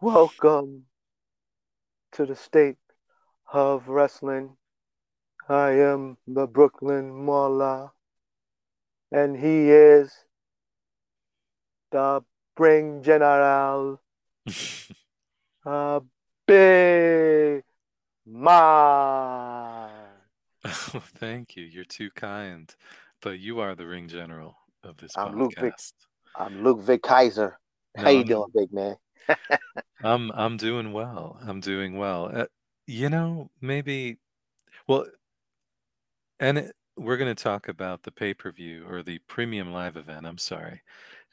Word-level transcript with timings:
Welcome 0.00 0.84
to 2.12 2.24
the 2.24 2.36
state 2.36 2.76
of 3.52 3.88
wrestling. 3.88 4.56
I 5.48 5.72
am 5.72 6.16
the 6.26 6.46
Brooklyn 6.46 7.10
Mauler, 7.10 7.90
and 9.12 9.36
he 9.36 9.70
is 9.70 10.24
the 11.90 12.24
Ring 12.58 13.02
General, 13.02 14.00
uh, 15.66 16.00
Big 16.46 17.62
Man. 18.26 19.90
Oh, 20.94 21.02
thank 21.16 21.56
you. 21.56 21.64
You're 21.64 21.84
too 21.84 22.08
kind. 22.16 22.74
But 23.20 23.38
you 23.38 23.60
are 23.60 23.74
the 23.74 23.86
ring 23.86 24.08
general 24.08 24.56
of 24.82 24.96
this 24.96 25.12
I'm 25.16 25.38
Ludwig. 25.38 25.74
I'm 26.36 26.64
Ludwig 26.64 27.02
Kaiser. 27.02 27.58
How 27.96 28.04
No, 28.04 28.10
you 28.10 28.18
I'm- 28.18 28.26
doing, 28.26 28.46
big 28.54 28.72
man? 28.72 28.96
I'm 30.04 30.30
I'm 30.32 30.56
doing 30.56 30.92
well. 30.92 31.38
I'm 31.46 31.60
doing 31.60 31.98
well. 31.98 32.30
Uh, 32.32 32.46
you 32.86 33.10
know, 33.10 33.50
maybe 33.60 34.18
well, 34.86 35.06
and 36.40 36.58
it, 36.58 36.76
we're 36.96 37.16
going 37.18 37.34
to 37.34 37.42
talk 37.42 37.68
about 37.68 38.02
the 38.04 38.10
pay-per-view 38.12 38.86
or 38.88 39.02
the 39.02 39.18
premium 39.26 39.72
live 39.72 39.96
event. 39.96 40.26
I'm 40.26 40.38
sorry. 40.38 40.80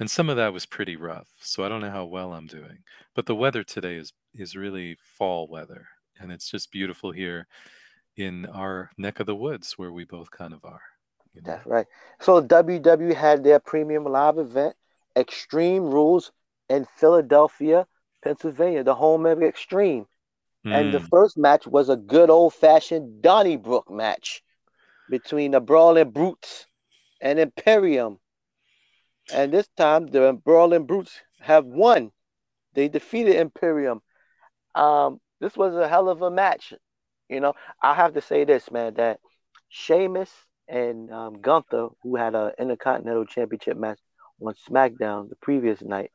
And 0.01 0.11
some 0.11 0.29
of 0.29 0.35
that 0.35 0.51
was 0.51 0.65
pretty 0.65 0.97
rough. 0.97 1.29
So 1.39 1.63
I 1.63 1.69
don't 1.69 1.79
know 1.79 1.91
how 1.91 2.03
well 2.03 2.33
I'm 2.33 2.45
doing. 2.47 2.83
But 3.15 3.25
the 3.25 3.35
weather 3.35 3.63
today 3.63 3.95
is 3.95 4.11
is 4.33 4.53
really 4.55 4.97
fall 5.17 5.47
weather, 5.47 5.87
and 6.20 6.29
it's 6.29 6.49
just 6.51 6.71
beautiful 6.73 7.12
here 7.13 7.48
in 8.17 8.45
our 8.48 8.91
neck 8.98 9.20
of 9.21 9.27
the 9.27 9.35
woods 9.35 9.77
where 9.77 9.91
we 9.93 10.05
both 10.05 10.31
kind 10.31 10.53
of 10.53 10.65
are. 10.65 10.81
you 11.34 11.41
know? 11.41 11.53
That's 11.53 11.65
right. 11.65 11.87
So 12.20 12.41
WWE 12.41 13.13
had 13.13 13.43
their 13.43 13.59
premium 13.59 14.05
live 14.05 14.37
event, 14.37 14.76
Extreme 15.15 15.85
Rules, 15.85 16.31
in 16.70 16.85
Philadelphia, 16.85 17.87
Pennsylvania, 18.23 18.83
the 18.83 18.95
home 18.95 19.26
of 19.26 19.41
Extreme. 19.43 20.07
And 20.71 20.93
the 20.93 20.99
Mm, 20.99 21.09
first 21.11 21.37
match 21.37 21.67
was 21.67 21.89
a 21.89 21.98
good 21.98 22.29
old 22.29 22.54
fashioned 22.55 23.21
Donnybrook 23.23 23.89
match 23.91 24.43
between 25.09 25.51
the 25.51 25.61
Brawling 25.61 26.11
Brutes 26.11 26.67
and 27.21 27.39
Imperium. 27.39 28.20
And 29.34 29.51
this 29.54 29.68
time 29.77 30.07
the 30.07 30.34
Brawling 30.34 30.85
Brutes 30.85 31.21
have 31.41 31.65
won. 31.65 32.12
They 32.74 32.87
defeated 32.87 33.35
Imperium. 33.35 34.01
Um, 34.76 35.20
this 35.40 35.57
was 35.57 35.76
a 35.76 35.88
hell 35.88 36.10
of 36.10 36.21
a 36.21 36.32
match. 36.32 36.73
You 37.29 37.40
know, 37.40 37.54
I 37.82 37.93
have 37.93 38.13
to 38.13 38.21
say 38.21 38.43
this, 38.43 38.71
man, 38.71 38.96
that 38.96 39.20
Sheamus 39.70 40.32
and 40.68 41.12
um, 41.12 41.41
Gunther, 41.41 41.90
who 42.04 42.15
had 42.15 42.35
an 42.35 42.51
Intercontinental 42.60 43.26
Championship 43.26 43.77
match 43.77 43.99
on 44.41 44.54
SmackDown 44.70 45.29
the 45.29 45.35
previous 45.41 45.82
night, 45.82 46.12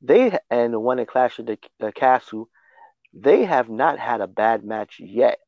they 0.00 0.38
and 0.50 0.72
the 0.72 0.80
one 0.80 0.98
in 0.98 1.06
Clash 1.06 1.38
of 1.38 1.46
the, 1.46 1.58
the 1.80 1.92
Castle, 1.92 2.48
they 3.12 3.44
have 3.44 3.68
not 3.68 3.98
had 3.98 4.20
a 4.20 4.26
bad 4.28 4.64
match 4.64 5.00
yet. 5.00 5.38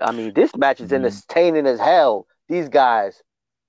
I 0.00 0.12
mean, 0.12 0.32
this 0.34 0.54
match 0.56 0.80
is 0.80 0.90
Mhm. 0.90 0.94
entertaining 1.04 1.66
as 1.66 1.80
hell. 1.80 2.26
These 2.48 2.68
guys, 2.68 3.22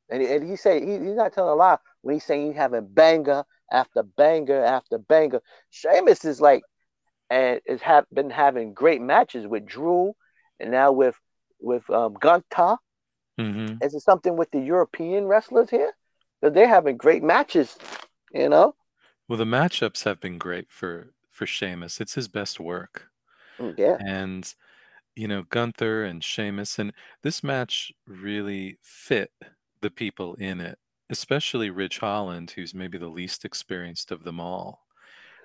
and, 0.10 0.22
and 0.24 0.50
he 0.50 0.56
say 0.56 0.80
he, 0.86 0.94
he's 0.94 1.16
not 1.16 1.34
telling 1.34 1.52
a 1.52 1.56
lie 1.56 1.78
when 2.02 2.16
he's 2.16 2.24
saying 2.26 2.48
he's 2.48 2.56
having 2.56 2.88
banger 2.88 3.44
after 3.72 4.04
banger 4.04 4.64
after 4.64 4.98
banger. 4.98 5.42
Sheamus 5.70 6.26
is 6.26 6.42
like, 6.42 6.64
and 7.30 7.62
has 7.68 7.82
have 7.82 8.06
been 8.14 8.30
having 8.30 8.74
great 8.74 9.02
matches 9.02 9.48
with 9.48 9.66
Drew, 9.66 10.14
and 10.60 10.72
now 10.72 10.92
with 10.92 11.16
with 11.62 11.90
um, 11.90 12.16
Gunther. 12.16 12.78
mhm. 13.38 13.82
Is 13.82 13.94
it 13.94 14.02
something 14.02 14.38
with 14.38 14.52
the 14.52 14.60
European 14.62 15.26
wrestlers 15.26 15.70
here? 15.70 15.92
Because 16.40 16.54
they're 16.54 16.68
having 16.68 16.96
great 16.98 17.24
matches, 17.24 17.78
you 18.34 18.50
know. 18.50 18.76
Well, 19.28 19.38
the 19.38 19.46
matchups 19.46 20.04
have 20.04 20.20
been 20.20 20.38
great 20.38 20.72
for 20.72 21.14
for 21.30 21.46
Sheamus. 21.46 22.02
It's 22.02 22.16
his 22.16 22.28
best 22.28 22.60
work. 22.60 23.10
Mm, 23.60 23.74
Yeah, 23.78 24.00
And 24.00 24.54
you 25.16 25.28
know, 25.28 25.44
Gunther 25.44 26.04
and 26.06 26.24
Sheamus 26.24 26.80
and 26.80 26.94
this 27.24 27.44
match 27.44 27.94
really 28.08 28.80
fit 28.84 29.32
the 29.82 29.92
people 29.92 30.36
in 30.36 30.62
it, 30.62 30.78
especially 31.10 31.70
Ridge 31.70 32.00
Holland, 32.00 32.52
who's 32.52 32.74
maybe 32.74 32.98
the 32.98 33.08
least 33.08 33.46
experienced 33.46 34.12
of 34.12 34.24
them 34.24 34.40
all. 34.40 34.86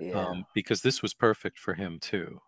yeah. 0.00 0.18
Um, 0.18 0.44
because 0.54 0.82
this 0.82 1.02
was 1.02 1.14
perfect 1.14 1.58
for 1.58 1.74
him 1.74 1.98
too. 2.00 2.40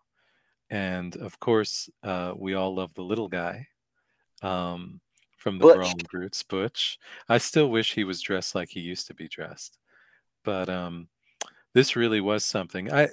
And 0.69 1.15
of 1.17 1.39
course, 1.39 1.89
uh, 2.03 2.33
we 2.35 2.53
all 2.53 2.75
love 2.75 2.93
the 2.93 3.03
little 3.03 3.29
guy 3.29 3.67
um, 4.41 4.99
from 5.37 5.57
the 5.57 5.63
Butch. 5.63 5.75
Brawling 5.75 6.07
Brutes, 6.11 6.43
Butch. 6.43 6.99
I 7.29 7.37
still 7.37 7.69
wish 7.69 7.93
he 7.93 8.03
was 8.03 8.21
dressed 8.21 8.53
like 8.53 8.69
he 8.69 8.81
used 8.81 9.07
to 9.07 9.13
be 9.13 9.27
dressed. 9.27 9.77
But 10.43 10.69
um, 10.69 11.07
this 11.73 11.95
really 11.95 12.21
was 12.21 12.43
something. 12.43 12.91
I, 12.91 13.09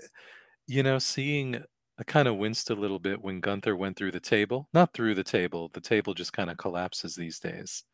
you 0.67 0.83
know, 0.83 0.99
seeing, 0.99 1.63
I 1.99 2.03
kind 2.05 2.27
of 2.27 2.37
winced 2.37 2.71
a 2.71 2.75
little 2.75 2.99
bit 2.99 3.23
when 3.23 3.41
Gunther 3.41 3.77
went 3.77 3.97
through 3.97 4.13
the 4.13 4.21
table. 4.21 4.69
Not 4.73 4.93
through 4.93 5.15
the 5.15 5.25
table. 5.25 5.71
The 5.73 5.81
table 5.81 6.15
just 6.15 6.33
kind 6.33 6.51
of 6.51 6.57
collapses 6.57 7.15
these 7.15 7.39
days. 7.39 7.85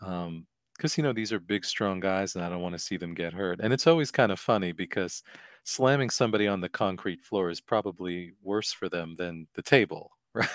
Um, 0.00 0.46
because 0.76 0.96
you 0.96 1.04
know 1.04 1.12
these 1.12 1.30
are 1.30 1.38
big, 1.38 1.66
strong 1.66 2.00
guys, 2.00 2.34
and 2.34 2.42
I 2.42 2.48
don't 2.48 2.62
want 2.62 2.74
to 2.74 2.78
see 2.78 2.96
them 2.96 3.12
get 3.12 3.34
hurt. 3.34 3.60
And 3.62 3.70
it's 3.70 3.86
always 3.86 4.10
kind 4.10 4.32
of 4.32 4.40
funny 4.40 4.72
because 4.72 5.22
slamming 5.64 6.08
somebody 6.08 6.46
on 6.46 6.62
the 6.62 6.70
concrete 6.70 7.20
floor 7.20 7.50
is 7.50 7.60
probably 7.60 8.32
worse 8.42 8.72
for 8.72 8.88
them 8.88 9.14
than 9.18 9.46
the 9.54 9.60
table, 9.60 10.12
right? 10.34 10.48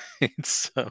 So, 0.44 0.89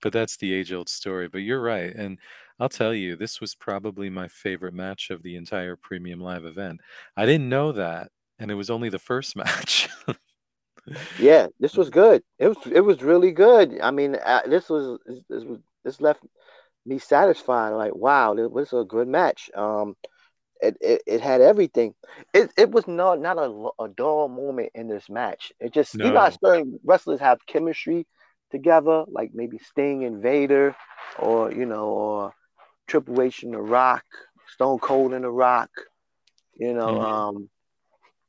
but 0.00 0.14
that's 0.14 0.38
the 0.38 0.54
age-old 0.54 0.88
story. 0.88 1.28
But 1.28 1.38
you're 1.42 1.60
right, 1.60 1.94
and 1.94 2.18
I'll 2.58 2.70
tell 2.70 2.94
you, 2.94 3.14
this 3.14 3.42
was 3.42 3.54
probably 3.54 4.08
my 4.08 4.26
favorite 4.26 4.72
match 4.74 5.10
of 5.10 5.22
the 5.22 5.36
entire 5.36 5.76
premium 5.76 6.20
live 6.20 6.46
event. 6.46 6.80
I 7.18 7.26
didn't 7.26 7.48
know 7.50 7.72
that, 7.72 8.10
and 8.38 8.50
it 8.50 8.54
was 8.54 8.70
only 8.70 8.88
the 8.88 8.98
first 8.98 9.36
match. 9.36 9.90
Yeah, 11.18 11.48
this 11.60 11.76
was 11.76 11.90
good. 11.90 12.22
It 12.38 12.48
was 12.48 12.56
it 12.72 12.80
was 12.80 13.02
really 13.02 13.32
good. 13.32 13.78
I 13.82 13.90
mean, 13.90 14.16
uh, 14.24 14.42
this 14.46 14.70
was 14.70 14.98
this 15.28 15.44
was 15.44 15.58
this 15.84 16.00
left 16.00 16.24
me 16.86 16.98
satisfied. 16.98 17.70
Like, 17.70 17.94
wow, 17.94 18.34
this 18.34 18.48
was 18.50 18.72
a 18.72 18.84
good 18.84 19.08
match. 19.08 19.50
Um, 19.54 19.96
it 20.60 20.76
it, 20.80 21.02
it 21.06 21.20
had 21.20 21.40
everything. 21.40 21.94
It 22.34 22.52
it 22.56 22.70
was 22.70 22.86
not 22.86 23.20
not 23.20 23.38
a, 23.38 23.68
a 23.82 23.88
dull 23.88 24.28
moment 24.28 24.70
in 24.74 24.88
this 24.88 25.08
match. 25.08 25.52
It 25.60 25.72
just 25.72 25.98
you 26.00 26.10
know, 26.12 26.30
certain 26.42 26.78
wrestlers 26.84 27.20
have 27.20 27.44
chemistry 27.46 28.06
together, 28.50 29.04
like 29.08 29.30
maybe 29.34 29.58
Sting 29.58 30.04
and 30.04 30.22
Vader, 30.22 30.74
or 31.18 31.52
you 31.52 31.66
know, 31.66 31.86
or 31.88 32.34
Triple 32.88 33.20
H 33.22 33.42
and 33.42 33.54
The 33.54 33.60
Rock, 33.60 34.04
Stone 34.46 34.78
Cold 34.80 35.12
and 35.12 35.24
The 35.24 35.30
Rock. 35.30 35.70
You 36.56 36.74
know, 36.74 37.00
Mhm. 37.00 37.24
um, 37.28 37.48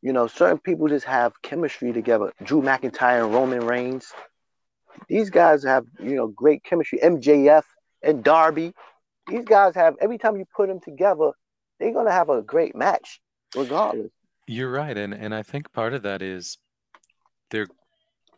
you 0.02 0.14
know, 0.14 0.28
certain 0.28 0.60
people 0.60 0.88
just 0.88 1.06
have 1.06 1.42
chemistry 1.42 1.92
together. 1.94 2.32
Drew 2.44 2.62
McIntyre 2.62 3.24
and 3.26 3.34
Roman 3.34 3.66
Reigns. 3.66 4.14
These 5.08 5.30
guys 5.30 5.64
have, 5.64 5.86
you 6.00 6.16
know, 6.16 6.28
great 6.28 6.64
chemistry. 6.64 7.02
MJF 7.02 7.66
and 8.04 8.24
Darby. 8.24 8.74
These 9.28 9.46
guys 9.46 9.76
have 9.76 9.96
every 10.02 10.18
time 10.18 10.38
you 10.38 10.46
put 10.56 10.68
them 10.68 10.80
together, 10.80 11.32
they're 11.80 11.94
gonna 11.94 12.12
have 12.12 12.30
a 12.30 12.42
great 12.42 12.76
match, 12.76 13.22
regardless. 13.56 14.12
You're 14.48 14.72
right, 14.72 14.98
and 14.98 15.14
and 15.14 15.34
I 15.34 15.44
think 15.44 15.72
part 15.72 15.94
of 15.94 16.04
that 16.04 16.22
is 16.22 16.58
they're 17.50 17.68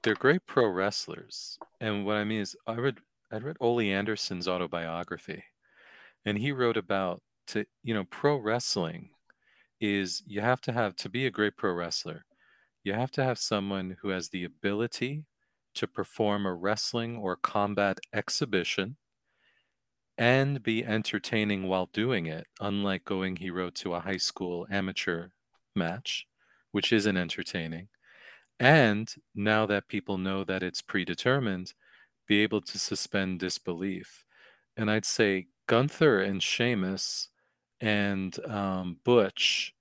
they're 0.03 0.16
great 0.16 0.46
pro 0.46 0.68
wrestlers. 0.68 1.57
And 1.79 2.06
what 2.06 2.18
I 2.18 2.24
mean 2.24 2.41
is 2.41 2.56
I 2.68 2.75
read 2.75 2.97
I 3.31 3.38
read 3.38 3.57
Ole 3.59 3.81
Anderson's 3.81 4.47
autobiography, 4.47 5.44
and 6.25 6.38
he 6.38 6.51
wrote 6.51 6.78
about 6.78 7.22
to 7.47 7.66
you 7.84 7.94
know 7.94 8.03
pro 8.06 8.38
wrestling 8.38 9.09
is 9.80 10.24
you 10.25 10.41
have 10.41 10.62
to 10.62 10.72
have 10.72 10.95
to 10.95 11.09
be 11.09 11.25
a 11.25 11.31
great 11.31 11.57
pro 11.57 11.74
wrestler. 11.74 12.25
You 12.83 12.94
have 12.94 13.12
to 13.12 13.24
have 13.24 13.38
someone 13.38 13.98
who 14.01 14.09
has 14.09 14.30
the 14.30 14.44
ability 14.44 15.25
to 15.75 15.88
perform 15.88 16.45
a 16.45 16.54
wrestling 16.54 17.18
or 17.18 17.36
combat 17.36 18.00
exhibition 18.13 18.98
and 20.18 20.62
be 20.62 20.86
entertaining 20.86 21.68
while 21.68 21.89
doing 21.92 22.25
it, 22.25 22.48
unlike 22.60 23.04
going, 23.04 23.38
he 23.38 23.50
wrote, 23.50 23.75
to 23.75 23.94
a 23.94 24.00
high 24.00 24.18
school 24.18 24.68
amateur 24.69 25.30
match, 25.75 26.27
which 26.71 26.94
isn't 26.94 27.18
entertaining. 27.18 27.88
And 28.60 29.13
now 29.33 29.65
that 29.65 29.88
people 29.88 30.18
know 30.18 30.44
that 30.44 30.63
it's 30.63 30.81
predetermined, 30.81 31.74
be 32.27 32.42
able 32.42 32.62
to 32.62 32.80
suspend 32.80 33.39
disbelief. 33.39 34.24
And 34.77 34.89
I'd 34.89 35.06
say 35.06 35.48
Gunther 35.68 36.21
and 36.21 36.42
Sheamus 36.42 37.30
and 37.81 38.38
um, 38.45 38.98
Butch, 39.04 39.74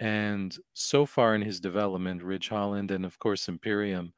and 0.00 0.56
so 0.74 1.06
far 1.06 1.34
in 1.34 1.42
his 1.42 1.60
development, 1.60 2.22
Ridge 2.22 2.48
Holland 2.48 2.90
and 2.90 3.04
of 3.04 3.18
course 3.18 3.48
Imperium, 3.48 4.12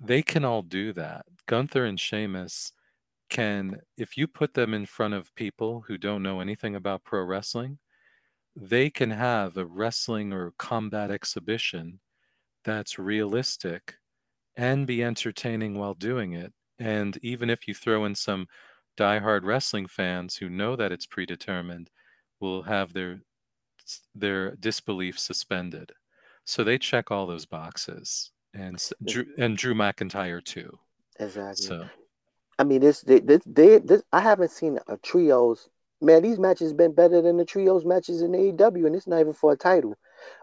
they 0.00 0.22
can 0.22 0.44
all 0.44 0.62
do 0.62 0.92
that. 0.94 1.26
Gunther 1.46 1.84
and 1.84 1.98
Sheamus 1.98 2.72
can, 3.28 3.80
if 3.96 4.16
you 4.16 4.26
put 4.26 4.54
them 4.54 4.74
in 4.74 4.86
front 4.86 5.14
of 5.14 5.34
people 5.34 5.84
who 5.86 5.98
don't 5.98 6.22
know 6.22 6.40
anything 6.40 6.74
about 6.74 7.04
pro 7.04 7.22
wrestling, 7.22 7.78
they 8.56 8.90
can 8.90 9.10
have 9.10 9.56
a 9.56 9.66
wrestling 9.66 10.32
or 10.32 10.52
combat 10.58 11.10
exhibition 11.10 12.00
that's 12.64 12.98
realistic 12.98 13.94
and 14.56 14.86
be 14.86 15.02
entertaining 15.02 15.78
while 15.78 15.94
doing 15.94 16.32
it. 16.32 16.52
And 16.78 17.18
even 17.22 17.50
if 17.50 17.68
you 17.68 17.74
throw 17.74 18.04
in 18.04 18.14
some 18.14 18.46
diehard 18.96 19.44
wrestling 19.44 19.86
fans 19.86 20.36
who 20.36 20.48
know 20.48 20.76
that 20.76 20.92
it's 20.92 21.06
predetermined, 21.06 21.90
will 22.40 22.62
have 22.62 22.92
their 22.92 23.20
their 24.14 24.54
disbelief 24.56 25.18
suspended. 25.18 25.92
So 26.44 26.64
they 26.64 26.78
check 26.78 27.10
all 27.10 27.26
those 27.26 27.46
boxes, 27.46 28.30
and 28.54 28.82
Drew, 29.04 29.26
and 29.38 29.56
Drew 29.56 29.74
McIntyre 29.74 30.42
too. 30.44 30.78
Exactly. 31.20 31.66
So 31.66 31.86
I 32.58 32.64
mean, 32.64 32.80
this, 32.80 33.02
this, 33.02 33.42
they, 33.46 33.78
this, 33.78 34.02
I 34.12 34.20
haven't 34.20 34.50
seen 34.50 34.78
a 34.88 34.96
trios. 34.98 35.68
Man, 36.00 36.22
these 36.22 36.38
matches 36.38 36.72
been 36.72 36.94
better 36.94 37.20
than 37.22 37.36
the 37.36 37.44
trios 37.44 37.84
matches 37.84 38.22
in 38.22 38.34
AEW, 38.34 38.86
and 38.86 38.94
it's 38.96 39.06
not 39.06 39.20
even 39.20 39.32
for 39.32 39.52
a 39.52 39.56
title. 39.56 39.96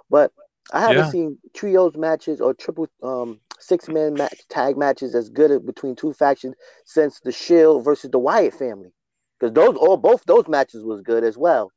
But 0.10 0.34
I 0.74 0.82
haven't 0.82 1.06
Yeah. 1.06 1.06
seen 1.06 1.40
trios 1.56 1.96
matches 1.98 2.42
or 2.42 2.54
triple 2.54 2.88
um 3.04 3.40
six 3.60 3.90
man 3.90 4.18
match 4.18 4.48
tag 4.50 4.78
matches 4.78 5.16
as 5.16 5.30
good 5.30 5.52
as 5.52 5.60
between 5.62 5.96
two 5.96 6.14
factions 6.14 6.56
since 6.86 7.20
the 7.22 7.32
Shield 7.32 7.84
versus 7.86 8.12
the 8.12 8.20
Wyatt 8.20 8.54
family. 8.56 8.94
Because 9.40 9.54
those 9.54 9.78
all 9.78 9.98
both 9.98 10.24
those 10.26 10.48
matches 10.48 10.84
was 10.84 11.02
good 11.02 11.24
as 11.24 11.38
well. 11.38 11.72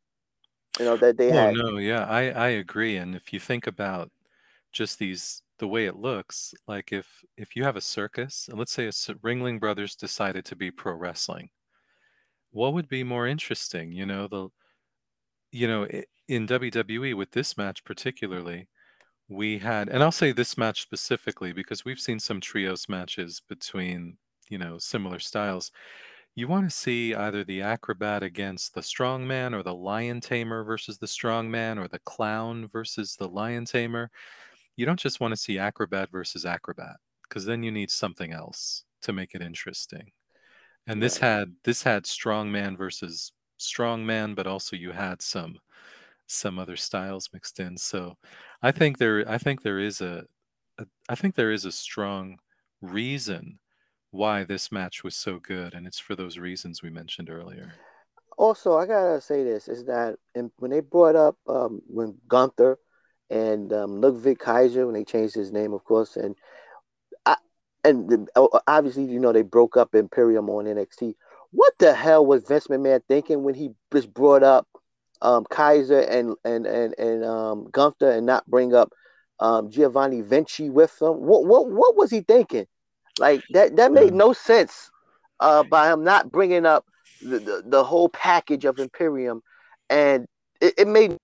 You 0.78 0.86
know 0.86 0.96
that 0.98 1.16
they 1.18 1.30
Oh 1.30 1.46
had. 1.46 1.50
no, 1.50 1.78
yeah, 1.78 2.04
I 2.06 2.30
I 2.30 2.48
agree. 2.48 2.96
And 2.96 3.14
if 3.14 3.32
you 3.32 3.40
think 3.40 3.66
about 3.66 4.10
just 4.72 4.98
these 4.98 5.42
the 5.58 5.68
way 5.68 5.86
it 5.86 5.96
looks, 5.96 6.54
like 6.66 6.92
if 6.92 7.24
if 7.36 7.56
you 7.56 7.64
have 7.64 7.76
a 7.76 7.80
circus, 7.80 8.46
and 8.48 8.58
let's 8.58 8.72
say 8.72 8.86
a 8.86 8.90
Ringling 8.90 9.60
Brothers 9.60 9.94
decided 9.96 10.44
to 10.46 10.56
be 10.56 10.70
pro 10.70 10.94
wrestling, 10.94 11.50
what 12.50 12.72
would 12.74 12.88
be 12.88 13.04
more 13.04 13.26
interesting? 13.26 13.92
You 13.92 14.06
know, 14.06 14.28
the 14.28 14.48
you 15.52 15.68
know 15.68 15.86
in 16.28 16.46
WWE 16.46 17.14
with 17.16 17.32
this 17.32 17.56
match 17.56 17.84
particularly, 17.84 18.68
we 19.28 19.58
had, 19.58 19.88
and 19.88 20.02
I'll 20.02 20.12
say 20.12 20.32
this 20.32 20.56
match 20.58 20.82
specifically 20.82 21.52
because 21.52 21.84
we've 21.84 22.00
seen 22.00 22.18
some 22.20 22.40
trios 22.40 22.88
matches 22.88 23.42
between 23.48 24.16
you 24.48 24.58
know 24.58 24.78
similar 24.78 25.18
styles. 25.18 25.72
You 26.34 26.48
want 26.48 26.70
to 26.70 26.76
see 26.76 27.14
either 27.14 27.42
the 27.44 27.62
acrobat 27.62 28.22
against 28.22 28.74
the 28.74 28.80
strongman 28.80 29.54
or 29.54 29.62
the 29.62 29.74
lion 29.74 30.20
tamer 30.20 30.62
versus 30.62 30.98
the 30.98 31.06
strongman 31.06 31.82
or 31.82 31.88
the 31.88 31.98
clown 32.00 32.66
versus 32.68 33.16
the 33.16 33.28
lion 33.28 33.64
tamer. 33.64 34.10
You 34.78 34.86
don't 34.86 35.00
just 35.00 35.18
want 35.18 35.32
to 35.32 35.36
see 35.36 35.58
acrobat 35.58 36.08
versus 36.12 36.46
acrobat 36.46 36.98
because 37.24 37.44
then 37.44 37.64
you 37.64 37.72
need 37.72 37.90
something 37.90 38.32
else 38.32 38.84
to 39.02 39.12
make 39.12 39.34
it 39.34 39.42
interesting. 39.42 40.12
And 40.86 41.02
this 41.02 41.18
had 41.18 41.56
this 41.64 41.82
had 41.82 42.04
strongman 42.04 42.78
versus 42.78 43.32
strongman, 43.58 44.36
but 44.36 44.46
also 44.46 44.76
you 44.76 44.92
had 44.92 45.20
some 45.20 45.58
some 46.28 46.60
other 46.60 46.76
styles 46.76 47.28
mixed 47.32 47.58
in. 47.58 47.76
So 47.76 48.18
I 48.62 48.70
think 48.70 48.98
there 48.98 49.28
I 49.28 49.36
think 49.36 49.62
there 49.62 49.80
is 49.80 50.00
a, 50.00 50.24
a 50.78 50.86
I 51.08 51.16
think 51.16 51.34
there 51.34 51.50
is 51.50 51.64
a 51.64 51.72
strong 51.72 52.38
reason 52.80 53.58
why 54.12 54.44
this 54.44 54.70
match 54.70 55.02
was 55.02 55.16
so 55.16 55.40
good, 55.40 55.74
and 55.74 55.88
it's 55.88 55.98
for 55.98 56.14
those 56.14 56.38
reasons 56.38 56.84
we 56.84 56.90
mentioned 56.90 57.30
earlier. 57.30 57.72
Also, 58.36 58.78
I 58.78 58.86
gotta 58.86 59.20
say 59.20 59.42
this 59.42 59.66
is 59.66 59.86
that 59.86 60.18
when 60.58 60.70
they 60.70 60.78
brought 60.78 61.16
up 61.16 61.36
um 61.48 61.82
when 61.88 62.16
Gunther 62.28 62.78
and 63.30 63.72
um 63.72 64.00
Ludwig 64.00 64.38
Kaiser 64.38 64.86
when 64.86 64.94
they 64.94 65.04
changed 65.04 65.34
his 65.34 65.52
name, 65.52 65.72
of 65.72 65.84
course, 65.84 66.16
and 66.16 66.34
I 67.26 67.36
and 67.84 68.08
the, 68.08 68.60
obviously 68.66 69.04
you 69.04 69.18
know 69.18 69.32
they 69.32 69.42
broke 69.42 69.76
up 69.76 69.94
Imperium 69.94 70.48
on 70.50 70.64
NXT. 70.64 71.14
What 71.50 71.72
the 71.78 71.94
hell 71.94 72.24
was 72.24 72.44
Vince 72.44 72.66
McMahon 72.66 73.02
thinking 73.08 73.42
when 73.42 73.54
he 73.54 73.70
just 73.92 74.12
brought 74.12 74.42
up 74.42 74.66
um 75.22 75.44
Kaiser 75.50 76.00
and 76.00 76.36
and 76.44 76.66
and 76.66 76.94
and 76.98 77.24
um 77.24 77.68
Gunther 77.72 78.10
and 78.10 78.26
not 78.26 78.46
bring 78.46 78.74
up 78.74 78.92
um 79.40 79.70
Giovanni 79.70 80.20
Vinci 80.20 80.70
with 80.70 80.98
them? 80.98 81.20
What 81.20 81.44
what 81.44 81.68
what 81.68 81.96
was 81.96 82.10
he 82.10 82.20
thinking? 82.20 82.66
Like 83.18 83.42
that 83.50 83.76
that 83.76 83.92
made 83.92 84.14
no 84.14 84.32
sense 84.32 84.90
uh 85.40 85.62
by 85.64 85.92
him 85.92 86.04
not 86.04 86.30
bringing 86.30 86.66
up 86.66 86.84
the, 87.20 87.38
the, 87.38 87.62
the 87.66 87.84
whole 87.84 88.08
package 88.08 88.64
of 88.64 88.78
Imperium, 88.78 89.42
and 89.90 90.26
it, 90.60 90.74
it 90.78 90.88
made 90.88 91.16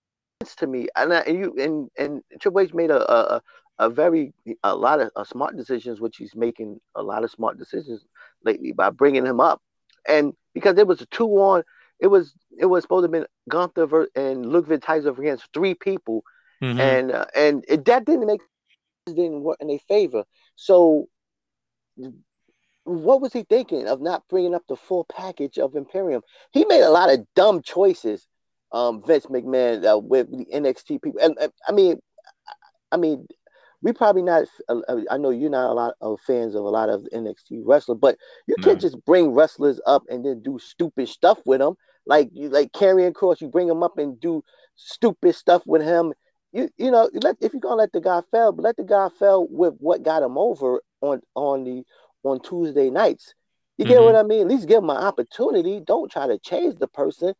sense 0.44 0.56
to 0.56 0.66
me. 0.66 0.88
And, 0.96 1.12
I, 1.12 1.20
and 1.20 1.38
you 1.38 1.54
and 1.58 1.90
and 1.98 2.22
Triple 2.40 2.60
H 2.60 2.74
made 2.74 2.90
a 2.90 3.12
a, 3.12 3.42
a 3.78 3.90
very 3.90 4.32
a 4.62 4.74
lot 4.74 5.00
of 5.00 5.10
uh, 5.16 5.24
smart 5.24 5.56
decisions, 5.56 6.00
which 6.00 6.16
he's 6.16 6.34
making 6.34 6.80
a 6.94 7.02
lot 7.02 7.24
of 7.24 7.30
smart 7.30 7.58
decisions 7.58 8.04
lately 8.44 8.72
by 8.72 8.90
bringing 8.90 9.26
him 9.26 9.40
up, 9.40 9.60
and 10.08 10.32
because 10.54 10.78
it 10.78 10.86
was 10.86 11.00
a 11.00 11.06
two 11.06 11.28
on, 11.30 11.62
it 12.00 12.08
was 12.08 12.34
it 12.58 12.66
was 12.66 12.82
supposed 12.82 13.02
to 13.02 13.06
have 13.06 13.12
been 13.12 13.26
Gunther 13.48 14.08
and 14.14 14.46
Ludwig 14.46 14.82
Kaiser 14.82 15.10
against 15.10 15.48
three 15.52 15.74
people, 15.74 16.22
Mhm. 16.62 16.80
and 16.80 17.12
uh, 17.12 17.26
and 17.34 17.64
it, 17.68 17.84
that 17.86 18.04
didn't 18.04 18.26
make 18.26 18.40
didn't 19.06 19.42
work 19.42 19.58
in 19.60 19.68
their 19.68 19.78
favor. 19.88 20.24
So 20.56 21.08
what 22.84 23.20
was 23.20 23.32
he 23.32 23.44
thinking 23.44 23.86
of 23.88 24.00
not 24.00 24.22
bringing 24.28 24.54
up 24.54 24.62
the 24.68 24.76
full 24.76 25.04
package 25.04 25.58
of 25.58 25.74
Imperium? 25.74 26.22
He 26.52 26.64
made 26.66 26.82
a 26.82 26.90
lot 26.90 27.12
of 27.12 27.26
dumb 27.34 27.62
choices, 27.62 28.26
um, 28.74 29.02
Vince 29.06 29.26
McMahon 29.26 29.84
uh, 29.86 29.98
with 29.98 30.30
the 30.30 30.44
NXT 30.52 31.00
people, 31.02 31.20
and, 31.22 31.38
I 31.66 31.72
mean, 31.72 32.00
I 32.92 32.96
mean, 32.96 33.26
we 33.82 33.92
probably 33.92 34.22
not. 34.22 34.46
Uh, 34.68 34.80
I 35.10 35.18
know 35.18 35.30
you're 35.30 35.50
not 35.50 35.70
a 35.70 35.74
lot 35.74 35.94
of 36.00 36.20
fans 36.20 36.54
of 36.54 36.64
a 36.64 36.68
lot 36.68 36.88
of 36.88 37.06
NXT 37.12 37.62
wrestlers, 37.64 37.98
but 38.00 38.16
you 38.46 38.56
No. 38.58 38.64
can't 38.64 38.80
just 38.80 39.02
bring 39.04 39.32
wrestlers 39.32 39.80
up 39.86 40.04
and 40.08 40.24
then 40.24 40.42
do 40.42 40.58
stupid 40.58 41.08
stuff 41.08 41.38
with 41.44 41.60
them. 41.60 41.74
Like 42.06 42.30
you, 42.32 42.48
like 42.48 42.72
Karrion 42.72 43.14
Cross, 43.14 43.40
you 43.40 43.48
bring 43.48 43.68
him 43.68 43.82
up 43.82 43.98
and 43.98 44.18
do 44.20 44.42
stupid 44.76 45.34
stuff 45.34 45.62
with 45.66 45.82
him. 45.82 46.12
You, 46.52 46.70
you 46.78 46.90
know, 46.90 47.10
let 47.14 47.36
if 47.40 47.52
you're 47.52 47.60
gonna 47.60 47.76
let 47.76 47.92
the 47.92 48.00
guy 48.00 48.22
fail, 48.30 48.52
but 48.52 48.62
let 48.62 48.76
the 48.76 48.84
guy 48.84 49.08
fail 49.18 49.46
with 49.50 49.74
what 49.78 50.02
got 50.02 50.22
him 50.22 50.38
over 50.38 50.80
on 51.00 51.20
on 51.34 51.64
the 51.64 51.84
on 52.22 52.40
Tuesday 52.40 52.90
nights. 52.90 53.34
You 53.76 53.84
get 53.86 54.00
Mhm. 54.00 54.04
what 54.04 54.16
I 54.16 54.22
mean? 54.22 54.42
At 54.42 54.48
least 54.48 54.68
give 54.68 54.82
him 54.82 54.90
an 54.90 54.96
opportunity. 54.96 55.80
Don't 55.80 56.10
try 56.10 56.26
to 56.26 56.38
change 56.38 56.76
the 56.76 56.88
person. 56.88 57.34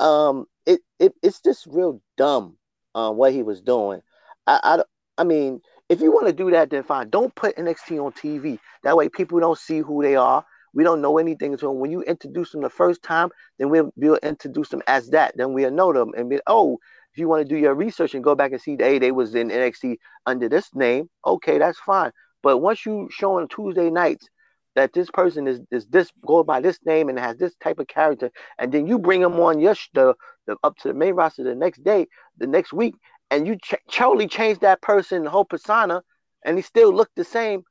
Um, 0.00 0.46
it, 0.66 0.80
it 0.98 1.14
it's 1.22 1.40
just 1.40 1.66
real 1.66 2.02
dumb. 2.16 2.56
Uh, 2.94 3.10
what 3.10 3.30
he 3.30 3.42
was 3.42 3.60
doing. 3.60 4.00
I, 4.46 4.58
I, 4.62 4.82
I 5.18 5.24
mean, 5.24 5.60
if 5.90 6.00
you 6.00 6.10
want 6.10 6.28
to 6.28 6.32
do 6.32 6.50
that, 6.52 6.70
then 6.70 6.82
fine. 6.82 7.10
Don't 7.10 7.34
put 7.34 7.54
NXT 7.56 8.02
on 8.02 8.12
TV. 8.12 8.58
That 8.84 8.96
way, 8.96 9.10
people 9.10 9.38
don't 9.38 9.58
see 9.58 9.80
who 9.80 10.02
they 10.02 10.16
are. 10.16 10.46
We 10.72 10.82
don't 10.82 11.00
know 11.00 11.18
anything 11.18 11.52
them. 11.56 11.78
When 11.78 11.90
you 11.90 12.02
introduce 12.02 12.52
them 12.52 12.62
the 12.62 12.70
first 12.70 13.02
time, 13.02 13.30
then 13.58 13.70
we'll, 13.70 13.92
we'll 13.96 14.16
introduce 14.16 14.70
them 14.70 14.82
as 14.86 15.10
that. 15.10 15.36
Then 15.36 15.52
we'll 15.52 15.70
know 15.70 15.92
them 15.92 16.12
and 16.16 16.30
be, 16.30 16.40
oh, 16.46 16.78
if 17.12 17.18
you 17.18 17.28
want 17.28 17.46
to 17.46 17.54
do 17.54 17.58
your 17.58 17.74
research 17.74 18.14
and 18.14 18.24
go 18.24 18.34
back 18.34 18.52
and 18.52 18.60
see, 18.60 18.76
hey, 18.78 18.98
they 18.98 19.12
was 19.12 19.34
in 19.34 19.48
NXT 19.48 19.96
under 20.26 20.48
this 20.48 20.74
name. 20.74 21.08
Okay, 21.26 21.58
that's 21.58 21.78
fine. 21.78 22.12
But 22.42 22.58
once 22.58 22.84
you 22.84 23.08
show 23.10 23.38
on 23.38 23.48
Tuesday 23.48 23.90
nights 23.90 24.28
that 24.74 24.92
this 24.92 25.10
person 25.10 25.48
is, 25.48 25.60
is 25.70 25.86
this 25.86 26.10
go 26.26 26.44
by 26.44 26.60
this 26.60 26.78
name 26.84 27.08
and 27.08 27.18
has 27.18 27.36
this 27.38 27.54
type 27.62 27.78
of 27.78 27.86
character, 27.88 28.30
and 28.58 28.70
then 28.70 28.86
you 28.86 28.98
bring 28.98 29.22
them 29.22 29.40
on 29.40 29.60
your 29.60 29.74
the, 29.94 30.14
the 30.46 30.56
up 30.62 30.76
to 30.78 30.88
the 30.88 30.94
main 30.94 31.14
roster 31.14 31.44
the 31.44 31.54
next 31.54 31.84
day, 31.84 32.06
the 32.38 32.46
next 32.46 32.72
week, 32.72 32.94
and 33.30 33.46
you 33.46 33.56
ch- 33.56 33.74
totally 33.90 34.28
change 34.28 34.60
that 34.60 34.80
person 34.80 35.24
the 35.24 35.30
whole 35.30 35.44
persona, 35.44 36.02
and 36.44 36.56
he 36.56 36.62
still 36.62 36.92
looked 36.92 37.16
the 37.16 37.24
same. 37.24 37.64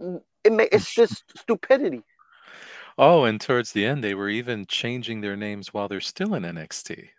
Mm, 0.00 0.20
it 0.44 0.52
may, 0.52 0.68
it's 0.70 0.92
just 0.92 1.24
stupidity. 1.36 2.02
Oh, 2.98 3.24
and 3.24 3.40
towards 3.40 3.72
the 3.72 3.86
end, 3.86 4.04
they 4.04 4.14
were 4.14 4.28
even 4.28 4.66
changing 4.66 5.20
their 5.20 5.36
names 5.36 5.72
while 5.72 5.88
they're 5.88 6.00
still 6.00 6.34
in 6.34 6.42
NXT. 6.44 7.08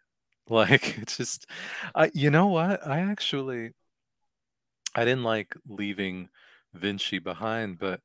Like 0.50 0.98
it's 0.98 1.15
just, 1.15 1.46
I 1.96 2.12
you 2.13 2.29
know 2.29 2.48
what? 2.48 2.86
I 2.86 3.00
actually, 3.00 3.72
I 4.93 5.05
didn't 5.05 5.24
like 5.24 5.55
leaving 5.65 6.27
Vinci 6.74 7.20
behind, 7.20 7.79
but 7.79 8.01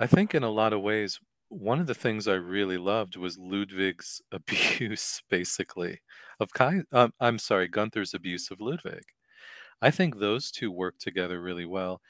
I 0.00 0.08
think 0.08 0.34
in 0.34 0.42
a 0.42 0.50
lot 0.50 0.72
of 0.72 0.80
ways, 0.80 1.20
one 1.48 1.80
of 1.80 1.86
the 1.86 1.94
things 1.94 2.28
I 2.28 2.34
really 2.34 2.78
loved 2.78 3.16
was 3.16 3.38
Ludwig's 3.38 4.20
abuse, 4.32 5.22
basically, 5.30 6.00
of 6.40 6.52
Kai. 6.52 6.82
Um, 6.92 7.12
I'm 7.20 7.38
sorry, 7.38 7.68
Gunther's 7.68 8.14
abuse 8.14 8.50
of 8.50 8.60
Ludwig. 8.60 9.04
I 9.82 9.90
think 9.90 10.18
those 10.18 10.50
two 10.50 10.70
work 10.70 10.98
together 10.98 11.40
really 11.40 11.66
well. 11.66 12.00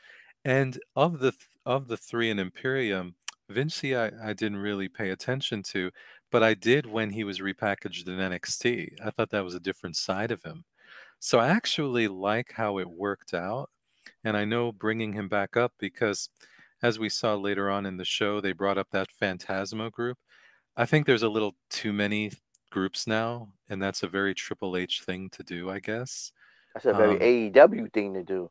And 0.44 0.78
of 0.96 1.18
the 1.20 1.32
th- 1.32 1.42
of 1.66 1.88
the 1.88 1.96
three 1.96 2.30
in 2.30 2.38
Imperium, 2.38 3.16
Vinci 3.50 3.96
I, 3.96 4.10
I 4.22 4.32
didn't 4.32 4.58
really 4.58 4.88
pay 4.88 5.10
attention 5.10 5.62
to, 5.64 5.90
but 6.30 6.42
I 6.42 6.54
did 6.54 6.86
when 6.86 7.10
he 7.10 7.24
was 7.24 7.40
repackaged 7.40 8.06
in 8.08 8.14
NXT. 8.18 8.96
I 9.04 9.10
thought 9.10 9.30
that 9.30 9.44
was 9.44 9.54
a 9.54 9.60
different 9.60 9.96
side 9.96 10.30
of 10.30 10.42
him. 10.42 10.64
So 11.20 11.38
I 11.40 11.48
actually 11.48 12.08
like 12.08 12.52
how 12.52 12.78
it 12.78 12.88
worked 12.90 13.34
out. 13.34 13.70
And 14.24 14.36
I 14.36 14.44
know 14.44 14.72
bringing 14.72 15.12
him 15.12 15.28
back 15.28 15.56
up 15.56 15.72
because, 15.78 16.28
as 16.82 16.98
we 16.98 17.08
saw 17.08 17.34
later 17.34 17.70
on 17.70 17.86
in 17.86 17.96
the 17.96 18.04
show, 18.04 18.40
they 18.40 18.52
brought 18.52 18.78
up 18.78 18.88
that 18.90 19.08
Fantasma 19.20 19.90
group. 19.90 20.18
I 20.76 20.86
think 20.86 21.06
there's 21.06 21.22
a 21.24 21.28
little 21.28 21.56
too 21.70 21.92
many 21.92 22.32
groups 22.70 23.06
now, 23.06 23.52
and 23.68 23.82
that's 23.82 24.02
a 24.02 24.08
very 24.08 24.34
Triple 24.34 24.76
H 24.76 25.02
thing 25.02 25.30
to 25.30 25.42
do, 25.44 25.70
I 25.70 25.80
guess. 25.80 26.32
That's 26.74 26.86
a 26.86 26.94
very 26.94 27.16
Um, 27.16 27.20
AEW 27.20 27.88
thing 27.88 28.14
to 28.14 28.22
do. 28.22 28.50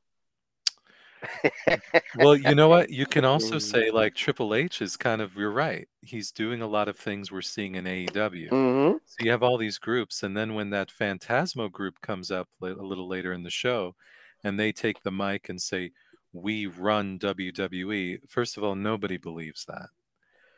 Well, 2.13 2.35
you 2.35 2.55
know 2.55 2.69
what? 2.69 2.89
You 2.89 3.05
can 3.05 3.25
also 3.25 3.57
Mm. 3.57 3.63
say 3.85 3.91
like 3.91 4.15
Triple 4.15 4.53
H 4.55 4.81
is 4.81 4.97
kind 4.97 5.21
of 5.21 5.35
you're 5.35 5.51
right. 5.51 5.87
He's 6.01 6.31
doing 6.31 6.61
a 6.61 6.67
lot 6.67 6.87
of 6.87 6.97
things 6.97 7.31
we're 7.31 7.41
seeing 7.41 7.75
in 7.75 7.85
AEW. 7.87 8.51
hmm 8.51 8.97
So 9.05 9.23
you 9.23 9.31
have 9.31 9.43
all 9.43 9.57
these 9.57 9.77
groups, 9.77 10.23
and 10.23 10.35
then 10.35 10.53
when 10.55 10.69
that 10.71 10.89
Fantasma 10.89 11.71
group 11.71 12.01
comes 12.01 12.31
up 12.31 12.47
a 12.61 12.65
little 12.67 13.07
later 13.07 13.33
in 13.33 13.43
the 13.43 13.49
show, 13.49 13.95
and 14.43 14.59
they 14.59 14.71
take 14.71 15.03
the 15.03 15.11
mic 15.11 15.49
and 15.49 15.61
say, 15.61 15.91
"We 16.35 16.67
run 16.67 17.17
WWE." 17.19 18.19
First 18.27 18.57
of 18.57 18.63
all, 18.63 18.75
nobody 18.75 19.17
believes 19.17 19.65
that. 19.65 19.87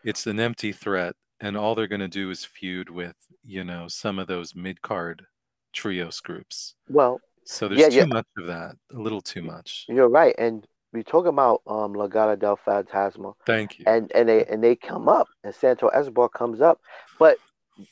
It's 0.04 0.26
an 0.28 0.40
empty 0.40 0.72
threat, 0.72 1.16
and 1.40 1.56
all 1.56 1.76
they're 1.76 1.88
going 1.88 2.00
to 2.02 2.08
do 2.08 2.30
is 2.32 2.44
feud 2.46 2.90
with, 2.90 3.16
you 3.44 3.64
know, 3.64 3.88
some 3.88 4.20
of 4.20 4.28
those 4.28 4.56
mid 4.56 4.82
card 4.82 5.26
trios 5.74 6.20
groups. 6.20 6.76
Well, 6.90 7.22
So 7.46 7.68
there's 7.68 7.82
Yeah, 7.82 7.90
too 7.90 7.96
yeah. 7.96 8.06
much 8.06 8.28
of 8.38 8.48
that, 8.48 8.76
a 8.94 9.00
little 9.00 9.22
too 9.22 9.42
much. 9.42 9.86
you're 9.88 10.10
right, 10.10 10.36
and 10.38 10.66
we 10.94 11.04
talk 11.04 11.26
about 11.28 11.62
um 11.68 11.94
Legado 11.94 12.38
del 12.40 12.58
Fantasma, 12.58 13.34
Thank 13.46 13.80
you. 13.80 13.86
and 13.88 14.12
and 14.16 14.28
they 14.28 14.46
and 14.46 14.64
they 14.64 14.76
come 14.76 15.08
up, 15.08 15.28
and 15.44 15.54
Santos 15.54 15.92
Escobar 15.94 16.30
comes 16.30 16.60
up, 16.62 16.82
but 17.20 17.38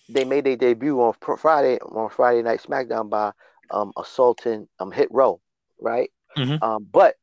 they 0.10 0.25
made 0.25 0.46
their 0.46 0.56
debut 0.56 1.00
on 1.00 1.13
Friday 1.38 1.77
on 1.80 2.10
Friday 2.10 2.42
Night 2.42 2.62
SmackDown 2.62 3.10
by 3.10 3.32
um 3.70 3.92
assaulting 3.98 4.68
um 4.80 4.92
Hit 4.92 5.10
Row, 5.12 5.39
right? 5.80 6.12
Mhm. 6.38 6.62
Um, 6.63 6.88
but 6.92 7.15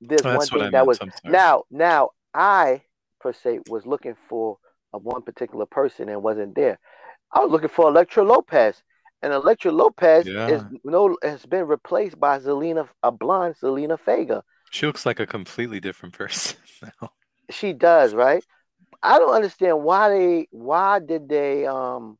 there's 0.00 0.26
Oh, 0.26 0.30
one 0.30 0.48
thing 0.48 0.70
that 0.72 0.86
was 0.86 1.00
now 1.24 1.64
now 1.70 2.10
I 2.34 2.82
per 3.20 3.32
se 3.32 3.60
was 3.66 3.86
looking 3.86 4.16
for 4.28 4.58
a 4.92 4.98
one 4.98 5.22
particular 5.22 5.66
person 5.66 6.08
and 6.08 6.22
wasn't 6.22 6.54
there. 6.54 6.78
I 7.32 7.40
was 7.40 7.50
looking 7.50 7.68
for 7.68 7.88
Elektra 7.88 8.24
Lopez, 8.24 8.82
and 9.22 9.32
Elektra 9.32 9.72
Lopez 9.72 10.32
is 10.46 10.64
no 10.84 11.16
has 11.22 11.46
been 11.46 11.66
replaced 11.66 12.18
by 12.20 12.38
Zelina, 12.38 12.88
a 13.02 13.12
blonde 13.12 13.56
Zelina 13.62 13.98
Vega. 14.04 14.44
She 14.70 14.86
looks 14.86 15.04
like 15.04 15.20
a 15.20 15.26
completely 15.26 15.78
different 15.80 16.14
person 16.18 16.58
now. 17.02 17.12
She 17.50 17.72
does, 17.74 18.14
right? 18.14 18.42
I 19.02 19.18
don't 19.18 19.34
understand 19.34 19.82
why 19.84 20.10
they 20.10 20.48
why 20.52 21.00
did 21.00 21.28
they 21.28 21.66
um 21.66 22.18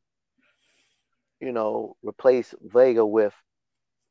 you 1.39 1.51
know 1.51 1.95
replace 2.03 2.53
Vega 2.61 3.05
with 3.05 3.33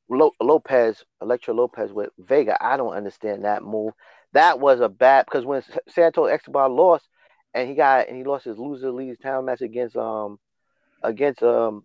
Lopez, 0.08 1.04
Elektra 1.20 1.54
Lopez 1.54 1.92
with 1.92 2.10
Vega. 2.18 2.56
I 2.60 2.76
don't 2.76 2.94
understand 2.94 3.44
that 3.44 3.62
move. 3.62 3.92
That 4.32 4.60
was 4.60 4.80
a 4.80 4.88
bad 4.88 5.26
because 5.26 5.44
when 5.44 5.58
S- 5.58 5.78
Santos 5.88 6.30
Escobar 6.30 6.68
lost 6.68 7.06
and 7.54 7.68
he 7.68 7.74
got 7.74 8.08
and 8.08 8.16
he 8.16 8.24
lost 8.24 8.44
his 8.44 8.58
loser 8.58 8.90
leaves 8.90 9.18
town 9.18 9.44
match 9.44 9.60
against 9.60 9.96
um 9.96 10.38
against 11.02 11.42
um 11.42 11.84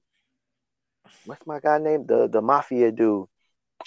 what's 1.26 1.46
my 1.46 1.60
guy 1.60 1.78
name 1.78 2.06
the 2.06 2.28
the 2.28 2.42
mafia 2.42 2.92
dude 2.92 3.28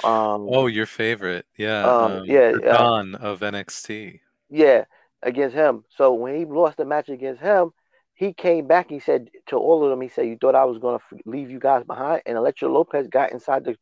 um 0.05 0.49
Oh, 0.49 0.66
your 0.66 0.87
favorite. 0.87 1.47
Yeah. 1.57 1.85
Um, 1.85 2.02
um, 2.02 2.25
yeah, 2.26 2.52
the 2.52 2.71
uh, 2.71 2.76
Don 2.76 3.14
of 3.16 3.40
NXT. 3.40 4.21
Yeah, 4.49 4.85
against 5.23 5.55
him. 5.55 5.85
So 5.97 6.12
when 6.14 6.37
he 6.37 6.45
lost 6.45 6.76
the 6.76 6.85
match 6.85 7.09
against 7.09 7.40
him, 7.43 7.71
he 8.14 8.33
came 8.33 8.66
back. 8.66 8.90
He 8.90 9.00
said 9.00 9.28
to 9.49 9.57
all 9.57 9.85
of 9.85 9.90
them, 9.90 10.00
he 10.00 10.09
said, 10.09 10.26
"You 10.26 10.37
thought 10.40 10.55
I 10.55 10.64
was 10.64 10.78
going 10.78 10.99
to 10.99 11.19
leave 11.25 11.50
you 11.50 11.59
guys 11.59 11.85
behind?" 11.85 12.23
And 12.26 12.37
Elektra 12.37 12.69
Lopez 12.69 13.09
got 13.09 13.33
inside 13.33 13.64
the, 13.64 13.76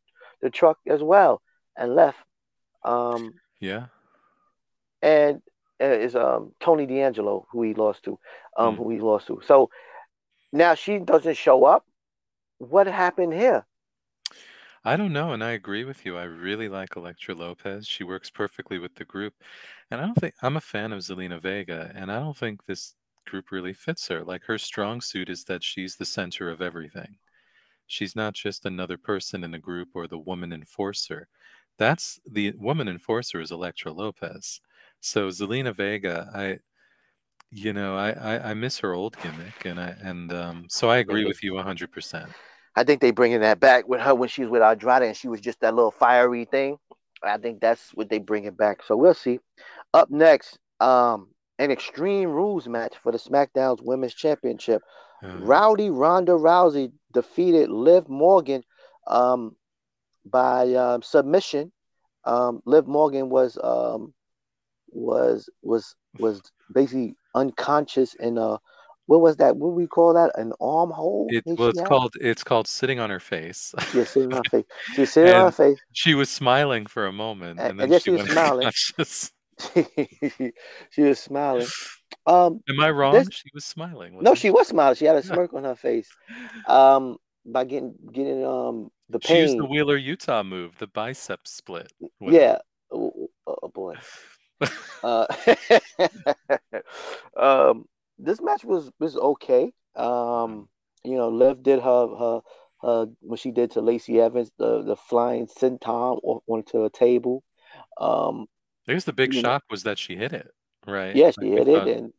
the 0.45 0.51
truck 0.51 0.79
as 0.87 1.03
well 1.03 1.41
and 1.77 1.95
left. 1.95 2.19
Um, 2.83 3.23
Yeah. 3.59 3.87
and 5.01 5.41
uh, 5.81 5.85
is 5.85 6.15
um 6.15 6.53
Tony 6.59 6.85
D'Angelo 6.85 7.47
who 7.51 7.63
he 7.63 7.73
lost 7.73 8.03
to, 8.03 8.19
um, 8.57 8.75
Mm. 8.75 8.77
who 8.77 8.89
he 8.91 8.99
lost 8.99 9.27
to. 9.27 9.41
So 9.45 9.69
now 10.53 10.75
she 10.75 10.99
doesn't 10.99 11.37
show 11.37 11.65
up. 11.65 11.85
What 12.59 12.87
happened 12.87 13.33
here? 13.33 13.65
I 14.85 14.95
don't 14.97 15.11
know, 15.13 15.33
and 15.33 15.43
I 15.43 15.51
agree 15.51 15.83
with 15.83 16.05
you. 16.05 16.17
I 16.17 16.23
really 16.23 16.69
like 16.69 16.95
Elektra 16.95 17.35
Lopez. 17.35 17.87
She 17.87 18.03
works 18.05 18.29
perfectly 18.29 18.79
with 18.79 18.95
the 18.95 19.03
group. 19.05 19.33
And 19.91 19.99
I 19.99 20.05
don't 20.05 20.15
think 20.17 20.35
I'm 20.41 20.57
a 20.57 20.61
fan 20.61 20.93
of 20.93 20.99
Zelina 21.01 21.39
Vega, 21.41 21.91
and 21.95 22.11
I 22.11 22.19
don't 22.19 22.37
think 22.37 22.65
this 22.65 22.95
group 23.25 23.51
really 23.51 23.73
fits 23.73 24.07
her. 24.09 24.23
Like 24.23 24.43
her 24.45 24.57
strong 24.57 25.01
suit 25.01 25.29
is 25.29 25.45
that 25.45 25.63
she's 25.63 25.97
the 25.97 26.05
center 26.05 26.49
of 26.49 26.61
everything. 26.61 27.17
She's 27.87 28.15
not 28.15 28.33
just 28.33 28.65
another 28.65 28.97
person 28.97 29.43
in 29.43 29.53
a 29.53 29.59
group 29.59 29.89
or 29.93 30.07
the 30.07 30.17
woman 30.17 30.51
enforcer. 30.51 31.27
That's 31.77 32.19
the 32.29 32.53
woman 32.57 32.87
enforcer 32.87 33.41
is 33.41 33.51
Elektra 33.51 33.91
Lopez. 33.91 34.61
So 35.01 35.29
Zelina 35.29 35.75
Vega, 35.75 36.29
I 36.33 36.59
you 37.51 37.73
know, 37.73 37.95
I, 37.95 38.11
I, 38.11 38.49
I 38.51 38.53
miss 38.53 38.79
her 38.79 38.93
old 38.93 39.15
gimmick 39.21 39.65
and 39.65 39.79
I 39.79 39.95
and 40.01 40.31
um 40.33 40.65
so 40.69 40.89
I 40.89 40.97
agree 40.97 41.25
with 41.25 41.43
you 41.43 41.57
hundred 41.57 41.91
percent. 41.91 42.29
I 42.75 42.83
think 42.83 43.01
they 43.01 43.11
bringing 43.11 43.41
that 43.41 43.59
back 43.59 43.87
with 43.87 44.01
her 44.01 44.13
when 44.13 44.29
she 44.29 44.41
was 44.41 44.49
with 44.49 44.61
Andrade 44.61 45.03
and 45.03 45.15
she 45.15 45.27
was 45.27 45.39
just 45.39 45.61
that 45.61 45.75
little 45.75 45.91
fiery 45.91 46.45
thing. 46.45 46.77
I 47.23 47.37
think 47.37 47.61
that's 47.61 47.91
what 47.93 48.09
they 48.09 48.19
bring 48.19 48.43
it 48.45 48.57
back. 48.57 48.83
So 48.83 48.97
we'll 48.97 49.13
see. 49.13 49.39
Up 49.93 50.09
next, 50.11 50.59
um, 50.81 51.29
an 51.57 51.71
Extreme 51.71 52.29
Rules 52.29 52.67
match 52.67 52.95
for 53.01 53.11
the 53.11 53.17
SmackDown's 53.17 53.81
Women's 53.81 54.13
Championship. 54.13 54.81
Rowdy 55.21 55.89
Ronda 55.89 56.33
Rousey 56.33 56.91
defeated 57.13 57.69
Liv 57.69 58.07
Morgan 58.09 58.63
um, 59.07 59.55
by 60.25 60.73
um, 60.73 61.01
submission. 61.01 61.71
Um, 62.25 62.61
Liv 62.65 62.87
Morgan 62.87 63.29
was 63.29 63.57
um, 63.63 64.13
was 64.89 65.49
was 65.61 65.95
was 66.19 66.41
basically 66.73 67.15
unconscious 67.35 68.13
in 68.15 68.37
a 68.37 68.57
what 69.07 69.21
was 69.21 69.37
that? 69.37 69.55
What 69.55 69.73
we 69.73 69.85
call 69.85 70.13
that? 70.15 70.31
An 70.35 70.51
arm 70.59 70.89
hole? 70.89 71.27
It, 71.29 71.43
well, 71.45 71.69
it's 71.69 71.79
had? 71.79 71.87
called 71.87 72.15
it's 72.19 72.43
called 72.43 72.67
sitting 72.67 72.99
on 72.99 73.09
her 73.11 73.19
face. 73.19 73.73
Yeah, 73.93 74.03
sitting 74.03 74.33
on 74.33 74.43
her 74.43 74.49
face. 74.49 74.65
She 74.95 75.01
was 75.01 75.13
sitting 75.13 75.33
on 75.33 75.45
her 75.45 75.51
face. 75.51 75.79
she 75.93 76.15
was 76.15 76.29
smiling 76.29 76.85
for 76.87 77.05
a 77.05 77.11
moment, 77.11 77.59
And- 77.59 77.71
and 77.71 77.81
and 77.81 77.91
then 77.91 77.91
then 77.91 77.99
she, 77.99 78.03
she 78.05 78.11
was 78.11 78.29
smiling. 78.31 78.71
she 80.91 81.01
was 81.01 81.19
smiling. 81.19 81.67
Um, 82.27 82.61
Am 82.69 82.79
I 82.79 82.89
wrong? 82.91 83.13
This- 83.13 83.29
she 83.31 83.49
was 83.53 83.65
smiling. 83.65 84.17
no, 84.21 84.33
she 84.35 84.49
was 84.49 84.67
smiling. 84.67 84.95
She 84.95 85.05
had 85.05 85.15
a 85.15 85.23
smirk 85.31 85.53
on 85.53 85.63
her 85.63 85.75
face. 85.75 86.09
Um, 86.67 87.17
by 87.45 87.63
getting 87.63 87.93
getting 88.11 88.43
um 88.43 88.89
the 89.09 89.19
She 89.23 89.37
used 89.37 89.51
pain. 89.53 89.57
the 89.59 89.65
Wheeler 89.65 89.99
Yuta 89.99 90.43
move, 90.45 90.77
the 90.79 90.87
bicep 90.87 91.47
split. 91.47 91.91
Yeah. 92.19 92.57
Oh, 92.91 93.29
oh, 93.47 93.67
boy. 93.69 93.95
Uh, 95.03 95.27
um, 97.37 97.85
this 98.17 98.41
match 98.41 98.63
was 98.63 98.89
was 98.99 99.15
okay. 99.17 99.71
Um, 99.95 100.67
you 101.03 101.15
know, 101.15 101.29
Liv 101.29 101.61
did 101.61 101.79
her 101.81 102.07
her 102.17 102.41
her 102.81 103.05
what 103.19 103.39
she 103.39 103.51
did 103.51 103.71
to 103.71 103.81
Lacey 103.81 104.19
Evans, 104.19 104.51
the 104.57 104.81
the 104.81 104.95
flying 104.95 105.47
senton 105.47 106.19
onto 106.47 106.85
a 106.85 106.89
table. 106.89 107.43
Um, 107.99 108.47
I 108.87 108.93
guess 108.93 109.03
the 109.03 109.13
big 109.13 109.33
you 109.33 109.41
know- 109.41 109.49
shock 109.49 109.63
was 109.69 109.83
that 109.83 109.97
she 109.99 110.15
hit 110.15 110.33
it, 110.33 110.51
right? 110.87 111.15
yeah, 111.15 111.25
Like, 111.25 111.35
she 111.39 111.51
hit 111.51 111.67
it, 111.67 111.87
and 111.87 112.13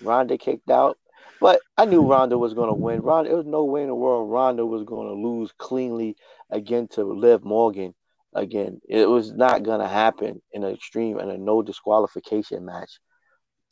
Ronda 0.00 0.38
kicked 0.38 0.70
out. 0.70 0.98
But 1.40 1.62
I 1.76 1.86
knew 1.86 2.06
Ronda 2.06 2.38
was 2.38 2.54
going 2.54 2.68
to 2.68 2.74
win. 2.74 3.00
Ronda, 3.02 3.30
there 3.30 3.36
was 3.38 3.46
no 3.46 3.64
way 3.64 3.82
in 3.82 3.88
the 3.88 3.94
world 3.94 4.30
Ronda 4.30 4.66
was 4.66 4.84
going 4.84 5.08
to 5.08 5.14
lose 5.14 5.52
cleanly 5.58 6.16
again 6.50 6.88
to 6.88 7.04
Liv 7.04 7.44
Morgan. 7.44 7.94
Again, 8.34 8.80
it 8.88 9.08
was 9.08 9.32
not 9.32 9.62
going 9.62 9.80
to 9.80 9.88
happen 9.88 10.40
in 10.52 10.62
an 10.64 10.72
extreme 10.74 11.18
and 11.18 11.30
a 11.30 11.38
no 11.38 11.62
disqualification 11.62 12.64
match. 12.64 12.98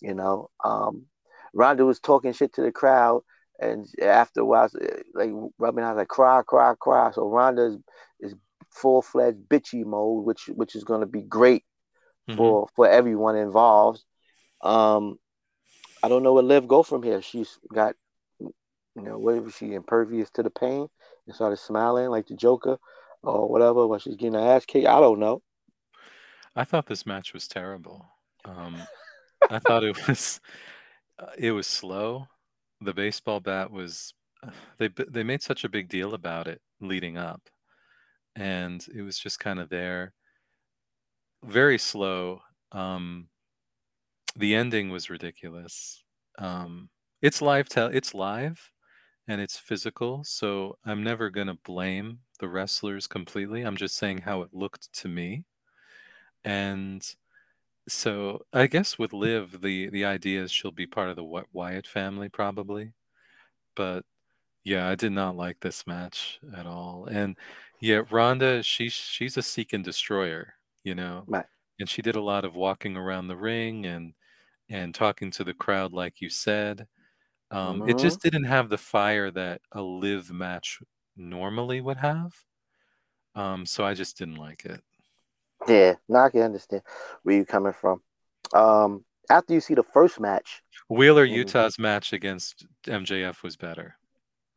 You 0.00 0.14
know, 0.14 0.50
um, 0.64 1.06
Ronda 1.52 1.84
was 1.84 2.00
talking 2.00 2.32
shit 2.32 2.54
to 2.54 2.62
the 2.62 2.72
crowd, 2.72 3.22
and 3.60 3.86
after 4.02 4.40
a 4.40 4.44
while, 4.44 4.68
like 5.14 5.30
rubbing 5.58 5.84
out 5.84 5.96
like 5.96 6.08
cry, 6.08 6.42
cry, 6.46 6.74
cry. 6.80 7.10
So 7.12 7.28
Ronda 7.28 7.66
is, 7.66 7.76
is 8.20 8.34
full 8.70 9.02
fledged 9.02 9.48
bitchy 9.48 9.84
mode, 9.84 10.24
which 10.24 10.48
which 10.54 10.74
is 10.74 10.84
going 10.84 11.00
to 11.00 11.06
be 11.06 11.22
great 11.22 11.64
Mhm. 12.28 12.36
for 12.36 12.68
for 12.76 12.88
everyone 12.88 13.36
involved. 13.36 14.02
Um, 14.60 15.18
I 16.02 16.08
don't 16.08 16.22
know 16.22 16.32
where 16.32 16.42
Liv 16.42 16.68
go 16.68 16.82
from 16.82 17.02
here. 17.02 17.22
She's 17.22 17.58
got, 17.72 17.94
you 18.40 18.52
know, 18.96 19.18
what 19.18 19.42
was 19.42 19.54
she 19.54 19.74
impervious 19.74 20.30
to 20.30 20.42
the 20.42 20.50
pain 20.50 20.88
and 21.26 21.34
started 21.34 21.58
smiling 21.58 22.08
like 22.10 22.26
the 22.26 22.34
Joker 22.34 22.78
or 23.22 23.48
whatever 23.48 23.86
while 23.86 23.98
she's 23.98 24.16
getting 24.16 24.34
her 24.34 24.40
ass 24.56 24.64
kicked. 24.64 24.86
I 24.86 25.00
don't 25.00 25.18
know. 25.18 25.42
I 26.56 26.64
thought 26.64 26.86
this 26.86 27.06
match 27.06 27.32
was 27.32 27.46
terrible. 27.46 28.06
Um, 28.44 28.82
I 29.50 29.58
thought 29.58 29.84
it 29.84 29.96
was 30.08 30.40
uh, 31.18 31.32
it 31.36 31.52
was 31.52 31.66
slow. 31.66 32.26
The 32.80 32.94
baseball 32.94 33.40
bat 33.40 33.70
was 33.70 34.14
they 34.78 34.88
they 34.88 35.22
made 35.22 35.42
such 35.42 35.64
a 35.64 35.68
big 35.68 35.88
deal 35.88 36.14
about 36.14 36.46
it 36.46 36.60
leading 36.80 37.16
up, 37.16 37.42
and 38.36 38.84
it 38.94 39.02
was 39.02 39.18
just 39.18 39.40
kind 39.40 39.58
of 39.58 39.68
there. 39.68 40.14
Very 41.44 41.78
slow. 41.78 42.42
Um, 42.72 43.28
the 44.38 44.54
ending 44.54 44.90
was 44.90 45.10
ridiculous. 45.10 46.02
Um, 46.38 46.90
it's 47.22 47.42
live 47.42 47.68
tell 47.68 47.88
it's 47.88 48.14
live 48.14 48.70
and 49.28 49.40
it's 49.40 49.58
physical, 49.58 50.24
so 50.24 50.78
I'm 50.86 51.02
never 51.04 51.30
gonna 51.30 51.56
blame 51.64 52.20
the 52.40 52.48
wrestlers 52.48 53.06
completely. 53.06 53.62
I'm 53.62 53.76
just 53.76 53.96
saying 53.96 54.18
how 54.22 54.42
it 54.42 54.50
looked 54.54 54.92
to 55.00 55.08
me. 55.08 55.44
And 56.44 57.02
so 57.88 58.42
I 58.52 58.66
guess 58.66 58.98
with 58.98 59.12
Liv, 59.12 59.60
the 59.62 59.88
the 59.90 60.04
idea 60.04 60.42
is 60.42 60.52
she'll 60.52 60.70
be 60.72 60.86
part 60.86 61.10
of 61.10 61.16
the 61.16 61.24
Wyatt 61.52 61.86
family 61.86 62.28
probably. 62.28 62.92
But 63.76 64.04
yeah, 64.64 64.88
I 64.88 64.94
did 64.96 65.12
not 65.12 65.36
like 65.36 65.60
this 65.60 65.86
match 65.86 66.40
at 66.56 66.66
all. 66.66 67.06
And 67.10 67.38
yeah, 67.80 68.02
Ronda, 68.10 68.62
she's 68.62 68.92
she's 68.94 69.36
a 69.36 69.42
seek 69.42 69.72
and 69.72 69.84
destroyer, 69.84 70.54
you 70.84 70.94
know. 70.94 71.24
Right. 71.26 71.46
and 71.80 71.88
she 71.88 72.02
did 72.02 72.16
a 72.16 72.22
lot 72.22 72.44
of 72.44 72.54
walking 72.56 72.96
around 72.96 73.28
the 73.28 73.36
ring 73.36 73.86
and 73.86 74.14
and 74.68 74.94
talking 74.94 75.30
to 75.32 75.44
the 75.44 75.54
crowd, 75.54 75.92
like 75.92 76.20
you 76.20 76.30
said. 76.30 76.86
Um, 77.50 77.82
It 77.86 77.94
Mhm. 77.94 77.98
just 77.98 78.20
didn't 78.22 78.44
have 78.44 78.68
the 78.70 78.78
fire 78.78 79.30
that 79.32 79.62
a 79.72 79.82
live 79.82 80.30
match 80.32 80.80
normally 81.16 81.80
would 81.80 81.98
have. 81.98 82.34
Um, 83.34 83.66
so 83.66 83.84
I 83.84 83.94
just 83.94 84.18
didn't 84.18 84.36
like 84.36 84.64
it. 84.64 84.82
Yeah, 85.68 85.94
now 86.08 86.24
I 86.24 86.30
can 86.30 86.42
understand 86.42 86.82
where 87.22 87.36
you're 87.36 87.44
coming 87.44 87.72
from. 87.72 88.02
Um, 88.54 89.04
after 89.30 89.54
you 89.54 89.60
see 89.60 89.74
the 89.74 89.82
first 89.82 90.20
match, 90.20 90.62
Wheeler 90.88 91.26
Mhm. 91.26 91.34
Yuta's 91.44 91.78
match 91.78 92.12
against 92.12 92.66
MJF 92.86 93.42
was 93.42 93.56
better. 93.56 93.96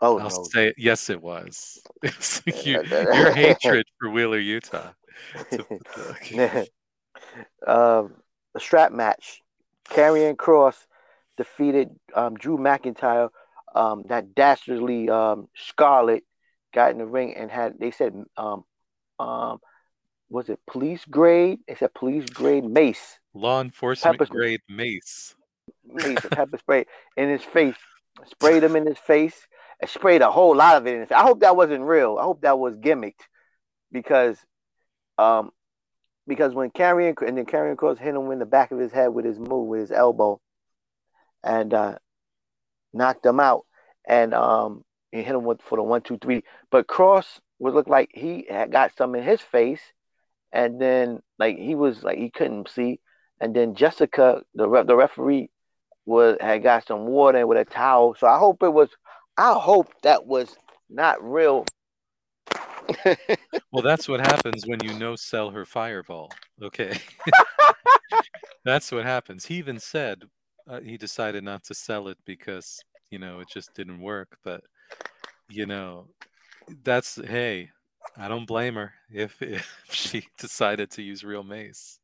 oh 0.01 0.17
I'll 0.17 0.29
no, 0.29 0.43
say 0.45 0.73
yes, 0.77 1.09
it 1.09 1.21
was. 1.21 1.81
You, 2.65 2.79
your 3.13 3.31
hatred 3.31 3.85
for 3.99 4.09
Wheeler 4.09 4.39
Yuta. 4.39 4.93
um, 7.67 8.13
the 8.53 8.59
strap 8.59 8.91
match, 8.91 9.41
Karrion 9.91 10.37
Cross 10.37 10.87
defeated 11.37 11.89
um, 12.15 12.35
Drew 12.35 12.57
McIntyre. 12.57 13.29
Um, 13.73 14.03
that 14.07 14.35
dastardly 14.35 15.09
um, 15.09 15.47
Scarlett 15.55 16.23
got 16.73 16.91
in 16.91 16.97
the 16.97 17.05
ring 17.05 17.35
and 17.35 17.49
had 17.49 17.79
they 17.79 17.91
said 17.91 18.13
um, 18.35 18.63
um, 19.19 19.59
was 20.29 20.49
it 20.49 20.59
police 20.67 21.05
grade? 21.05 21.59
They 21.67 21.75
said 21.75 21.93
police 21.93 22.29
grade 22.29 22.65
mace, 22.65 23.19
Law 23.33 23.61
enforcement 23.61 24.17
Pepper- 24.17 24.29
grade 24.29 24.61
mace. 24.67 25.35
mace, 25.85 26.19
pepper 26.31 26.57
spray 26.57 26.85
in 27.15 27.29
his 27.29 27.43
face, 27.43 27.75
sprayed 28.29 28.61
him 28.63 28.75
in 28.75 28.85
his 28.85 28.97
face, 28.97 29.35
sprayed 29.85 30.21
a 30.21 30.31
whole 30.31 30.55
lot 30.55 30.75
of 30.75 30.85
it 30.87 30.93
in 30.95 30.99
his 31.01 31.09
face. 31.09 31.17
I 31.17 31.23
hope 31.23 31.39
that 31.41 31.55
wasn't 31.55 31.83
real. 31.83 32.17
I 32.19 32.23
hope 32.23 32.41
that 32.41 32.59
was 32.59 32.75
gimmicked 32.75 33.23
because 33.91 34.37
um 35.17 35.51
because 36.31 36.53
when 36.53 36.69
Karrion 36.71 37.13
and 37.27 37.37
then 37.37 37.45
Karrion 37.45 37.75
Cross 37.75 37.97
hit 37.97 38.15
him 38.15 38.31
in 38.31 38.39
the 38.39 38.45
back 38.45 38.71
of 38.71 38.79
his 38.79 38.93
head 38.93 39.09
with 39.09 39.25
his 39.25 39.37
move 39.37 39.67
with 39.67 39.81
his 39.81 39.91
elbow 39.91 40.39
and 41.43 41.73
uh 41.73 41.97
knocked 42.93 43.25
him 43.25 43.41
out 43.41 43.65
and 44.07 44.33
um 44.33 44.85
he 45.11 45.23
hit 45.23 45.35
him 45.35 45.43
with 45.43 45.61
for 45.61 45.77
the 45.77 45.83
one 45.83 46.01
two 46.01 46.17
three. 46.17 46.45
But 46.71 46.87
Cross 46.87 47.41
would 47.59 47.73
look 47.73 47.89
like 47.89 48.11
he 48.13 48.47
had 48.49 48.71
got 48.71 48.95
some 48.95 49.13
in 49.13 49.23
his 49.25 49.41
face 49.41 49.81
and 50.53 50.81
then 50.81 51.19
like 51.37 51.57
he 51.57 51.75
was 51.75 52.01
like 52.01 52.17
he 52.17 52.29
couldn't 52.29 52.69
see. 52.69 53.01
And 53.41 53.53
then 53.53 53.75
Jessica 53.75 54.41
the 54.55 54.69
ref, 54.69 54.87
the 54.87 54.95
referee 54.95 55.49
was 56.05 56.37
had 56.39 56.63
got 56.63 56.87
some 56.87 57.07
water 57.07 57.45
with 57.45 57.57
a 57.57 57.65
towel. 57.65 58.15
So 58.17 58.25
I 58.25 58.37
hope 58.37 58.63
it 58.63 58.71
was 58.71 58.87
I 59.35 59.59
hope 59.59 59.91
that 60.03 60.25
was 60.25 60.55
not 60.89 61.21
real 61.21 61.65
Well, 63.71 63.83
that's 63.83 64.07
what 64.07 64.19
happens 64.19 64.65
when 64.67 64.83
you 64.83 64.93
no 64.97 65.15
sell 65.15 65.49
her 65.51 65.65
fireball. 65.65 66.31
Okay. 66.61 66.97
that's 68.65 68.91
what 68.91 69.05
happens. 69.05 69.45
He 69.45 69.55
even 69.55 69.79
said 69.79 70.23
uh, 70.67 70.81
he 70.81 70.97
decided 70.97 71.43
not 71.43 71.63
to 71.65 71.73
sell 71.73 72.07
it 72.09 72.17
because, 72.25 72.79
you 73.09 73.17
know, 73.19 73.39
it 73.39 73.47
just 73.49 73.73
didn't 73.73 74.01
work. 74.01 74.37
But, 74.43 74.61
you 75.49 75.65
know, 75.65 76.07
that's, 76.83 77.15
hey, 77.15 77.69
I 78.17 78.27
don't 78.27 78.45
blame 78.47 78.75
her 78.75 78.93
if, 79.09 79.41
if 79.41 79.67
she 79.91 80.25
decided 80.37 80.91
to 80.91 81.01
use 81.01 81.23
real 81.23 81.43
mace. 81.43 81.99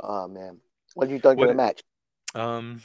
oh 0.00 0.26
man 0.26 0.58
what 0.94 1.06
do 1.08 1.14
you 1.14 1.20
think 1.20 1.38
What- 1.38 1.50
of 1.50 1.54
the 1.56 1.62
match 1.62 1.82
Um, 2.34 2.80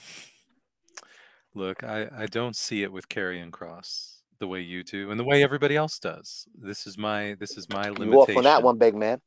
look, 1.56 1.82
I, 1.84 2.10
I 2.16 2.26
don't 2.26 2.56
see 2.58 2.84
it 2.84 2.92
with 2.92 3.08
Karrion 3.08 3.52
Cross 3.52 4.17
the 4.40 4.48
way 4.48 4.62
you 4.62 4.84
do 4.84 5.12
and 5.12 5.20
the 5.20 5.24
way 5.24 5.44
everybody 5.44 5.76
else 5.76 6.00
does. 6.00 6.48
This 6.60 6.88
is 6.88 6.98
my 6.98 7.36
this 7.40 7.58
is 7.58 7.70
my 7.70 7.90
limitation. 7.90 8.12
You 8.12 8.20
off 8.20 8.38
on 8.38 8.44
that 8.44 8.64
one, 8.64 8.78
big 8.78 8.96
man. 8.96 9.22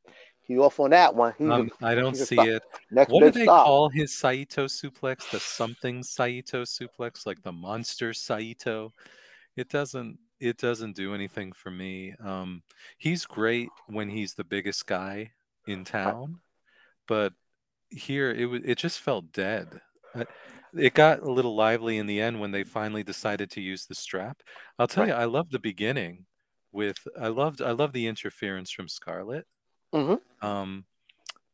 You 0.47 0.65
off 0.65 0.81
on 0.81 0.91
that 0.91 1.15
one. 1.15 1.33
Um, 1.41 1.71
I 1.81 1.95
don't 1.95 2.17
see 2.17 2.37
it. 2.37 2.63
next 2.91 3.13
What 3.13 3.21
do 3.21 3.31
they 3.31 3.45
star. 3.45 3.65
call 3.65 3.89
his 3.89 4.17
Saito 4.17 4.67
suplex? 4.67 5.31
The 5.31 5.39
something 5.41 6.03
Saito 6.03 6.63
suplex, 6.63 7.25
like 7.25 7.43
the 7.43 7.53
monster 7.53 8.13
Saito. 8.13 8.93
It 9.57 9.69
doesn't. 9.69 10.19
It 10.41 10.57
doesn't 10.57 10.97
do 10.97 11.15
anything 11.15 11.53
for 11.53 11.71
me. 11.71 12.15
Um, 12.25 12.63
he's 12.99 13.27
great 13.27 13.69
when 13.87 14.09
he's 14.09 14.35
the 14.35 14.45
biggest 14.45 14.87
guy 14.87 15.33
in 15.67 15.85
town, 15.85 16.41
but 17.07 17.35
here 17.91 18.31
it 18.33 18.47
was. 18.47 18.63
It 18.65 18.79
just 18.79 19.01
felt 19.01 19.33
dead. 19.33 19.81
Uh, 20.15 20.25
It 20.75 20.95
got 20.95 21.21
a 21.21 21.31
little 21.31 21.55
lively 21.55 21.99
in 21.99 22.07
the 22.07 22.21
end 22.21 22.41
when 22.41 22.51
they 22.51 22.65
finally 22.65 23.03
decided 23.03 23.51
to 23.53 23.61
use 23.61 23.87
the 23.87 23.95
strap. 23.95 24.43
I'll 24.79 24.87
tell 24.87 25.07
you, 25.07 25.13
I 25.13 25.25
love 25.25 25.51
the 25.51 25.59
beginning. 25.59 26.27
With 26.73 26.99
I 27.21 27.29
loved 27.29 27.61
I 27.61 27.73
love 27.73 27.93
the 27.93 28.07
interference 28.07 28.71
from 28.71 28.87
Scarlett. 28.87 29.47
Mhm. 29.93 30.21
Um, 30.41 30.85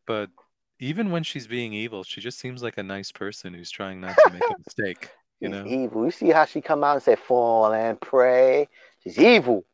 but 0.07 0.29
even 0.79 1.11
when 1.11 1.23
she's 1.23 1.47
being 1.47 1.73
evil, 1.73 2.05
she 2.05 2.21
just 2.21 2.39
seems 2.39 2.63
like 2.63 2.77
a 2.77 2.83
nice 2.83 3.11
person 3.11 3.55
who's 3.55 3.71
trying 3.71 4.01
not 4.01 4.17
to 4.25 4.31
make 4.31 4.43
a 4.43 4.55
mistake. 4.67 5.11
You 5.41 5.49
know, 5.49 5.67
evil. 5.67 6.05
You 6.05 6.11
see 6.11 6.29
how 6.29 6.45
she 6.45 6.61
come 6.61 6.85
out 6.85 6.95
and 6.95 7.03
say, 7.03 7.17
"Fall 7.17 7.73
and 7.73 8.01
pray." 8.01 8.69
She's 9.03 9.19
evil. 9.19 9.65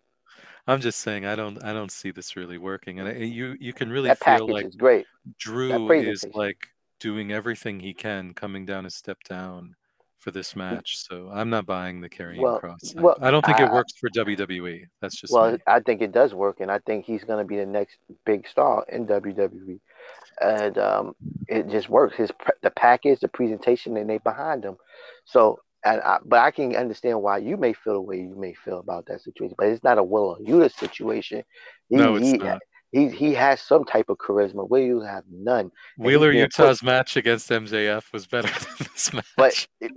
I'm 0.67 0.81
just 0.81 1.01
saying 1.01 1.27
I 1.27 1.35
don't 1.35 1.63
I 1.65 1.73
don't 1.73 1.91
see 1.91 2.13
this 2.13 2.37
really 2.37 2.59
working, 2.59 3.01
and 3.01 3.09
I, 3.09 3.13
you 3.13 3.57
you 3.59 3.73
can 3.73 3.91
really 3.91 4.11
that 4.11 4.19
feel 4.19 4.49
like 4.49 4.77
great. 4.77 5.07
Drew 5.39 5.91
is 5.91 6.25
like 6.35 6.69
doing 7.03 7.33
everything 7.33 7.81
he 7.81 7.93
can, 7.93 8.33
coming 8.33 8.65
down 8.65 8.87
a 8.87 8.91
step 8.91 9.19
down 9.29 9.75
for 10.19 10.31
this 10.31 10.55
match. 10.55 10.99
So 10.99 11.29
I'm 11.33 11.51
not 11.51 11.67
buying 11.67 12.01
the 12.01 12.09
Karrion 12.09 12.39
Well- 12.39 12.61
cross. 12.61 12.95
I- 12.97 13.01
well, 13.01 13.17
I, 13.21 13.31
don't 13.33 13.45
think 13.45 13.59
it 13.59 13.71
works 13.71 13.93
for 13.99 14.09
WWE. 14.11 14.87
That's 15.01 15.21
just 15.21 15.33
Well, 15.33 15.53
me. 15.53 15.59
I 15.67 15.81
think 15.81 16.01
it 16.01 16.13
does 16.13 16.33
work, 16.33 16.61
and 16.61 16.71
I 16.71 16.79
think 16.87 17.05
he's 17.05 17.25
going 17.25 17.41
to 17.41 17.45
be 17.45 17.57
the 17.57 17.67
next 17.67 17.99
big 18.25 18.47
star 18.47 18.87
in 18.89 19.07
WWE. 19.07 19.81
And 20.41 20.79
um, 20.79 21.15
it 21.49 21.69
just 21.69 21.89
works. 21.89 22.17
His 22.17 22.31
the 22.63 22.71
package, 22.71 23.21
the 23.21 23.29
presentation, 23.29 23.97
and 23.97 24.09
they 24.09 24.19
behind 24.19 24.65
him. 24.65 24.77
So, 25.25 25.59
and 25.85 26.01
I, 26.01 26.19
but 26.25 26.39
I 26.39 26.51
can 26.53 26.75
understand 26.75 27.21
why 27.21 27.39
you 27.39 27.57
may 27.57 27.73
feel 27.73 27.95
the 27.95 28.01
way 28.01 28.19
you 28.19 28.35
may 28.37 28.55
feel 28.55 28.79
about 28.79 29.07
that 29.07 29.21
situation. 29.21 29.55
But 29.59 29.69
it's 29.69 29.85
not 29.85 29.99
a 29.99 30.03
Wheeler 30.03 30.39
Yuta 30.39 30.73
situation. 30.73 31.43
He, 31.89 31.97
no, 31.97 32.15
it's 32.15 32.27
he, 32.27 32.39
not. 32.39 32.63
He 32.93 33.09
he 33.09 33.35
has 33.35 33.61
some 33.61 33.85
type 33.85 34.11
of 34.11 34.19
charisma 34.19 34.69
where 34.69 34.83
you 34.83 35.01
have 35.01 35.25
none. 35.31 35.73
Wheeler 35.97 36.31
being 36.31 36.45
Yuta's 36.47 36.83
match 36.83 37.17
against 37.17 37.49
MJF 37.51 38.13
was 38.13 38.27
better 38.27 38.49
than 38.79 38.89
this 38.93 39.13
match. 39.13 39.27
But 39.37 39.67
it, 39.81 39.93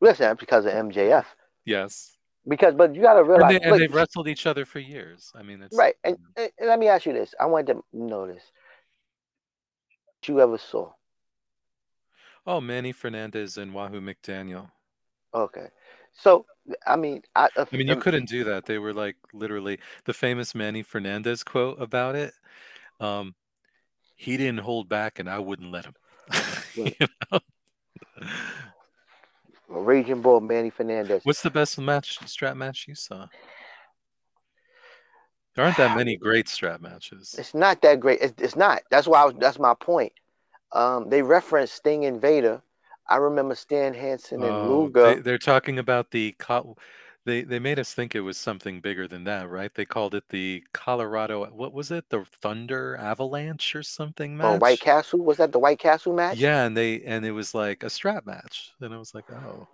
listen, 0.00 0.36
because 0.38 0.64
of 0.64 0.72
MJF. 0.72 1.24
yes, 1.64 2.16
Because, 2.46 2.74
but 2.74 2.94
you 2.94 3.02
got 3.02 3.14
to 3.14 3.20
and, 3.20 3.28
realize, 3.28 3.50
they, 3.50 3.60
and 3.60 3.70
look, 3.70 3.80
they've 3.80 3.92
wrestled 3.94 4.28
each 4.28 4.46
other 4.46 4.64
for 4.64 4.78
years. 4.78 5.32
I 5.34 5.42
mean, 5.42 5.60
it's 5.60 5.76
right? 5.76 5.94
And, 6.04 6.16
and 6.36 6.50
and 6.58 6.68
let 6.68 6.78
me 6.78 6.86
ask 6.88 7.04
you 7.04 7.12
this: 7.12 7.34
I 7.40 7.46
wanted 7.46 7.74
to 7.74 7.82
know 7.92 8.26
this. 8.26 8.42
You 10.26 10.40
ever 10.40 10.58
saw? 10.58 10.92
Oh, 12.46 12.60
Manny 12.60 12.92
Fernandez 12.92 13.56
and 13.58 13.74
Wahoo 13.74 14.00
McDaniel. 14.00 14.70
Okay, 15.34 15.66
so 16.12 16.46
I 16.86 16.96
mean, 16.96 17.22
I, 17.34 17.48
uh, 17.56 17.64
I 17.72 17.76
mean, 17.76 17.88
you 17.88 17.94
um, 17.94 18.00
couldn't 18.00 18.28
do 18.28 18.44
that. 18.44 18.66
They 18.66 18.78
were 18.78 18.92
like 18.92 19.16
literally 19.32 19.78
the 20.04 20.12
famous 20.12 20.54
Manny 20.54 20.82
Fernandez 20.82 21.42
quote 21.42 21.80
about 21.80 22.16
it. 22.16 22.32
Um, 23.00 23.34
he 24.16 24.36
didn't 24.36 24.60
hold 24.60 24.88
back, 24.88 25.18
and 25.18 25.28
I 25.28 25.38
wouldn't 25.38 25.70
let 25.70 25.84
him. 25.86 25.94
You 26.74 26.92
know? 27.32 27.40
Raging 29.68 30.22
Bull 30.22 30.40
Manny 30.40 30.70
Fernandez. 30.70 31.24
What's 31.24 31.42
the 31.42 31.50
best 31.50 31.78
match 31.78 32.18
strap 32.26 32.56
match 32.56 32.86
you 32.86 32.94
saw? 32.94 33.26
There 35.54 35.64
aren't 35.64 35.76
that 35.78 35.96
many 35.96 36.16
great 36.16 36.48
strap 36.48 36.80
matches. 36.80 37.34
It's 37.38 37.54
not 37.54 37.82
that 37.82 38.00
great. 38.00 38.20
It's, 38.20 38.40
it's 38.40 38.56
not. 38.56 38.82
That's 38.90 39.06
why 39.06 39.22
I 39.22 39.24
was, 39.26 39.34
that's 39.38 39.58
my 39.58 39.74
point. 39.74 40.12
Um, 40.72 41.08
they 41.08 41.22
referenced 41.22 41.74
Sting 41.74 42.04
and 42.04 42.20
Vader. 42.20 42.62
I 43.10 43.16
remember 43.16 43.54
Stan 43.54 43.92
Hansen 43.94 44.42
and 44.44 44.62
Oh, 44.62 44.66
Luger. 44.66 45.16
they, 45.16 45.20
they're 45.20 45.38
talking 45.38 45.78
about 45.78 46.10
the 46.10 46.32
co- 46.38 46.76
they 47.24 47.42
they 47.42 47.58
made 47.58 47.78
us 47.78 47.92
think 47.94 48.14
it 48.14 48.20
was 48.22 48.38
something 48.38 48.80
bigger 48.80 49.06
than 49.06 49.24
that, 49.24 49.48
right? 49.48 49.72
They 49.74 49.84
called 49.84 50.14
it 50.14 50.28
the 50.30 50.64
Colorado. 50.72 51.46
What 51.50 51.72
was 51.72 51.90
it? 51.90 52.08
The 52.08 52.24
Thunder 52.24 52.96
Avalanche 52.96 53.74
or 53.76 53.82
something 53.82 54.36
match? 54.36 54.52
Oh. 54.52 54.56
White 54.56 54.80
Castle 54.80 55.20
was 55.20 55.38
that 55.38 55.52
the 55.52 55.58
White 55.58 55.78
Castle 55.78 56.12
match? 56.12 56.38
Yeah, 56.38 56.64
and 56.64 56.76
they 56.76 57.02
and 57.02 57.24
it 57.26 57.32
was 57.32 57.54
like 57.54 57.82
a 57.82 57.90
strap 57.90 58.24
match. 58.26 58.72
And 58.80 58.94
I 58.94 58.98
was 58.98 59.14
like, 59.14 59.30
oh, 59.30 59.68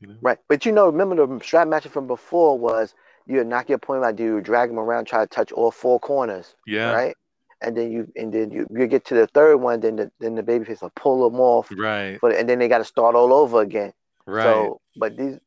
you 0.00 0.08
know, 0.08 0.16
Right, 0.20 0.38
but 0.48 0.66
you 0.66 0.72
know, 0.72 0.86
remember 0.86 1.26
the 1.26 1.42
strap 1.44 1.68
match 1.68 1.86
from 1.88 2.06
before 2.06 2.58
was 2.58 2.94
you 3.26 3.42
knock 3.44 3.68
your 3.68 3.76
opponent 3.76 4.04
out, 4.04 4.18
you 4.18 4.40
drag 4.40 4.70
him 4.70 4.78
around, 4.78 5.06
try 5.06 5.20
to 5.22 5.26
touch 5.26 5.52
all 5.52 5.70
four 5.70 6.00
corners, 6.00 6.54
yeah, 6.66 6.92
right? 6.92 7.16
And 7.62 7.76
then 7.76 7.90
you 7.90 8.08
and 8.16 8.32
then 8.32 8.50
you, 8.50 8.66
you 8.70 8.86
get 8.86 9.04
to 9.06 9.14
the 9.14 9.26
third 9.28 9.56
one, 9.56 9.80
then 9.80 9.96
the 9.96 10.10
then 10.20 10.34
the 10.34 10.42
babyface 10.42 10.82
will 10.82 10.92
pull 10.94 11.28
them 11.28 11.40
off, 11.40 11.70
right, 11.70 12.18
but 12.20 12.34
and 12.34 12.48
then 12.48 12.58
they 12.58 12.68
got 12.68 12.78
to 12.78 12.84
start 12.84 13.14
all 13.14 13.32
over 13.32 13.62
again. 13.62 13.92
right. 14.26 14.42
So, 14.42 14.80
but 14.96 15.16
these, 15.16 15.38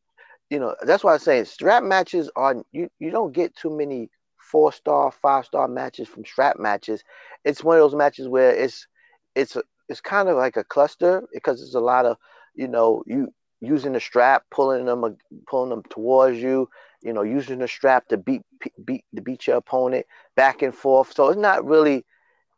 you 0.50 0.60
know, 0.60 0.76
that's 0.82 1.04
why 1.04 1.14
I'm 1.14 1.20
saying 1.20 1.46
strap 1.46 1.84
matches 1.84 2.30
are 2.36 2.56
you 2.72 2.90
you 3.00 3.12
don't 3.12 3.32
get 3.34 3.56
too 3.56 3.76
many 3.76 4.10
four 4.38 4.72
star, 4.74 5.12
five 5.12 5.46
star 5.46 5.68
matches 5.68 6.08
from 6.08 6.26
strap 6.26 6.58
matches. 6.60 7.04
It's 7.46 7.64
one 7.64 7.78
of 7.78 7.82
those 7.82 7.96
matches 7.96 8.28
where 8.28 8.52
it's 8.52 8.88
it's 9.36 9.56
it's 9.88 10.02
kind 10.02 10.30
of 10.30 10.38
like 10.38 10.58
a 10.58 10.64
cluster 10.64 11.24
because 11.34 11.62
it's 11.62 11.76
a 11.76 11.80
lot 11.80 12.06
of 12.06 12.18
you 12.56 12.68
know 12.68 13.04
you 13.06 13.34
using 13.62 13.94
the 13.94 14.00
strap, 14.00 14.44
pulling 14.52 14.86
them 14.86 15.04
uh, 15.04 15.10
pulling 15.48 15.70
them 15.70 15.84
towards 15.90 16.40
you. 16.40 16.70
You 17.02 17.14
know, 17.14 17.22
using 17.22 17.60
the 17.60 17.68
strap 17.68 18.08
to 18.10 18.18
beat 18.18 18.42
beat 18.84 19.06
to 19.16 19.22
beat 19.22 19.48
your 19.48 19.58
opponent 19.58 20.06
back 20.36 20.62
and 20.62 20.76
forth. 20.76 21.14
So 21.14 21.30
it's 21.30 21.40
not 21.40 21.66
really 21.66 22.06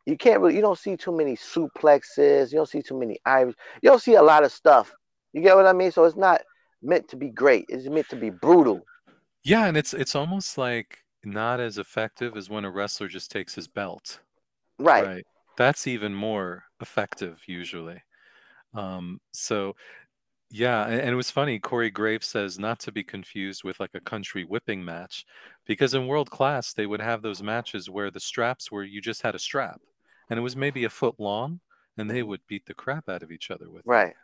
you 0.06 0.16
can't 0.16 0.40
really 0.40 0.56
you 0.56 0.60
don't 0.60 0.78
see 0.78 0.96
too 0.96 1.16
many 1.16 1.36
suplexes, 1.36 2.50
you 2.50 2.56
don't 2.56 2.68
see 2.68 2.82
too 2.82 2.98
many 2.98 3.18
Irish, 3.24 3.54
you 3.82 3.90
don't 3.90 4.02
see 4.02 4.14
a 4.14 4.22
lot 4.22 4.44
of 4.44 4.52
stuff. 4.52 4.92
You 5.32 5.42
get 5.42 5.56
what 5.56 5.66
I 5.66 5.72
mean? 5.72 5.92
So 5.92 6.04
it's 6.04 6.16
not 6.16 6.42
meant 6.82 7.08
to 7.08 7.16
be 7.16 7.30
great. 7.30 7.66
It's 7.68 7.88
meant 7.88 8.08
to 8.10 8.16
be 8.16 8.30
brutal. 8.30 8.84
Yeah, 9.44 9.66
and 9.66 9.76
it's 9.76 9.94
it's 9.94 10.14
almost 10.14 10.58
like 10.58 10.98
not 11.24 11.60
as 11.60 11.78
effective 11.78 12.36
as 12.36 12.50
when 12.50 12.64
a 12.64 12.70
wrestler 12.70 13.08
just 13.08 13.30
takes 13.30 13.54
his 13.54 13.68
belt. 13.68 14.20
Right. 14.78 15.04
Right. 15.04 15.26
That's 15.56 15.86
even 15.86 16.14
more 16.14 16.64
effective 16.80 17.42
usually. 17.46 18.02
Um, 18.74 19.20
so 19.32 19.76
yeah, 20.52 20.84
and, 20.84 21.00
and 21.00 21.10
it 21.10 21.16
was 21.16 21.30
funny. 21.30 21.58
Corey 21.58 21.90
Graves 21.90 22.28
says 22.28 22.58
not 22.58 22.78
to 22.80 22.92
be 22.92 23.02
confused 23.02 23.64
with 23.64 23.80
like 23.80 23.94
a 23.94 24.00
country 24.00 24.44
whipping 24.44 24.84
match, 24.84 25.24
because 25.66 25.94
in 25.94 26.06
world 26.06 26.30
class 26.30 26.72
they 26.72 26.86
would 26.86 27.00
have 27.00 27.22
those 27.22 27.42
matches 27.42 27.88
where 27.88 28.10
the 28.10 28.20
straps 28.20 28.70
were 28.70 28.84
you 28.84 29.00
just 29.00 29.22
had 29.22 29.34
a 29.34 29.38
strap, 29.38 29.80
and 30.28 30.38
it 30.38 30.42
was 30.42 30.54
maybe 30.54 30.84
a 30.84 30.90
foot 30.90 31.14
long, 31.18 31.60
and 31.96 32.10
they 32.10 32.22
would 32.22 32.40
beat 32.46 32.66
the 32.66 32.74
crap 32.74 33.08
out 33.08 33.22
of 33.22 33.32
each 33.32 33.50
other 33.50 33.70
with 33.70 33.86
it. 33.86 33.90
Right. 33.90 34.14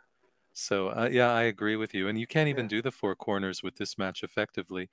So 0.52 0.88
uh, 0.88 1.08
yeah, 1.10 1.32
I 1.32 1.44
agree 1.44 1.76
with 1.76 1.94
you. 1.94 2.08
And 2.08 2.18
you 2.18 2.26
can't 2.26 2.48
even 2.48 2.64
Yeah. 2.64 2.68
do 2.68 2.82
the 2.82 2.90
four 2.90 3.14
corners 3.14 3.62
with 3.62 3.76
this 3.76 3.96
match 3.96 4.22
effectively 4.22 4.88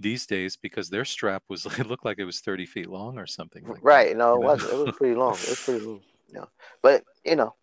these 0.00 0.26
days 0.26 0.56
because 0.56 0.90
their 0.90 1.04
strap 1.04 1.42
was 1.48 1.64
it 1.78 1.86
looked 1.86 2.04
like 2.04 2.18
it 2.18 2.24
was 2.24 2.40
30 2.40 2.66
feet 2.66 2.88
long 2.88 3.18
or 3.18 3.26
something 3.26 3.64
like 3.64 3.76
that, 3.76 3.84
Right. 3.84 4.16
No, 4.16 4.34
it 4.34 4.42
wasn't. 4.42 4.72
It 4.72 4.86
was 4.86 4.96
pretty 4.96 5.14
long. 5.14 5.34
It 5.34 5.50
was 5.50 5.62
pretty 5.64 5.84
long. 5.86 6.02
Know. 6.32 6.48
But 6.82 7.04
you 7.24 7.36
know, 7.36 7.54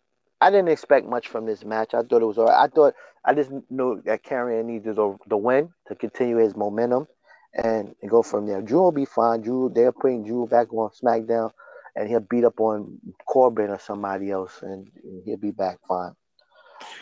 I 0.44 0.50
didn't 0.50 0.68
expect 0.68 1.06
much 1.06 1.28
from 1.28 1.46
this 1.46 1.64
match. 1.64 1.94
I 1.94 2.02
thought 2.02 2.20
it 2.20 2.26
was 2.26 2.36
all 2.36 2.44
right. 2.44 2.64
I 2.64 2.68
thought 2.68 2.94
I 3.24 3.32
just 3.32 3.50
knew 3.70 4.02
that 4.04 4.22
Karrion 4.24 4.66
needed 4.66 4.96
the, 4.96 5.16
the 5.26 5.38
win 5.38 5.70
to 5.88 5.94
continue 5.94 6.36
his 6.36 6.54
momentum 6.54 7.06
and, 7.54 7.94
and 8.02 8.10
go 8.10 8.22
from 8.22 8.46
there. 8.46 8.60
Drew 8.60 8.82
will 8.82 8.92
be 8.92 9.06
fine. 9.06 9.40
Drew, 9.40 9.72
they're 9.74 9.90
putting 9.90 10.22
Drew 10.22 10.46
back 10.46 10.70
on 10.74 10.90
SmackDown, 10.90 11.50
and 11.96 12.10
he'll 12.10 12.20
beat 12.20 12.44
up 12.44 12.60
on 12.60 12.98
Corbin 13.26 13.70
or 13.70 13.78
somebody 13.78 14.30
else, 14.30 14.60
and, 14.60 14.86
and 15.02 15.22
he'll 15.24 15.38
be 15.38 15.50
back 15.50 15.78
fine. 15.88 16.12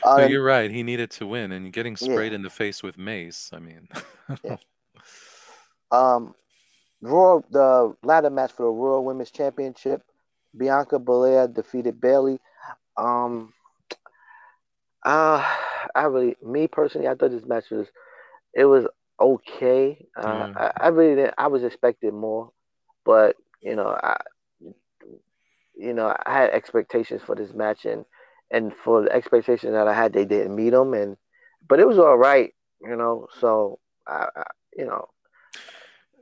Uh, 0.05 0.19
No, 0.19 0.27
you're 0.27 0.45
right. 0.45 0.71
He 0.71 0.85
needed 0.85 1.11
to 1.13 1.27
win, 1.27 1.51
and 1.51 1.73
getting 1.73 1.97
Yeah. 2.01 2.13
sprayed 2.13 2.33
in 2.33 2.43
the 2.43 2.51
face 2.51 2.81
with 2.81 2.97
mace. 2.97 3.51
I 3.53 3.59
mean, 3.59 3.89
Yeah. 4.45 4.57
Um, 5.91 6.35
Royal, 7.03 7.45
the 7.51 7.95
ladder 8.03 8.31
match 8.31 8.53
for 8.53 8.63
the 8.63 8.71
Raw 8.71 9.01
Women's 9.01 9.31
Championship, 9.31 10.03
Bianca 10.57 10.99
Belair 10.99 11.49
defeated 11.49 12.01
Bayley. 12.01 12.39
Um, 12.97 13.53
uh, 15.05 15.45
I 15.95 16.03
really, 16.05 16.37
me 16.43 16.67
personally, 16.69 17.09
I 17.09 17.15
thought 17.15 17.31
this 17.31 17.47
match 17.47 17.71
was, 17.71 17.89
it 18.55 18.65
was 18.65 18.87
okay. 19.21 20.07
Uh, 20.17 20.47
Yeah. 20.47 20.55
I, 20.55 20.73
I 20.81 20.89
really 20.89 21.17
didn't, 21.17 21.35
I 21.39 21.49
was 21.49 21.65
expecting 21.65 22.15
more, 22.19 22.51
but 23.05 23.37
you 23.61 23.75
know, 23.77 23.89
I, 23.89 24.17
you 25.75 25.93
know, 25.93 26.15
I 26.27 26.33
had 26.33 26.51
expectations 26.51 27.23
for 27.25 27.35
this 27.35 27.53
match, 27.53 27.85
and 27.85 28.05
and 28.51 28.73
for 28.85 29.03
the 29.03 29.13
expectations 29.13 29.73
that 29.73 29.89
I 29.89 29.95
had, 29.95 30.13
they 30.13 30.25
didn't 30.25 30.55
meet 30.55 30.71
them, 30.71 30.95
and 30.95 31.17
but 31.69 31.81
it 31.81 31.87
was 31.87 31.99
all 31.99 32.17
right, 32.17 32.53
you 32.83 32.97
know. 32.97 33.27
So 33.41 33.79
I, 34.07 34.27
I 34.37 34.43
you 34.77 34.87
know, 34.87 35.09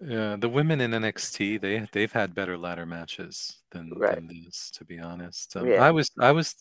yeah, 0.00 0.36
the 0.38 0.48
women 0.48 0.80
in 0.80 0.92
NXT 0.92 1.60
they 1.60 1.86
they've 1.92 2.12
had 2.12 2.34
better 2.34 2.56
ladder 2.56 2.86
matches 2.86 3.58
than 3.70 3.90
Right. 3.96 4.14
than 4.14 4.28
this, 4.28 4.70
to 4.72 4.84
be 4.84 4.98
honest. 4.98 5.56
Um, 5.56 5.66
Yeah. 5.66 5.82
I 5.84 5.90
was 5.90 6.10
I 6.18 6.32
was. 6.32 6.56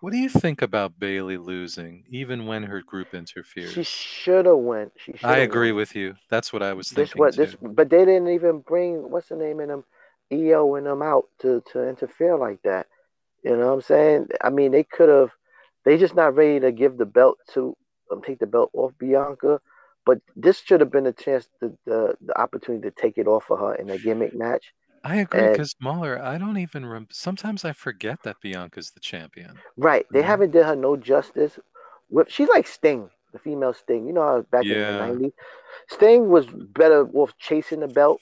What 0.00 0.12
do 0.12 0.18
you 0.18 0.28
think 0.28 0.62
about 0.62 0.98
Bayley 0.98 1.36
losing, 1.36 2.04
even 2.10 2.46
when 2.46 2.64
her 2.64 2.82
group 2.82 3.14
interfered? 3.14 3.70
She 3.70 3.82
should 3.84 4.46
have 4.46 4.56
went. 4.58 4.92
She. 4.96 5.14
I 5.22 5.38
agree 5.38 5.72
with 5.72 5.94
you. 5.94 6.16
That's 6.30 6.52
what 6.52 6.62
I 6.62 6.72
was 6.72 6.88
this. 6.90 7.10
thinking 7.10 7.20
What 7.20 7.34
too. 7.34 7.44
this? 7.46 7.56
But 7.60 7.90
they 7.90 8.04
didn't 8.04 8.28
even 8.28 8.60
bring 8.60 9.10
what's 9.10 9.28
the 9.28 9.36
name 9.36 9.60
in 9.60 9.68
them, 9.68 9.84
IYO 10.32 10.74
and 10.74 10.86
them 10.86 11.02
out 11.02 11.28
to 11.40 11.62
to 11.72 11.88
interfere 11.88 12.36
like 12.36 12.60
that. 12.62 12.86
You 13.44 13.56
know 13.56 13.68
what 13.68 13.72
I'm 13.74 13.82
saying? 13.82 14.28
I 14.42 14.50
mean, 14.50 14.72
they 14.72 14.84
could 14.84 15.08
have. 15.08 15.30
They 15.84 15.96
just 15.96 16.14
not 16.14 16.34
ready 16.34 16.60
to 16.60 16.72
give 16.72 16.98
the 16.98 17.06
belt 17.06 17.38
to 17.54 17.76
um, 18.10 18.20
take 18.22 18.38
the 18.40 18.46
belt 18.46 18.70
off 18.74 18.92
Bianca. 18.98 19.60
But 20.06 20.18
this 20.34 20.58
should 20.60 20.80
have 20.80 20.90
been 20.90 21.06
a 21.06 21.12
chance, 21.12 21.48
to, 21.60 21.76
the 21.86 22.16
the 22.20 22.38
opportunity 22.40 22.88
to 22.88 22.94
take 23.02 23.18
it 23.18 23.26
off 23.26 23.50
of 23.50 23.58
her 23.60 23.74
in 23.74 23.90
a 23.90 23.98
gimmick 23.98 24.34
match. 24.34 24.72
I 25.04 25.16
agree 25.16 25.48
because 25.48 25.74
Mauler, 25.80 26.20
I 26.22 26.36
don't 26.38 26.58
even 26.58 26.84
rem- 26.84 27.08
sometimes 27.10 27.64
I 27.64 27.72
forget 27.72 28.22
that 28.24 28.36
Bianca's 28.42 28.90
the 28.90 29.00
champion. 29.00 29.58
Right. 29.76 30.06
They 30.12 30.20
Mhm. 30.20 30.24
haven't 30.26 30.50
did 30.50 30.64
her 30.66 30.76
no 30.76 30.96
justice. 30.96 31.58
With 32.10 32.30
she's 32.30 32.48
like 32.48 32.66
Sting, 32.66 33.08
the 33.32 33.38
female 33.38 33.72
Sting. 33.72 34.06
You 34.06 34.12
know 34.12 34.22
how 34.22 34.42
back 34.42 34.64
Yeah. 34.64 34.74
in 34.74 34.80
the 34.80 35.06
nineties, 35.06 35.32
Sting 35.88 36.28
was 36.28 36.46
better 36.46 37.08
off 37.14 37.36
chasing 37.38 37.80
the 37.80 37.88
belt 37.88 38.20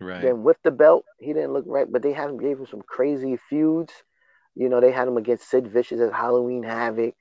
Right. 0.00 0.22
than 0.22 0.42
with 0.44 0.56
the 0.62 0.70
belt. 0.70 1.04
He 1.18 1.32
didn't 1.32 1.52
look 1.52 1.64
right, 1.66 1.90
but 1.90 2.02
they 2.02 2.12
had 2.12 2.30
him 2.30 2.38
gave 2.38 2.58
him 2.58 2.66
some 2.66 2.82
crazy 2.82 3.36
feuds. 3.48 3.92
You 4.54 4.68
know, 4.68 4.80
they 4.80 4.92
had 4.92 5.08
him 5.08 5.16
against 5.16 5.48
Sid 5.50 5.66
Vicious 5.68 6.00
at 6.00 6.12
Halloween 6.12 6.62
Havoc. 6.62 7.14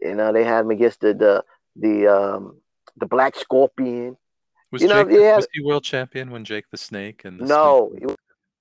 You 0.00 0.14
know, 0.14 0.32
they 0.32 0.44
had 0.44 0.60
him 0.64 0.70
against 0.70 1.00
the 1.00 1.14
the 1.14 1.44
the 1.76 2.08
um 2.08 2.60
the 2.96 3.06
Black 3.06 3.36
Scorpion. 3.36 4.16
Was 4.70 4.82
you 4.82 4.88
know, 4.88 5.04
Jake 5.04 5.18
yeah. 5.20 5.36
was 5.36 5.48
he 5.52 5.62
world 5.62 5.82
champion 5.84 6.30
when 6.30 6.44
Jake 6.44 6.70
the 6.70 6.76
Snake 6.76 7.24
and 7.24 7.40
the 7.40 7.44
No, 7.46 7.90
Snake- 7.92 8.06
was 8.06 8.16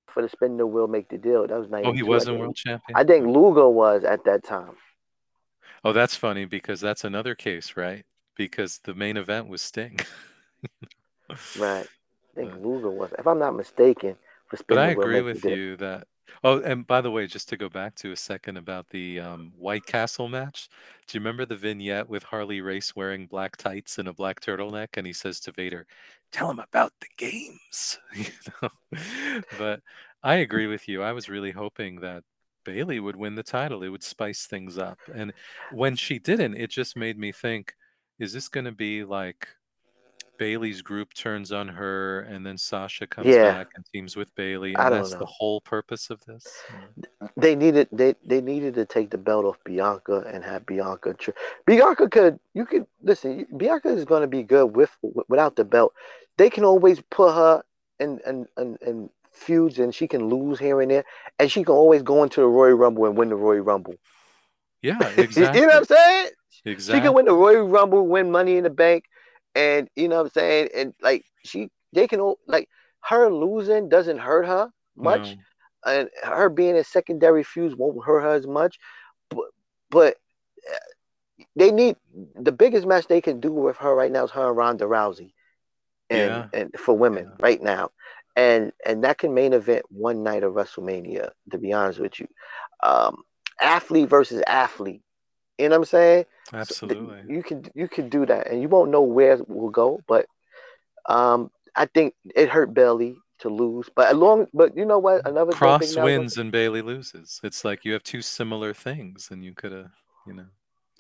for 0.07 0.21
the 0.23 0.29
spin 0.29 0.57
the 0.57 0.65
wheel 0.65 0.87
make 0.87 1.07
the 1.09 1.17
deal. 1.19 1.45
That 1.45 1.59
was 1.59 1.69
nice. 1.69 1.83
Oh, 1.85 1.91
he 1.91 2.01
wasn't 2.03 2.39
world 2.39 2.55
champion. 2.55 2.95
I 2.97 3.03
think 3.03 3.27
Luger 3.27 3.69
was 3.69 4.03
at 4.03 4.23
that 4.25 4.43
time. 4.43 4.71
Oh, 5.83 5.93
that's 5.93 6.15
funny 6.15 6.45
because 6.45 6.81
that's 6.81 7.03
another 7.03 7.35
case, 7.35 7.77
right? 7.77 8.05
Because 8.35 8.79
the 8.83 8.93
main 8.95 9.17
event 9.17 9.47
was 9.47 9.61
Sting. 9.61 9.99
Right. 11.59 11.85
I 11.85 12.35
think 12.35 12.53
Uh, 12.53 12.57
Luger 12.57 12.89
was, 12.89 13.11
if 13.19 13.27
I'm 13.27 13.39
not 13.39 13.55
mistaken, 13.55 14.15
for 14.47 14.57
spin 14.57 14.75
But 14.77 14.81
the 14.81 14.81
I 14.81 14.87
agree 14.89 15.21
with 15.21 15.45
you 15.45 15.75
that. 15.77 16.07
Oh, 16.43 16.59
and 16.61 16.85
by 16.87 17.01
the 17.01 17.11
way, 17.11 17.27
just 17.27 17.49
to 17.49 17.57
go 17.57 17.69
back 17.69 17.95
to 17.95 18.11
a 18.11 18.15
second 18.15 18.57
about 18.57 18.89
the 18.89 19.19
um, 19.19 19.51
White 19.55 19.85
Castle 19.85 20.27
match, 20.27 20.69
do 21.07 21.17
you 21.17 21.21
remember 21.21 21.45
the 21.45 21.55
vignette 21.55 22.09
with 22.09 22.23
Harley 22.23 22.61
Race 22.61 22.95
wearing 22.95 23.27
black 23.27 23.57
tights 23.57 23.97
and 23.97 24.07
a 24.07 24.13
black 24.13 24.39
turtleneck, 24.41 24.89
and 24.97 25.05
he 25.07 25.13
says 25.13 25.39
to 25.41 25.51
Vader, 25.51 25.85
"Tell 26.31 26.49
him 26.51 26.59
about 26.59 26.93
the 26.99 27.07
games." 27.17 27.99
But 29.57 29.81
I 30.23 30.35
agree 30.35 30.67
with 30.67 30.87
you. 30.87 31.01
I 31.03 31.11
was 31.13 31.29
really 31.29 31.51
hoping 31.51 32.01
that 32.01 32.23
Bayley 32.65 32.99
would 32.99 33.15
win 33.15 33.35
the 33.35 33.43
title. 33.43 33.83
It 33.83 33.89
would 33.89 34.03
spice 34.03 34.45
things 34.45 34.77
up, 34.77 34.99
and 35.13 35.33
when 35.71 35.95
she 35.95 36.19
didn't, 36.19 36.55
it 36.55 36.69
just 36.71 36.95
made 36.97 37.17
me 37.17 37.31
think: 37.31 37.75
Is 38.19 38.33
this 38.33 38.47
going 38.49 38.65
to 38.65 38.71
be 38.71 39.03
like? 39.03 39.47
Bayley's 40.39 40.81
group 40.81 41.13
turns 41.13 41.51
on 41.51 41.67
her, 41.67 42.21
and 42.21 42.45
then 42.45 42.57
Sasha 42.57 43.05
comes 43.05 43.27
Yeah. 43.27 43.51
back 43.51 43.67
and 43.75 43.85
teams 43.93 44.15
with 44.15 44.33
Bayley, 44.35 44.73
I 44.75 44.85
and 44.85 44.93
that's 44.93 45.13
the 45.13 45.25
whole 45.25 45.59
purpose 45.61 46.09
of 46.09 46.23
this. 46.25 46.47
They 47.35 47.55
needed 47.55 47.89
they 47.91 48.15
they 48.25 48.39
needed 48.41 48.73
to 48.75 48.85
take 48.85 49.09
the 49.11 49.17
belt 49.17 49.45
off 49.45 49.57
Bianca 49.65 50.23
and 50.31 50.43
have 50.43 50.65
Bianca. 50.65 51.15
Bianca 51.65 52.09
could 52.09 52.39
you 52.53 52.65
could 52.65 52.87
listen. 53.03 53.45
Bianca 53.57 53.89
is 53.89 54.05
going 54.05 54.21
to 54.21 54.27
be 54.27 54.41
good 54.41 54.75
with 54.75 54.89
without 55.27 55.57
the 55.57 55.65
belt. 55.65 55.93
They 56.37 56.49
can 56.49 56.63
always 56.63 57.01
put 57.11 57.33
her 57.33 57.63
in 57.99 58.19
in, 58.25 58.47
in 58.57 58.77
in 58.81 59.09
feuds 59.31 59.77
and 59.79 59.93
she 59.93 60.07
can 60.07 60.29
lose 60.29 60.57
here 60.57 60.79
and 60.81 60.89
there, 60.89 61.05
and 61.37 61.51
she 61.51 61.63
can 61.63 61.75
always 61.75 62.01
go 62.01 62.23
into 62.23 62.39
the 62.41 62.47
Royal 62.47 62.75
Rumble 62.75 63.05
and 63.05 63.17
win 63.17 63.29
the 63.29 63.35
Royal 63.35 63.61
Rumble. 63.61 63.95
Yeah, 64.81 65.05
exactly. 65.17 65.61
You 65.61 65.67
know 65.67 65.73
what 65.73 65.91
I'm 65.91 65.97
saying? 65.97 66.29
exactly. 66.63 66.99
She 66.99 67.03
can 67.05 67.13
win 67.13 67.25
the 67.25 67.33
Royal 67.33 67.67
Rumble, 67.67 68.07
win 68.07 68.31
Money 68.31 68.55
in 68.55 68.63
the 68.63 68.69
Bank, 68.69 69.05
and 69.55 69.89
you 69.95 70.07
know 70.07 70.17
what 70.17 70.25
I'm 70.25 70.31
saying. 70.31 70.69
And 70.75 70.93
like 71.01 71.25
she, 71.43 71.69
they 71.93 72.07
can 72.07 72.19
all 72.19 72.39
like 72.47 72.69
her 73.01 73.29
losing 73.31 73.89
doesn't 73.89 74.19
hurt 74.19 74.45
her 74.45 74.69
much, 74.95 75.35
No. 75.35 75.45
and 75.85 76.09
her 76.23 76.49
being 76.49 76.75
a 76.75 76.83
secondary 76.83 77.43
fuse 77.43 77.75
won't 77.75 78.03
hurt 78.05 78.21
her 78.21 78.33
as 78.33 78.47
much. 78.47 78.77
But 79.29 79.45
but 79.89 80.17
they 81.55 81.71
need 81.71 81.95
the 82.35 82.51
biggest 82.51 82.85
match 82.85 83.07
they 83.07 83.21
can 83.21 83.39
do 83.39 83.51
with 83.51 83.77
her 83.77 83.95
right 83.95 84.11
now 84.11 84.23
is 84.25 84.31
her 84.31 84.49
and 84.49 84.57
Ronda 84.57 84.85
Rousey, 84.85 85.33
and 86.09 86.43
Yeah. 86.43 86.49
and 86.53 86.73
for 86.77 86.95
women 86.97 87.25
Yeah. 87.25 87.35
right 87.39 87.61
now, 87.61 87.89
and 88.35 88.71
and 88.85 89.03
that 89.03 89.17
can 89.17 89.33
main 89.33 89.53
event 89.53 89.85
one 89.89 90.23
night 90.23 90.43
of 90.43 90.53
WrestleMania. 90.53 91.31
To 91.51 91.57
be 91.57 91.73
honest 91.73 91.99
with 91.99 92.19
you, 92.19 92.27
um, 92.83 93.23
athlete 93.61 94.09
versus 94.09 94.41
athlete. 94.47 95.01
You 95.59 95.67
know 95.67 95.75
what 95.75 95.81
I'm 95.81 95.85
saying? 95.85 96.25
So 96.51 96.57
Absolutely. 96.57 97.21
you 97.27 97.43
can 97.43 97.65
you 97.75 97.87
can 97.87 98.09
do 98.09 98.25
that, 98.25 98.47
and 98.47 98.61
you 98.61 98.69
won't 98.69 98.91
know 98.91 99.01
where 99.01 99.33
it 99.33 99.49
will 99.49 99.69
go. 99.69 100.01
But 100.07 100.25
um, 101.07 101.51
I 101.75 101.85
think 101.85 102.15
it 102.33 102.49
hurt 102.49 102.73
Bayley 102.73 103.17
to 103.39 103.49
lose. 103.49 103.89
But 103.93 104.11
along, 104.11 104.47
but 104.53 104.75
you 104.75 104.85
know 104.85 104.99
what? 104.99 105.27
Another 105.27 105.51
Cross 105.51 105.95
wins 105.97 106.37
and 106.37 106.51
Bayley 106.51 106.81
loses. 106.81 107.39
It's 107.43 107.65
like 107.65 107.83
you 107.83 107.93
have 107.93 108.03
two 108.03 108.21
similar 108.21 108.73
things, 108.73 109.29
and 109.31 109.43
you 109.43 109.53
could 109.53 109.73
have, 109.73 109.91
you 110.25 110.33
know. 110.33 110.45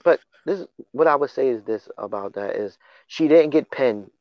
But 0.03 0.19
this, 0.45 0.65
what 0.91 1.07
I 1.07 1.15
would 1.15 1.29
say 1.29 1.47
is 1.49 1.63
this 1.63 1.87
about 1.97 2.33
that 2.33 2.55
is 2.55 2.77
she 3.07 3.27
didn't 3.27 3.51
get 3.51 3.71
pinned, 3.71 4.11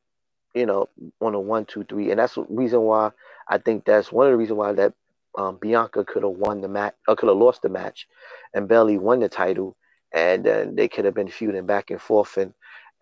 you 0.55 0.66
know, 0.66 0.88
on 1.20 1.35
a 1.35 1.40
one, 1.40 1.64
two, 1.64 1.85
three, 1.85 2.11
and 2.11 2.18
that's 2.18 2.37
the 2.37 2.46
reason 2.48 2.83
why 2.83 3.11
I 3.48 3.59
think 3.59 3.85
that's 3.85 4.12
one 4.12 4.27
of 4.27 4.33
the 4.33 4.37
reasons 4.37 4.59
why 4.59 4.72
that 4.72 4.94
um, 5.37 5.57
Bianca 5.57 6.05
could 6.05 6.22
have 6.22 6.33
won 6.33 6.61
the 6.61 6.68
match, 6.68 6.94
or 7.07 7.16
could 7.16 7.29
have 7.29 7.38
lost 7.38 7.62
the 7.62 7.68
match, 7.68 8.07
and 8.55 8.68
Bayley 8.68 8.98
won 8.98 9.20
the 9.20 9.29
title, 9.29 9.77
and 10.12 10.44
then 10.44 10.75
they 10.75 10.88
could 10.88 11.05
have 11.05 11.14
been 11.14 11.29
feuding 11.29 11.66
back 11.66 11.90
and 11.90 12.01
forth, 12.01 12.37
and 12.37 12.53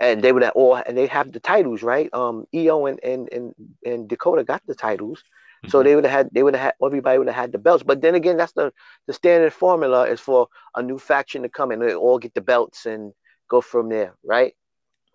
and 0.00 0.22
they 0.22 0.32
would 0.32 0.42
have 0.42 0.52
all, 0.54 0.74
and 0.76 0.96
they 0.96 1.06
have 1.06 1.32
the 1.32 1.40
titles, 1.40 1.82
right? 1.82 2.12
Um, 2.12 2.46
IYO 2.54 2.86
and 2.86 3.00
and 3.02 3.28
and, 3.32 3.54
and 3.84 4.08
Dakota 4.08 4.44
got 4.44 4.62
the 4.66 4.74
titles, 4.74 5.22
So 5.66 5.80
Mhm. 5.80 5.84
they 5.84 5.94
would 5.94 6.04
have 6.04 6.12
had 6.12 6.28
they 6.32 6.42
would 6.42 6.54
have 6.54 6.62
had 6.64 6.74
everybody 6.84 7.18
would 7.18 7.28
have 7.28 7.36
had 7.36 7.52
the 7.52 7.58
belts. 7.58 7.82
But 7.82 8.00
then 8.02 8.14
again, 8.14 8.36
that's 8.36 8.52
the 8.52 8.72
the 9.06 9.12
standard 9.12 9.52
formula 9.52 10.06
is 10.08 10.20
for 10.20 10.48
a 10.74 10.82
new 10.82 10.98
faction 10.98 11.42
to 11.42 11.48
come 11.48 11.70
and 11.70 11.82
they 11.82 11.94
all 11.94 12.18
get 12.18 12.34
the 12.34 12.40
belts 12.40 12.86
and 12.86 13.12
go 13.48 13.60
from 13.60 13.88
there, 13.88 14.14
right? 14.24 14.54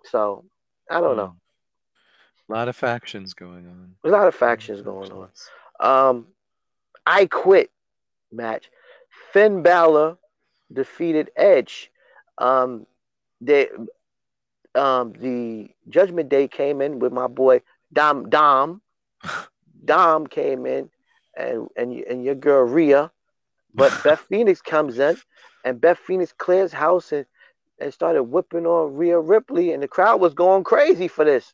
So 0.06 0.45
I 0.89 1.01
don't 1.01 1.17
know. 1.17 1.36
A 2.49 2.54
lot 2.54 2.67
of 2.67 2.75
factions 2.75 3.34
going 3.34 3.67
on. 3.67 3.95
A 4.04 4.10
lot 4.10 4.27
of 4.27 4.36
factions 4.36 4.82
going 4.82 5.12
on. 5.12 5.30
Um, 5.80 6.27
I 7.06 7.25
quit 7.25 7.71
match. 8.32 8.69
Finn 9.34 9.63
Balor 9.63 10.17
defeated 10.73 11.31
Edge. 11.36 11.91
Um, 12.38 12.86
they, 13.41 13.69
um, 14.75 15.13
the 15.13 15.69
Judgment 15.89 16.29
Day 16.29 16.47
came 16.47 16.81
in 16.81 16.99
with 16.99 17.12
my 17.12 17.27
boy 17.27 17.62
Dom. 17.93 18.29
Dom, 18.29 18.81
Dom 19.86 20.27
came 20.27 20.65
in, 20.65 20.89
and 21.38 21.67
and 21.75 21.93
and 21.93 22.23
your 22.23 22.36
girl 22.36 22.63
Rhea, 22.63 23.12
but 23.73 23.93
Beth 24.03 24.21
Phoenix 24.29 24.62
comes 24.62 24.99
in, 24.99 25.17
and 25.63 25.81
Beth 25.81 25.97
Phoenix 25.99 26.34
clears 26.38 26.73
house 26.73 27.12
and 27.12 27.25
and 27.79 27.93
started 27.93 28.23
whipping 28.23 28.65
on 28.65 28.95
Rhea 28.95 29.19
Ripley, 29.19 29.71
and 29.71 29.81
the 29.84 29.88
crowd 29.88 30.21
was 30.21 30.34
going 30.34 30.63
crazy 30.63 31.07
for 31.07 31.25
this. 31.25 31.53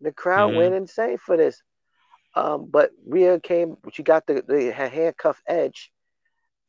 The 0.00 0.12
crowd 0.12 0.48
Mhm. 0.48 0.54
went 0.54 0.74
insane 0.74 1.18
for 1.18 1.36
this. 1.36 1.62
Um, 2.34 2.66
but 2.70 2.90
Rhea 3.06 3.40
came, 3.40 3.76
she 3.92 4.02
got 4.02 4.26
the, 4.26 4.42
the 4.46 4.70
her 4.72 4.88
handcuff 4.88 5.42
edge, 5.46 5.92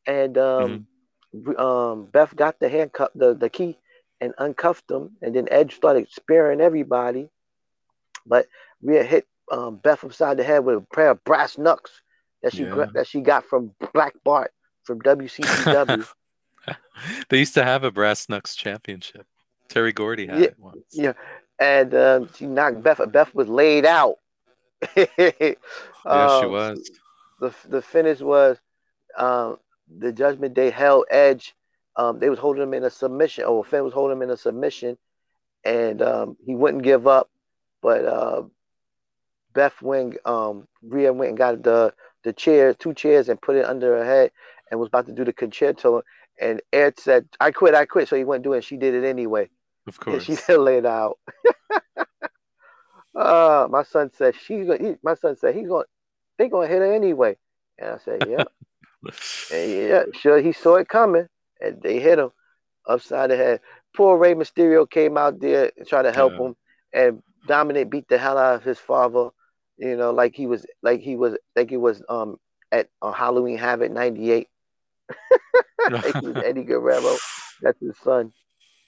and 0.06 0.36
um, 0.38 0.82
um, 1.58 2.06
Beth 2.06 2.34
got 2.36 2.58
the 2.60 2.68
handcuff, 2.68 3.10
the, 3.14 3.34
the 3.34 3.48
key, 3.50 3.76
and 4.20 4.34
uncuffed 4.38 4.88
them, 4.88 5.16
and 5.22 5.34
then 5.34 5.48
Edge 5.50 5.74
started 5.76 6.08
spearing 6.10 6.60
everybody. 6.60 7.28
But 8.26 8.46
Rhea 8.82 9.04
hit 9.04 9.26
um, 9.50 9.76
Beth 9.76 10.04
upside 10.04 10.36
the 10.36 10.44
head 10.44 10.64
with 10.64 10.76
a 10.76 10.86
pair 10.94 11.10
of 11.10 11.22
brass 11.24 11.56
knucks 11.58 12.02
that 12.42 12.52
she 12.52 12.62
Yeah. 12.64 12.86
that 12.94 13.06
she 13.06 13.20
got 13.20 13.44
from 13.44 13.72
Black 13.94 14.14
Bart 14.24 14.52
from 14.84 15.00
WCCW. 15.02 16.06
they 17.28 17.38
used 17.38 17.54
to 17.54 17.64
have 17.64 17.84
a 17.84 17.90
brass 17.90 18.28
knucks 18.28 18.54
championship. 18.56 19.26
Terry 19.68 19.92
Gordy 19.92 20.26
had 20.26 20.38
Yeah, 20.40 20.46
it 20.46 20.58
once. 20.58 20.78
yeah. 20.92 21.12
and 21.58 21.94
um, 21.94 22.28
she 22.34 22.46
knocked 22.46 22.82
Beth. 22.82 23.00
Beth 23.12 23.34
was 23.34 23.48
laid 23.48 23.84
out. 23.86 24.16
Yeah, 24.96 25.06
she 26.40 26.46
Um, 26.46 26.50
was. 26.52 26.90
the 27.40 27.54
the 27.68 27.82
finish 27.82 28.20
was 28.20 28.56
um, 29.16 29.58
the 29.96 30.12
Judgment 30.12 30.54
Day 30.54 30.70
held 30.70 31.06
Edge. 31.10 31.54
Um, 31.96 32.18
they 32.18 32.30
was 32.30 32.38
holding 32.38 32.62
him 32.62 32.74
in 32.74 32.84
a 32.84 32.90
submission, 32.90 33.44
or 33.44 33.64
Finn 33.64 33.84
was 33.84 33.92
holding 33.92 34.16
him 34.16 34.22
in 34.22 34.30
a 34.30 34.36
submission, 34.36 34.96
and 35.64 36.00
um, 36.02 36.36
he 36.44 36.54
wouldn't 36.54 36.84
give 36.84 37.06
up. 37.06 37.30
But 37.82 38.04
uh, 38.04 38.42
Beth 39.54 39.80
Wing, 39.82 40.16
um, 40.24 40.68
Rhea 40.82 41.12
went 41.12 41.30
and 41.30 41.38
got 41.38 41.62
the 41.62 41.92
the 42.24 42.32
chair, 42.32 42.74
two 42.74 42.94
chairs, 42.94 43.28
and 43.28 43.40
put 43.40 43.56
it 43.56 43.64
under 43.64 43.98
her 43.98 44.04
head, 44.04 44.30
and 44.70 44.78
was 44.80 44.88
about 44.88 45.06
to 45.06 45.12
do 45.12 45.24
the 45.24 45.32
Con-Chair-To. 45.32 46.02
And 46.40 46.62
Ed 46.72 46.98
said, 47.00 47.28
"I 47.40 47.50
quit, 47.50 47.74
I 47.74 47.84
quit." 47.84 48.08
So 48.08 48.16
he 48.16 48.24
wouldn't 48.24 48.44
do 48.44 48.52
it. 48.52 48.56
And 48.58 48.64
she 48.64 48.76
did 48.76 48.94
it 48.94 49.04
anyway. 49.04 49.48
Of 49.86 49.98
And 50.08 50.20
course. 50.20 50.24
she 50.24 50.34
still 50.36 50.62
laid 50.62 50.86
out. 50.86 51.18
uh, 53.14 53.66
my 53.70 53.82
son 53.82 54.10
said 54.16 54.34
she's 54.36 54.66
going. 54.66 54.84
He, 54.84 54.94
my 55.02 55.14
son 55.14 55.36
said 55.36 55.54
he's 55.54 55.68
going. 55.68 55.86
They 56.36 56.48
gonna 56.48 56.68
hit 56.68 56.78
her 56.78 56.92
anyway. 56.92 57.36
And 57.78 57.90
I 57.90 57.98
said, 57.98 58.22
yeah, 58.28 58.44
And 58.44 58.48
yeah. 59.52 60.04
Sure, 60.14 60.40
he 60.40 60.52
saw 60.52 60.76
it 60.76 60.88
coming, 60.88 61.26
and 61.60 61.80
they 61.82 62.00
hit 62.00 62.18
him 62.18 62.30
upside 62.86 63.30
the 63.30 63.36
head. 63.36 63.60
Poor 63.96 64.16
Rey 64.18 64.34
Mysterio 64.34 64.88
came 64.88 65.16
out 65.16 65.40
there 65.40 65.70
and 65.76 65.86
tried 65.86 66.02
to 66.02 66.12
help 66.12 66.32
Yeah. 66.32 66.46
him, 66.46 66.56
and 66.92 67.22
Dominic 67.46 67.90
beat 67.90 68.08
the 68.08 68.18
hell 68.18 68.38
out 68.38 68.56
of 68.56 68.64
his 68.64 68.78
father. 68.78 69.30
You 69.76 69.96
know, 69.96 70.10
like 70.10 70.34
he 70.34 70.46
was, 70.46 70.66
like 70.82 71.00
he 71.00 71.16
was, 71.16 71.36
like 71.54 71.70
he 71.70 71.76
was 71.76 72.02
um 72.08 72.36
at 72.72 72.88
uh, 73.00 73.12
Halloween 73.12 73.58
Havoc 73.58 73.92
'98. 73.92 74.48
like 75.90 76.16
he 76.20 76.26
was 76.26 76.36
Eddie 76.44 76.64
Guerrero. 76.64 77.16
That's 77.62 77.80
his 77.80 77.96
son. 78.02 78.32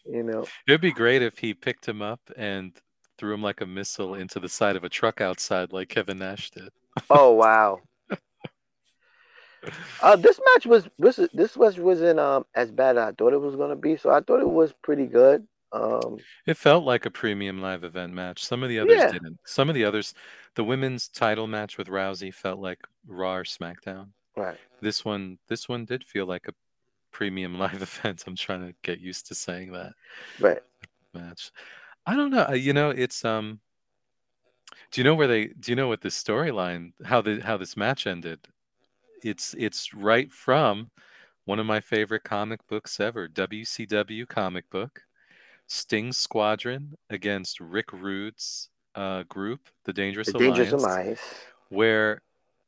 You 0.05 0.23
know. 0.23 0.47
It'd 0.67 0.81
be 0.81 0.93
great 0.93 1.23
if 1.23 1.39
he 1.39 1.55
picked 1.55 1.87
him 1.87 2.03
up 2.03 2.21
and 2.37 2.73
threw 3.19 3.35
him 3.35 3.43
like 3.43 3.61
a 3.61 3.67
missile 3.67 4.15
into 4.15 4.41
the 4.41 4.49
side 4.49 4.77
of 4.77 4.85
a 4.85 4.89
truck 4.89 5.21
outside, 5.21 5.73
like 5.73 5.89
Kevin 5.89 6.19
Nash 6.19 6.51
did. 6.51 6.71
Oh 7.09 7.33
wow. 7.33 7.81
Uh, 10.03 10.17
this 10.17 10.41
match 10.55 10.67
was 10.67 10.89
this 10.99 11.21
this 11.35 11.57
was 11.57 11.79
wasn't 11.79 12.19
um 12.19 12.47
as 12.55 12.71
bad 12.71 12.97
as 12.97 13.09
I 13.09 13.13
thought 13.13 13.33
it 13.33 13.41
was 13.41 13.57
gonna 13.57 13.77
be, 13.77 13.97
so 13.97 14.11
I 14.11 14.21
thought 14.21 14.41
it 14.41 14.49
was 14.49 14.73
pretty 14.83 15.07
good. 15.07 15.47
Um, 15.73 16.19
It 16.47 16.57
felt 16.57 16.85
like 16.85 17.07
a 17.07 17.11
premium 17.11 17.61
live 17.61 17.85
event 17.85 18.13
match. 18.13 18.45
Some 18.45 18.63
of 18.63 18.69
the 18.69 18.79
others 18.81 18.97
Yeah. 18.99 19.13
didn't. 19.13 19.39
Some 19.45 19.69
of 19.69 19.75
the 19.75 19.85
others, 19.85 20.15
the 20.57 20.65
women's 20.65 21.07
title 21.09 21.47
match 21.47 21.79
with 21.79 21.87
Rousey 21.89 22.33
felt 22.35 22.59
like 22.59 22.81
Raw 23.07 23.37
or 23.37 23.45
SmackDown. 23.45 24.09
right. 24.37 24.59
This 24.81 25.05
one, 25.05 25.39
this 25.49 25.69
one 25.69 25.85
did 25.85 26.03
feel 26.03 26.27
like 26.27 26.49
a 26.49 26.55
premium 27.13 27.59
live 27.59 27.83
event. 27.83 28.25
I'm 28.27 28.35
trying 28.37 28.67
to 28.67 28.75
get 28.83 28.99
used 29.01 29.27
to 29.29 29.35
saying 29.35 29.73
that 29.73 29.93
Right. 30.41 30.63
match. 31.15 31.53
I 32.07 32.17
don't 32.17 32.31
know. 32.31 32.47
uh, 32.49 32.53
You 32.55 32.73
know, 32.73 32.91
it's 32.91 33.25
um. 33.25 33.61
Do 34.91 35.01
you 35.01 35.05
know 35.05 35.15
where 35.15 35.29
they? 35.29 35.49
Do 35.49 35.71
you 35.71 35.77
know 35.77 35.87
what 35.89 36.01
this 36.01 36.21
storyline? 36.21 36.93
How 37.05 37.21
the 37.21 37.41
how 37.41 37.57
this 37.57 37.77
match 37.77 38.07
ended? 38.07 38.41
It's 39.23 39.55
it's 39.59 39.95
right 39.95 40.31
from 40.31 40.91
one 41.45 41.59
of 41.59 41.67
my 41.67 41.81
favorite 41.81 42.25
comic 42.25 42.67
books 42.69 43.01
ever, 43.01 43.29
WCW 43.29 44.29
comic 44.29 44.69
book, 44.71 45.03
Sting 45.67 46.13
Squadron 46.13 46.97
against 47.09 47.61
Rick 47.61 47.93
Rude's 47.93 48.69
uh, 48.95 49.25
group, 49.25 49.69
the 49.85 49.93
Dangerous 49.93 50.33
The 50.33 50.39
Alliance, 50.39 50.57
Dangerous 50.59 50.83
Alliance. 50.83 51.21
where 51.69 52.23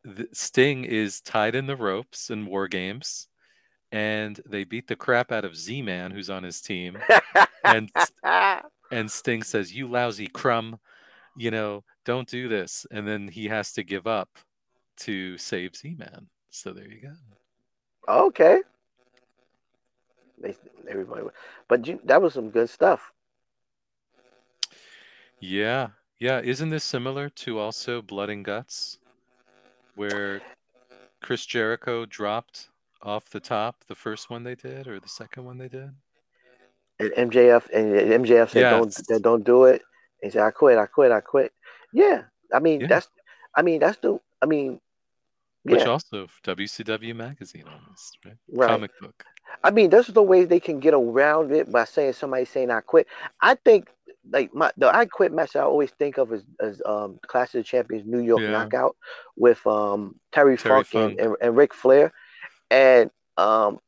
the, 0.05 0.29
Sting 0.33 0.85
is 0.85 1.21
tied 1.21 1.55
in 1.55 1.67
the 1.67 1.77
ropes 1.77 2.31
in 2.31 2.47
War 2.47 2.69
Games, 2.69 3.29
and 3.91 4.41
they 4.49 4.65
beat 4.65 4.89
the 4.89 4.97
crap 4.97 5.33
out 5.33 5.45
of 5.45 5.57
Z-Man, 5.57 6.11
who's 6.11 6.31
on 6.31 6.43
his 6.43 6.61
team, 6.61 6.99
and 7.65 7.91
and 8.91 9.11
Sting 9.11 9.43
says, 9.43 9.73
"You 9.73 9.89
lousy 9.89 10.27
crumb, 10.27 10.79
you 11.37 11.51
know, 11.51 11.85
don't 12.05 12.29
do 12.29 12.49
this," 12.49 12.87
and 12.91 13.07
then 13.07 13.29
he 13.29 13.49
has 13.49 13.73
to 13.73 13.83
give 13.83 14.07
up 14.07 14.39
to 14.99 15.37
save 15.39 15.77
Z-Man. 15.77 16.29
So 16.53 16.73
there 16.75 16.87
you 16.87 17.01
go. 17.01 17.13
okay. 18.27 18.61
They, 20.39 20.55
everybody, 20.89 21.23
but 21.67 21.87
you, 21.87 21.99
that 22.05 22.21
was 22.21 22.35
some 22.35 22.51
good 22.51 22.69
stuff. 22.69 23.11
Yeah, 25.41 25.89
yeah. 26.21 26.41
Isn't 26.41 26.69
this 26.69 26.85
similar 26.85 27.31
to 27.31 27.59
also 27.59 28.03
Blood 28.03 28.29
and 28.29 28.45
Guts, 28.45 28.99
where 29.95 30.43
Chris 31.23 31.47
Jericho 31.47 32.05
dropped 32.05 32.69
off 33.01 33.31
the 33.31 33.41
top 33.41 33.85
the 33.89 33.95
first 33.95 34.29
one 34.29 34.45
they 34.45 34.55
did 34.55 34.87
or 34.87 35.01
the 35.01 35.09
second 35.09 35.47
one 35.47 35.57
they 35.57 35.69
did? 35.69 35.91
And 37.01 37.13
MJF 37.31 37.71
and 37.73 38.25
MJF 38.25 38.51
said, 38.51 38.61
Yes. 38.61 39.03
"Don't, 39.09 39.23
don't 39.23 39.45
do 39.45 39.65
it." 39.65 39.81
He 40.23 40.29
said, 40.29 40.43
"I 40.43 40.51
quit, 40.51 40.77
I 40.77 40.85
quit, 40.85 41.13
I 41.13 41.21
quit." 41.21 41.53
Yeah, 41.95 42.25
I 42.53 42.61
mean 42.61 42.83
Yeah. 42.83 42.89
that's, 42.89 43.09
I 43.57 43.63
mean 43.63 43.81
that's 43.81 43.99
the, 43.99 44.19
I 44.43 44.47
mean, 44.47 44.81
Which 45.65 45.81
yeah, 45.81 45.89
also 45.89 46.29
WCW 46.43 47.15
magazine 47.15 47.65
almost, 47.67 48.19
right? 48.25 48.35
Right. 48.51 48.69
Comic 48.69 48.91
book. 49.01 49.25
I 49.63 49.71
mean, 49.71 49.91
there's 49.91 50.07
the 50.09 50.23
ways 50.23 50.49
they 50.49 50.61
can 50.61 50.81
get 50.81 50.95
around 50.95 51.53
it 51.53 51.71
by 51.71 51.85
saying 51.85 52.15
somebody 52.15 52.45
saying 52.45 52.71
I 52.71 52.81
quit. 52.81 53.07
I 53.41 53.55
think 53.55 53.89
like 54.31 54.55
my 54.55 54.71
the 54.77 54.95
I 54.95 55.07
quit 55.07 55.33
match 55.33 55.57
I 55.57 55.61
always 55.61 55.91
think 55.91 56.17
of 56.19 56.33
as, 56.33 56.43
as 56.61 56.81
um 56.87 57.19
Clash 57.27 57.49
of 57.55 57.61
the 57.61 57.65
Champions 57.65 58.07
New 58.07 58.21
York 58.21 58.43
Yeah. 58.43 58.51
knockout 58.53 58.97
with 59.37 59.65
um 59.67 60.17
Terry, 60.33 60.57
Terry 60.57 60.85
Funk, 60.85 60.87
And, 60.95 61.19
Funk. 61.19 61.21
and, 61.21 61.37
and 61.49 61.57
Ric 61.57 61.75
Flair. 61.75 62.13
And 62.71 63.11
um 63.37 63.81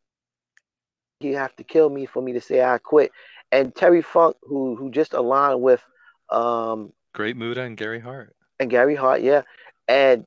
you 1.21 1.37
have 1.37 1.55
to 1.57 1.65
kill 1.65 1.89
me 1.91 2.07
for 2.07 2.23
me 2.23 2.33
to 2.35 2.41
say 2.41 2.63
I 2.63 2.79
quit. 2.79 3.13
And 3.53 3.75
Terry 3.75 4.03
Funk, 4.03 4.37
who 4.43 4.77
who 4.77 4.91
just 4.91 5.13
aligned 5.15 5.61
with 5.63 5.83
um 6.31 6.93
Great 7.13 7.37
Muta 7.37 7.63
and 7.63 7.77
Gary 7.77 8.01
Hart. 8.01 8.35
and 8.61 8.71
Gary 8.71 8.95
Hart, 8.97 9.23
yeah. 9.23 9.43
And 9.89 10.27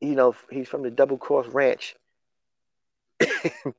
you 0.00 0.14
know, 0.14 0.34
he's 0.50 0.68
from 0.68 0.82
the 0.82 0.90
Double 0.90 1.18
Cross 1.18 1.48
Ranch. 1.48 1.96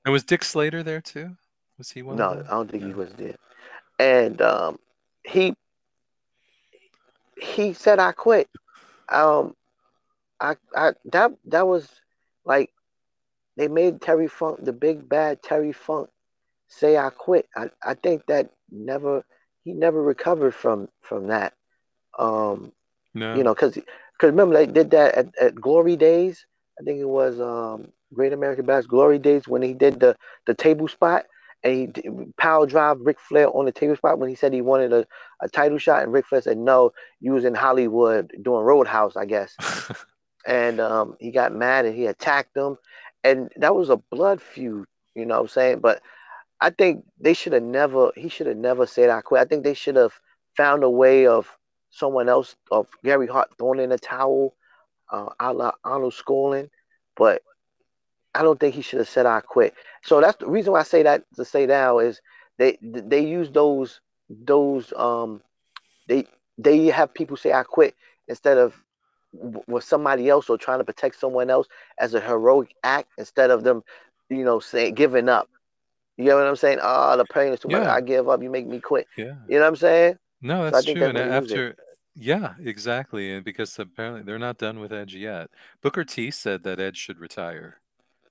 And 0.06 0.12
was 0.14 0.24
Dick 0.24 0.44
Slater 0.44 0.84
there 0.84 1.02
too? 1.02 1.38
Was 1.78 1.92
he 1.92 2.02
one 2.02 2.18
No? 2.18 2.44
I 2.48 2.52
don't 2.52 2.72
think 2.72 2.84
he 2.84 2.94
was 2.94 3.12
there. 3.14 3.36
And 4.00 4.42
um, 4.42 4.80
he 5.24 5.54
he 7.40 7.74
said 7.74 8.00
I 8.00 8.12
quit. 8.14 8.48
Um, 9.10 9.56
I 10.40 10.56
I 10.76 10.94
that 11.06 11.32
that 11.46 11.68
was 11.68 11.88
like 12.46 12.72
they 13.58 13.68
made 13.68 14.02
Terry 14.02 14.28
Funk 14.28 14.64
the 14.64 14.74
big 14.74 15.08
bad 15.08 15.44
Terry 15.44 15.74
Funk 15.74 16.10
say 16.68 16.98
I 16.98 17.10
quit. 17.10 17.48
I, 17.56 17.70
I 17.84 17.94
think 17.94 18.26
that 18.28 18.50
never 18.72 19.24
he 19.64 19.74
never 19.74 20.02
recovered 20.02 20.54
from 20.54 20.90
from 21.02 21.28
that. 21.28 21.54
Um, 22.18 22.72
No. 23.14 23.36
you 23.36 23.44
know, 23.44 23.54
because 23.54 23.78
because 24.18 24.32
remember 24.32 24.56
they 24.56 24.66
did 24.66 24.92
that 24.92 25.16
at, 25.16 25.38
at 25.40 25.56
Glory 25.56 25.96
Days. 25.96 26.46
I 26.80 26.84
think 26.84 27.00
it 27.00 27.10
was 27.10 27.40
um, 27.40 27.92
Great 28.14 28.34
American 28.34 28.66
Bash 28.66 28.86
Glory 28.86 29.20
Days 29.20 29.48
when 29.48 29.62
he 29.62 29.74
did 29.74 30.00
the 30.00 30.16
the 30.46 30.54
table 30.54 30.88
spot 30.88 31.26
and 31.64 31.98
he 31.98 32.10
power 32.38 32.66
drive 32.66 33.00
Ric 33.02 33.20
Flair 33.20 33.50
on 33.50 33.66
the 33.66 33.72
table 33.72 33.96
spot 33.96 34.20
when 34.20 34.30
he 34.30 34.36
said 34.36 34.54
he 34.54 34.62
wanted 34.62 34.94
a, 34.94 35.06
a 35.42 35.50
title 35.50 35.78
shot 35.78 36.04
and 36.04 36.14
Ric 36.14 36.26
Flair 36.28 36.42
said 36.42 36.58
no, 36.58 36.92
you 37.20 37.34
was 37.34 37.46
in 37.46 37.56
Hollywood 37.56 38.32
doing 38.42 38.64
Roadhouse, 38.64 39.16
I 39.16 39.26
guess. 39.26 39.56
and 40.48 40.80
um, 40.80 41.16
he 41.20 41.32
got 41.32 41.54
mad 41.54 41.86
and 41.86 41.96
he 41.96 42.06
attacked 42.06 42.56
him, 42.56 42.78
and 43.24 43.52
that 43.58 43.76
was 43.76 43.90
a 43.90 43.98
blood 43.98 44.42
feud. 44.42 44.86
You 45.16 45.26
know 45.26 45.36
what 45.36 45.42
I'm 45.42 45.48
saying? 45.48 45.80
But 45.80 46.02
I 46.62 46.70
think 46.70 47.06
they 47.20 47.34
should 47.34 47.54
have 47.54 47.64
never. 47.64 48.12
He 48.16 48.30
should 48.30 48.48
have 48.48 48.58
never 48.58 48.86
said 48.88 49.10
I 49.10 49.22
quit. 49.22 49.42
I 49.42 49.46
think 49.46 49.64
they 49.64 49.74
should 49.74 49.96
have 49.96 50.14
found 50.56 50.84
a 50.84 50.90
way 50.90 51.28
of 51.28 51.56
someone 51.98 52.30
else 52.30 52.56
of 52.72 52.88
Gary 53.04 53.28
Hart 53.28 53.50
throwing 53.58 53.80
in 53.80 53.92
a 53.92 53.98
towel, 53.98 54.54
uh, 55.12 55.30
a 55.40 55.54
la 55.54 55.72
Arnold 55.84 56.14
Skaaland, 56.14 56.70
but 57.16 57.42
I 58.36 58.44
don't 58.44 58.60
think 58.60 58.76
he 58.76 58.82
should 58.82 59.00
have 59.00 59.10
said 59.10 59.26
I 59.26 59.42
quit. 59.42 59.74
So 60.04 60.22
that's 60.22 60.38
the 60.38 60.48
reason 60.48 60.74
why 60.74 60.82
I 60.82 60.84
say 60.84 61.04
that 61.04 61.24
to 61.36 61.46
say 61.46 61.66
now 61.66 62.00
is 62.00 62.22
they 62.58 62.78
they 62.82 63.26
use 63.26 63.50
those 63.50 64.00
those 64.30 64.94
um 64.96 65.42
they 66.08 66.26
they 66.58 66.86
have 66.88 67.14
people 67.14 67.38
say 67.38 67.52
I 67.54 67.64
quit 67.64 67.96
instead 68.28 68.58
of 68.58 68.76
with 69.68 69.84
somebody 69.84 70.30
else 70.30 70.50
or 70.50 70.58
trying 70.58 70.80
to 70.80 70.86
protect 70.86 71.20
someone 71.20 71.50
else 71.50 71.68
as 72.00 72.14
a 72.14 72.22
heroic 72.22 72.74
act 72.84 73.10
instead 73.18 73.52
of 73.52 73.64
them, 73.64 73.84
you 74.30 74.44
know, 74.44 74.60
saying 74.60 74.96
giving 74.96 75.30
up. 75.30 75.50
You 76.18 76.26
know 76.26 76.38
what 76.38 76.48
I'm 76.48 76.56
saying? 76.56 76.80
Oh, 76.82 77.18
the 77.18 77.26
pain 77.26 77.54
is 77.54 77.60
too 77.60 77.70
much. 77.70 77.86
I 77.86 78.02
give 78.02 78.28
up. 78.28 78.42
You 78.42 78.50
make 78.50 78.68
me 78.68 78.80
quit. 78.80 79.08
Yeah. 79.18 79.36
You 79.48 79.56
know 79.56 79.62
what 79.62 79.68
I'm 79.68 79.76
saying? 79.76 80.18
No, 80.42 80.64
that's 80.70 80.86
think 80.86 80.98
true. 80.98 81.08
And 81.08 81.18
after, 81.18 81.76
yeah, 82.20 82.56
exactly. 82.60 83.32
And 83.32 83.46
because 83.46 83.78
apparently 83.78 84.24
they're 84.24 84.40
not 84.40 84.58
done 84.58 84.80
with 84.80 84.92
Edge 84.92 85.16
yet. 85.16 85.50
Booker 85.82 86.04
T 86.04 86.32
said 86.32 86.64
that 86.64 86.80
Edge 86.80 86.98
should 86.98 87.20
retire, 87.20 87.80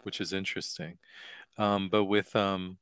which 0.03 0.20
is 0.20 0.33
interesting. 0.33 0.99
Um, 1.57 1.88
but 1.88 2.05
with 2.05 2.35
um, 2.35 2.79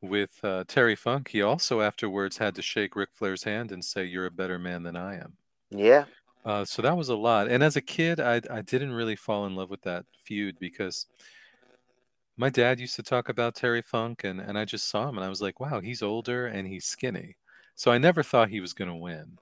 with 0.00 0.40
uh, 0.42 0.64
Terry 0.66 0.96
Funk, 0.96 1.28
he 1.28 1.42
also 1.42 1.82
afterwards 1.82 2.38
had 2.38 2.54
to 2.54 2.62
shake 2.62 2.96
Ric 2.96 3.10
Flair's 3.12 3.44
hand 3.44 3.70
and 3.72 3.84
say, 3.84 4.04
"You're 4.04 4.26
a 4.26 4.30
better 4.30 4.58
man 4.58 4.82
than 4.84 4.96
I 4.96 5.16
am." 5.16 5.36
Yeah. 5.70 6.06
Uh, 6.44 6.64
so 6.64 6.80
that 6.80 6.96
was 6.96 7.10
a 7.10 7.16
lot. 7.16 7.48
And 7.48 7.62
as 7.62 7.76
a 7.76 7.82
kid, 7.82 8.20
I 8.20 8.40
I 8.50 8.62
didn't 8.62 8.92
really 8.92 9.16
fall 9.16 9.44
in 9.46 9.54
love 9.54 9.68
with 9.70 9.82
that 9.82 10.06
feud 10.24 10.58
because 10.58 11.06
my 12.38 12.48
dad 12.48 12.80
used 12.80 12.96
to 12.96 13.02
talk 13.02 13.28
about 13.28 13.54
Terry 13.54 13.82
Funk, 13.82 14.24
and 14.24 14.40
and 14.40 14.58
I 14.58 14.64
just 14.64 14.88
saw 14.88 15.08
him, 15.08 15.18
and 15.18 15.24
I 15.26 15.28
was 15.28 15.42
like, 15.42 15.60
wow, 15.60 15.80
he's 15.80 16.02
older 16.02 16.46
and 16.46 16.66
he's 16.66 16.86
skinny. 16.86 17.36
So 17.74 17.90
I 17.92 17.98
never 17.98 18.22
thought 18.22 18.48
he 18.50 18.60
was 18.60 18.72
going 18.72 18.90
to 18.90 18.96
win. 18.96 19.38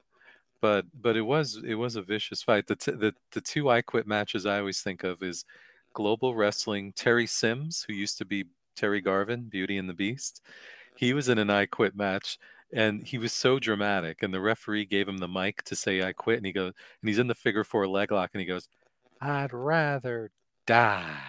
But 0.61 0.87
but 0.95 1.17
it 1.17 1.23
was 1.23 1.61
it 1.65 1.75
was 1.75 1.97
a 1.97 2.03
vicious 2.03 2.43
fight. 2.43 2.67
The 2.67 2.77
t- 2.77 2.93
the 2.93 3.15
the 3.33 3.41
two 3.41 3.71
I 3.71 3.83
Quit 3.83 4.07
matches 4.07 4.47
I 4.47 4.59
always 4.59 4.81
think 4.81 5.05
of 5.05 5.23
is 5.23 5.45
Global 5.95 6.35
Wrestling. 6.35 6.93
Terry 6.95 7.27
Sims, 7.27 7.85
who 7.87 7.95
used 7.95 8.19
to 8.19 8.25
be 8.25 8.47
Terry 8.77 9.01
Garvin, 9.01 9.49
Beauty 9.49 9.79
and 9.79 9.89
the 9.89 9.95
Beast, 9.95 10.43
he 10.97 11.13
was 11.15 11.29
in 11.29 11.39
an 11.39 11.51
I 11.51 11.67
Quit 11.67 11.97
match, 11.97 12.39
and 12.73 13.05
he 13.07 13.19
was 13.19 13.33
so 13.33 13.59
dramatic. 13.59 14.23
And 14.23 14.33
the 14.33 14.41
referee 14.41 14.85
gave 14.85 15.09
him 15.09 15.19
the 15.19 15.29
mic 15.29 15.63
to 15.65 15.77
say 15.77 16.03
I 16.03 16.13
quit, 16.13 16.39
and 16.39 16.47
he 16.47 16.53
goes, 16.53 16.73
and 17.01 17.09
he's 17.09 17.19
in 17.19 17.29
the 17.29 17.35
figure 17.35 17.65
four 17.65 17.87
leg 17.87 18.13
lock, 18.13 18.31
and 18.35 18.41
he 18.41 18.47
goes, 18.47 18.69
I'd 19.21 19.53
rather 19.53 20.31
die. 20.67 21.23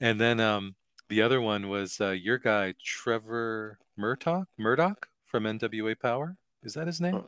And 0.00 0.20
then 0.20 0.40
um, 0.40 0.74
the 1.08 1.22
other 1.22 1.40
one 1.40 1.68
was 1.68 2.00
uh, 2.00 2.10
your 2.10 2.38
guy 2.38 2.74
Trevor 2.82 3.78
Murdoch, 3.96 4.48
Murdoch 4.58 5.08
from 5.26 5.44
NWA 5.44 5.98
Power. 5.98 6.36
Is 6.62 6.74
that 6.74 6.86
his 6.86 7.00
name? 7.00 7.24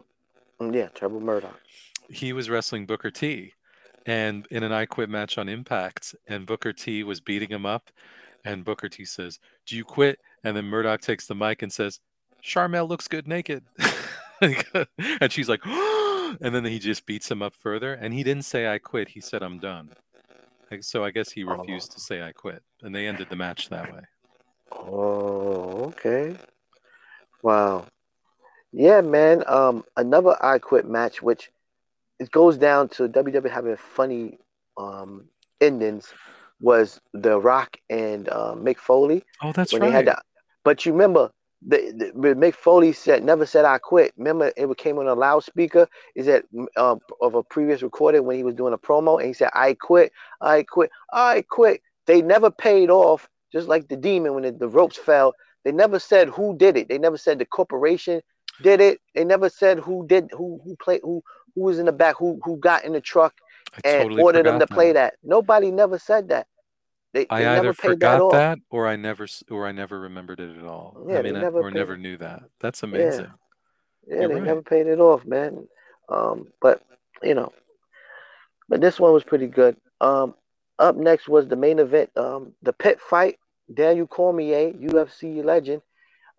Mm, 0.61 0.75
Yeah, 0.75 0.89
Trevor 0.89 1.21
Murdoch. 1.21 1.61
He 2.09 2.33
was 2.33 2.51
wrestling 2.51 2.87
Booker 2.87 3.11
T, 3.11 3.53
and 4.07 4.47
in 4.51 4.63
an 4.63 4.73
I 4.73 4.87
Quit 4.87 5.09
match 5.09 5.39
on 5.39 5.49
Impact, 5.49 6.15
and 6.27 6.47
Booker 6.47 6.73
T 6.73 7.05
was 7.05 7.21
beating 7.21 7.49
him 7.49 7.65
up, 7.67 7.91
and 8.45 8.65
Booker 8.65 8.89
T 8.89 9.05
says, 9.05 9.39
"Do 9.67 9.77
you 9.77 9.85
quit?" 9.85 10.19
And 10.45 10.57
then 10.57 10.65
Murdoch 10.67 11.01
takes 11.01 11.27
the 11.27 11.35
mic 11.35 11.63
and 11.63 11.73
says, 11.73 12.01
"Sharmell 12.43 12.89
looks 12.89 13.09
good 13.09 13.27
naked," 13.29 13.65
and 14.41 15.33
she's 15.33 15.49
like, 15.49 15.65
and 15.67 16.55
then 16.55 16.65
he 16.65 16.79
just 16.79 17.07
beats 17.07 17.31
him 17.31 17.43
up 17.43 17.55
further, 17.55 17.95
and 17.95 18.13
he 18.13 18.23
didn't 18.23 18.45
say 18.45 18.67
I 18.73 18.79
quit. 18.79 19.09
He 19.09 19.21
said 19.21 19.43
I'm 19.43 19.59
done. 19.59 19.91
So 20.81 21.05
I 21.05 21.11
guess 21.11 21.31
he 21.31 21.45
Oh. 21.45 21.53
refused 21.57 21.93
to 21.93 22.01
say 22.01 22.23
I 22.23 22.33
quit, 22.33 22.63
and 22.83 22.95
they 22.95 23.07
ended 23.07 23.29
the 23.31 23.37
match 23.37 23.69
that 23.69 23.93
way. 23.93 24.01
Oh, 24.73 25.85
okay. 25.89 26.35
Wow. 27.43 27.87
Yeah, 28.73 29.01
man. 29.03 29.45
Um, 29.47 29.85
another 29.97 30.37
I 30.43 30.59
Quit 30.59 30.89
match, 30.89 31.23
which 31.23 31.51
it 32.19 32.31
goes 32.31 32.57
down 32.57 32.89
to 32.91 33.09
WWE 33.09 33.51
having 33.51 33.77
funny 33.77 34.39
um 34.77 35.25
endings, 35.61 36.13
was 36.61 37.01
The 37.13 37.39
Rock 37.39 37.77
and 37.91 38.29
uh, 38.29 38.55
Mick 38.57 38.79
Foley 38.79 39.25
Oh, 39.43 39.53
that's 39.53 39.73
when 39.73 39.83
right. 39.83 39.89
they 39.89 39.95
had 39.95 40.07
that. 40.07 40.23
But 40.65 40.87
you 40.87 40.93
remember, 40.93 41.31
the, 41.67 42.13
the 42.15 42.35
Mick 42.35 42.55
Foley 42.55 42.93
said 42.93 43.25
never 43.25 43.47
said 43.47 43.65
I 43.65 43.79
quit. 43.79 44.13
Remember, 44.17 44.53
it 44.57 44.77
came 44.79 44.99
on 44.99 45.07
a 45.07 45.15
loudspeaker. 45.15 45.89
Is 46.15 46.27
that 46.27 46.45
uh, 46.77 46.97
of 47.21 47.35
a 47.35 47.43
previous 47.43 47.83
recording 47.83 48.25
when 48.25 48.37
he 48.37 48.45
was 48.45 48.55
doing 48.55 48.73
a 48.73 48.79
promo, 48.79 49.19
and 49.19 49.27
he 49.27 49.33
said 49.33 49.51
I 49.53 49.75
quit, 49.75 50.13
I 50.41 50.63
quit, 50.63 50.91
I 51.13 51.45
quit. 51.49 51.83
They 52.07 52.23
never 52.23 52.51
paid 52.51 52.91
off, 52.91 53.29
just 53.53 53.69
like 53.69 53.89
the 53.89 53.97
demon 53.97 54.35
when 54.35 54.43
the, 54.45 54.53
the 54.53 54.69
ropes 54.69 54.97
fell. 54.97 55.35
They 55.65 55.71
never 55.73 56.01
said 56.01 56.29
who 56.29 56.57
did 56.57 56.77
it. 56.77 56.89
They 56.89 56.99
never 56.99 57.17
said 57.17 57.39
the 57.39 57.47
corporation 57.47 58.23
did 58.61 58.81
it. 58.81 59.01
They 59.15 59.25
never 59.25 59.49
said 59.49 59.79
who 59.79 60.07
did 60.07 60.31
who 60.33 60.61
who 60.65 60.77
played 60.77 61.01
who 61.03 61.23
who 61.55 61.63
was 61.63 61.79
in 61.79 61.87
the 61.87 61.93
back 61.93 62.17
who 62.19 62.41
who 62.45 62.57
got 62.59 62.85
in 62.85 62.93
the 62.93 63.01
truck 63.01 63.35
I 63.75 63.81
and 63.89 64.03
totally 64.05 64.23
ordered 64.23 64.47
them 64.47 64.59
to 64.61 64.67
play 64.67 64.93
that. 64.93 65.15
Nobody 65.23 65.71
never 65.71 65.99
said 65.99 66.29
that. 66.29 66.47
They, 67.13 67.27
I 67.29 67.41
they 67.41 67.47
either 67.47 67.69
that 67.69 67.77
forgot 67.77 68.21
off. 68.21 68.33
that, 68.33 68.59
or 68.71 68.87
I 68.87 68.97
never 68.97 69.27
or 69.51 69.67
I 69.67 69.73
never 69.73 70.01
remembered 70.01 70.41
it 70.41 70.57
at 70.57 70.65
all. 70.65 71.05
Yeah, 71.09 71.19
I 71.19 71.23
mean, 71.23 71.37
I- 71.37 71.43
never 71.43 71.59
or 71.61 71.71
paid 71.71 71.77
never 71.79 71.95
it. 71.95 72.01
knew 72.01 72.17
that. 72.19 72.43
That's 72.61 72.83
amazing. 72.83 73.31
Yeah, 74.07 74.17
You're 74.21 74.29
they 74.29 74.35
right. 74.35 74.45
never 74.45 74.63
paid 74.63 74.87
it 74.87 74.99
off, 74.99 75.25
man. 75.25 75.67
Um, 76.09 76.49
but 76.61 76.83
you 77.23 77.35
know, 77.35 77.53
but 78.69 78.81
this 78.81 78.99
one 78.99 79.13
was 79.13 79.25
pretty 79.25 79.47
good. 79.47 79.77
Um, 80.01 80.35
up 80.79 80.97
next 80.97 81.29
was 81.29 81.47
the 81.49 81.57
main 81.57 81.79
event, 81.79 82.11
um, 82.17 82.53
the 82.63 82.73
pit 82.73 82.99
fight. 83.01 83.39
Daniel 83.73 84.07
Cormier, 84.07 84.73
UFC 84.73 85.43
legend, 85.43 85.81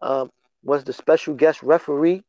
um, 0.01 0.29
was 0.63 0.83
the 0.83 0.93
special 0.93 1.33
guest 1.35 1.61
referee. 1.63 2.23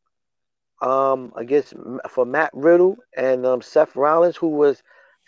Um, 0.83 1.33
I 1.37 1.45
guess 1.45 1.73
for 2.11 2.27
Matt 2.27 2.51
Riddle 2.53 2.97
and 3.17 3.47
um, 3.47 3.63
Seth 3.63 3.97
Rollins, 3.97 4.37
who 4.37 4.49
was 4.49 4.83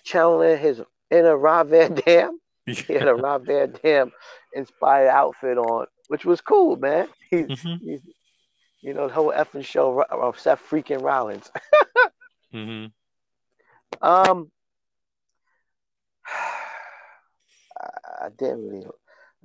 channeling 0.05 0.59
his 0.59 0.83
inner 1.11 1.37
Rob 1.37 1.69
Van 1.69 1.95
Dam. 1.95 2.38
He 2.66 2.95
had 2.95 3.09
a 3.09 3.14
Rob 3.14 3.47
Van 3.47 3.75
Dam 3.83 4.12
inspired 4.53 5.09
outfit 5.09 5.57
on, 5.57 5.87
which 6.09 6.25
was 6.25 6.40
cool, 6.40 6.77
man. 6.77 7.09
He, 7.31 7.42
Mhm, 7.42 7.81
he's, 7.81 8.01
you 8.83 8.95
know, 8.95 9.09
the 9.09 9.14
whole 9.14 9.33
effing 9.33 9.64
show 9.64 10.03
of 10.03 10.38
Seth 10.38 10.62
freaking 10.69 11.03
Rollins. 11.03 11.51
mm-hmm. 12.55 12.87
Um, 14.07 14.51
I, 18.23 18.29
didn't 18.37 18.69
really 18.69 18.87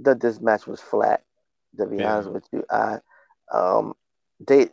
thought 0.04 0.20
this 0.20 0.40
match 0.42 0.68
was 0.68 0.82
flat. 0.82 1.24
To 1.78 1.86
be 1.86 1.98
Yeah. 1.98 2.14
honest 2.14 2.32
with 2.32 2.44
you, 2.52 2.64
I 2.70 3.00
um 3.54 3.94
they 4.48 4.70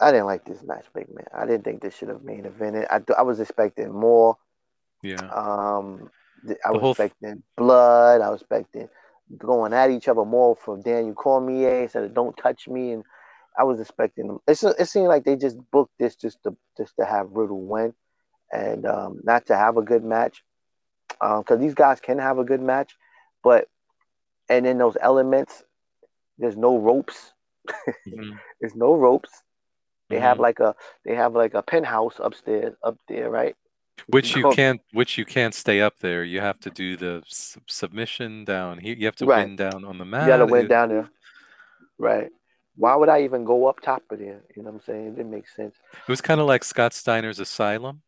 I 0.00 0.10
didn't 0.12 0.26
like 0.26 0.44
this 0.44 0.62
match, 0.62 0.86
big 0.94 1.08
man. 1.14 1.26
I 1.34 1.46
didn't 1.46 1.64
think 1.64 1.82
this 1.82 1.94
should 1.94 2.08
have 2.08 2.22
main 2.22 2.44
evented. 2.44 2.86
I 2.90 2.98
th- 2.98 3.16
I 3.18 3.22
was 3.22 3.40
expecting 3.40 3.92
more. 3.92 4.36
Yeah. 5.02 5.30
Um, 5.34 6.10
th- 6.46 6.58
I 6.64 6.70
The 6.70 6.78
was 6.78 6.86
expecting 6.86 7.42
blood. 7.56 8.20
I 8.20 8.30
was 8.30 8.40
expecting 8.42 8.88
going 9.38 9.72
at 9.72 9.90
each 9.90 10.08
other 10.08 10.24
more 10.24 10.56
from 10.56 10.82
Daniel 10.82 11.14
Cormier 11.14 11.82
instead 11.82 12.04
of 12.04 12.14
"Don't 12.14 12.36
touch 12.36 12.68
me." 12.68 12.92
And 12.92 13.04
I 13.58 13.64
was 13.64 13.80
expecting 13.80 14.28
them. 14.28 14.40
It's, 14.46 14.62
it 14.64 14.86
seemed 14.88 15.08
like 15.08 15.24
they 15.24 15.36
just 15.36 15.58
booked 15.70 15.98
this 15.98 16.16
just 16.16 16.42
to 16.44 16.56
just 16.76 16.94
to 16.98 17.04
have 17.04 17.30
Riddle 17.30 17.62
win, 17.66 17.94
and 18.52 18.86
um, 18.86 19.20
not 19.24 19.46
to 19.46 19.56
have 19.56 19.76
a 19.76 19.82
good 19.82 20.04
match. 20.04 20.42
Because 21.20 21.60
these 21.60 21.74
guys 21.74 22.00
can 22.00 22.18
have 22.18 22.38
a 22.38 22.44
good 22.44 22.60
match, 22.62 22.96
but 23.42 23.68
and 24.48 24.66
in 24.66 24.78
those 24.78 24.96
elements, 25.00 25.62
there's 26.38 26.56
no 26.56 26.78
ropes. 26.78 27.32
mhm, 28.08 28.38
There's 28.60 28.74
no 28.74 28.94
ropes. 28.94 29.30
They 30.08 30.18
have 30.18 30.38
mhm. 30.38 30.40
like 30.40 30.60
a 30.60 30.74
they 31.04 31.14
have 31.14 31.34
like 31.34 31.54
a 31.54 31.62
penthouse 31.62 32.14
upstairs 32.18 32.74
up 32.82 32.98
there, 33.08 33.30
right? 33.30 33.54
Which 34.08 34.34
you 34.34 34.50
can't, 34.54 34.80
which 34.92 35.18
you 35.18 35.24
can't 35.24 35.54
stay 35.54 35.80
up 35.80 35.98
there. 36.00 36.24
You 36.24 36.40
have 36.40 36.58
to 36.60 36.70
do 36.70 36.96
the 36.96 37.22
s- 37.26 37.58
submission 37.68 38.44
down 38.44 38.78
here. 38.78 38.96
You 38.96 39.06
have 39.06 39.16
to 39.16 39.26
Right. 39.26 39.46
win 39.46 39.56
down 39.56 39.84
on 39.84 39.98
the 39.98 40.04
mat. 40.04 40.22
You 40.22 40.28
gotta 40.28 40.46
win 40.46 40.68
down 40.68 40.88
there. 40.88 41.10
Right. 41.98 42.30
Why 42.76 42.94
would 42.96 43.08
I 43.10 43.22
even 43.24 43.44
go 43.44 43.66
up 43.66 43.80
top 43.80 44.02
of 44.10 44.18
there? 44.18 44.42
You 44.56 44.62
know 44.62 44.70
what 44.70 44.76
I'm 44.76 44.80
saying? 44.80 45.06
It 45.08 45.16
didn't 45.16 45.30
make 45.30 45.48
sense. 45.48 45.74
It 45.92 46.08
was 46.08 46.20
kind 46.20 46.40
of 46.40 46.46
like 46.46 46.64
Scott 46.64 46.94
Steiner's 46.94 47.38
Asylum 47.38 48.02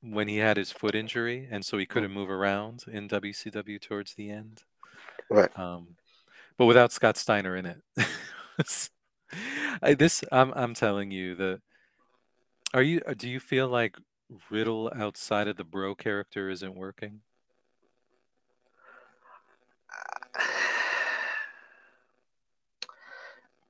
when 0.00 0.28
he 0.28 0.38
had 0.38 0.56
his 0.56 0.70
foot 0.70 0.94
injury, 0.94 1.48
and 1.50 1.64
so 1.64 1.78
he 1.78 1.86
couldn't 1.86 2.12
move 2.12 2.30
around 2.30 2.84
in 2.90 3.08
WCW 3.08 3.80
towards 3.80 4.14
the 4.14 4.30
end. 4.30 4.62
Right. 5.28 5.56
Um, 5.58 5.96
but 6.56 6.66
without 6.66 6.92
Scott 6.92 7.16
Steiner 7.16 7.56
in 7.56 7.66
it. 7.66 7.82
I, 9.82 9.94
this 9.94 10.24
I'm 10.32 10.52
I'm 10.54 10.74
telling 10.74 11.10
you 11.10 11.34
the. 11.34 11.60
Are 12.74 12.82
you? 12.82 13.00
uh, 13.06 13.14
Do 13.16 13.28
you 13.28 13.40
feel 13.40 13.68
like 13.68 13.96
Riddle 14.50 14.92
outside 14.94 15.48
of 15.48 15.56
the 15.56 15.64
bro 15.64 15.94
character 15.94 16.48
isn't 16.50 16.74
working? 16.74 17.20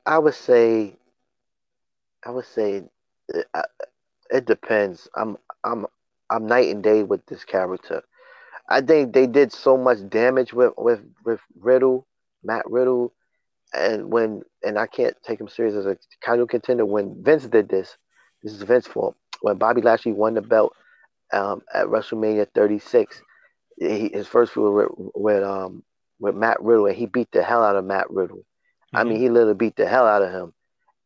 I 0.07 0.19
would 0.19 0.35
say 0.35 0.97
I 2.25 2.31
would 2.31 2.47
say 2.47 2.85
it, 3.29 3.47
I- 3.55 3.65
it 4.31 4.47
depends. 4.47 5.09
I'm 5.15 5.37
I'm 5.65 5.87
I'm 6.31 6.47
night 6.47 6.69
and 6.69 6.83
day 6.83 7.03
with 7.03 7.25
this 7.27 7.45
character. 7.45 8.03
I 8.69 8.81
think 8.81 9.13
they 9.13 9.27
did 9.27 9.53
so 9.53 9.77
much 9.77 9.99
damage 10.09 10.53
with 10.53 10.73
with 10.77 11.01
with 11.25 11.41
Riddle, 11.59 12.07
Matt 12.45 12.71
Riddle, 12.71 13.15
and 13.75 14.13
when 14.13 14.43
and 14.63 14.79
I 14.79 14.87
can't 14.87 15.17
take 15.23 15.41
him 15.41 15.49
serious 15.49 15.75
as 15.75 15.87
a 15.87 15.97
title 16.25 16.47
contender. 16.47 16.85
When 16.85 17.23
Vince 17.23 17.47
did 17.47 17.69
this, 17.69 17.97
this 18.43 18.53
is 18.53 18.63
Vince's 18.63 18.93
fault. 18.93 19.17
When 19.41 19.57
Bobby 19.57 19.81
Lashley 19.81 20.13
won 20.13 20.35
the 20.35 20.43
belt 20.43 20.75
um, 21.33 21.63
at 21.73 21.87
WrestleMania 21.87 22.49
36, 22.55 23.23
he, 23.79 24.11
his 24.13 24.27
first 24.27 24.53
feud 24.53 24.75
with, 24.75 25.11
with 25.15 25.43
um 25.43 25.83
with 26.21 26.35
Matt 26.35 26.61
Riddle, 26.61 26.87
and 26.87 26.97
he 26.97 27.07
beat 27.07 27.31
the 27.33 27.43
hell 27.43 27.63
out 27.63 27.77
of 27.77 27.85
Matt 27.85 28.11
Riddle. 28.11 28.45
I 28.95 29.05
mean, 29.05 29.21
he 29.21 29.29
literally 29.29 29.55
beat 29.55 29.77
the 29.77 29.87
hell 29.87 30.07
out 30.07 30.23
of 30.23 30.33
him 30.33 30.53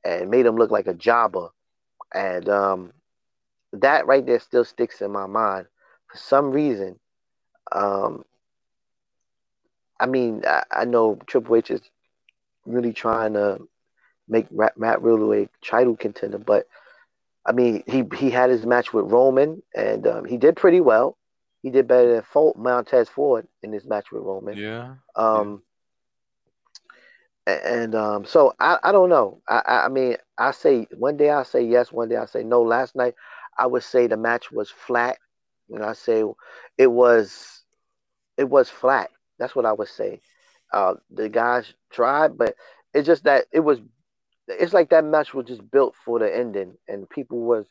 and 0.04 0.30
made 0.30 0.46
him 0.46 0.56
look 0.56 0.70
like 0.70 0.86
a 0.86 0.94
jobber. 0.94 1.48
And 2.14 2.48
um, 2.48 2.92
that 3.72 4.06
right 4.06 4.24
there 4.26 4.40
still 4.40 4.64
sticks 4.64 5.00
in 5.02 5.10
my 5.12 5.26
mind 5.26 5.66
for 6.08 6.18
some 6.18 6.50
reason. 6.50 6.98
Um, 7.72 8.24
I 10.00 10.06
mean, 10.06 10.42
I, 10.46 10.62
I 10.70 10.84
know 10.84 11.16
Triple 11.26 11.56
H 11.56 11.70
is 11.70 11.82
really 12.66 12.92
trying 12.92 13.34
to 13.34 13.60
make 14.28 14.46
Ra- 14.50 14.68
Matt 14.76 15.02
Riddle 15.02 15.32
a 15.32 15.48
title 15.64 15.96
contender, 15.96 16.38
but 16.38 16.66
I 17.46 17.52
mean, 17.52 17.82
he 17.86 18.04
he 18.16 18.30
had 18.30 18.50
his 18.50 18.66
match 18.66 18.92
with 18.92 19.10
Roman, 19.10 19.62
and 19.74 20.06
um, 20.06 20.24
he 20.24 20.36
did 20.36 20.56
pretty 20.56 20.80
well. 20.80 21.16
He 21.62 21.70
did 21.70 21.86
better 21.88 22.12
than 22.14 22.22
Fo- 22.22 22.54
Montez 22.56 23.08
Ford 23.08 23.46
in 23.62 23.72
his 23.72 23.86
match 23.86 24.10
with 24.12 24.22
Roman. 24.22 24.60
yeah. 24.60 24.96
Um, 25.16 25.62
a- 27.46 27.66
and 27.66 27.94
um, 27.94 28.24
so 28.24 28.52
I, 28.60 28.78
I 28.82 28.92
don't 28.92 29.08
know. 29.10 29.40
I, 29.48 29.62
I 29.66 29.84
I 29.86 29.88
mean, 29.88 30.16
I 30.38 30.52
say 30.52 30.86
one 30.96 31.16
day 31.16 31.30
I 31.30 31.42
say 31.42 31.62
yes, 31.62 31.92
one 31.92 32.08
day 32.08 32.16
I 32.16 32.26
say 32.26 32.42
no. 32.42 32.62
Last 32.62 32.94
night 32.96 33.14
I 33.58 33.66
would 33.66 33.82
say 33.82 34.06
the 34.06 34.16
match 34.16 34.50
was 34.52 34.70
flat, 34.70 35.18
and 35.70 35.84
I 35.84 35.92
say 35.92 36.24
it 36.78 36.86
was 36.90 37.64
it 38.36 38.48
was 38.48 38.70
flat. 38.70 39.10
That's 39.38 39.54
what 39.54 39.66
I 39.66 39.72
would 39.72 39.88
say. 39.88 40.20
Uh, 40.72 40.94
the 41.10 41.28
guys 41.28 41.72
tried, 41.90 42.36
but 42.38 42.54
it's 42.94 43.06
just 43.06 43.24
that 43.24 43.46
it 43.52 43.60
was. 43.60 43.80
It's 44.48 44.72
like 44.74 44.90
that 44.90 45.04
match 45.04 45.34
was 45.34 45.46
just 45.46 45.70
built 45.70 45.94
for 46.04 46.18
the 46.18 46.34
ending, 46.34 46.74
and 46.88 47.08
people 47.08 47.40
was, 47.40 47.66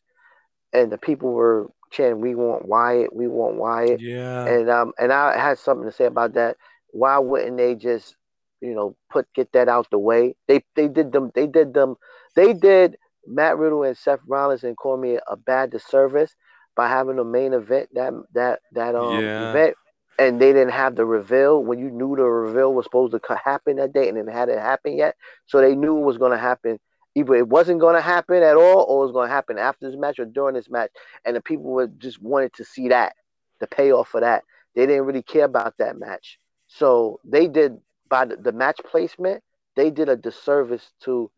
and 0.74 0.92
the 0.92 0.98
people 0.98 1.32
were 1.32 1.70
chanting, 1.92 2.22
"We 2.22 2.36
want 2.36 2.68
Wyatt, 2.68 3.16
we 3.16 3.28
want 3.28 3.56
Wyatt." 3.56 4.02
Yeah. 4.02 4.46
and 4.46 4.70
um 4.70 4.94
and 5.00 5.12
I 5.12 5.38
had 5.38 5.58
something 5.58 5.86
to 5.86 5.92
say 5.92 6.06
about 6.06 6.34
that. 6.34 6.58
Why 6.92 7.18
wouldn't 7.20 7.58
they 7.58 7.76
just 7.76 8.16
you 8.62 8.74
know 8.74 8.96
put 9.12 9.28
get 9.34 9.52
that 9.54 9.68
out 9.70 9.90
the 9.92 10.00
way? 10.00 10.36
They 10.48 10.64
they 10.76 10.88
did 10.88 11.12
them 11.12 11.32
they 11.36 11.48
did 11.48 11.74
them 11.74 11.96
they 12.36 12.54
did 12.54 12.98
Matt 13.28 13.58
Riddle 13.58 13.84
and 13.84 13.98
Seth 13.98 14.20
Rollins 14.28 14.64
and 14.64 14.78
Cormier 14.78 15.22
a 15.28 15.36
bad 15.38 15.72
disservice 15.72 16.36
by 16.76 16.88
having 16.88 17.18
the 17.18 17.24
main 17.24 17.54
event 17.54 17.90
that 17.94 18.14
that 18.34 18.60
that 18.74 18.96
um 18.96 19.32
Yeah. 19.32 19.40
event 19.40 19.76
and 20.20 20.40
they 20.40 20.54
didn't 20.54 20.72
have 20.72 20.96
the 20.96 21.06
reveal 21.06 21.64
when 21.64 21.80
you 21.80 21.90
knew 21.90 22.16
the 22.16 22.24
reveal 22.24 22.74
was 22.74 22.86
supposed 22.86 23.14
to 23.14 23.42
happen 23.44 23.78
that 23.78 23.94
day 23.94 24.08
and 24.08 24.18
it 24.18 24.28
hadn't 24.30 24.60
happened 24.60 24.98
yet. 24.98 25.16
So 25.48 25.60
they 25.62 25.76
knew 25.76 25.98
it 25.98 26.06
was 26.06 26.18
going 26.18 26.32
to 26.32 26.38
happen. 26.38 26.80
Either 27.16 27.36
it 27.36 27.48
wasn't 27.48 27.80
going 27.80 27.96
to 27.96 28.02
happen 28.02 28.42
at 28.44 28.56
all, 28.56 28.86
or 28.88 29.04
it 29.04 29.08
was 29.08 29.14
going 29.14 29.28
to 29.28 29.34
happen 29.34 29.58
after 29.58 29.90
this 29.90 30.00
match 30.00 30.20
or 30.20 30.26
during 30.26 30.56
this 30.56 30.70
match, 30.70 30.92
and 31.26 31.36
the 31.36 31.42
people 31.42 31.66
were 31.72 31.88
just 31.88 32.22
wanted 32.22 32.54
to 32.54 32.64
see 32.64 32.90
that, 32.90 33.14
the 33.60 33.68
payoff 33.68 34.10
for 34.10 34.22
that. 34.22 34.44
They 34.76 34.86
didn't 34.86 35.06
really 35.06 35.24
care 35.24 35.46
about 35.46 35.78
that 35.78 35.98
match. 35.98 36.40
So 36.68 37.20
they 37.26 37.48
did 37.48 37.78
by 38.10 38.26
the, 38.26 38.38
the 38.38 38.52
match 38.52 38.80
placement, 38.90 39.44
they 39.76 39.90
did 39.90 40.08
a 40.10 40.16
disservice 40.16 40.92
to 41.04 41.32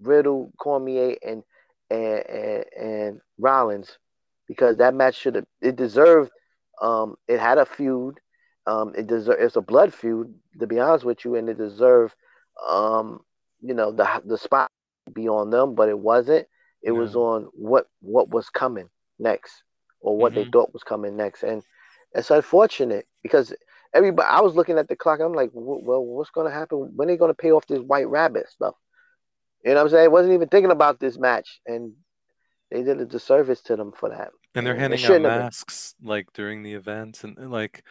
Riddle, 0.00 0.52
Cormier, 0.58 1.16
and 1.24 1.42
and 1.90 2.26
and, 2.28 2.64
and 2.76 3.20
Rollins 3.38 3.98
because 4.46 4.76
that 4.78 4.94
match 4.94 5.14
should 5.16 5.34
have 5.36 5.46
it 5.60 5.76
deserved. 5.76 6.30
Um, 6.80 7.16
it 7.28 7.38
had 7.40 7.58
a 7.58 7.66
feud. 7.66 8.20
Um, 8.66 8.92
it 8.96 9.06
deserve 9.06 9.36
it's 9.40 9.56
a 9.56 9.60
blood 9.62 9.92
feud 9.94 10.34
to 10.60 10.66
be 10.66 10.78
honest 10.80 11.04
with 11.04 11.24
you, 11.24 11.34
and 11.36 11.48
it 11.48 11.58
deserved. 11.58 12.14
Um, 12.68 13.20
you 13.60 13.74
know 13.74 13.92
the 13.92 14.22
the 14.24 14.38
spot 14.38 14.70
be 15.12 15.28
on 15.28 15.50
them, 15.50 15.74
but 15.74 15.88
it 15.88 15.98
wasn't. 15.98 16.46
It 16.82 16.92
was 16.92 17.14
on 17.14 17.48
what 17.52 17.86
what 18.00 18.30
was 18.30 18.48
coming 18.50 18.88
next, 19.18 19.62
or 20.00 20.16
what 20.16 20.34
they 20.34 20.44
Mhm. 20.44 20.52
thought 20.52 20.72
was 20.72 20.82
coming 20.82 21.16
next, 21.16 21.42
and 21.42 21.62
it's 22.14 22.30
unfortunate 22.30 23.06
because 23.22 23.52
everybody. 23.94 24.28
I 24.28 24.40
was 24.40 24.54
looking 24.54 24.78
at 24.78 24.88
the 24.88 24.96
clock. 24.96 25.20
I'm 25.20 25.34
like, 25.34 25.50
well, 25.52 26.04
what's 26.04 26.30
going 26.30 26.48
to 26.48 26.54
happen? 26.54 26.92
When 26.96 27.08
are 27.08 27.12
they 27.12 27.18
going 27.18 27.30
to 27.30 27.34
pay 27.34 27.52
off 27.52 27.66
this 27.66 27.80
White 27.80 28.08
Rabbit 28.08 28.48
stuff? 28.48 28.74
You 29.64 29.70
know 29.70 29.76
what 29.76 29.82
I'm 29.84 29.90
saying? 29.90 30.10
Wasn't 30.10 30.34
even 30.34 30.48
thinking 30.48 30.70
about 30.70 31.00
this 31.00 31.18
match, 31.18 31.60
and 31.66 31.92
they 32.70 32.82
did 32.82 33.00
a 33.00 33.06
disservice 33.06 33.60
to 33.62 33.76
them 33.76 33.92
for 33.92 34.10
that. 34.10 34.30
And 34.54 34.66
they're 34.66 34.76
handing 34.76 35.00
out 35.00 35.10
have 35.10 35.22
been. 35.22 35.22
masks 35.22 35.94
like 36.02 36.32
during 36.32 36.62
the 36.62 36.74
event 36.74 37.24
and 37.24 37.38
and, 37.38 37.50
like 37.50 37.84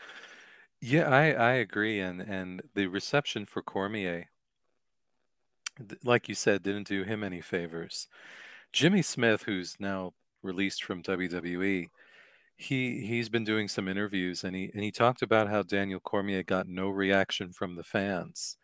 yeah, 0.81 1.09
I 1.09 1.31
I 1.31 1.51
agree 1.53 1.99
and 1.99 2.21
and 2.21 2.61
the 2.73 2.87
reception 2.87 3.45
for 3.45 3.61
Cormier 3.61 4.29
like 6.03 6.29
you 6.29 6.35
said 6.35 6.63
didn't 6.63 6.87
do 6.87 7.03
him 7.03 7.23
any 7.23 7.41
favors. 7.41 8.07
Jimmy 8.71 9.01
Smith 9.01 9.43
who's 9.43 9.75
now 9.79 10.13
released 10.41 10.83
from 10.83 11.01
WWE 11.01 11.89
he 12.55 13.05
he's 13.05 13.29
been 13.29 13.43
doing 13.43 13.67
some 13.67 13.87
interviews 13.87 14.43
and 14.43 14.55
he 14.55 14.69
and 14.73 14.83
he 14.83 14.91
talked 14.91 15.21
about 15.21 15.49
how 15.49 15.63
Daniel 15.63 15.99
Cormier 15.99 16.43
got 16.43 16.67
no 16.67 16.89
reaction 16.89 17.51
from 17.51 17.75
the 17.75 17.83
fans. 17.83 18.57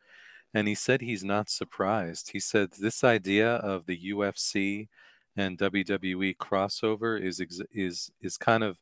And 0.54 0.68
he 0.68 0.76
said 0.76 1.02
he's 1.02 1.24
not 1.24 1.50
surprised. 1.50 2.32
He 2.32 2.40
said 2.40 2.72
this 2.72 3.04
idea 3.04 3.56
of 3.56 3.86
the 3.86 4.12
UFC 4.12 4.88
and 5.36 5.58
WWE 5.58 6.38
crossover 6.38 7.22
is 7.22 7.42
is 7.72 8.12
is 8.22 8.38
kind 8.38 8.64
of 8.64 8.80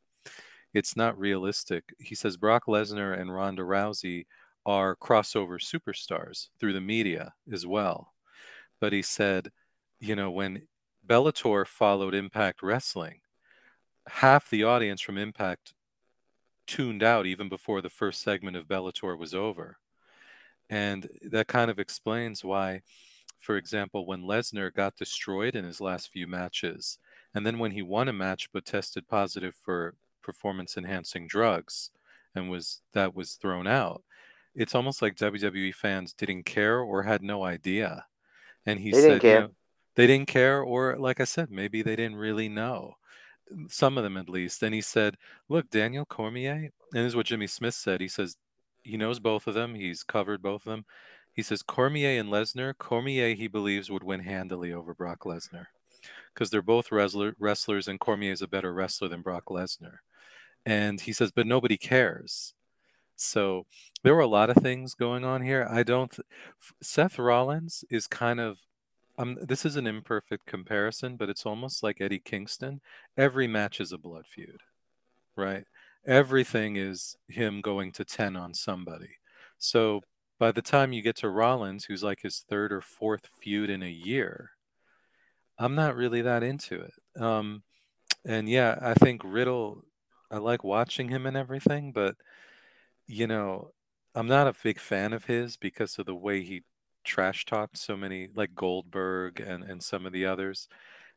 it's 0.74 0.96
not 0.96 1.18
realistic. 1.20 1.94
He 2.00 2.16
says 2.16 2.38
Brock 2.38 2.66
Lesnar 2.68 3.20
and 3.20 3.34
Ronda 3.34 3.64
Rousey 3.64 4.26
are 4.66 4.96
crossover 4.96 5.60
superstars 5.60 6.50
through 6.60 6.74
the 6.74 6.82
media 6.82 7.34
as 7.52 7.66
well. 7.66 8.14
But 8.80 8.94
he 8.94 9.02
said, 9.02 9.52
you 10.00 10.16
know, 10.16 10.30
when 10.30 10.68
Bellator 11.06 11.66
followed 11.66 12.14
Impact 12.14 12.62
Wrestling, 12.62 13.22
half 14.08 14.50
the 14.50 14.64
audience 14.64 15.02
from 15.02 15.18
Impact 15.18 15.74
tuned 16.68 17.02
out 17.02 17.26
even 17.26 17.50
before 17.50 17.82
the 17.82 17.90
first 17.90 18.22
segment 18.22 18.58
of 18.58 18.68
Bellator 18.68 19.18
was 19.18 19.34
over. 19.34 19.78
And 20.70 21.10
that 21.22 21.48
kind 21.48 21.72
of 21.72 21.80
explains 21.80 22.44
why, 22.44 22.82
for 23.40 23.58
example, 23.58 24.06
when 24.06 24.24
Lesnar 24.24 24.74
got 24.74 24.96
destroyed 24.98 25.56
in 25.56 25.66
his 25.66 25.80
last 25.82 26.10
few 26.10 26.28
matches, 26.28 27.00
and 27.34 27.46
then 27.46 27.60
when 27.60 27.72
he 27.72 27.82
won 27.82 28.08
a 28.08 28.14
match 28.14 28.50
but 28.52 28.66
tested 28.66 29.08
positive 29.08 29.56
for 29.56 29.96
performance 30.22 30.78
enhancing 30.78 31.28
drugs 31.28 31.92
and 32.36 32.50
was 32.50 32.82
that 32.94 33.16
was 33.16 33.34
thrown 33.36 33.68
out, 33.68 34.04
it's 34.56 34.76
almost 34.76 35.02
like 35.02 35.16
WWE 35.16 35.74
fans 35.74 36.14
didn't 36.14 36.44
care 36.44 36.80
or 36.80 37.04
had 37.04 37.22
no 37.24 37.44
idea. 37.44 38.06
And 38.66 38.80
he 38.80 38.92
They 38.92 39.02
didn't 39.02 39.22
said, 39.22 39.24
you 39.24 39.36
know, 39.36 39.50
they 39.96 40.08
didn't 40.08 40.28
care, 40.28 40.62
or 40.62 40.98
like 40.98 41.20
I 41.22 41.26
said, 41.26 41.52
maybe 41.52 41.82
they 41.82 41.96
didn't 41.96 42.18
really 42.18 42.50
know. 42.50 42.96
Some 43.70 43.98
of 43.98 44.04
them 44.04 44.18
at 44.18 44.30
least. 44.30 44.62
And 44.64 44.74
he 44.76 44.82
said, 44.82 45.18
Look, 45.50 45.70
Daniel 45.70 46.06
Cormier, 46.06 46.54
and 46.54 46.72
this 46.92 47.08
is 47.08 47.16
what 47.16 47.28
Jimmy 47.28 47.48
Smith 47.48 47.76
said. 47.76 48.02
He 48.02 48.08
says 48.08 48.38
he 48.84 48.98
knows 48.98 49.20
both 49.20 49.48
of 49.48 49.54
them, 49.54 49.76
he's 49.76 50.04
covered 50.04 50.42
both 50.42 50.66
of 50.66 50.72
them. 50.72 50.86
He 51.34 51.44
says 51.44 51.62
Cormier 51.62 52.20
and 52.20 52.30
Lesnar, 52.30 52.76
Cormier 52.78 53.36
he 53.36 53.48
believes 53.48 53.92
would 53.92 54.04
win 54.04 54.22
handily 54.22 54.74
over 54.74 54.94
Brock 54.94 55.20
Lesnar 55.24 55.68
because 56.34 56.50
they're 56.50 56.62
both 56.62 56.92
wrestler, 56.92 57.36
wrestlers, 57.40 57.88
and 57.88 58.00
Cormier 58.00 58.32
is 58.32 58.42
a 58.42 58.48
better 58.48 58.74
wrestler 58.74 59.08
than 59.08 59.22
Brock 59.22 59.46
Lesnar. 59.46 59.98
And 60.66 61.00
he 61.02 61.14
says, 61.14 61.32
but 61.32 61.48
nobody 61.48 61.78
cares. 61.78 62.54
So 63.16 63.66
there 64.04 64.14
were 64.14 64.22
a 64.22 64.28
lot 64.28 64.50
of 64.50 64.58
things 64.58 64.94
going 64.94 65.26
on 65.26 65.42
here. 65.42 65.68
I 65.70 65.84
don't. 65.84 66.12
th- 66.12 66.26
Seth 66.82 67.18
Rollins 67.20 67.84
is 67.90 68.08
kind 68.08 68.40
of. 68.40 68.60
Um, 69.18 69.38
this 69.42 69.66
is 69.66 69.76
an 69.76 69.88
imperfect 69.88 70.46
comparison, 70.46 71.16
but 71.16 71.28
it's 71.28 71.46
almost 71.46 71.82
like 71.82 72.00
Eddie 72.00 72.20
Kingston. 72.20 72.82
Every 73.18 73.48
match 73.48 73.82
is 73.82 73.92
a 73.92 73.98
blood 73.98 74.28
feud, 74.28 74.62
right? 75.36 75.66
Everything 76.06 76.76
is 76.78 77.18
him 77.28 77.62
going 77.62 77.92
to 77.94 78.06
10 78.06 78.36
on 78.36 78.54
somebody. 78.54 79.18
So 79.58 80.02
by 80.40 80.52
the 80.52 80.62
time 80.62 80.94
you 80.94 81.02
get 81.02 81.16
to 81.18 81.30
Rollins, 81.30 81.86
who's 81.86 82.04
like 82.04 82.22
his 82.22 82.46
third 82.50 82.72
or 82.72 82.82
fourth 82.82 83.28
feud 83.42 83.70
in 83.70 83.84
a 83.84 83.90
year, 83.90 84.52
I'm 85.58 85.76
not 85.76 85.96
really 85.96 86.22
that 86.22 86.44
into 86.44 86.82
it. 86.82 87.22
Um, 87.22 87.64
and 88.26 88.48
yeah, 88.48 88.78
I 88.82 88.94
think 88.94 89.22
Riddle, 89.24 89.84
I 90.30 90.38
like 90.38 90.64
watching 90.64 91.10
him 91.10 91.26
and 91.26 91.36
everything, 91.36 91.92
but 91.92 92.16
you 93.08 93.28
know, 93.28 93.72
I'm 94.14 94.28
not 94.28 94.48
a 94.48 94.56
big 94.64 94.80
fan 94.80 95.14
of 95.14 95.26
his 95.26 95.58
because 95.58 95.98
of 96.00 96.06
the 96.06 96.16
way 96.16 96.44
he 96.44 96.64
trash 97.04 97.46
talked 97.46 97.78
so 97.78 97.96
many, 97.98 98.30
like 98.36 98.54
Goldberg 98.56 99.40
and 99.40 99.64
and 99.64 99.82
some 99.82 100.06
of 100.06 100.12
the 100.12 100.26
others. 100.26 100.68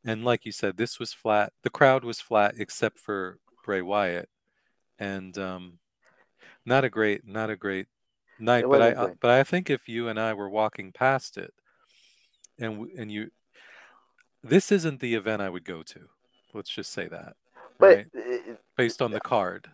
And 0.05 0.25
like 0.25 0.47
you 0.47 0.53
said, 0.53 0.77
this 0.77 0.99
was 0.99 1.13
flat. 1.13 1.53
The 1.63 1.71
crowd 1.71 2.05
was 2.05 2.21
flat 2.21 2.55
except 2.59 2.99
for 2.99 3.39
Bray 3.65 3.83
Wyatt, 3.83 4.29
and 5.01 5.37
um, 5.39 5.79
not 6.65 6.85
a 6.85 6.91
great, 6.91 7.27
not 7.27 7.51
a 7.51 7.57
great 7.57 7.87
night. 8.39 8.67
But 8.69 8.83
I, 8.83 8.93
uh, 8.93 9.05
great. 9.07 9.21
but 9.21 9.31
I 9.31 9.43
think 9.43 9.71
if 9.71 9.89
you 9.89 10.07
and 10.09 10.21
I 10.21 10.35
were 10.35 10.49
walking 10.49 10.93
past 10.93 11.37
it, 11.37 11.53
and 12.59 12.87
and 12.97 13.11
you, 13.11 13.31
this 14.45 14.71
isn't 14.71 15.01
the 15.01 15.15
event 15.15 15.43
I 15.43 15.49
would 15.49 15.65
go 15.65 15.83
to. 15.83 16.01
Let's 16.53 16.71
just 16.71 16.93
say 16.93 17.09
that. 17.09 17.35
But 17.79 17.87
right? 18.15 18.59
Based 18.77 19.01
on 19.03 19.11
the 19.11 19.21
card. 19.21 19.69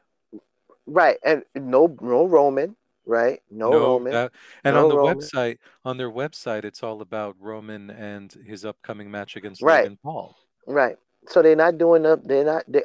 right, 0.86 1.18
and 1.24 1.42
no 1.54 1.94
no 2.00 2.26
Roman, 2.26 2.76
right? 3.04 3.42
No, 3.50 3.72
Roman. 3.72 4.12
that- 4.12 4.32
and 4.62 4.74
No 4.76 4.82
on 4.84 4.88
the 4.88 4.96
Roman. 4.96 5.18
website, 5.18 5.58
on 5.84 5.96
their 5.96 6.10
website, 6.10 6.64
it's 6.64 6.82
all 6.82 7.02
about 7.02 7.34
Roman 7.40 7.90
and 7.90 8.32
his 8.32 8.64
upcoming 8.64 9.10
match 9.10 9.36
against 9.36 9.62
Right. 9.62 9.82
Logan 9.84 9.98
Paul. 10.02 10.36
Right. 10.66 10.96
So 11.28 11.42
they're 11.42 11.56
not 11.56 11.78
doing 11.78 12.06
up. 12.06 12.22
they're 12.22 12.44
not 12.44 12.64
they 12.68 12.84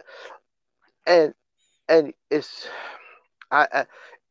and 1.05 1.33
and 1.91 2.13
it's 2.31 2.67
I 3.51 3.85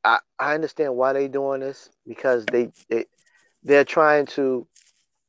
I 0.04 0.18
I 0.38 0.54
understand 0.54 0.96
why 0.96 1.12
they 1.12 1.28
doing 1.28 1.60
this 1.60 1.90
because 2.06 2.46
they 2.46 2.72
they 2.88 3.06
they're 3.62 3.84
trying 3.84 4.26
to 4.26 4.66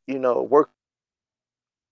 you 0.08 0.20
know 0.20 0.44
work 0.44 0.70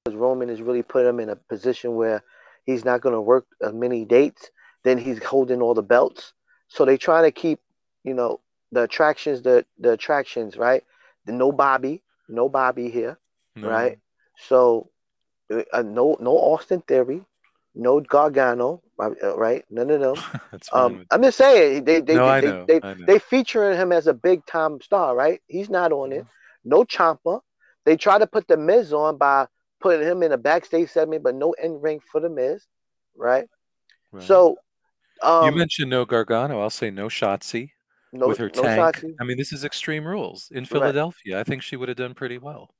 because 0.06 0.16
Roman 0.18 0.50
has 0.50 0.62
really 0.62 0.84
put 0.84 1.06
him 1.06 1.20
in 1.20 1.30
a 1.30 1.36
position 1.36 1.96
where 1.96 2.24
he's 2.66 2.86
not 2.86 3.02
going 3.02 3.16
to 3.16 3.22
work 3.22 3.46
as 3.62 3.74
many 3.74 4.06
dates 4.06 4.50
then 4.84 4.98
he's 4.98 5.24
holding 5.24 5.62
all 5.62 5.74
the 5.76 5.84
belts 5.84 6.34
so 6.70 6.86
they 6.86 6.98
trying 6.98 7.24
to 7.24 7.32
keep 7.32 7.60
you 8.04 8.14
know 8.14 8.40
the 8.72 8.84
attractions 8.84 9.42
the 9.42 9.66
the 9.80 9.92
attractions 9.92 10.58
right 10.58 10.84
the 11.26 11.34
no 11.34 11.52
Bobby 11.52 12.02
no 12.30 12.50
Bobby 12.50 12.90
here 12.90 13.18
No. 13.56 13.70
right? 13.70 14.00
So, 14.48 14.90
uh, 15.52 15.82
no, 15.82 16.18
no 16.20 16.32
Austin 16.32 16.82
Theory, 16.82 17.26
no 17.80 18.00
Gargano, 18.02 18.82
uh, 19.00 19.38
right? 19.38 19.64
None 19.70 19.90
of 19.90 20.00
them. 20.02 20.16
That's 20.52 20.70
fine. 20.70 20.86
Um, 20.98 21.06
I'm 21.12 21.24
just 21.24 21.38
saying 21.38 21.86
they 21.86 22.02
they 22.02 22.16
No, 22.16 22.26
they, 22.26 22.48
I 22.48 22.66
they, 22.66 22.80
they, 22.80 22.94
they 23.06 23.20
featuring 23.20 23.78
him 23.78 23.92
as 23.92 24.08
a 24.08 24.14
big 24.14 24.46
time 24.46 24.82
star, 24.82 25.16
right? 25.16 25.42
He's 25.48 25.70
not 25.70 25.92
on 25.92 26.12
it. 26.12 26.26
No 26.64 26.84
Ciampa. 26.84 27.42
They 27.86 27.96
try 27.96 28.20
to 28.20 28.28
put 28.28 28.48
the 28.48 28.58
Miz 28.58 28.94
on 28.94 29.18
by 29.18 29.48
putting 29.80 30.06
him 30.06 30.22
in 30.24 30.32
a 30.34 30.38
backstage 30.38 30.90
segment, 30.90 31.24
but 31.24 31.36
no 31.36 31.54
in 31.54 31.80
ring 31.80 32.02
for 32.12 32.20
the 32.20 32.30
Miz, 32.30 32.66
right? 33.18 33.48
Right. 34.12 34.24
So, 34.24 34.58
um, 35.24 35.46
you 35.46 35.58
mentioned 35.58 35.90
no 35.90 36.06
Gargano. 36.06 36.62
I'll 36.62 36.70
say 36.70 36.92
no 36.92 37.08
Shotzi 37.08 37.72
no, 38.12 38.28
with 38.28 38.38
her 38.38 38.52
no 38.54 38.62
tank. 38.64 38.98
Shotzi, 38.98 39.14
I 39.20 39.24
mean, 39.24 39.38
this 39.38 39.54
is 39.54 39.64
extreme 39.64 40.06
rules 40.06 40.50
in 40.52 40.64
Right. 40.64 40.70
Philadelphia. 40.70 41.40
I 41.40 41.44
think 41.44 41.64
she 41.64 41.78
would 41.78 41.88
have 41.88 41.98
done 41.98 42.14
pretty 42.14 42.38
well. 42.38 42.74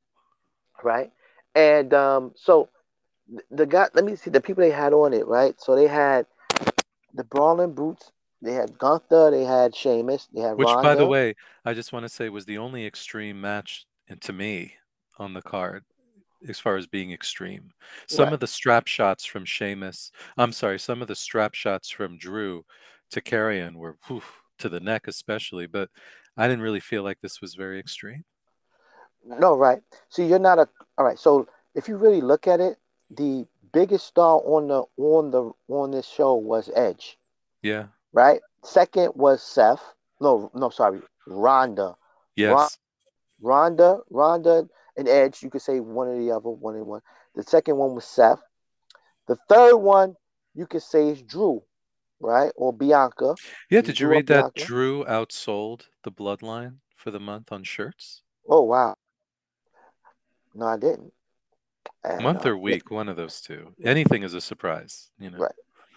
right? 0.84 1.12
And 1.56 1.94
um, 1.94 2.34
so 2.36 2.64
th- 2.66 2.70
the 3.52 3.66
guy, 3.66 3.88
let 3.94 4.06
me 4.06 4.16
see 4.16 4.30
the 4.30 4.42
people 4.42 4.64
they 4.64 4.72
had 4.72 4.94
on 4.94 5.14
it, 5.14 5.28
right? 5.28 5.60
So 5.60 5.76
they 5.76 5.88
had 5.88 6.26
the 7.14 7.24
Brawling 7.24 7.74
Brutes, 7.74 8.12
they 8.42 8.54
had 8.54 8.78
Gunther, 8.78 9.32
they 9.32 9.44
had 9.44 9.76
Sheamus, 9.76 10.28
they 10.34 10.42
had 10.42 10.58
Which, 10.58 10.68
by 10.68 10.96
the 10.96 11.06
way, 11.06 11.36
I 11.66 11.74
just 11.74 11.94
want 11.94 12.04
to 12.04 12.10
say 12.10 12.30
was 12.30 12.46
the 12.46 12.58
only 12.58 12.86
extreme 12.86 13.40
match 13.42 13.86
to 14.22 14.34
me 14.34 14.76
on 15.18 15.34
the 15.34 15.42
card, 15.42 15.84
as 16.48 16.60
far 16.60 16.78
as 16.78 16.88
being 16.88 17.12
extreme. 17.12 17.72
Some 18.08 18.26
Right. 18.26 18.34
of 18.34 18.40
the 18.40 18.48
strap 18.48 18.88
shots 18.88 19.26
from 19.26 19.46
Sheamus, 19.46 20.12
I'm 20.38 20.52
sorry, 20.54 20.80
some 20.80 21.02
of 21.02 21.08
the 21.08 21.16
strap 21.16 21.54
shots 21.54 21.90
from 21.90 22.18
Drew 22.18 22.66
to 23.12 23.22
Karrion 23.22 23.76
were 23.76 23.98
whew, 24.08 24.24
to 24.60 24.70
the 24.70 24.80
neck, 24.80 25.08
especially. 25.08 25.68
But 25.68 25.90
I 26.38 26.48
didn't 26.48 26.64
really 26.64 26.80
feel 26.80 27.04
like 27.04 27.20
this 27.22 27.42
was 27.42 27.56
very 27.56 27.80
extreme. 27.80 28.24
No, 29.26 29.58
right. 29.58 29.82
See, 30.10 30.26
you're 30.26 30.40
not 30.40 30.60
a 30.60 30.70
all 30.98 31.06
right. 31.06 31.20
So 31.20 31.48
if 31.76 31.88
you 31.88 31.98
really 31.98 32.22
look 32.22 32.48
at 32.48 32.60
it, 32.60 32.78
the 33.10 33.46
biggest 33.72 34.08
star 34.08 34.42
on 34.46 34.68
the 34.68 34.84
on 34.98 35.32
the 35.32 35.52
on 35.68 35.92
this 35.92 36.08
show 36.08 36.36
was 36.36 36.70
Edge, 36.76 37.18
Yeah. 37.62 37.88
right? 38.14 38.42
Second 38.64 39.14
was 39.16 39.42
Seth. 39.42 39.82
No, 40.20 40.52
no, 40.54 40.70
sorry, 40.70 41.02
Ronda. 41.28 41.96
Yes. 42.36 42.78
Ronda, 43.42 44.00
Ronda, 44.10 44.68
and 44.98 45.08
Edge. 45.08 45.42
You 45.42 45.50
could 45.50 45.62
say 45.62 45.80
one 45.80 46.08
or 46.08 46.18
the 46.18 46.32
other, 46.32 46.50
one 46.50 46.76
and 46.76 46.86
one. 46.86 47.02
The 47.36 47.44
second 47.44 47.78
one 47.78 47.96
was 47.96 48.06
Seth. 48.06 48.42
The 49.28 49.38
third 49.48 49.78
one 49.78 50.16
you 50.56 50.66
could 50.66 50.82
say 50.82 51.10
is 51.10 51.22
Drew, 51.22 51.64
right, 52.20 52.52
or 52.56 52.74
Bianca. 52.74 53.36
Yeah. 53.70 53.82
Did 53.82 54.00
you 54.00 54.08
Drew 54.08 54.16
read 54.16 54.28
that 54.28 54.54
Bianca? 54.56 54.66
Drew 54.66 55.06
outsold 55.06 55.88
the 56.04 56.12
Bloodline 56.12 56.78
for 56.96 57.12
the 57.12 57.20
month 57.20 57.52
on 57.52 57.64
shirts? 57.64 58.24
Oh 58.48 58.64
wow. 58.64 58.96
No, 60.54 60.66
I 60.66 60.78
didn't. 60.78 61.14
And, 62.04 62.24
Month 62.24 62.46
uh, 62.46 62.50
or 62.50 62.58
week, 62.58 62.92
one 62.92 63.10
of 63.10 63.18
those 63.18 63.42
two. 63.42 63.74
Anything 63.84 64.24
is 64.24 64.34
a 64.34 64.42
surprise, 64.42 65.10
you 65.20 65.30
know. 65.30 65.38
Right. 65.38 65.52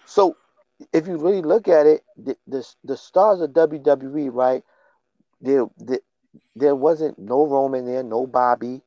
So 0.05 0.35
if 0.91 1.07
you 1.07 1.17
really 1.17 1.41
look 1.41 1.67
at 1.67 1.85
it, 1.85 2.03
the 2.17 2.35
the, 2.47 2.67
the 2.83 2.97
stars 2.97 3.41
of 3.41 3.51
WWE, 3.51 4.29
right? 4.31 4.63
There, 5.41 5.65
there, 5.77 5.99
there 6.55 6.75
wasn't 6.75 7.19
no 7.19 7.45
Roman 7.45 7.85
there, 7.85 8.03
no 8.03 8.27
Bobby, 8.27 8.81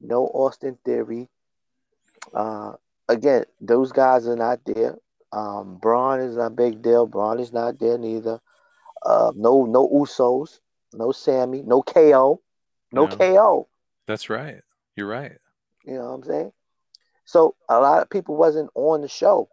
no 0.00 0.26
Austin 0.26 0.78
Theory. 0.84 1.28
Uh, 2.34 2.72
again, 3.08 3.44
those 3.60 3.92
guys 3.92 4.26
are 4.26 4.36
not 4.36 4.60
there. 4.64 4.96
Um, 5.32 5.78
Braun 5.78 6.20
is 6.20 6.36
not 6.36 6.56
big 6.56 6.82
deal. 6.82 7.06
Braun 7.06 7.40
is 7.40 7.52
not 7.52 7.78
there 7.78 7.98
neither. 7.98 8.40
Uh, 9.04 9.32
no, 9.34 9.64
no 9.64 9.88
Usos, 9.88 10.60
no 10.92 11.12
Sammy, 11.12 11.62
no 11.62 11.82
KO, 11.82 12.40
no 12.92 13.06
No. 13.06 13.16
KO. 13.16 13.68
That's 14.06 14.28
right. 14.28 14.60
You're 14.96 15.08
right. 15.08 15.38
You 15.84 15.94
know 15.94 16.10
what 16.10 16.14
I'm 16.14 16.24
saying? 16.24 16.52
So 17.32 17.54
a 17.70 17.80
lot 17.80 18.02
of 18.02 18.10
people 18.10 18.36
wasn't 18.36 18.68
on 18.74 19.00
the 19.00 19.08
show. 19.08 19.48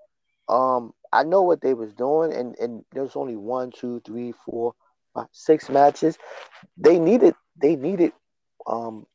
Um, 0.50 0.94
I 1.14 1.24
know 1.24 1.44
what 1.44 1.62
they 1.62 1.74
was 1.74 1.94
doing, 1.94 2.34
and 2.34 2.54
and 2.60 2.84
there 2.92 3.04
was 3.04 3.16
only 3.16 3.38
one, 3.38 3.72
two, 3.72 4.02
three, 4.06 4.34
four, 4.34 4.74
five, 5.14 5.28
six 5.32 5.70
matches. 5.70 6.18
They 6.76 7.00
needed, 7.00 7.36
they 7.56 7.78
needed, 7.78 8.12
um, 8.68 9.06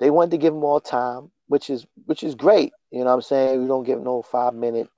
they 0.00 0.10
wanted 0.10 0.30
to 0.30 0.38
give 0.38 0.54
them 0.54 0.64
all 0.64 0.80
time, 0.80 1.30
which 1.48 1.68
is 1.68 1.86
which 2.06 2.22
is 2.22 2.34
great. 2.34 2.72
You 2.90 3.00
know 3.00 3.10
what 3.10 3.16
I'm 3.16 3.20
saying? 3.20 3.60
We 3.60 3.68
don't 3.68 3.84
give 3.84 4.00
no 4.00 4.22
five 4.22 4.54
minute 4.54 4.88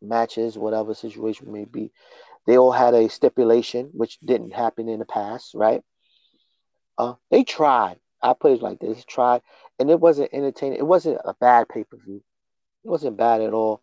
matches, 0.00 0.56
whatever 0.56 0.94
situation 0.94 1.52
may 1.52 1.64
be. 1.64 1.90
They 2.46 2.56
all 2.56 2.70
had 2.70 2.94
a 2.94 3.08
stipulation, 3.08 3.90
which 3.94 4.20
didn't 4.20 4.54
happen 4.54 4.88
in 4.88 5.00
the 5.00 5.06
past, 5.06 5.54
right? 5.56 5.82
Uh, 6.98 7.14
they 7.32 7.42
tried. 7.42 7.98
I 8.22 8.34
put 8.34 8.52
it 8.52 8.62
like 8.62 8.78
this: 8.78 9.04
tried, 9.04 9.42
and 9.80 9.90
it 9.90 9.98
wasn't 9.98 10.32
entertaining. 10.32 10.78
It 10.78 10.86
wasn't 10.86 11.18
a 11.24 11.34
bad 11.34 11.68
pay 11.68 11.84
per 11.84 11.96
view. 11.96 12.22
It 12.84 12.88
wasn't 12.88 13.16
bad 13.16 13.40
at 13.40 13.52
all. 13.52 13.82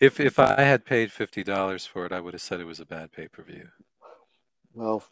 If 0.00 0.18
if 0.18 0.38
I 0.38 0.62
had 0.62 0.84
paid 0.84 1.12
fifty 1.12 1.44
dollars 1.44 1.86
for 1.86 2.06
it, 2.06 2.12
I 2.12 2.20
would 2.20 2.34
have 2.34 2.40
said 2.40 2.60
it 2.60 2.64
was 2.64 2.80
a 2.80 2.86
bad 2.86 3.12
pay 3.12 3.28
per 3.28 3.42
view. 3.42 3.68
Well, 4.74 5.04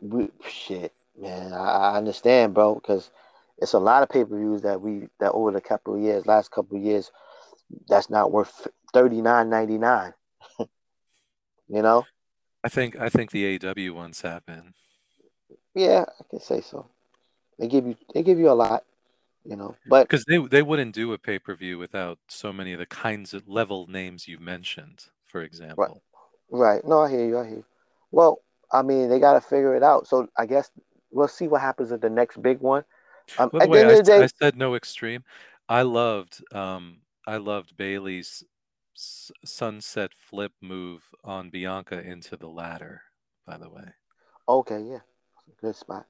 we, 0.00 0.30
shit, 0.48 0.92
man, 1.18 1.52
I, 1.52 1.92
I 1.92 1.96
understand, 1.96 2.54
bro, 2.54 2.74
because 2.74 3.10
it's 3.58 3.72
a 3.72 3.78
lot 3.78 4.02
of 4.02 4.08
pay 4.08 4.24
per 4.24 4.36
views 4.36 4.62
that 4.62 4.80
we 4.80 5.08
that 5.20 5.32
over 5.32 5.52
the 5.52 5.60
couple 5.60 5.94
of 5.94 6.00
years, 6.00 6.26
last 6.26 6.50
couple 6.50 6.76
of 6.76 6.82
years, 6.82 7.10
that's 7.88 8.10
not 8.10 8.32
worth 8.32 8.66
thirty 8.92 9.22
nine 9.22 9.48
ninety 9.48 9.78
nine. 9.78 10.12
you 10.58 10.68
know? 11.82 12.04
I 12.64 12.68
think 12.68 12.98
I 12.98 13.08
think 13.08 13.30
the 13.30 13.58
AW 13.58 13.94
ones 13.94 14.22
have 14.22 14.44
been. 14.44 14.74
Yeah, 15.74 16.04
I 16.18 16.24
can 16.30 16.40
say 16.40 16.60
so. 16.60 16.86
They 17.58 17.68
give 17.68 17.86
you 17.86 17.96
they 18.12 18.22
give 18.22 18.38
you 18.38 18.50
a 18.50 18.52
lot, 18.52 18.84
you 19.44 19.56
know, 19.56 19.76
but 19.86 20.08
Because 20.08 20.24
they 20.24 20.38
they 20.38 20.62
wouldn't 20.62 20.94
do 20.94 21.12
a 21.12 21.18
pay 21.18 21.38
per 21.38 21.54
view 21.54 21.78
without 21.78 22.18
so 22.28 22.52
many 22.52 22.72
of 22.72 22.78
the 22.78 22.86
kinds 22.86 23.34
of 23.34 23.48
level 23.48 23.86
names 23.86 24.28
you've 24.28 24.40
mentioned, 24.40 25.06
for 25.24 25.42
example. 25.42 25.76
right. 25.78 26.00
right. 26.50 26.84
No, 26.86 27.00
I 27.00 27.10
hear 27.10 27.26
you. 27.26 27.38
I 27.38 27.46
hear 27.46 27.56
you. 27.58 27.64
Well, 28.10 28.40
I 28.72 28.82
mean, 28.82 29.08
they 29.08 29.18
got 29.20 29.34
to 29.34 29.40
figure 29.40 29.74
it 29.76 29.82
out. 29.82 30.06
So 30.06 30.28
I 30.36 30.46
guess 30.46 30.70
we'll 31.10 31.28
see 31.28 31.48
what 31.48 31.60
happens 31.60 31.92
at 31.92 32.00
the 32.00 32.10
next 32.10 32.40
big 32.42 32.60
one. 32.60 32.84
Um, 33.38 33.50
By 33.52 33.60
the 33.60 33.66
the 33.66 33.72
way, 33.72 33.80
end 33.80 33.90
I, 33.90 33.96
the 33.98 34.02
day, 34.02 34.22
I 34.22 34.26
said 34.26 34.56
no 34.56 34.74
extreme. 34.74 35.24
I 35.68 35.82
loved 35.82 36.42
um 36.54 37.02
I 37.26 37.36
loved 37.38 37.76
Bayley's 37.76 38.44
s- 38.96 39.32
sunset 39.44 40.12
flip 40.14 40.52
move 40.60 41.02
on 41.24 41.50
Bianca 41.50 42.00
into 42.00 42.36
the 42.36 42.48
ladder. 42.48 43.02
By 43.46 43.58
the 43.58 43.70
way, 43.70 43.94
Okay, 44.48 44.80
yeah, 44.82 45.00
good 45.60 45.76
spot. 45.76 46.06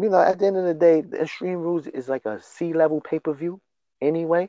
You 0.00 0.08
know, 0.08 0.20
at 0.20 0.38
the 0.38 0.46
end 0.46 0.56
of 0.56 0.64
the 0.64 0.74
day, 0.74 1.00
the 1.00 1.22
Extreme 1.22 1.58
Rules 1.58 1.86
is 1.88 2.08
like 2.08 2.24
a 2.24 2.40
C 2.40 2.72
level 2.72 3.00
pay 3.00 3.18
per 3.18 3.32
view 3.32 3.60
anyway, 4.00 4.48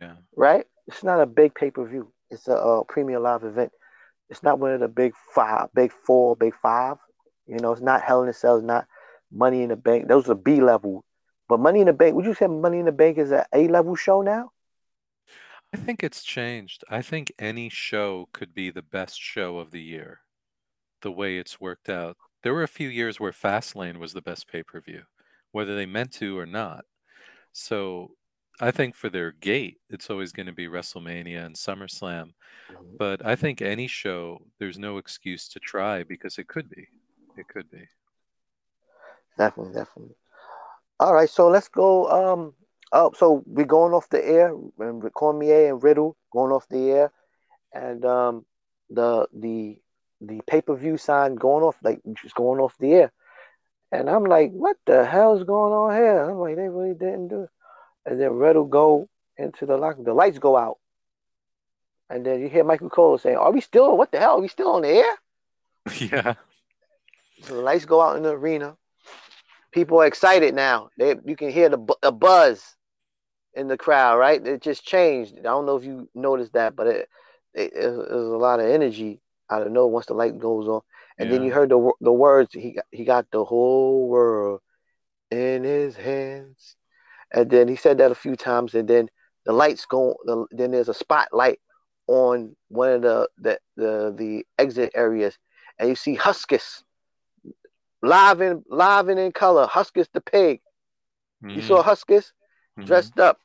yeah. 0.00 0.16
right? 0.36 0.66
It's 0.86 1.02
not 1.02 1.20
a 1.20 1.26
big 1.26 1.54
pay 1.54 1.70
per 1.70 1.86
view. 1.86 2.12
It's 2.30 2.48
a, 2.48 2.54
uh 2.54 2.82
premium 2.84 3.22
live 3.22 3.44
event. 3.44 3.72
It's 4.28 4.42
not 4.42 4.58
one 4.58 4.72
of 4.72 4.80
the 4.80 4.88
big 4.88 5.14
five, 5.34 5.68
big 5.74 5.90
four, 5.90 6.36
big 6.36 6.54
five. 6.54 6.98
You 7.46 7.56
know, 7.56 7.72
it's 7.72 7.80
not 7.80 8.02
Hell 8.02 8.22
in 8.22 8.28
a 8.28 8.32
Cell. 8.32 8.56
It's 8.56 8.64
not 8.64 8.86
Money 9.32 9.62
in 9.62 9.70
the 9.70 9.76
Bank. 9.76 10.06
Those 10.06 10.28
are 10.28 10.34
B 10.34 10.60
level. 10.60 11.04
But 11.48 11.60
Money 11.60 11.80
in 11.80 11.86
the 11.86 11.92
Bank, 11.92 12.14
would 12.14 12.26
you 12.26 12.34
say 12.34 12.46
Money 12.46 12.78
in 12.78 12.84
the 12.84 12.92
Bank 12.92 13.18
is 13.18 13.32
an 13.32 13.44
A 13.52 13.68
level 13.68 13.96
show 13.96 14.20
now? 14.20 14.52
I 15.72 15.76
think 15.76 16.02
it's 16.02 16.22
changed. 16.22 16.84
I 16.90 17.00
think 17.00 17.32
any 17.38 17.68
show 17.68 18.28
could 18.32 18.54
be 18.54 18.70
the 18.70 18.82
best 18.82 19.20
show 19.20 19.58
of 19.58 19.70
the 19.70 19.80
year, 19.80 20.20
the 21.00 21.12
way 21.12 21.38
it's 21.38 21.60
worked 21.60 21.88
out. 21.88 22.16
There 22.42 22.54
were 22.54 22.62
a 22.62 22.68
few 22.68 22.88
years 22.88 23.20
where 23.20 23.32
Fastlane 23.32 23.98
was 23.98 24.12
the 24.12 24.22
best 24.22 24.48
pay 24.48 24.62
per 24.62 24.80
view, 24.80 25.02
whether 25.52 25.74
they 25.74 25.86
meant 25.86 26.12
to 26.14 26.38
or 26.38 26.46
not. 26.46 26.84
So 27.52 28.12
I 28.60 28.70
think 28.70 28.94
for 28.94 29.08
their 29.08 29.32
gate, 29.32 29.78
it's 29.88 30.10
always 30.10 30.32
going 30.32 30.46
to 30.46 30.52
be 30.52 30.68
WrestleMania 30.68 31.44
and 31.44 31.56
SummerSlam. 31.56 32.32
But 32.98 33.24
I 33.24 33.36
think 33.36 33.60
any 33.60 33.86
show, 33.86 34.42
there's 34.58 34.78
no 34.78 34.98
excuse 34.98 35.48
to 35.48 35.60
try 35.60 36.02
because 36.02 36.38
it 36.38 36.48
could 36.48 36.68
be. 36.68 36.88
It 37.36 37.48
could 37.48 37.70
be. 37.70 37.86
Definitely, 39.38 39.74
definitely. 39.74 40.14
All 40.98 41.14
right, 41.14 41.30
so 41.30 41.48
let's 41.48 41.68
go. 41.68 42.08
Um, 42.10 42.54
Oh, 42.92 43.12
so 43.16 43.44
we're 43.46 43.66
going 43.66 43.92
off 43.92 44.08
the 44.08 44.24
air, 44.26 44.52
and 44.78 45.12
Cormier 45.14 45.68
and 45.68 45.82
Riddle 45.82 46.16
going 46.32 46.50
off 46.50 46.68
the 46.68 46.90
air, 46.90 47.12
and 47.72 48.04
um, 48.04 48.44
the 48.88 49.28
the 49.32 49.80
the 50.20 50.40
pay 50.46 50.60
per 50.60 50.74
view 50.74 50.96
sign 50.96 51.34
going 51.34 51.64
off 51.64 51.76
like 51.82 52.00
just 52.22 52.34
going 52.34 52.60
off 52.60 52.76
the 52.78 52.92
air, 52.92 53.12
and 53.92 54.08
I'm 54.08 54.24
like, 54.24 54.52
what 54.52 54.76
the 54.86 55.04
hell's 55.04 55.44
going 55.44 55.72
on 55.72 55.94
here? 55.94 56.30
I'm 56.30 56.38
like, 56.38 56.56
they 56.56 56.68
really 56.68 56.94
didn't 56.94 57.28
do 57.28 57.42
it, 57.42 57.50
and 58.06 58.20
then 58.20 58.30
Red 58.30 58.56
will 58.56 58.64
go 58.64 59.08
into 59.36 59.66
the 59.66 59.76
locker, 59.76 60.02
the 60.02 60.14
lights 60.14 60.38
go 60.38 60.56
out, 60.56 60.78
and 62.08 62.24
then 62.24 62.40
you 62.40 62.48
hear 62.48 62.64
Michael 62.64 62.90
Cole 62.90 63.18
saying, 63.18 63.36
"Are 63.36 63.52
we 63.52 63.60
still? 63.60 63.96
What 63.96 64.12
the 64.12 64.18
hell? 64.18 64.38
Are 64.38 64.40
we 64.40 64.48
still 64.48 64.72
on 64.72 64.82
the 64.82 64.88
air?" 64.88 65.16
yeah. 65.98 66.34
So 67.42 67.54
the 67.54 67.62
lights 67.62 67.86
go 67.86 68.00
out 68.00 68.16
in 68.16 68.22
the 68.22 68.30
arena. 68.30 68.76
People 69.72 70.00
are 70.02 70.06
excited 70.06 70.54
now. 70.54 70.90
They 70.98 71.16
you 71.24 71.36
can 71.36 71.50
hear 71.50 71.68
the 71.68 71.96
a 72.02 72.12
buzz 72.12 72.76
in 73.54 73.68
the 73.68 73.78
crowd, 73.78 74.18
right? 74.18 74.44
It 74.46 74.60
just 74.60 74.84
changed. 74.84 75.38
I 75.38 75.42
don't 75.42 75.66
know 75.66 75.76
if 75.76 75.84
you 75.84 76.08
noticed 76.14 76.52
that, 76.52 76.76
but 76.76 76.86
it 76.86 77.08
it, 77.54 77.72
it 77.74 77.90
was 77.90 78.28
a 78.28 78.36
lot 78.36 78.60
of 78.60 78.66
energy 78.66 79.20
out 79.50 79.66
of 79.66 79.72
nowhere 79.72 79.92
once 79.92 80.06
the 80.06 80.14
light 80.14 80.38
goes 80.38 80.68
on, 80.68 80.80
and 81.18 81.30
then 81.30 81.42
you 81.42 81.52
heard 81.52 81.70
the 81.70 81.92
the 82.00 82.12
words. 82.12 82.52
He 82.54 82.72
got, 82.72 82.84
he 82.90 83.04
got 83.04 83.26
the 83.32 83.44
whole 83.44 84.08
world 84.08 84.60
in 85.30 85.64
his 85.64 85.96
hands, 85.96 86.76
and 87.32 87.50
then 87.50 87.68
he 87.68 87.76
said 87.76 87.98
that 87.98 88.10
a 88.12 88.14
few 88.14 88.36
times, 88.36 88.74
and 88.74 88.88
then 88.88 89.08
the 89.46 89.52
lights 89.52 89.86
go. 89.86 90.16
The, 90.24 90.46
then 90.52 90.70
there's 90.72 90.88
a 90.88 90.94
spotlight 90.94 91.60
on 92.06 92.56
one 92.68 92.90
of 92.92 93.02
the 93.02 93.28
the 93.38 93.58
the, 93.76 94.14
the 94.16 94.46
exit 94.58 94.92
areas, 94.94 95.38
and 95.78 95.88
you 95.88 95.96
see 95.96 96.16
Huskus 96.16 96.82
live 98.02 98.40
in 98.40 98.64
live 98.68 99.08
and 99.08 99.18
in 99.18 99.32
color. 99.32 99.66
Huskus 99.66 100.08
the 100.12 100.20
pig. 100.20 100.60
You 101.54 101.62
Mhm, 101.62 101.62
saw 101.62 101.82
Huskus 101.82 102.32
mhm. 102.76 102.86
dressed 102.86 103.18
up. 103.18 103.38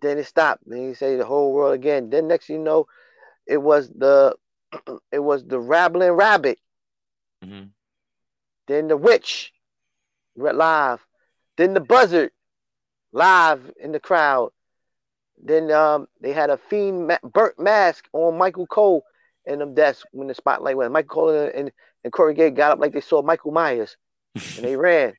Then 0.00 0.18
it 0.18 0.24
stopped. 0.26 0.62
Then 0.66 0.88
he 0.88 0.94
said 0.94 1.18
the 1.20 1.24
whole 1.26 1.52
world 1.52 1.74
again. 1.74 2.10
Then 2.10 2.28
next 2.28 2.48
you 2.48 2.58
know, 2.58 2.86
it 3.48 3.58
was 3.58 3.88
the 3.88 4.36
it 5.12 5.18
was 5.18 5.44
the 5.44 5.58
Rambling 5.58 6.12
Rabbit. 6.12 6.58
Mhm. 7.44 7.70
Then 8.66 8.88
the 8.88 8.96
witch 8.96 9.52
live. 10.36 11.04
Then 11.56 11.74
the 11.74 11.80
buzzard 11.80 12.30
live 13.12 13.72
in 13.80 13.92
the 13.92 14.00
crowd. 14.00 14.52
Then 15.42 15.70
um 15.70 16.08
they 16.20 16.32
had 16.32 16.50
a 16.50 16.58
fiend 16.58 17.08
ma- 17.08 17.18
burnt 17.22 17.58
mask 17.58 18.08
on 18.12 18.38
Michael 18.38 18.66
Cole 18.66 19.04
in 19.46 19.60
them 19.60 19.74
desks 19.74 20.04
when 20.12 20.28
the 20.28 20.34
spotlight 20.34 20.76
went. 20.76 20.92
Michael 20.92 21.08
Cole 21.08 21.30
and, 21.30 21.54
and, 21.54 21.72
and 22.04 22.12
Corey 22.12 22.34
Gay 22.34 22.50
got 22.50 22.72
up 22.72 22.78
like 22.78 22.92
they 22.92 23.00
saw 23.00 23.22
Michael 23.22 23.52
Myers 23.52 23.96
and 24.34 24.64
they 24.64 24.76
ran. 24.88 25.14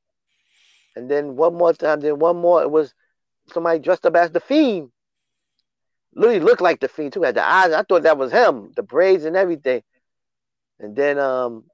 And 0.96 1.10
then 1.10 1.36
one 1.36 1.56
more 1.56 1.74
time, 1.74 2.02
then 2.02 2.20
one 2.20 2.38
more, 2.38 2.62
it 2.62 2.70
was 2.70 2.94
somebody 3.54 3.80
dressed 3.80 4.06
up 4.06 4.16
as 4.16 4.32
the 4.32 4.40
fiend. 4.40 4.92
Literally 6.14 6.40
looked 6.40 6.62
like 6.62 6.80
the 6.80 6.88
fiend 6.88 7.14
too. 7.14 7.22
Had 7.22 7.36
the 7.36 7.48
eyes. 7.48 7.72
I 7.72 7.84
thought 7.84 8.04
that 8.04 8.18
was 8.18 8.32
him, 8.32 8.72
the 8.76 8.84
braids 8.84 9.26
and 9.26 9.36
everything. 9.36 9.84
And 10.80 10.96
then 10.96 11.20
um 11.20 11.66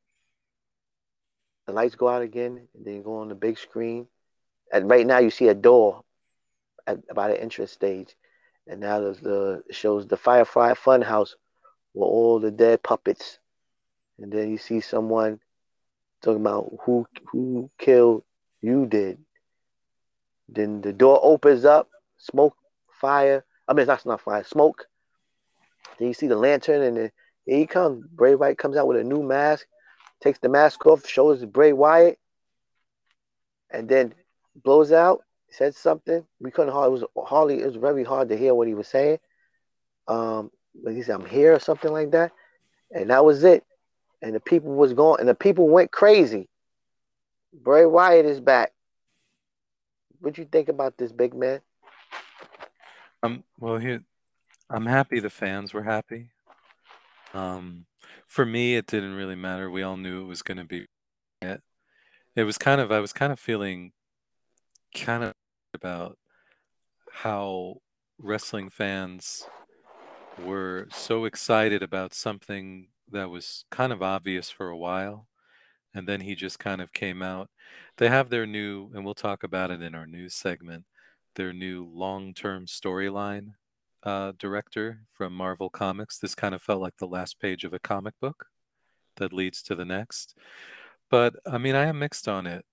the 1.66 1.74
lights 1.74 1.96
go 1.96 2.08
out 2.08 2.22
again, 2.22 2.68
and 2.76 2.86
then 2.86 3.02
go 3.02 3.18
on 3.18 3.30
the 3.30 3.36
big 3.36 3.58
screen. 3.58 4.08
And 4.72 4.90
right 4.90 5.06
now 5.06 5.18
you 5.20 5.32
see 5.32 5.48
a 5.48 5.56
door 5.56 6.04
at 6.86 7.00
about 7.10 7.30
the 7.32 7.42
entrance 7.42 7.72
stage. 7.72 8.16
And 8.68 8.82
now 8.82 9.00
there's 9.00 9.20
the 9.20 9.64
shows 9.72 10.08
the 10.08 10.18
Firefly 10.18 10.74
Funhouse 10.74 11.34
with 11.94 12.08
all 12.08 12.40
the 12.40 12.52
dead 12.52 12.84
puppets. 12.84 13.40
And 14.20 14.32
then 14.32 14.50
you 14.50 14.58
see 14.58 14.82
someone 14.82 15.40
talking 16.22 16.42
about 16.42 16.72
who 16.84 17.08
who 17.32 17.70
killed 17.78 18.24
you 18.62 18.86
did. 18.86 19.20
Then 20.50 20.82
the 20.82 20.94
door 20.94 21.20
opens 21.22 21.66
up, 21.66 21.90
smoke, 22.18 22.56
fire. 23.00 23.44
I 23.68 23.74
mean, 23.74 23.88
that's 23.88 24.06
not 24.06 24.22
fire, 24.22 24.44
smoke. 24.44 24.88
Then 25.98 26.08
you 26.08 26.14
see 26.14 26.28
the 26.28 26.36
lantern, 26.36 26.82
and 26.82 26.98
then 26.98 27.12
he 27.46 27.66
comes. 27.66 28.06
Bray 28.12 28.36
Wyatt 28.36 28.58
comes 28.58 28.78
out 28.78 28.88
with 28.88 28.98
a 28.98 29.04
new 29.04 29.24
mask, 29.24 29.66
takes 30.22 30.40
the 30.40 30.50
mask 30.50 30.86
off, 30.86 31.08
shows 31.08 31.44
Bray 31.46 31.74
Wyatt, 31.74 32.20
and 33.72 33.88
then 33.88 34.14
blows 34.64 34.92
out. 34.92 35.22
Said 35.52 35.76
something. 35.76 36.26
We 36.42 36.52
couldn't 36.52 36.74
hardly. 36.74 37.00
It 37.00 37.02
was 37.16 37.28
hardly. 37.28 37.62
It 37.62 37.66
was 37.66 37.76
very 37.78 38.04
hard 38.04 38.30
to 38.30 38.38
hear 38.38 38.54
what 38.54 38.68
he 38.68 38.74
was 38.74 38.88
saying. 38.88 39.20
Um, 40.08 40.52
but 40.84 40.94
he 40.94 41.02
said, 41.02 41.16
"I'm 41.16 41.26
here" 41.26 41.54
or 41.54 41.60
something 41.60 41.92
like 41.92 42.12
that, 42.12 42.34
and 42.92 43.10
that 43.10 43.24
was 43.24 43.44
it. 43.44 43.64
And 44.22 44.36
the 44.36 44.40
people 44.40 44.74
was 44.74 44.94
going, 44.94 45.20
and 45.20 45.30
the 45.30 45.36
people 45.36 45.70
went 45.70 45.92
crazy. 45.92 46.50
Bray 47.54 47.86
Wyatt 47.86 48.26
is 48.26 48.42
back. 48.42 48.74
What 50.20 50.38
you 50.38 50.46
think 50.46 50.68
about 50.68 50.98
this 50.98 51.12
big 51.12 51.34
man? 51.34 51.62
Um, 53.26 53.44
well, 53.60 53.78
here, 53.78 54.04
I'm 54.70 54.86
happy 54.86 55.20
the 55.20 55.32
fans 55.32 55.74
were 55.74 55.82
happy. 55.82 56.30
Um, 57.34 57.88
for 58.28 58.46
me, 58.46 58.76
it 58.76 58.86
didn't 58.86 59.16
really 59.16 59.36
matter. 59.36 59.70
We 59.72 59.82
all 59.82 59.98
knew 59.98 60.22
it 60.22 60.28
was 60.28 60.44
going 60.44 60.58
to 60.58 60.64
be 60.64 60.86
it. 61.42 61.62
It 62.36 62.44
was 62.44 62.60
kind 62.60 62.80
of, 62.80 62.92
I 62.92 63.00
was 63.00 63.14
kind 63.14 63.32
of 63.34 63.40
feeling 63.40 63.94
kind 64.94 65.24
of 65.24 65.34
about 65.74 66.20
how 67.12 67.78
wrestling 68.20 68.70
fans 68.70 69.48
were 70.46 70.88
so 70.92 71.26
excited 71.26 71.82
about 71.82 72.14
something 72.14 72.90
that 73.12 73.32
was 73.32 73.66
kind 73.72 73.92
of 73.92 74.04
obvious 74.04 74.52
for 74.52 74.70
a 74.70 74.78
while. 74.78 75.28
And 75.96 76.08
then 76.08 76.22
he 76.22 76.36
just 76.36 76.60
kind 76.60 76.80
of 76.80 76.94
came 76.94 77.24
out. 77.24 77.50
They 77.98 78.10
have 78.10 78.30
their 78.30 78.46
new, 78.46 78.92
and 78.94 79.04
we'll 79.04 79.16
talk 79.16 79.44
about 79.44 79.72
it 79.72 79.82
in 79.82 79.96
our 79.96 80.06
news 80.06 80.36
segment, 80.36 80.86
their 81.36 81.54
new 81.54 81.90
long 81.94 82.34
term 82.34 82.66
storyline 82.66 83.54
uh, 84.04 84.34
director 84.38 85.02
from 85.12 85.34
Marvel 85.34 85.70
Comics. 85.70 86.18
This 86.18 86.36
kind 86.36 86.56
of 86.56 86.62
felt 86.62 86.82
like 86.82 86.98
the 86.98 87.08
last 87.08 87.40
page 87.40 87.64
of 87.64 87.74
a 87.74 87.80
comic 87.80 88.14
book 88.20 88.48
that 89.18 89.34
leads 89.34 89.62
to 89.64 89.76
the 89.76 89.86
next. 89.86 90.36
But 91.10 91.36
I 91.46 91.58
mean, 91.58 91.76
I 91.76 91.86
am 91.86 92.00
mixed 92.00 92.28
on 92.28 92.48
it 92.48 92.66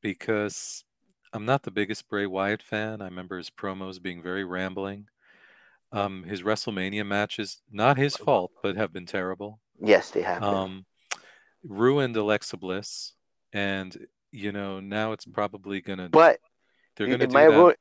because 0.00 0.84
I'm 1.32 1.44
not 1.44 1.62
the 1.62 1.70
biggest 1.70 2.08
Bray 2.08 2.26
Wyatt 2.26 2.62
fan. 2.62 3.02
I 3.02 3.06
remember 3.06 3.36
his 3.36 3.50
promos 3.50 4.00
being 4.00 4.22
very 4.22 4.44
rambling. 4.44 5.08
Um, 5.90 6.24
his 6.24 6.42
WrestleMania 6.42 7.06
matches, 7.06 7.62
not 7.70 7.96
his 7.96 8.16
fault, 8.16 8.52
but 8.62 8.76
have 8.76 8.92
been 8.92 9.06
terrible. 9.06 9.60
Yes, 9.80 10.10
they 10.10 10.22
have. 10.22 10.42
Um, 10.42 10.84
ruined 11.64 12.16
Alexa 12.16 12.56
Bliss, 12.58 13.14
and 13.52 14.06
you 14.30 14.52
know 14.52 14.80
now 14.80 15.12
it's 15.12 15.24
probably 15.24 15.80
gonna. 15.80 16.08
but 16.10 16.40
they're 16.96 17.06
gonna 17.06 17.26
do 17.26 17.32
that. 17.32 17.50
ruin. 17.50 17.76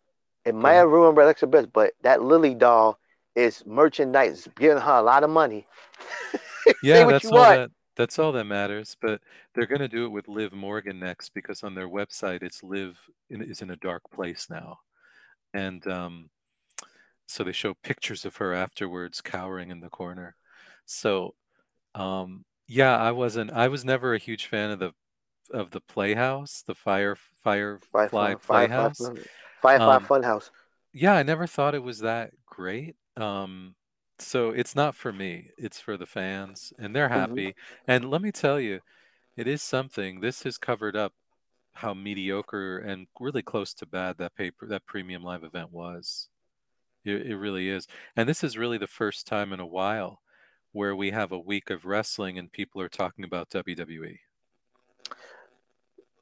It 0.47 0.55
might 0.55 0.73
have 0.73 0.89
ruined 0.89 1.17
Alexa 1.17 1.45
Bliss, 1.45 1.65
but 1.71 1.93
that 2.03 2.23
Lily 2.23 2.55
doll 2.55 2.99
is 3.35 3.65
merchandise, 3.65 4.47
giving 4.57 4.81
her 4.81 4.93
a 4.93 5.01
lot 5.01 5.23
of 5.23 5.29
money. 5.29 5.67
Yeah, 6.83 7.05
that's 7.05 7.25
all 7.25 7.37
want. 7.37 7.55
that. 7.55 7.71
That's 7.95 8.19
all 8.19 8.33
that 8.33 8.43
matters. 8.43 8.97
But 9.01 9.21
they're 9.55 9.65
gonna 9.65 9.87
do 9.87 10.03
it 10.03 10.09
with 10.09 10.27
Liv 10.27 10.51
Morgan 10.51 10.99
next 10.99 11.33
because 11.33 11.63
on 11.63 11.75
their 11.75 11.87
website 11.87 12.43
it's 12.43 12.61
Liv 12.61 12.99
in, 13.29 13.41
is 13.41 13.61
in 13.61 13.69
a 13.69 13.77
dark 13.77 14.01
place 14.13 14.47
now, 14.49 14.79
and 15.53 15.87
um, 15.87 16.29
so 17.25 17.45
they 17.45 17.53
show 17.53 17.73
pictures 17.73 18.25
of 18.25 18.35
her 18.35 18.53
afterwards 18.53 19.21
cowering 19.21 19.71
in 19.71 19.79
the 19.79 19.87
corner. 19.87 20.35
So, 20.85 21.35
um, 21.95 22.43
yeah, 22.67 22.97
I 22.97 23.11
wasn't. 23.11 23.51
I 23.51 23.69
was 23.69 23.85
never 23.85 24.13
a 24.13 24.19
huge 24.19 24.45
fan 24.47 24.71
of 24.71 24.79
the 24.79 24.91
of 25.53 25.71
the 25.71 25.79
Playhouse, 25.79 26.63
the 26.67 26.75
Fire 26.75 27.15
Firefly 27.43 27.79
Firefly, 28.11 28.35
Playhouse. 28.35 28.97
Firefly, 28.97 29.23
Firefly 29.62 29.97
Um, 29.97 30.05
Funhouse. 30.05 30.49
yeah, 30.93 31.14
I 31.16 31.24
never 31.24 31.47
thought 31.47 31.76
it 31.76 31.84
was 31.84 31.99
that 31.99 32.34
great. 32.45 32.95
Um, 33.16 33.76
so 34.20 34.51
it's 34.51 34.76
not 34.76 34.95
for 34.95 35.12
me. 35.14 35.51
It's 35.58 35.80
for 35.80 35.97
the 35.97 36.05
fans, 36.05 36.74
and 36.80 36.95
they're 36.95 37.10
Mhm. 37.12 37.12
happy. 37.12 37.55
And 37.88 38.10
let 38.10 38.22
me 38.22 38.32
tell 38.32 38.60
you, 38.60 38.82
it 39.38 39.47
is 39.47 39.62
something. 39.64 40.22
This 40.22 40.43
has 40.43 40.58
covered 40.58 40.95
up 40.95 41.14
how 41.74 41.93
mediocre 41.93 42.80
and 42.80 43.08
really 43.20 43.43
close 43.43 43.74
to 43.76 43.86
bad 43.86 44.18
that 44.18 44.36
paper 44.36 44.68
that 44.68 44.86
premium 44.86 45.24
live 45.24 45.43
event 45.43 45.72
was. 45.72 46.30
It, 47.05 47.28
it 47.28 47.38
really 47.38 47.70
is. 47.70 47.88
And 48.16 48.28
this 48.30 48.43
is 48.43 48.58
really 48.58 48.78
the 48.78 48.88
first 48.88 49.28
time 49.28 49.53
in 49.53 49.60
a 49.60 49.68
while 49.68 50.22
where 50.74 50.95
we 50.95 51.12
have 51.12 51.32
a 51.32 51.39
week 51.39 51.70
of 51.70 51.86
wrestling 51.86 52.38
and 52.38 52.51
people 52.51 52.82
are 52.82 52.89
talking 52.89 53.26
about. 53.26 53.49
WWE. 53.49 54.20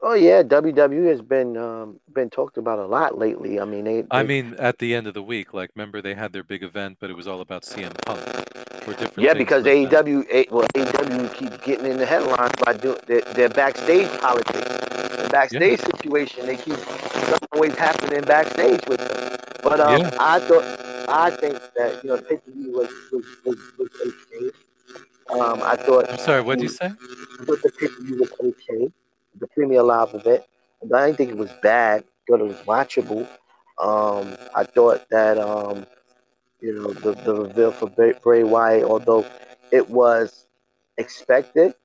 Oh 0.02 0.14
yeah, 0.14 0.44
WWE 0.44 1.08
has 1.10 1.22
been 1.22 1.58
um, 1.58 2.00
been 2.14 2.30
talked 2.30 2.58
about 2.58 2.78
a 2.80 2.86
lot 2.86 3.18
lately. 3.18 3.60
I 3.60 3.66
mean, 3.66 3.86
they. 3.86 4.04
I 4.12 4.24
mean, 4.24 4.56
at 4.60 4.78
the 4.78 4.94
end 4.94 5.08
of 5.08 5.14
the 5.14 5.24
week, 5.24 5.54
like 5.54 5.72
remember 5.76 6.02
they 6.02 6.14
had 6.14 6.32
their 6.32 6.44
big 6.44 6.64
event, 6.64 6.98
but 7.00 7.10
it 7.10 7.16
was 7.16 7.28
all 7.28 7.42
about 7.42 7.64
CM 7.64 7.94
Punk 8.06 8.20
or 8.88 8.94
different. 8.94 9.18
yeah, 9.18 9.34
because 9.34 9.64
like. 9.64 9.90
AEW, 9.90 10.26
A- 10.32 10.48
well, 10.52 10.68
AEW 10.76 11.34
keeps 11.34 11.58
getting 11.66 11.88
in 11.88 11.98
the 11.98 12.06
headlines 12.06 12.52
by 12.64 12.74
doing 12.74 13.00
their, 13.08 13.22
their 13.22 13.50
backstage 13.50 14.08
politics, 14.20 14.70
the 15.24 15.30
backstage 15.32 15.80
situation. 15.80 16.46
They 16.46 16.58
keep 16.58 16.76
something 16.76 17.48
always 17.54 17.76
happening 17.76 18.22
backstage 18.22 18.86
with 18.88 19.00
them. 19.00 19.40
But 19.64 19.80
um, 19.80 20.02
Yeah. 20.02 20.12
I 20.20 20.40
thought, 20.40 21.10
I 21.10 21.32
think 21.32 21.60
that 21.78 22.04
you 22.04 22.10
know, 22.12 22.18
pay 22.22 22.40
was 22.68 22.90
was 23.12 23.26
was, 23.46 23.58
was 23.80 23.90
okay. 24.06 24.52
Um, 25.40 25.62
I 25.64 25.76
thought. 25.78 26.12
I'm 26.12 26.20
sorry, 26.20 26.42
what 26.42 26.60
did 26.60 26.64
you 26.64 26.70
say? 26.70 26.86
I 26.86 27.46
thought 27.46 27.62
the 27.64 27.72
pay 27.80 27.88
was 28.20 28.32
okay. 28.40 28.92
The 29.40 29.48
Premier 29.48 29.84
Live 29.84 30.14
event. 30.14 30.44
I 30.94 31.06
didn't 31.08 31.18
think 31.18 31.32
it 31.32 31.38
was 31.38 31.52
bad. 31.62 32.04
I 32.04 32.32
thought 32.32 32.42
it 32.42 32.48
was 32.48 32.58
watchable. 32.62 33.28
Um, 33.80 34.38
I 34.56 34.64
thought 34.64 35.08
that 35.10 35.38
um, 35.38 35.86
you 36.62 36.74
know 36.74 36.94
the 36.94 37.14
the 37.14 37.36
reveal 37.36 37.72
for 37.72 37.90
Bray, 37.90 38.14
Bray 38.24 38.44
Wyatt, 38.44 38.84
although 38.84 39.26
it 39.72 39.90
was 39.90 40.46
expected, 40.98 41.76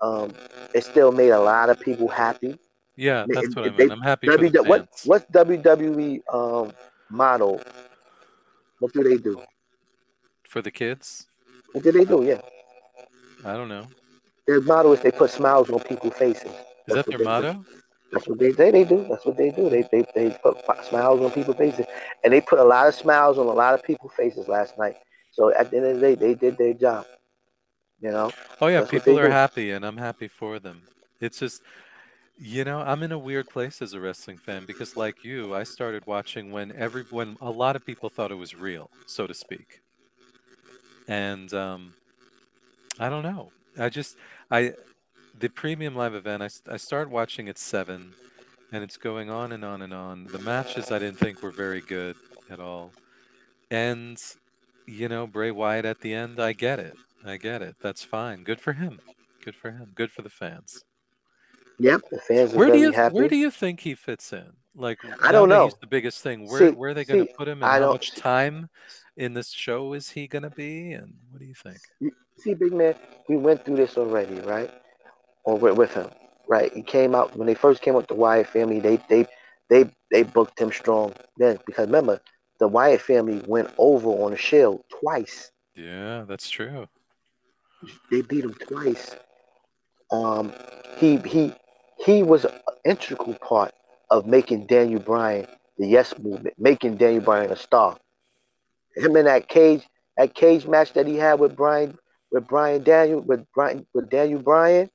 um, 0.00 0.32
it 0.74 0.84
still 0.84 1.10
made 1.12 1.30
a 1.30 1.40
lot 1.40 1.70
of 1.70 1.80
people 1.80 2.08
happy. 2.08 2.58
Yeah, 2.96 3.26
that's 3.28 3.56
what 3.56 3.66
I 3.66 3.70
they- 3.70 3.88
I'm 3.90 4.00
happy 4.00 4.28
for 4.28 4.36
the 4.36 4.50
W- 4.50 4.68
what 4.70 4.88
fans. 4.90 5.06
what's 5.06 5.24
WWE 5.32 6.22
um 6.32 6.72
model? 7.10 7.60
What 8.78 8.92
do 8.92 9.02
they 9.02 9.16
do? 9.16 9.40
For 10.44 10.60
the 10.62 10.70
kids? 10.70 11.26
What 11.72 11.82
do 11.84 11.90
they 11.92 12.04
do? 12.04 12.22
Yeah, 12.22 12.40
I 13.44 13.54
don't 13.54 13.68
know. 13.68 13.86
their 14.46 14.60
model 14.60 14.92
is 14.92 15.00
they 15.00 15.10
put 15.10 15.30
smiles 15.30 15.70
on 15.70 15.80
people's 15.80 16.14
faces. 16.14 16.52
Is 16.86 16.94
That's 16.94 17.06
that 17.06 17.16
their 17.16 17.18
do. 17.18 17.24
motto? 17.24 17.64
That's 18.12 18.28
what 18.28 18.38
they, 18.38 18.50
they 18.50 18.70
they 18.70 18.84
do. 18.84 19.06
That's 19.08 19.24
what 19.24 19.36
they 19.36 19.50
do. 19.50 19.70
They 19.70 19.82
they 19.90 20.04
they 20.14 20.30
put 20.42 20.58
smiles 20.84 21.20
on 21.20 21.30
people's 21.30 21.56
faces, 21.56 21.86
and 22.22 22.32
they 22.32 22.40
put 22.40 22.58
a 22.58 22.64
lot 22.64 22.86
of 22.86 22.94
smiles 22.94 23.38
on 23.38 23.46
a 23.46 23.52
lot 23.52 23.74
of 23.74 23.82
people's 23.82 24.12
faces 24.14 24.48
last 24.48 24.76
night. 24.78 24.96
So 25.32 25.52
at 25.54 25.70
the 25.70 25.78
end 25.78 25.86
of 25.86 26.00
the 26.00 26.00
day, 26.00 26.14
they 26.14 26.34
did 26.34 26.58
their 26.58 26.74
job. 26.74 27.06
You 28.00 28.10
know, 28.10 28.30
Oh 28.60 28.66
yeah, 28.66 28.80
That's 28.80 28.90
people 28.90 29.18
are 29.18 29.26
do. 29.26 29.30
happy 29.30 29.70
and 29.70 29.84
I'm 29.84 29.96
happy 29.96 30.28
for 30.28 30.58
them. 30.58 30.82
It's 31.20 31.38
just 31.38 31.62
you 32.38 32.64
know, 32.64 32.80
I'm 32.80 33.02
in 33.02 33.12
a 33.12 33.18
weird 33.18 33.48
place 33.48 33.80
as 33.80 33.92
a 33.94 34.00
wrestling 34.00 34.38
fan 34.38 34.64
because 34.66 34.96
like 34.96 35.24
you, 35.24 35.54
I 35.54 35.62
started 35.62 36.06
watching 36.06 36.50
when 36.50 36.72
every 36.72 37.04
when 37.10 37.36
a 37.40 37.50
lot 37.50 37.76
of 37.76 37.86
people 37.86 38.08
thought 38.08 38.32
it 38.32 38.36
was 38.36 38.54
real, 38.54 38.90
so 39.06 39.26
to 39.26 39.34
speak. 39.34 39.80
And 41.08 41.52
um 41.54 41.94
I 42.98 43.08
don't 43.08 43.22
know. 43.22 43.50
I 43.78 43.88
just 43.88 44.16
I 44.50 44.72
the 45.42 45.48
premium 45.48 45.96
live 45.96 46.14
event 46.14 46.40
I, 46.40 46.48
I 46.72 46.76
started 46.76 47.10
watching 47.10 47.48
at 47.48 47.58
7 47.58 48.12
and 48.70 48.84
it's 48.84 48.96
going 48.96 49.28
on 49.28 49.50
and 49.52 49.64
on 49.64 49.82
and 49.82 49.92
on. 49.92 50.24
The 50.26 50.38
matches 50.38 50.92
I 50.92 51.00
didn't 51.00 51.18
think 51.18 51.42
were 51.42 51.50
very 51.50 51.80
good 51.80 52.14
at 52.48 52.60
all. 52.60 52.92
And 53.70 54.22
you 54.86 55.08
know, 55.08 55.26
Bray 55.26 55.50
Wyatt 55.50 55.84
at 55.84 56.00
the 56.00 56.14
end, 56.14 56.40
I 56.40 56.52
get 56.52 56.78
it. 56.78 56.94
I 57.24 57.36
get 57.38 57.60
it. 57.60 57.74
That's 57.82 58.02
fine. 58.04 58.44
Good 58.44 58.60
for 58.60 58.72
him. 58.72 59.00
Good 59.44 59.54
for 59.56 59.70
him. 59.72 59.90
Good 59.96 60.10
for 60.12 60.22
the 60.22 60.30
fans. 60.30 60.84
yep, 61.78 62.00
the 62.10 62.18
fans 62.20 62.54
are 62.54 62.56
Where 62.58 62.70
do 62.70 62.78
you 62.78 62.92
happy. 62.92 63.14
where 63.14 63.28
do 63.28 63.36
you 63.36 63.50
think 63.50 63.80
he 63.80 63.94
fits 63.96 64.32
in? 64.32 64.46
Like 64.76 64.98
I 65.22 65.32
don't 65.32 65.48
know. 65.48 65.64
He's 65.64 65.74
the 65.80 65.86
biggest 65.88 66.22
thing. 66.22 66.48
Where 66.48 66.70
See- 66.70 66.76
where 66.76 66.90
are 66.90 66.94
they 66.94 67.04
going 67.04 67.26
to 67.26 67.32
put 67.34 67.48
him, 67.48 67.58
and 67.58 67.64
I 67.64 67.72
how 67.74 67.78
don't- 67.80 67.92
much 67.94 68.14
time 68.14 68.70
in 69.16 69.34
this 69.34 69.50
show 69.50 69.92
is 69.92 70.10
he 70.10 70.26
going 70.28 70.44
to 70.44 70.50
be? 70.50 70.92
And 70.92 71.14
what 71.30 71.40
do 71.40 71.46
you 71.46 71.54
think? 71.54 71.78
See, 72.38 72.54
big 72.54 72.72
man, 72.72 72.94
we 73.28 73.36
went 73.36 73.64
through 73.64 73.76
this 73.76 73.98
already, 73.98 74.40
right? 74.40 74.70
Or 75.44 75.58
with, 75.58 75.76
with 75.76 75.94
him, 75.94 76.08
right? 76.48 76.72
He 76.72 76.82
came 76.82 77.14
out 77.14 77.36
when 77.36 77.46
they 77.46 77.54
first 77.54 77.82
came 77.82 77.96
up 77.96 78.06
the 78.06 78.14
Wyatt 78.14 78.48
family. 78.48 78.80
They 78.80 78.98
they 79.08 79.26
they 79.68 79.90
they 80.10 80.22
booked 80.22 80.60
him 80.60 80.70
strong 80.70 81.14
then 81.36 81.58
because 81.66 81.86
remember 81.86 82.20
the 82.60 82.68
Wyatt 82.68 83.00
family 83.00 83.42
went 83.46 83.70
over 83.78 84.08
on 84.08 84.30
the 84.30 84.36
Shield 84.36 84.84
twice. 85.00 85.50
Yeah, 85.74 86.24
that's 86.28 86.48
true. 86.48 86.88
They 88.10 88.20
beat 88.20 88.44
him 88.44 88.54
twice. 88.54 89.16
Um, 90.12 90.52
he 90.98 91.16
he 91.16 91.54
he 92.04 92.22
was 92.22 92.44
an 92.44 92.52
integral 92.84 93.34
part 93.34 93.74
of 94.10 94.26
making 94.26 94.66
Daniel 94.66 95.00
Bryan 95.00 95.46
the 95.78 95.86
Yes 95.86 96.16
movement, 96.18 96.54
making 96.58 96.96
Daniel 96.96 97.24
Bryan 97.24 97.50
a 97.50 97.56
star. 97.56 97.98
Him 98.94 99.16
in 99.16 99.24
that 99.24 99.48
cage, 99.48 99.82
that 100.16 100.34
cage 100.34 100.66
match 100.66 100.92
that 100.92 101.06
he 101.06 101.16
had 101.16 101.40
with 101.40 101.56
Bryan, 101.56 101.98
with 102.30 102.46
Bryan 102.46 102.82
Daniel, 102.82 103.20
with 103.20 103.44
Bryan, 103.52 103.86
with 103.94 104.10
Daniel 104.10 104.40
Bryan, 104.40 104.90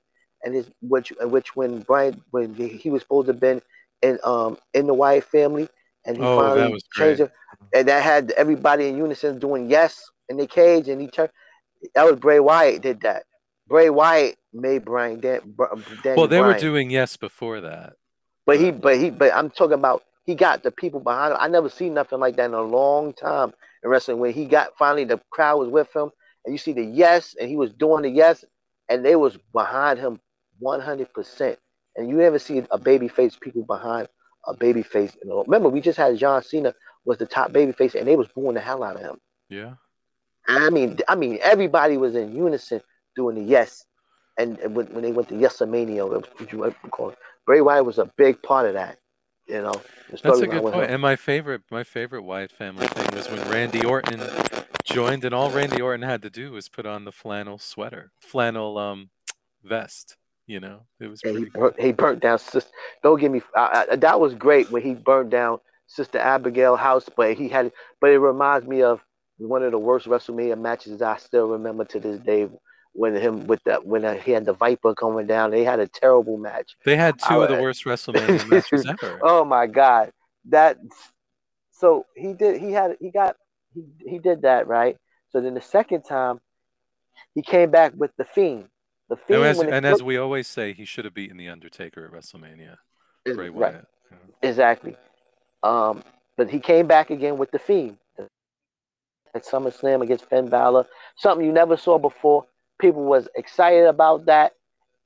and 0.47 0.55
his 0.55 0.71
which 0.81 1.11
which 1.21 1.55
when 1.57 1.81
Bryan 1.81 2.21
when 2.31 2.55
he, 2.55 2.89
was 2.89 3.01
supposed 3.01 3.27
to 3.27 3.33
have 3.33 3.39
been 3.41 3.61
in 4.01 4.17
um 4.23 4.57
in 4.73 4.87
the 4.87 4.93
Wyatt 4.93 5.25
family, 5.25 5.67
and 6.05 6.15
he 6.15 6.23
Oh, 6.23 6.37
that 6.37 6.45
finally 6.53 6.81
changed 6.93 7.21
it, 7.21 7.31
and 7.75 7.87
that 7.89 8.01
had 8.01 8.31
everybody 8.31 8.87
in 8.87 8.97
unison 8.97 9.39
doing 9.39 9.69
yes 9.69 10.09
in 10.29 10.37
the 10.37 10.47
cage, 10.47 10.87
and 10.87 11.01
he 11.01 11.07
turned. 11.07 11.31
That 11.95 12.05
was 12.05 12.15
Bray 12.15 12.39
Wyatt 12.39 12.81
did 12.81 13.01
that. 13.01 13.23
Bray 13.67 13.89
Wyatt 13.89 14.37
made 14.53 14.85
Bryan 14.85 15.19
Dan, 15.19 15.41
Br- 15.45 15.65
Daniel 16.01 16.15
Well, 16.15 16.27
they 16.27 16.39
were 16.39 16.53
doing 16.53 16.89
yes 16.89 17.17
before 17.17 17.59
that. 17.61 17.93
But 18.45 18.59
he, 18.59 18.71
but 18.71 18.97
he, 18.97 19.09
but 19.09 19.33
I'm 19.33 19.49
talking 19.49 19.73
about 19.73 20.03
he 20.25 20.33
got 20.33 20.63
the 20.63 20.71
people 20.71 21.01
behind 21.01 21.33
him. 21.33 21.37
I 21.41 21.49
never 21.49 21.69
seen 21.69 21.93
nothing 21.93 22.19
like 22.19 22.37
that 22.37 22.45
in 22.45 22.53
a 22.53 22.61
long 22.61 23.11
time 23.13 23.53
in 23.83 23.89
wrestling. 23.89 24.19
When 24.19 24.31
he 24.33 24.45
got 24.45 24.77
finally 24.77 25.03
the 25.03 25.19
crowd 25.29 25.57
was 25.57 25.69
with 25.69 25.93
him, 25.93 26.09
and 26.45 26.53
you 26.53 26.57
see 26.57 26.71
the 26.71 26.85
yes, 26.85 27.35
and 27.39 27.49
he 27.49 27.57
was 27.57 27.73
doing 27.73 28.03
the 28.03 28.09
yes, 28.09 28.45
and 28.87 29.03
they 29.03 29.17
was 29.17 29.37
behind 29.53 29.99
him 29.99 30.21
100. 30.59 31.13
percent 31.13 31.59
And 31.95 32.09
you 32.09 32.15
never 32.15 32.39
see 32.39 32.63
a 32.71 32.77
baby 32.77 33.07
face 33.07 33.37
people 33.39 33.63
behind 33.63 34.07
a 34.45 34.53
baby 34.55 34.83
face. 34.83 35.11
Remember 35.23 35.69
we 35.69 35.81
just 35.81 35.97
had 35.97 36.17
John 36.17 36.43
Cena 36.43 36.73
was 37.05 37.17
the 37.17 37.25
top 37.25 37.51
baby 37.51 37.71
face, 37.71 37.95
and 37.95 38.07
they 38.07 38.15
was 38.15 38.27
booing 38.29 38.55
the 38.55 38.61
hell 38.61 38.83
out 38.83 38.95
of 38.95 39.01
him. 39.01 39.17
Yeah. 39.49 39.73
I 40.47 40.69
mean, 40.69 40.99
I 41.07 41.15
mean, 41.15 41.39
everybody 41.41 41.97
was 41.97 42.15
in 42.15 42.35
unison 42.35 42.81
doing 43.15 43.35
the 43.35 43.41
yes. 43.41 43.85
And, 44.37 44.59
and 44.59 44.75
when, 44.75 44.87
when 44.87 45.03
they 45.03 45.11
went 45.11 45.29
to 45.29 45.35
Yesamania, 45.35 46.07
what 46.07 46.51
you 46.51 46.89
call 46.91 47.09
it, 47.09 47.17
Bray 47.45 47.61
Wyatt 47.61 47.85
was 47.85 47.97
a 47.97 48.05
big 48.17 48.41
part 48.43 48.67
of 48.67 48.73
that. 48.73 48.99
You 49.47 49.61
know, 49.61 49.73
That's 50.21 50.39
a 50.39 50.47
good 50.47 50.61
point. 50.61 50.75
him. 50.75 50.81
And 50.81 51.01
my 51.01 51.15
favorite, 51.15 51.61
my 51.71 51.83
favorite 51.83 52.23
Wyatt 52.23 52.51
family 52.51 52.87
thing 52.87 53.15
was 53.15 53.29
when 53.29 53.49
Randy 53.49 53.85
Orton 53.85 54.21
joined, 54.83 55.23
and 55.23 55.33
all 55.33 55.49
Randy 55.49 55.81
Orton 55.81 56.01
had 56.01 56.21
to 56.23 56.29
do 56.29 56.51
was 56.51 56.67
put 56.67 56.85
on 56.85 57.05
the 57.05 57.11
flannel 57.13 57.57
sweater, 57.57 58.11
flannel 58.19 58.77
um 58.77 59.09
vest. 59.63 60.17
You 60.47 60.61
know, 60.61 60.79
it 61.01 61.07
was 61.07 61.19
he 61.21 61.43
burnt, 61.45 61.79
he 61.79 61.91
burnt 61.91 62.21
down 62.21 62.39
sister. 62.39 62.71
Don't 63.03 63.19
get 63.19 63.29
me. 63.29 63.41
I, 63.53 63.85
I, 63.91 63.95
that 63.97 64.19
was 64.21 64.33
great 64.33 64.71
when 64.71 64.81
he 64.81 64.93
burned 64.93 65.29
down 65.29 65.59
Sister 65.87 66.19
Abigail 66.19 66.77
house, 66.77 67.09
but 67.15 67.35
he 67.35 67.49
had. 67.49 67.73
But 67.99 68.11
it 68.11 68.19
reminds 68.19 68.65
me 68.65 68.81
of 68.81 69.01
one 69.37 69.61
of 69.61 69.71
the 69.71 69.77
worst 69.77 70.07
WrestleMania 70.07 70.57
matches 70.57 71.01
I 71.01 71.17
still 71.17 71.49
remember 71.49 71.83
to 71.85 71.99
this 71.99 72.19
day. 72.19 72.49
When 72.93 73.13
him 73.15 73.45
with 73.45 73.61
that 73.65 73.85
when 73.85 74.05
uh, 74.05 74.15
he 74.15 74.31
had 74.31 74.45
the 74.45 74.53
Viper 74.53 74.95
coming 74.95 75.27
down, 75.27 75.51
they 75.51 75.63
had 75.63 75.79
a 75.79 75.87
terrible 75.87 76.37
match. 76.37 76.75
They 76.83 76.95
had 76.95 77.19
two 77.19 77.41
of 77.41 77.49
the 77.49 77.61
worst 77.61 77.83
WrestleMania 77.85 78.47
matches 78.47 78.87
ever. 78.87 79.19
Oh 79.21 79.43
my 79.43 79.67
god, 79.67 80.11
that. 80.49 80.77
So 81.71 82.05
he 82.15 82.33
did. 82.33 82.59
He 82.59 82.71
had. 82.71 82.95
He 83.01 83.11
got. 83.11 83.35
He 83.75 83.83
he 83.99 84.17
did 84.17 84.43
that 84.43 84.67
right. 84.67 84.97
So 85.29 85.41
then 85.41 85.53
the 85.53 85.61
second 85.61 86.03
time, 86.03 86.39
he 87.35 87.41
came 87.41 87.69
back 87.69 87.93
with 87.95 88.11
the 88.17 88.23
Fiend. 88.23 88.69
The 89.09 89.15
Fiend. 89.15 89.43
And 89.43 89.45
as, 89.45 89.59
and 89.59 89.85
as 89.85 90.03
we 90.03 90.17
always 90.17 90.47
say, 90.47 90.73
he 90.73 90.85
should 90.85 91.05
have 91.05 91.13
beaten 91.13 91.37
the 91.37 91.49
Undertaker 91.49 92.05
at 92.05 92.11
WrestleMania. 92.11 92.75
Bray 93.25 93.49
right, 93.49 93.75
Yeah. 94.11 94.17
exactly. 94.41 94.95
Um, 95.63 96.03
but 96.37 96.49
he 96.49 96.59
came 96.59 96.87
back 96.87 97.09
again 97.09 97.37
with 97.37 97.51
the 97.51 97.59
Fiend 97.59 97.97
at 99.33 99.45
SummerSlam 99.45 100.01
against 100.01 100.25
Finn 100.25 100.49
Balor. 100.49 100.85
Something 101.17 101.45
you 101.45 101.51
never 101.51 101.77
saw 101.77 101.97
before. 101.97 102.45
People 102.79 103.03
was 103.03 103.27
excited 103.35 103.85
about 103.85 104.25
that, 104.25 104.53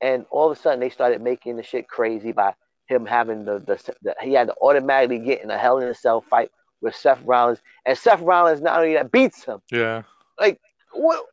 and 0.00 0.26
all 0.30 0.50
of 0.50 0.56
a 0.56 0.60
sudden 0.60 0.80
they 0.80 0.90
started 0.90 1.22
making 1.22 1.56
the 1.56 1.62
shit 1.62 1.88
crazy 1.88 2.32
by 2.32 2.54
him 2.86 3.06
having 3.06 3.44
the 3.44 3.58
the, 3.60 3.94
the 4.02 4.14
he 4.20 4.32
had 4.34 4.48
to 4.48 4.54
automatically 4.60 5.18
get 5.18 5.42
in 5.42 5.50
a 5.50 5.56
Hell 5.58 5.78
in 5.78 5.88
a 5.88 5.94
Cell 5.94 6.20
fight 6.20 6.50
with 6.80 6.94
Seth 6.94 7.22
Rollins, 7.24 7.60
and 7.86 7.96
Seth 7.96 8.20
Rollins 8.20 8.60
not 8.60 8.78
only 8.80 8.94
that 8.94 9.10
beats 9.10 9.44
him. 9.44 9.60
Yeah. 9.70 10.02
Like 10.38 10.60
what? 10.92 11.24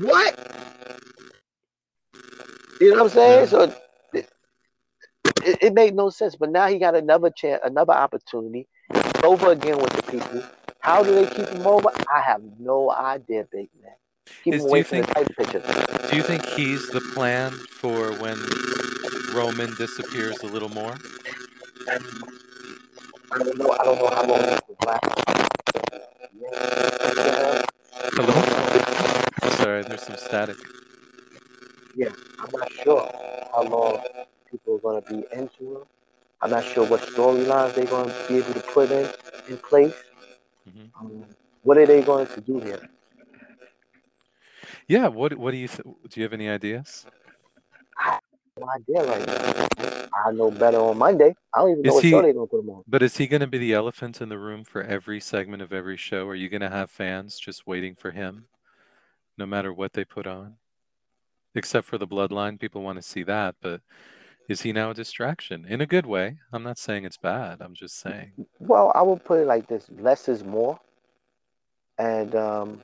What? 0.00 0.38
You 2.80 2.90
know 2.90 2.96
what 2.96 3.02
I'm 3.04 3.08
saying? 3.08 3.46
So 3.46 3.62
it, 4.12 4.28
it, 5.42 5.58
it 5.62 5.74
made 5.74 5.94
no 5.94 6.10
sense. 6.10 6.36
But 6.36 6.50
now 6.50 6.66
he 6.66 6.78
got 6.78 6.94
another 6.94 7.30
chance, 7.30 7.62
another 7.64 7.92
opportunity, 7.92 8.66
over 9.24 9.52
again 9.52 9.78
with 9.78 9.90
the 9.90 10.02
people. 10.02 10.42
How 10.80 11.02
do 11.02 11.14
they 11.14 11.26
keep 11.26 11.48
him 11.48 11.66
over? 11.66 11.88
I 12.14 12.20
have 12.20 12.42
no 12.58 12.92
idea, 12.92 13.46
big 13.50 13.68
man. 13.82 13.92
Keep 14.44 14.54
Is- 14.54 14.60
him 14.62 14.66
do 14.66 14.68
away 14.68 14.78
you 14.78 14.84
from 14.84 15.00
the 15.00 15.06
title 15.06 15.34
picture. 15.34 16.08
Do 16.10 16.16
you 16.16 16.22
think 16.22 16.44
he's 16.44 16.90
the 16.90 17.00
plan 17.00 17.52
for 17.52 18.12
when 18.12 18.36
Roman 19.34 19.74
disappears 19.74 20.42
a 20.42 20.46
little 20.46 20.68
more? 20.68 20.94
I 23.32 23.38
don't 23.38 23.58
know. 23.58 23.70
I 23.72 23.84
don't 23.84 23.98
know 23.98 24.08
how 24.08 24.26
long 24.26 24.38
this 24.42 24.60
will 24.68 24.76
last. 24.86 25.26
There's 29.96 30.08
some 30.08 30.16
static. 30.18 30.56
Yeah, 31.94 32.10
I'm 32.38 32.50
not 32.52 32.70
sure 32.70 33.10
how 33.54 33.62
long 33.62 33.98
people 34.50 34.74
are 34.74 34.78
going 34.78 35.02
to 35.02 35.08
be 35.08 35.24
into 35.32 35.78
it. 35.78 35.86
I'm 36.42 36.50
not 36.50 36.64
sure 36.64 36.84
what 36.86 37.00
storylines 37.00 37.74
they're 37.74 37.86
going 37.86 38.10
to 38.10 38.14
be 38.28 38.36
able 38.36 38.52
to 38.52 38.60
put 38.60 38.90
in 38.90 39.08
in 39.48 39.56
place. 39.56 39.94
Mhm. 40.68 40.90
Um, 41.00 41.24
what 41.62 41.78
are 41.78 41.86
they 41.86 42.02
going 42.02 42.26
to 42.26 42.40
do 42.42 42.58
here? 42.60 42.80
Yeah. 44.86 45.08
What 45.08 45.32
What 45.38 45.52
do 45.52 45.56
you 45.56 45.68
th- 45.68 45.80
Do 46.10 46.20
you 46.20 46.24
have 46.24 46.34
any 46.34 46.50
ideas? 46.50 47.06
No 48.58 48.68
idea 48.68 49.02
right 49.02 49.26
now. 49.26 50.08
I 50.26 50.32
know 50.32 50.50
better 50.50 50.78
on 50.78 50.98
Monday. 50.98 51.34
I 51.54 51.60
don't 51.60 51.70
even 51.70 51.82
know 51.82 51.88
Is 51.88 51.94
what 51.94 52.04
he- 52.04 52.10
show 52.10 52.20
they're 52.22 52.32
going 52.34 52.46
to 52.46 52.50
put 52.50 52.60
him 52.60 52.68
on. 52.70 52.82
But 52.86 53.02
is 53.02 53.16
he 53.16 53.26
going 53.26 53.40
to 53.40 53.46
be 53.46 53.58
the 53.58 53.72
elephant 53.72 54.20
in 54.20 54.28
the 54.28 54.38
room 54.38 54.62
for 54.64 54.82
every 54.82 55.20
segment 55.20 55.62
of 55.62 55.72
every 55.72 55.96
show? 55.96 56.26
Are 56.28 56.34
you 56.34 56.50
going 56.50 56.60
to 56.60 56.68
have 56.70 56.90
fans 56.90 57.38
just 57.38 57.66
waiting 57.66 57.94
for 57.94 58.10
him, 58.10 58.46
no 59.38 59.46
matter 59.46 59.72
what 59.72 59.92
they 59.94 60.04
put 60.04 60.26
on? 60.26 60.56
Except 61.54 61.86
for 61.86 61.98
the 61.98 62.06
bloodline, 62.06 62.60
people 62.60 62.82
want 62.82 62.98
to 62.98 63.02
see 63.02 63.22
that. 63.24 63.56
But 63.62 63.80
Is 64.48 64.62
he 64.62 64.72
now 64.72 64.90
a 64.90 64.94
distraction 64.94 65.64
in 65.66 65.80
a 65.80 65.86
good 65.86 66.06
way? 66.06 66.38
I'm 66.52 66.62
not 66.62 66.78
saying 66.78 67.04
it's 67.04 67.16
bad. 67.16 67.60
I'm 67.60 67.74
just 67.74 67.98
saying. 67.98 68.32
Well, 68.60 68.92
I 68.94 69.02
would 69.02 69.24
put 69.24 69.40
it 69.40 69.46
like 69.46 69.66
this: 69.66 69.86
less 69.98 70.28
is 70.28 70.44
more, 70.44 70.78
and 71.98 72.34
um, 72.36 72.82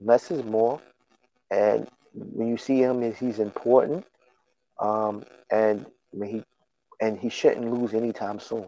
less 0.00 0.30
is 0.30 0.44
more. 0.44 0.80
And 1.50 1.88
when 2.14 2.48
you 2.48 2.56
see 2.56 2.78
him, 2.80 3.02
he's 3.12 3.40
important, 3.40 4.06
um, 4.80 5.24
and 5.50 5.86
he 6.24 6.44
and 7.00 7.18
he 7.18 7.28
shouldn't 7.28 7.70
lose 7.70 7.94
anytime 7.94 8.40
soon. 8.40 8.66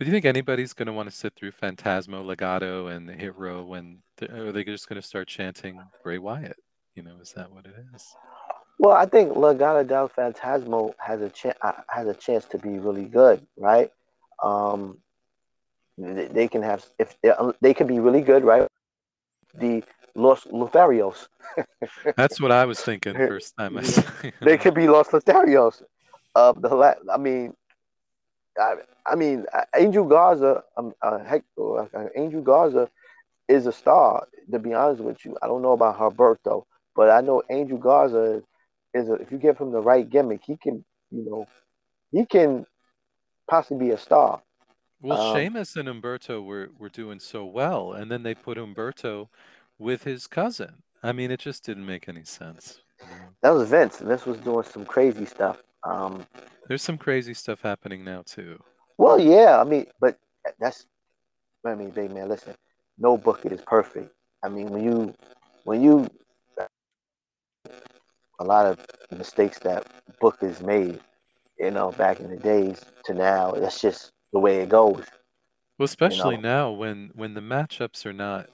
But 0.00 0.06
do 0.06 0.12
you 0.12 0.16
think 0.16 0.24
anybody's 0.24 0.72
going 0.72 0.86
to 0.86 0.94
want 0.94 1.10
to 1.10 1.14
sit 1.14 1.34
through 1.34 1.52
Phantasmo, 1.52 2.24
Legado, 2.24 2.90
and 2.90 3.10
Hit 3.10 3.36
Row 3.36 3.62
when 3.62 3.98
are 4.30 4.50
they 4.50 4.64
just 4.64 4.88
going 4.88 4.98
to 4.98 5.06
start 5.06 5.28
chanting 5.28 5.78
Bray 6.02 6.16
Wyatt? 6.16 6.56
You 6.94 7.02
know, 7.02 7.16
is 7.20 7.32
that 7.32 7.52
what 7.52 7.66
it 7.66 7.74
is? 7.94 8.06
Well, 8.78 8.96
I 8.96 9.04
think 9.04 9.34
Legado 9.34 9.86
del 9.86 10.08
Fantasma 10.08 10.94
has 10.96 11.20
a 11.20 11.28
chance 11.28 11.58
has 11.88 12.08
a 12.08 12.14
chance 12.14 12.46
to 12.46 12.56
be 12.56 12.78
really 12.78 13.04
good, 13.04 13.46
right? 13.58 13.92
Um, 14.42 14.96
they, 15.98 16.28
they 16.28 16.48
can 16.48 16.62
have 16.62 16.82
if 16.98 17.14
they, 17.20 17.34
they 17.60 17.74
can 17.74 17.86
be 17.86 18.00
really 18.00 18.22
good, 18.22 18.42
right? 18.42 18.66
The 19.52 19.84
Los 20.14 20.44
Lotharios, 20.44 21.28
That's 22.16 22.40
what 22.40 22.52
I 22.52 22.64
was 22.64 22.80
thinking 22.80 23.12
first 23.12 23.54
time 23.54 23.76
I 23.76 23.82
saw 23.82 24.02
they 24.40 24.56
could 24.56 24.72
be 24.72 24.88
Los 24.88 25.08
Lotharios. 25.08 25.82
Uh, 26.34 26.52
the 26.52 26.74
la- 26.74 26.94
I 27.12 27.18
mean, 27.18 27.52
I, 28.58 28.74
I 29.06 29.14
mean, 29.14 29.46
uh, 29.52 29.64
Angel 29.76 30.04
Garza, 30.04 30.62
um, 30.76 30.92
uh, 31.02 31.18
heck, 31.24 31.44
uh, 31.58 31.86
Angel 32.16 32.42
Garza 32.42 32.90
is 33.48 33.66
a 33.66 33.72
star. 33.72 34.26
To 34.50 34.58
be 34.58 34.74
honest 34.74 35.02
with 35.02 35.24
you, 35.24 35.36
I 35.42 35.46
don't 35.46 35.62
know 35.62 35.72
about 35.72 35.98
Humberto, 35.98 36.64
but 36.96 37.10
I 37.10 37.20
know 37.20 37.42
Angel 37.50 37.78
Garza 37.78 38.42
is 38.94 39.08
a, 39.08 39.14
if 39.14 39.30
you 39.30 39.38
give 39.38 39.58
him 39.58 39.70
the 39.70 39.80
right 39.80 40.08
gimmick, 40.08 40.42
he 40.44 40.56
can, 40.56 40.84
you 41.10 41.24
know, 41.24 41.46
he 42.10 42.26
can 42.26 42.66
possibly 43.48 43.86
be 43.86 43.92
a 43.92 43.98
star. 43.98 44.42
Well, 45.00 45.20
Um, 45.20 45.36
Sheamus 45.36 45.76
and 45.76 45.88
Humberto 45.88 46.44
were 46.44 46.70
were 46.78 46.88
doing 46.88 47.20
so 47.20 47.44
well, 47.44 47.92
and 47.92 48.10
then 48.10 48.22
they 48.22 48.34
put 48.34 48.58
Humberto 48.58 49.28
with 49.78 50.04
his 50.04 50.26
cousin. 50.26 50.82
I 51.02 51.12
mean, 51.12 51.30
it 51.30 51.40
just 51.40 51.64
didn't 51.64 51.86
make 51.86 52.08
any 52.08 52.24
sense. 52.24 52.80
That 53.42 53.50
was 53.50 53.70
Vince. 53.70 54.00
Vince 54.00 54.26
was 54.26 54.38
doing 54.38 54.64
some 54.64 54.84
crazy 54.84 55.24
stuff. 55.24 55.62
Um, 55.82 56.26
There's 56.68 56.82
some 56.82 56.98
crazy 56.98 57.34
stuff 57.34 57.60
happening 57.62 58.04
now 58.04 58.22
too. 58.24 58.58
well, 58.98 59.18
yeah, 59.18 59.60
I 59.60 59.64
mean, 59.64 59.86
but 60.00 60.18
that's, 60.58 60.86
I 61.64 61.74
mean, 61.74 61.90
big 61.90 62.12
man, 62.12 62.28
listen, 62.28 62.54
no 62.98 63.16
book 63.16 63.44
is 63.46 63.60
perfect. 63.66 64.12
I 64.42 64.48
mean, 64.48 64.68
when 64.68 64.84
you, 64.84 65.14
when 65.64 65.82
you, 65.82 66.08
a 68.38 68.44
lot 68.44 68.66
of 68.66 68.78
mistakes 69.16 69.58
that 69.60 69.86
bookers 70.22 70.62
made, 70.62 71.00
you 71.58 71.70
know, 71.70 71.92
back 71.92 72.20
in 72.20 72.30
the 72.30 72.36
days 72.36 72.80
to 73.04 73.14
now, 73.14 73.52
that's 73.52 73.80
just 73.80 74.12
the 74.32 74.38
way 74.38 74.60
it 74.60 74.68
goes. 74.68 75.04
Well, 75.78 75.84
especially 75.84 76.36
know. 76.36 76.42
now 76.42 76.70
when 76.72 77.10
when 77.14 77.34
the 77.34 77.40
matchups 77.40 78.04
are 78.04 78.12
not 78.12 78.48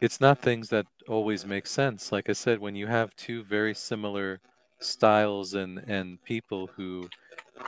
it's 0.00 0.20
not 0.20 0.38
things 0.38 0.68
that 0.68 0.86
always 1.08 1.46
make 1.46 1.66
sense. 1.66 2.12
Like 2.12 2.28
I 2.28 2.34
said, 2.34 2.58
when 2.58 2.76
you 2.76 2.86
have 2.86 3.16
two 3.16 3.42
very 3.42 3.74
similar 3.74 4.40
styles 4.80 5.54
and 5.54 5.78
and 5.86 6.22
people 6.24 6.68
who 6.76 7.08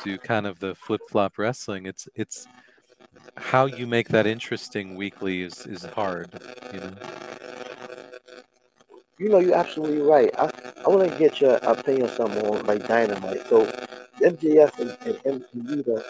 do 0.05 0.19
kind 0.19 0.47
of 0.47 0.59
the 0.59 0.75
flip-flop 0.75 1.39
wrestling, 1.39 1.87
it's 1.87 2.09
it's 2.15 2.47
how 3.37 3.67
you 3.67 3.87
make 3.87 4.09
that 4.09 4.27
interesting 4.27 4.95
weekly 4.95 5.43
is 5.43 5.67
is 5.67 5.85
hard, 5.85 6.29
you 6.73 6.81
know. 6.81 6.93
You 9.19 9.31
know, 9.31 9.39
you're 9.39 9.55
absolutely 9.55 10.03
right. 10.03 10.31
I, 10.39 10.51
I 10.85 10.89
want 10.91 11.11
to 11.11 11.19
get 11.19 11.41
your 11.41 11.57
opinion 11.63 12.11
on 12.11 12.17
something 12.17 12.47
on 12.47 12.67
like 12.67 12.87
Dynamite. 12.87 13.49
So, 13.49 13.65
MJF 14.21 14.79
and, 14.79 14.91
and 15.25 15.43
MCU 15.43 16.03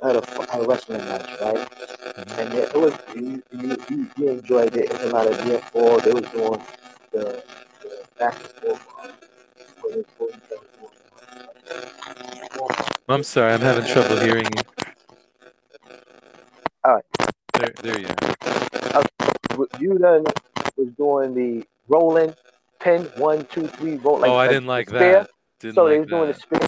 had 0.00 0.16
a, 0.16 0.50
had 0.52 0.62
a 0.62 0.66
wrestling 0.66 0.98
match, 0.98 1.40
right? 1.40 1.68
Mm-hmm. 1.68 2.40
And 2.40 2.54
it 2.54 2.74
was 2.74 2.94
you, 3.16 3.42
you, 3.50 3.76
you, 3.90 4.10
you 4.16 4.28
enjoyed 4.30 4.76
it. 4.76 4.84
It 4.84 4.92
was 4.92 5.02
a 5.02 5.08
lot 5.08 5.26
of 5.26 5.44
near 5.44 5.58
fall. 5.58 5.98
They 5.98 6.12
was 6.12 6.30
doing 6.30 6.62
the, 7.10 7.42
the 7.82 8.04
back 8.18 8.36
and 8.36 8.78
forth. 8.78 9.23
I'm 13.08 13.22
sorry, 13.22 13.52
I'm 13.52 13.60
having 13.60 13.84
trouble 13.86 14.18
hearing 14.18 14.46
you. 14.56 14.62
All 16.84 16.94
right. 16.94 17.04
There 17.54 17.72
there 17.82 18.00
you 18.00 18.08
are. 18.08 19.04
You 19.78 19.98
done 19.98 20.24
was 20.76 20.88
doing 20.96 21.34
the 21.34 21.64
rolling 21.88 22.34
pin 22.80 23.04
one 23.16 23.46
two 23.46 23.66
three 23.68 23.96
roll. 23.96 24.18
Like 24.18 24.30
oh, 24.30 24.36
I 24.36 24.48
didn't 24.48 24.66
like 24.66 24.88
spear. 24.88 25.00
that. 25.00 25.30
Didn't 25.60 25.74
So 25.76 25.86
they 25.86 25.98
like 25.98 26.00
was 26.00 26.08
doing 26.08 26.28
the 26.28 26.34
spear. 26.34 26.60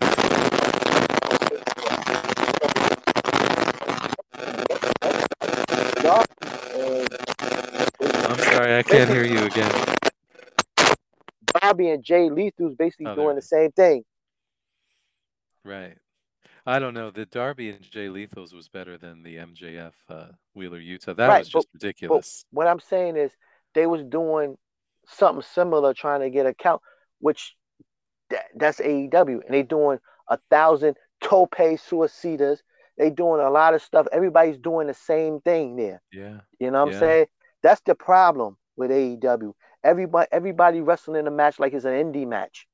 I'm 8.29 8.39
sorry, 8.39 8.79
I 8.79 8.83
can't 8.83 9.11
hear 9.11 9.25
you 9.25 9.45
again. 9.45 10.06
Bobby 11.69 11.91
and 11.91 12.03
Jay 12.05 12.29
Lethal's 12.29 12.77
basically 12.77 13.07
Oh, 13.07 13.15
doing 13.15 13.37
the 13.37 13.43
same 13.43 13.73
thing. 13.73 14.05
Right. 15.65 15.97
I 16.65 16.79
don't 16.79 16.95
know. 16.95 17.11
The 17.11 17.27
Darby 17.27 17.71
and 17.71 17.83
Jay 17.83 18.09
Lethals 18.09 18.53
was 18.53 18.69
better 18.69 18.99
than 18.99 19.23
the 19.23 19.37
MJF 19.37 19.93
uh, 20.09 20.27
Wheeler 20.55 20.81
Yuta. 20.81 21.17
That 21.17 21.29
Right, 21.29 21.39
was 21.39 21.49
just 21.49 21.69
ridiculous. 21.73 22.45
What 22.51 22.67
I'm 22.67 22.81
saying 22.81 23.17
is 23.17 23.31
they 23.75 23.87
was 23.87 24.03
doing 24.05 24.57
something 25.07 25.43
similar 25.43 25.95
trying 25.95 26.21
to 26.21 26.31
get 26.31 26.47
a 26.47 26.55
count, 26.55 26.83
which 27.21 27.55
that, 28.31 28.47
that's 28.57 28.81
AEW, 28.81 29.43
and 29.45 29.55
they 29.55 29.63
doing 29.63 29.99
a 30.29 30.39
thousand 30.51 30.97
tope 31.21 31.55
suicidas. 31.57 32.59
They 32.99 33.11
doing 33.11 33.41
a 33.41 33.51
lot 33.51 33.75
of 33.75 33.83
stuff. 33.83 34.07
Everybody's 34.11 34.59
doing 34.59 34.87
the 34.89 34.95
same 34.95 35.41
thing 35.41 35.77
there. 35.77 36.03
yeah. 36.13 36.41
You 36.59 36.71
know 36.71 36.85
what 36.85 36.93
Yeah. 36.93 36.97
I'm 36.97 37.01
saying? 37.01 37.27
That's 37.63 37.81
the 37.83 37.95
problem 37.95 38.57
with 38.77 38.91
AEW. 38.91 39.53
Everybody, 39.87 40.29
everybody 40.33 40.81
wrestling 40.81 41.21
in 41.21 41.27
a 41.27 41.31
match 41.31 41.59
like 41.59 41.73
it's 41.73 41.85
an 41.85 41.93
indie 41.93 42.27
match. 42.27 42.67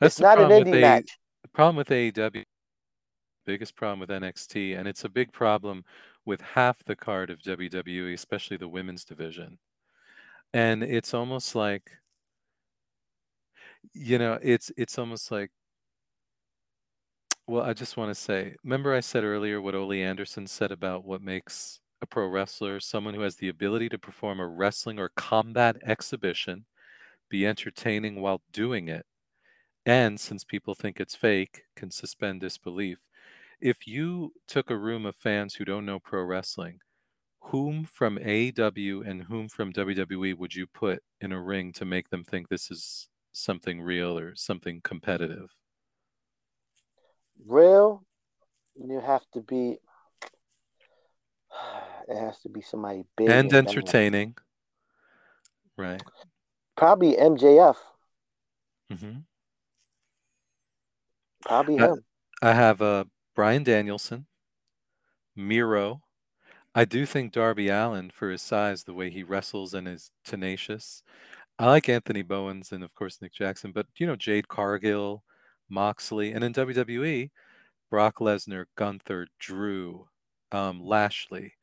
That's 0.00 0.14
it's 0.14 0.20
not 0.20 0.40
an 0.40 0.48
indie 0.48 0.78
A- 0.78 0.80
match. 0.80 1.18
The 1.42 1.48
problem 1.48 1.76
with 1.76 1.88
AEW, 1.88 2.44
biggest 3.44 3.76
problem 3.76 4.00
with 4.00 4.08
NXT, 4.08 4.78
and 4.78 4.88
it's 4.88 5.04
a 5.04 5.08
big 5.08 5.32
problem 5.32 5.84
with 6.24 6.40
half 6.40 6.82
the 6.84 6.96
card 6.96 7.30
of 7.30 7.40
WWE, 7.40 8.14
especially 8.14 8.56
the 8.56 8.68
women's 8.68 9.04
division. 9.04 9.58
And 10.54 10.82
it's 10.82 11.14
almost 11.14 11.54
like, 11.54 11.90
you 13.92 14.18
know, 14.18 14.38
it's 14.42 14.70
it's 14.76 14.98
almost 14.98 15.30
like, 15.30 15.50
well, 17.46 17.62
I 17.62 17.72
just 17.74 17.96
want 17.96 18.10
to 18.10 18.14
say, 18.14 18.56
remember 18.64 18.94
I 18.94 19.00
said 19.00 19.24
earlier 19.24 19.60
what 19.60 19.74
Ole 19.74 19.92
Anderson 19.92 20.46
said 20.46 20.72
about 20.72 21.04
what 21.04 21.20
makes 21.22 21.80
a 22.02 22.06
pro 22.06 22.26
wrestler 22.26 22.80
someone 22.80 23.14
who 23.14 23.22
has 23.22 23.36
the 23.36 23.48
ability 23.48 23.88
to 23.88 23.98
perform 23.98 24.40
a 24.40 24.46
wrestling 24.46 24.98
or 24.98 25.10
combat 25.16 25.76
exhibition, 25.86 26.66
be 27.30 27.46
entertaining 27.46 28.20
while 28.20 28.42
doing 28.52 28.88
it, 28.88 29.06
and 29.86 30.20
since 30.20 30.44
people 30.44 30.74
think 30.74 31.00
it's 31.00 31.14
fake, 31.14 31.62
can 31.76 31.90
suspend 31.90 32.40
disbelief. 32.40 32.98
If 33.60 33.86
you 33.86 34.32
took 34.48 34.70
a 34.70 34.76
room 34.76 35.06
of 35.06 35.16
fans 35.16 35.54
who 35.54 35.64
don't 35.64 35.86
know 35.86 36.00
pro 36.00 36.24
wrestling, 36.24 36.80
whom 37.40 37.84
from 37.84 38.18
AEW 38.18 39.08
and 39.08 39.22
whom 39.22 39.48
from 39.48 39.72
WWE 39.72 40.36
would 40.36 40.54
you 40.54 40.66
put 40.66 41.02
in 41.20 41.32
a 41.32 41.40
ring 41.40 41.72
to 41.74 41.84
make 41.84 42.10
them 42.10 42.24
think 42.24 42.48
this 42.48 42.70
is 42.70 43.08
something 43.32 43.80
real 43.80 44.18
or 44.18 44.34
something 44.36 44.80
competitive? 44.82 45.56
Real, 47.46 48.04
you 48.76 49.00
have 49.00 49.22
to 49.34 49.40
be. 49.40 49.78
It 52.08 52.16
has 52.16 52.38
to 52.40 52.48
be 52.48 52.60
somebody 52.60 53.04
big 53.16 53.28
and 53.28 53.52
entertaining. 53.52 54.36
Right. 55.76 56.02
Probably 56.76 57.16
MJF. 57.16 57.76
hmm 58.90 59.18
Probably 61.42 61.78
Uh, 61.78 61.94
him. 61.94 62.04
I 62.40 62.52
have 62.52 62.80
uh, 62.82 63.04
Bryan 63.34 63.62
Danielson, 63.64 64.26
Miro. 65.36 66.02
I 66.74 66.84
do 66.84 67.04
think 67.04 67.32
Darby 67.32 67.68
Allin, 67.68 68.10
for 68.10 68.30
his 68.30 68.42
size, 68.42 68.84
the 68.84 68.94
way 68.94 69.10
he 69.10 69.22
wrestles 69.22 69.74
and 69.74 69.86
is 69.86 70.10
tenacious. 70.24 71.02
I 71.58 71.66
like 71.66 71.88
Anthony 71.88 72.22
Bowens 72.22 72.72
and, 72.72 72.82
of 72.82 72.94
course, 72.94 73.20
Nick 73.20 73.32
Jackson, 73.34 73.72
but, 73.72 73.86
you 73.98 74.06
know, 74.06 74.16
Jade 74.16 74.48
Cargill, 74.48 75.22
Moxley, 75.68 76.32
and 76.32 76.42
in 76.42 76.52
WWE, 76.52 77.30
Brock 77.90 78.18
Lesnar, 78.20 78.66
Gunther, 78.76 79.28
Drew, 79.38 80.08
um, 80.50 80.80
Lashley, 80.82 81.54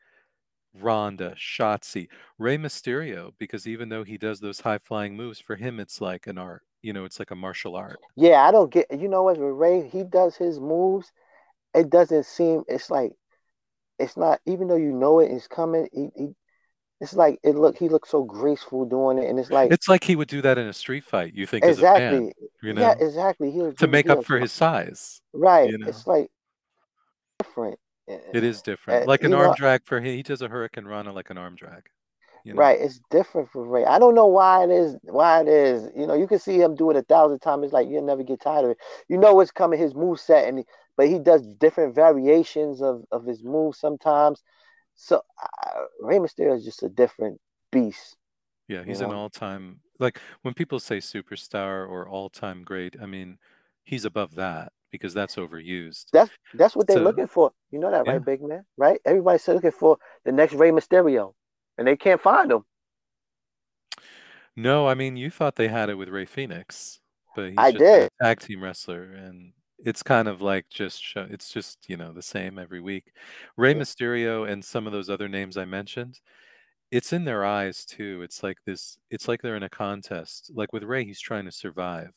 Ronda, 0.73 1.35
Shotzi, 1.37 2.07
Rey 2.37 2.57
Mysterio, 2.57 3.33
because 3.37 3.67
even 3.67 3.89
though 3.89 4.03
he 4.03 4.17
does 4.17 4.39
those 4.39 4.61
high 4.61 4.77
flying 4.77 5.15
moves, 5.15 5.39
for 5.39 5.55
him, 5.55 5.79
it's 5.79 6.01
like 6.01 6.27
an 6.27 6.37
art. 6.37 6.63
You 6.81 6.93
know, 6.93 7.05
it's 7.05 7.19
like 7.19 7.31
a 7.31 7.35
martial 7.35 7.75
art. 7.75 7.99
Yeah, 8.15 8.43
I 8.43 8.51
don't 8.51 8.71
get. 8.71 8.87
You 8.91 9.07
know 9.09 9.23
what? 9.23 9.37
With 9.37 9.49
Rey, 9.49 9.87
he 9.87 10.03
does 10.03 10.35
his 10.35 10.59
moves. 10.59 11.11
It 11.73 11.89
doesn't 11.89 12.25
seem. 12.25 12.63
It's 12.67 12.89
like, 12.89 13.13
it's 13.97 14.15
not. 14.15 14.39
Even 14.45 14.67
though 14.67 14.75
you 14.75 14.91
know 14.91 15.19
it 15.19 15.31
is 15.31 15.47
coming, 15.47 15.87
he, 15.91 16.09
he 16.15 16.35
it's 17.01 17.13
like 17.13 17.39
it 17.43 17.55
look. 17.55 17.77
He 17.77 17.87
looks 17.87 18.09
so 18.09 18.23
graceful 18.23 18.85
doing 18.85 19.19
it, 19.19 19.29
and 19.29 19.39
it's 19.39 19.49
like 19.49 19.71
It's 19.71 19.87
like 19.87 20.03
he 20.03 20.15
would 20.15 20.27
do 20.27 20.41
that 20.41 20.57
in 20.57 20.67
a 20.67 20.73
street 20.73 21.03
fight. 21.03 21.33
You 21.33 21.45
think 21.45 21.63
as 21.63 21.77
a 21.77 21.81
fan, 21.81 22.13
exactly. 22.13 22.33
you 22.61 22.73
Yeah, 22.73 22.95
exactly. 22.99 23.51
He 23.51 23.59
was 23.59 23.75
to 23.75 23.87
make 23.87 24.05
he 24.05 24.11
up 24.11 24.17
was 24.17 24.25
for 24.25 24.37
his 24.37 24.51
size. 24.51 25.21
right. 25.33 25.69
You 25.69 25.77
know, 25.77 25.87
It's 25.87 26.05
like 26.05 26.29
different. 27.41 27.79
It 28.33 28.43
is 28.43 28.61
different. 28.61 29.03
Uh, 29.03 29.07
Like 29.07 29.23
an 29.23 29.33
arm 29.33 29.47
know, 29.47 29.53
drag 29.55 29.85
for 29.85 29.99
him, 29.99 30.15
he 30.15 30.23
does 30.23 30.41
a 30.41 30.47
hurricane 30.47 30.85
rana 30.85 31.13
like 31.13 31.29
an 31.29 31.37
arm 31.37 31.55
drag. 31.55 31.83
You 32.43 32.53
know, 32.53 32.59
right? 32.59 32.79
It's 32.79 32.99
different 33.11 33.49
for 33.49 33.63
Rey. 33.63 33.85
I 33.85 33.99
don't 33.99 34.15
know 34.15 34.25
why 34.27 34.63
it 34.63 34.69
is. 34.69 34.95
Why 35.03 35.41
it 35.41 35.47
is. 35.47 35.89
You 35.95 36.07
know, 36.07 36.13
you 36.13 36.25
can 36.25 36.39
see 36.39 36.59
him 36.59 36.75
do 36.75 36.89
it 36.89 36.95
a 36.95 37.01
thousand 37.01 37.39
times. 37.39 37.65
It's 37.65 37.73
like 37.73 37.89
you'll 37.89 38.05
never 38.05 38.23
get 38.23 38.39
tired 38.41 38.65
of 38.65 38.71
it. 38.71 38.77
You 39.09 39.17
know 39.17 39.33
what's 39.33 39.51
coming. 39.51 39.79
His 39.79 39.93
move 39.93 40.19
set, 40.19 40.47
and 40.47 40.59
he, 40.59 40.65
but 40.95 41.07
he 41.07 41.19
does 41.19 41.45
different 41.45 41.95
variations 41.95 42.81
of 42.81 43.03
of 43.11 43.25
his 43.25 43.43
moves 43.43 43.79
sometimes. 43.79 44.41
So 44.95 45.21
uh, 45.41 45.81
Rey 46.01 46.17
Mysterio 46.17 46.55
is 46.55 46.65
just 46.65 46.83
a 46.83 46.89
different 46.89 47.39
beast. 47.71 48.15
yeah, 48.67 48.79
You 48.79 48.85
he's 48.85 49.01
an 49.01 49.11
all-time. 49.11 49.81
Like 49.99 50.19
when 50.41 50.53
people 50.53 50.79
say 50.79 50.97
superstar 50.97 51.87
or 51.87 52.07
all-time 52.07 52.63
great, 52.63 52.95
I 53.01 53.05
mean, 53.05 53.37
he's 53.83 54.05
above 54.05 54.35
that 54.35 54.71
because 54.91 55.13
that's 55.13 55.35
overused. 55.35 56.05
that's 56.11 56.31
that's 56.53 56.75
what 56.75 56.87
they're 56.87 56.97
So 56.97 57.03
looking 57.03 57.27
for. 57.27 57.51
You 57.71 57.79
know 57.79 57.91
that, 57.91 58.05
yeah, 58.05 58.13
right, 58.13 58.25
big 58.25 58.41
man? 58.41 58.65
Right? 58.77 58.99
Everybody's 59.05 59.47
looking 59.47 59.71
for 59.71 59.97
the 60.25 60.31
next 60.31 60.53
Rey 60.53 60.71
Mysterio, 60.71 61.33
and 61.77 61.87
they 61.87 61.95
can't 61.97 62.21
find 62.21 62.51
him. 62.51 62.63
no, 64.55 64.87
I 64.87 64.93
mean, 64.93 65.15
you 65.17 65.29
thought 65.29 65.55
they 65.55 65.67
had 65.67 65.89
it 65.89 65.95
with 65.95 66.09
Rey 66.09 66.25
Fenix, 66.25 66.99
but 67.35 67.49
he's 67.49 67.55
I 67.57 67.71
just 67.71 67.79
did. 67.79 68.09
a 68.21 68.23
tag 68.23 68.39
team 68.41 68.61
wrestler, 68.63 69.03
and 69.13 69.53
it's 69.79 70.03
kind 70.03 70.27
of 70.27 70.41
like 70.41 70.67
just 70.69 71.01
show, 71.01 71.25
it's 71.29 71.51
just 71.51 71.79
you 71.89 71.97
know 71.97 72.11
the 72.13 72.21
same 72.21 72.59
every 72.59 72.81
week. 72.81 73.11
Rey 73.57 73.73
Yeah. 73.73 73.75
Mysterio 73.75 74.49
and 74.49 74.63
some 74.63 74.85
of 74.87 74.93
those 74.93 75.09
other 75.09 75.27
names 75.29 75.57
I 75.57 75.65
mentioned, 75.65 76.19
it's 76.91 77.13
in 77.13 77.25
their 77.25 77.45
eyes 77.45 77.85
too. 77.85 78.21
It's 78.23 78.43
like 78.43 78.57
this. 78.65 78.97
It's 79.09 79.27
like 79.27 79.41
they're 79.41 79.55
in 79.57 79.63
a 79.63 79.69
contest. 79.69 80.51
Like 80.53 80.73
with 80.73 80.83
Rey, 80.83 81.05
he's 81.05 81.21
trying 81.21 81.45
to 81.45 81.51
survive. 81.51 82.13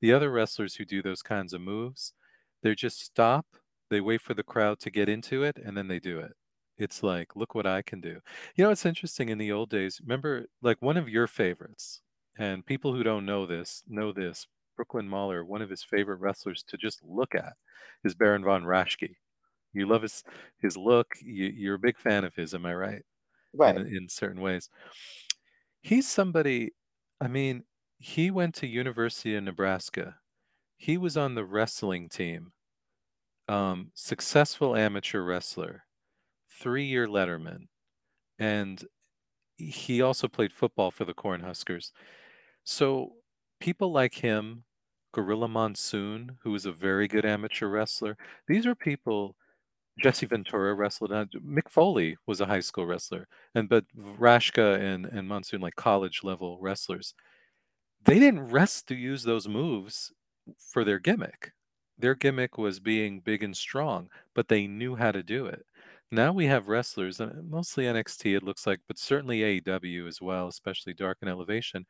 The 0.00 0.12
other 0.12 0.30
wrestlers 0.30 0.76
who 0.76 0.84
do 0.84 1.02
those 1.02 1.22
kinds 1.22 1.52
of 1.52 1.60
moves, 1.60 2.14
they 2.62 2.74
just 2.74 3.00
stop. 3.00 3.46
They 3.90 4.00
wait 4.00 4.20
for 4.22 4.34
the 4.34 4.42
crowd 4.44 4.78
to 4.80 4.90
get 4.90 5.08
into 5.08 5.42
it, 5.42 5.58
and 5.58 5.76
then 5.76 5.88
they 5.88 5.98
do 6.00 6.18
it. 6.20 6.32
It's 6.78 7.02
like, 7.02 7.36
look 7.36 7.54
what 7.54 7.66
I 7.66 7.82
can 7.82 8.00
do. 8.00 8.20
You 8.54 8.64
know, 8.64 8.70
it's 8.70 8.86
interesting 8.86 9.28
in 9.28 9.38
the 9.38 9.52
old 9.52 9.70
days. 9.70 10.00
Remember, 10.00 10.46
like 10.62 10.80
one 10.80 10.96
of 10.96 11.08
your 11.08 11.26
favorites, 11.26 12.02
and 12.38 12.64
people 12.64 12.94
who 12.94 13.02
don't 13.02 13.26
know 13.26 13.46
this 13.46 13.82
know 13.86 14.12
this. 14.12 14.46
Brooklyn 14.76 15.08
Mauler, 15.08 15.44
one 15.44 15.60
of 15.60 15.68
his 15.68 15.82
favorite 15.82 16.20
wrestlers 16.20 16.62
to 16.64 16.78
just 16.78 17.02
look 17.04 17.34
at, 17.34 17.54
is 18.02 18.14
Baron 18.14 18.42
von 18.44 18.64
Raschke. 18.64 19.16
You 19.72 19.86
love 19.86 20.02
his 20.02 20.24
his 20.58 20.76
look. 20.76 21.14
You, 21.22 21.46
you're 21.46 21.74
a 21.76 21.78
big 21.78 21.98
fan 21.98 22.24
of 22.24 22.34
his, 22.34 22.54
am 22.54 22.66
I 22.66 22.74
right? 22.74 23.02
In 23.74 23.76
Right. 23.76 23.86
in 23.86 24.08
certain 24.08 24.40
ways. 24.42 24.70
He's 25.82 26.08
somebody. 26.08 26.72
I 27.20 27.28
mean, 27.28 27.64
he 28.00 28.30
went 28.30 28.54
to 28.56 28.66
University 28.66 29.36
of 29.36 29.44
Nebraska. 29.44 30.16
He 30.78 30.96
was 30.96 31.18
on 31.18 31.34
the 31.34 31.44
wrestling 31.44 32.08
team. 32.08 32.52
Um, 33.46 33.90
successful 33.94 34.74
amateur 34.74 35.22
wrestler, 35.22 35.84
three-year 36.48 37.06
letterman, 37.06 37.66
and 38.38 38.82
he 39.58 40.00
also 40.00 40.28
played 40.28 40.52
football 40.52 40.90
for 40.90 41.04
the 41.04 41.12
Cornhuskers. 41.12 41.92
So 42.64 43.12
people 43.58 43.92
like 43.92 44.14
him, 44.14 44.64
Gorilla 45.12 45.48
Monsoon, 45.48 46.38
who 46.42 46.52
was 46.52 46.64
a 46.64 46.72
very 46.72 47.06
good 47.06 47.26
amateur 47.26 47.68
wrestler, 47.68 48.16
these 48.48 48.66
are 48.66 48.74
people. 48.74 49.36
Jesse 49.98 50.24
Ventura 50.24 50.72
wrestled. 50.72 51.12
uh, 51.12 51.26
Mick 51.44 51.68
Foley 51.68 52.16
was 52.26 52.40
a 52.40 52.46
high 52.46 52.60
school 52.60 52.86
wrestler, 52.86 53.28
and 53.54 53.68
but 53.68 53.84
Raschke 53.94 54.80
and 54.80 55.04
and 55.04 55.28
Monsoon 55.28 55.60
like 55.60 55.76
college 55.76 56.20
level 56.24 56.58
wrestlers. 56.60 57.12
They 58.04 58.18
didn't 58.18 58.48
rest 58.48 58.88
to 58.88 58.94
use 58.94 59.22
those 59.22 59.48
moves 59.48 60.12
for 60.58 60.84
their 60.84 60.98
gimmick. 60.98 61.52
Their 61.98 62.14
gimmick 62.14 62.56
was 62.58 62.80
being 62.80 63.20
big 63.20 63.42
and 63.42 63.56
strong, 63.56 64.10
but 64.34 64.48
they 64.48 64.66
knew 64.66 64.96
how 64.96 65.12
to 65.12 65.22
do 65.22 65.46
it. 65.46 65.64
Now 66.10 66.32
we 66.32 66.46
have 66.46 66.68
wrestlers, 66.68 67.20
mostly 67.44 67.86
NXT, 67.86 68.34
it 68.34 68.42
looks 68.42 68.66
like, 68.66 68.80
but 68.88 68.98
certainly 68.98 69.42
AEW 69.44 70.06
as 70.08 70.20
well, 70.20 70.48
especially 70.48 70.94
Dark 70.94 71.18
and 71.20 71.30
Elevation. 71.30 71.86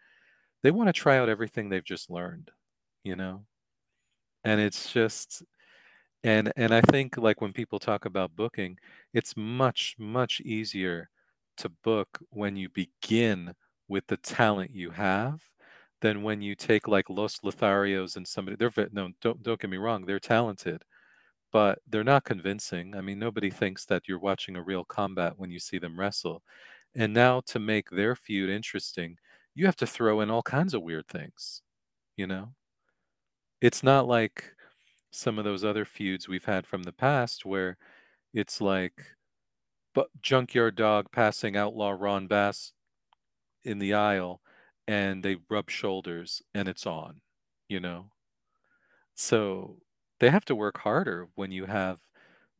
They 0.63 0.71
want 0.73 0.89
to 0.89 0.93
try 0.95 1.19
out 1.19 1.29
everything 1.31 1.69
they've 1.71 1.85
just 1.85 2.11
learned, 2.11 2.51
you 3.05 3.17
know? 3.17 3.47
And 4.45 4.61
it's 4.61 4.93
just 4.93 5.43
and 6.25 6.53
and 6.57 6.75
I 6.75 6.83
think 6.83 7.19
like 7.19 7.41
when 7.43 7.55
people 7.55 7.79
talk 7.81 8.05
about 8.07 8.37
booking, 8.37 8.79
it's 9.15 9.37
much 9.37 9.97
much 9.99 10.41
easier 10.43 11.11
to 11.59 11.69
book 11.71 12.21
when 12.31 12.57
you 12.57 12.69
begin 12.71 13.55
with 13.89 14.07
the 14.09 14.17
talent 14.19 14.73
you 14.75 14.91
have 14.93 15.43
than 16.01 16.23
when 16.23 16.41
you 16.43 16.55
take 16.55 16.89
like 16.89 17.11
Los 17.11 17.41
Lotharios 17.41 18.17
and 18.17 18.27
somebody 18.27 18.57
they're 18.57 18.73
no 18.93 19.11
don't 19.21 19.43
don't 19.43 19.61
get 19.61 19.71
me 19.71 19.77
wrong, 19.77 20.05
they're 20.07 20.19
talented, 20.21 20.83
but 21.53 21.81
they're 21.89 22.05
not 22.05 22.25
convincing. 22.25 22.97
I 22.97 23.01
mean, 23.03 23.19
nobody 23.19 23.51
thinks 23.51 23.85
that 23.87 24.09
you're 24.09 24.19
watching 24.19 24.57
a 24.57 24.63
real 24.63 24.85
combat 24.85 25.35
when 25.39 25.51
you 25.51 25.59
see 25.61 25.79
them 25.79 25.99
wrestle. 25.99 26.43
And 26.95 27.15
now 27.15 27.41
to 27.47 27.59
make 27.61 27.91
their 27.91 28.17
feud 28.17 28.51
interesting, 28.51 29.19
you 29.55 29.67
have 29.67 29.77
to 29.77 29.87
throw 29.87 30.21
in 30.21 30.31
all 30.31 30.43
kinds 30.43 30.75
of 30.75 30.83
weird 30.83 31.09
things, 31.09 31.63
you 32.17 32.27
know? 32.27 32.55
It's 33.61 33.83
not 33.83 34.07
like 34.07 34.55
some 35.11 35.39
of 35.39 35.45
those 35.45 35.65
other 35.65 35.85
feuds 35.85 36.29
we've 36.29 36.45
had 36.45 36.67
from 36.67 36.83
the 36.85 36.93
past 36.93 37.45
where 37.45 37.77
it's 38.35 38.61
like 38.61 39.17
but 39.95 40.09
junkyard 40.23 40.77
dog 40.77 41.11
passing 41.13 41.57
outlaw 41.57 41.91
Ron 41.91 42.27
Bass 42.27 42.73
in 43.65 43.79
the 43.79 43.95
aisle 43.95 44.41
and 44.91 45.25
they 45.25 45.39
rub 45.51 45.71
shoulders 45.71 46.43
and 46.55 46.69
it's 46.69 46.87
on, 46.87 47.23
you 47.69 47.81
know? 47.81 48.13
So 49.15 49.83
they 50.19 50.31
have 50.31 50.45
to 50.47 50.55
work 50.57 50.79
harder 50.79 51.29
when 51.35 51.53
you 51.53 51.67
have, 51.67 52.01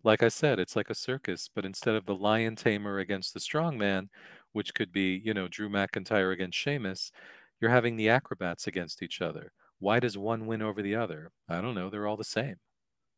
like 0.05 0.23
I 0.23 0.29
said, 0.29 0.59
it's 0.59 0.77
like 0.77 0.91
a 0.91 0.95
circus, 0.95 1.49
but 1.55 1.65
instead 1.65 1.95
of 1.97 2.07
the 2.07 2.15
lion 2.15 2.57
tamer 2.57 2.99
against 2.99 3.35
the 3.35 3.41
strong 3.41 3.79
man, 3.79 4.11
which 4.53 4.75
could 4.75 4.93
be, 4.93 5.17
you 5.25 5.35
know, 5.35 5.49
Drew 5.49 5.69
McIntyre 5.69 6.33
against 6.33 6.59
Sheamus, 6.59 7.13
you're 7.61 7.71
having 7.71 7.97
the 7.97 8.09
acrobats 8.11 8.67
against 8.67 9.03
each 9.03 9.21
other. 9.23 9.53
Why 9.79 10.01
does 10.01 10.19
one 10.19 10.47
win 10.47 10.63
over 10.63 10.83
the 10.83 10.95
other? 10.97 11.33
I 11.49 11.61
don't 11.63 11.75
know. 11.75 11.91
They're 11.91 12.07
all 12.09 12.19
the 12.19 12.25
same. 12.25 12.57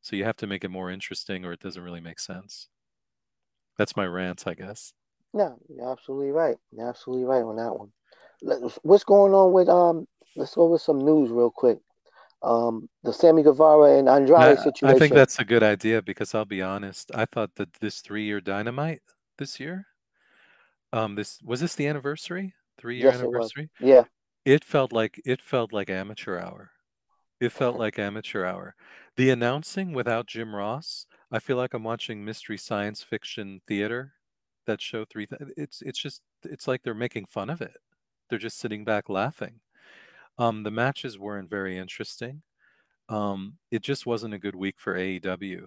So 0.02 0.16
you 0.16 0.24
have 0.24 0.38
to 0.38 0.48
make 0.48 0.64
it 0.64 0.70
more 0.70 0.90
interesting 0.90 1.44
or 1.44 1.52
it 1.52 1.60
doesn't 1.60 1.82
really 1.84 2.00
make 2.02 2.20
sense. 2.20 2.68
That's 3.76 3.96
my 3.96 4.06
rant, 4.06 4.46
I 4.46 4.54
guess. 4.54 4.94
No, 5.34 5.58
you're 5.68 5.90
absolutely 5.92 6.30
right. 6.30 6.58
You're 6.70 6.88
absolutely 6.88 7.26
right 7.26 7.42
on 7.42 7.56
that 7.56 7.78
one. 7.78 7.92
What's 8.82 9.04
going 9.04 9.32
on 9.34 9.52
with 9.52 9.68
um? 9.68 10.06
Let's 10.34 10.54
go 10.54 10.66
with 10.66 10.82
some 10.82 10.98
news 10.98 11.30
real 11.30 11.50
quick. 11.50 11.78
Um, 12.42 12.88
the 13.04 13.12
Sammy 13.12 13.42
Guevara 13.42 13.98
and 13.98 14.08
Andrade 14.08 14.58
I, 14.82 14.90
I 14.90 14.98
think 14.98 15.14
that's 15.14 15.38
a 15.38 15.44
good 15.44 15.62
idea 15.62 16.02
because 16.02 16.34
I'll 16.34 16.44
be 16.44 16.60
honest, 16.62 17.12
I 17.14 17.24
thought 17.24 17.54
that 17.54 17.74
this 17.74 18.00
three-year 18.00 18.40
dynamite 18.40 19.02
this 19.38 19.60
year, 19.60 19.86
um, 20.92 21.14
this 21.14 21.38
was 21.44 21.60
this 21.60 21.76
the 21.76 21.86
anniversary? 21.86 22.54
Three-year 22.78 23.10
Yes, 23.10 23.20
it 23.20 23.20
anniversary? 23.20 23.70
Yeah, 23.78 24.04
It 24.44 24.64
felt 24.64 24.92
like 24.92 25.20
it 25.24 25.40
felt 25.40 25.72
like 25.72 25.88
amateur 25.88 26.38
hour. 26.38 26.72
It 27.40 27.52
felt 27.52 27.76
like 27.76 27.98
amateur 27.98 28.44
hour. 28.44 28.74
The 29.16 29.30
announcing 29.30 29.92
without 29.92 30.26
Jim 30.26 30.54
Ross, 30.54 31.06
I 31.30 31.38
feel 31.38 31.56
like 31.56 31.74
I'm 31.74 31.84
watching 31.84 32.24
mystery 32.24 32.58
science 32.58 33.02
fiction 33.02 33.60
theater. 33.68 34.14
That 34.66 34.80
show 34.80 35.04
three. 35.04 35.26
Th- 35.26 35.40
it's 35.56 35.82
it's 35.82 35.98
just 35.98 36.22
it's 36.44 36.66
like 36.66 36.82
they're 36.82 36.94
making 36.94 37.26
fun 37.26 37.50
of 37.50 37.60
it. 37.60 37.76
They're 38.32 38.38
just 38.38 38.60
sitting 38.60 38.82
back 38.82 39.10
laughing. 39.10 39.60
Um, 40.38 40.62
the 40.62 40.70
matches 40.70 41.18
weren't 41.18 41.50
very 41.50 41.76
interesting. 41.76 42.40
Um, 43.10 43.58
it 43.70 43.82
just 43.82 44.06
wasn't 44.06 44.32
a 44.32 44.38
good 44.38 44.54
week 44.54 44.76
for 44.78 44.94
AEW 44.94 45.66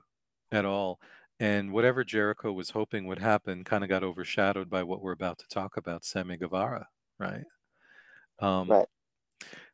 at 0.51 0.65
all. 0.65 0.99
And 1.39 1.71
whatever 1.71 2.03
Jericho 2.03 2.51
was 2.51 2.71
hoping 2.71 3.05
would 3.05 3.19
happen 3.19 3.63
kind 3.63 3.83
of 3.83 3.89
got 3.91 4.03
overshadowed 4.03 4.67
by 4.67 4.81
what 4.81 5.03
we're 5.03 5.11
about 5.11 5.37
to 5.37 5.47
talk 5.47 5.77
about, 5.77 6.03
Sammy 6.05 6.37
Guevara, 6.37 6.87
right? 7.19 7.43
Um, 8.39 8.67
right. 8.71 8.87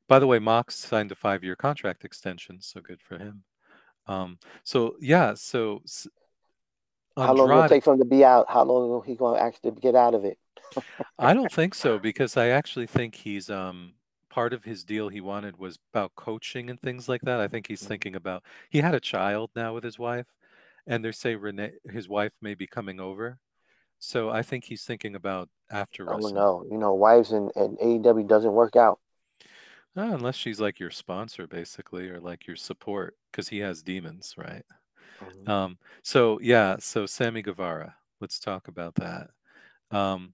by 0.10 0.20
the 0.20 0.28
way, 0.28 0.39
Mox 0.39 0.76
signed 0.76 1.14
a 1.14 1.16
five-year 1.16 1.56
contract 1.56 2.04
extension, 2.04 2.60
so 2.60 2.82
good 2.82 3.02
for 3.02 3.18
him. 3.18 3.44
Um, 4.06 4.38
so 4.66 4.98
yeah, 5.00 5.36
so 5.36 5.80
s- 5.86 6.10
How 7.16 7.34
long 7.34 7.48
will 7.48 7.64
it 7.64 7.70
take 7.70 7.86
for 7.86 7.94
him 7.94 8.00
to 8.00 8.06
be 8.06 8.26
out? 8.26 8.48
How 8.50 8.66
long 8.66 8.89
will 8.89 9.00
he 9.00 9.16
going 9.16 9.38
to 9.38 9.42
actually 9.42 9.72
get 9.80 9.96
out 9.96 10.14
of 10.14 10.26
it? 10.26 10.38
I 11.19 11.34
don't 11.34 11.51
think 11.51 11.74
so 11.76 11.99
because 11.99 12.38
I 12.38 12.47
actually 12.49 12.88
think 12.88 13.15
he's 13.15 13.49
um 13.49 13.93
part 14.30 14.53
of 14.53 14.63
his 14.63 14.84
deal 14.86 15.09
he 15.09 15.22
wanted 15.22 15.57
was 15.57 15.78
about 15.93 16.15
coaching 16.15 16.69
and 16.69 16.80
things 16.80 17.09
like 17.09 17.22
that. 17.24 17.39
I 17.41 17.47
think 17.47 17.67
he's 17.67 17.82
Mhm. 17.82 17.88
thinking 17.88 18.15
about 18.15 18.43
he 18.69 18.80
had 18.82 18.95
a 18.95 18.99
child 18.99 19.51
now 19.55 19.74
with 19.74 19.84
his 19.84 19.99
wife, 19.99 20.28
and 20.88 21.03
they 21.05 21.11
say 21.11 21.36
Renee, 21.36 21.74
his 21.91 22.09
wife 22.09 22.34
may 22.41 22.55
be 22.55 22.67
coming 22.67 22.99
over. 22.99 23.39
So 23.99 24.30
I 24.32 24.43
think 24.43 24.65
he's 24.65 24.86
thinking 24.86 25.15
about 25.15 25.49
after 25.72 26.07
Oh 26.07 26.28
no, 26.28 26.63
you 26.69 26.78
know, 26.78 26.93
wives 26.93 27.32
and, 27.32 27.51
and 27.55 27.76
AEW 27.82 28.28
doesn't 28.28 28.53
work 28.53 28.76
out. 28.76 28.99
Uh, 29.95 30.11
unless 30.13 30.36
she's 30.36 30.59
like 30.59 30.80
your 30.80 30.89
sponsor, 30.91 31.47
basically, 31.47 32.07
or 32.09 32.19
like 32.19 32.47
your 32.47 32.55
support, 32.55 33.17
because 33.32 33.49
he 33.49 33.59
has 33.59 33.84
demons, 33.84 34.36
right? 34.38 34.63
Mhm. 35.22 35.51
Um, 35.51 35.78
so 36.03 36.39
yeah, 36.41 36.78
so 36.80 37.05
Sammy 37.05 37.41
Guevara, 37.43 37.95
let's 38.22 38.39
talk 38.39 38.67
about 38.67 38.95
that. 38.95 39.30
Um, 39.91 40.34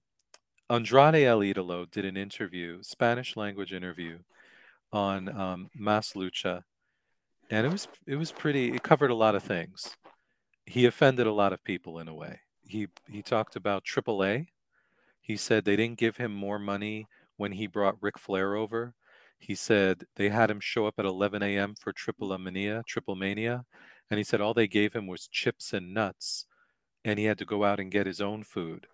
Andrade 0.70 1.24
El 1.24 1.40
Idolo 1.40 1.90
did 1.90 2.04
an 2.04 2.16
interview, 2.16 2.82
Spanish 2.82 3.36
language 3.36 3.72
interview, 3.72 4.18
on 4.92 5.28
um, 5.28 5.70
Mas 5.74 6.12
Lucha, 6.12 6.62
and 7.50 7.66
it 7.66 7.72
was 7.72 7.88
it 8.06 8.16
was 8.16 8.32
pretty. 8.32 8.72
It 8.74 8.82
covered 8.82 9.10
a 9.10 9.14
lot 9.14 9.34
of 9.34 9.42
things. 9.42 9.96
He 10.66 10.84
offended 10.84 11.26
a 11.26 11.32
lot 11.32 11.54
of 11.54 11.64
people 11.64 11.98
in 11.98 12.08
a 12.08 12.14
way. 12.14 12.40
He 12.66 12.88
he 13.10 13.22
talked 13.22 13.56
about 13.56 13.84
AAA. 13.84 14.48
He 15.22 15.36
said 15.38 15.64
they 15.64 15.76
didn't 15.76 15.98
give 15.98 16.18
him 16.18 16.32
more 16.34 16.58
money 16.58 17.06
when 17.38 17.52
he 17.52 17.66
brought 17.66 18.02
Ric 18.02 18.18
Flair 18.18 18.54
over. 18.54 18.94
He 19.38 19.54
said 19.54 20.04
they 20.16 20.28
had 20.28 20.50
him 20.50 20.60
show 20.60 20.86
up 20.86 20.98
at 20.98 21.04
11 21.06 21.42
a.m. 21.42 21.76
for 21.80 21.92
Triple 21.92 22.36
Mania, 22.36 22.82
Triple 22.86 23.16
Mania, 23.16 23.64
and 24.10 24.18
he 24.18 24.24
said 24.24 24.40
all 24.42 24.52
they 24.52 24.68
gave 24.68 24.92
him 24.92 25.06
was 25.06 25.28
chips 25.28 25.72
and 25.72 25.94
nuts, 25.94 26.44
and 27.04 27.18
he 27.18 27.26
had 27.26 27.38
to 27.38 27.44
go 27.46 27.64
out 27.64 27.80
and 27.80 27.90
get 27.90 28.06
his 28.06 28.20
own 28.20 28.42
food. 28.42 28.86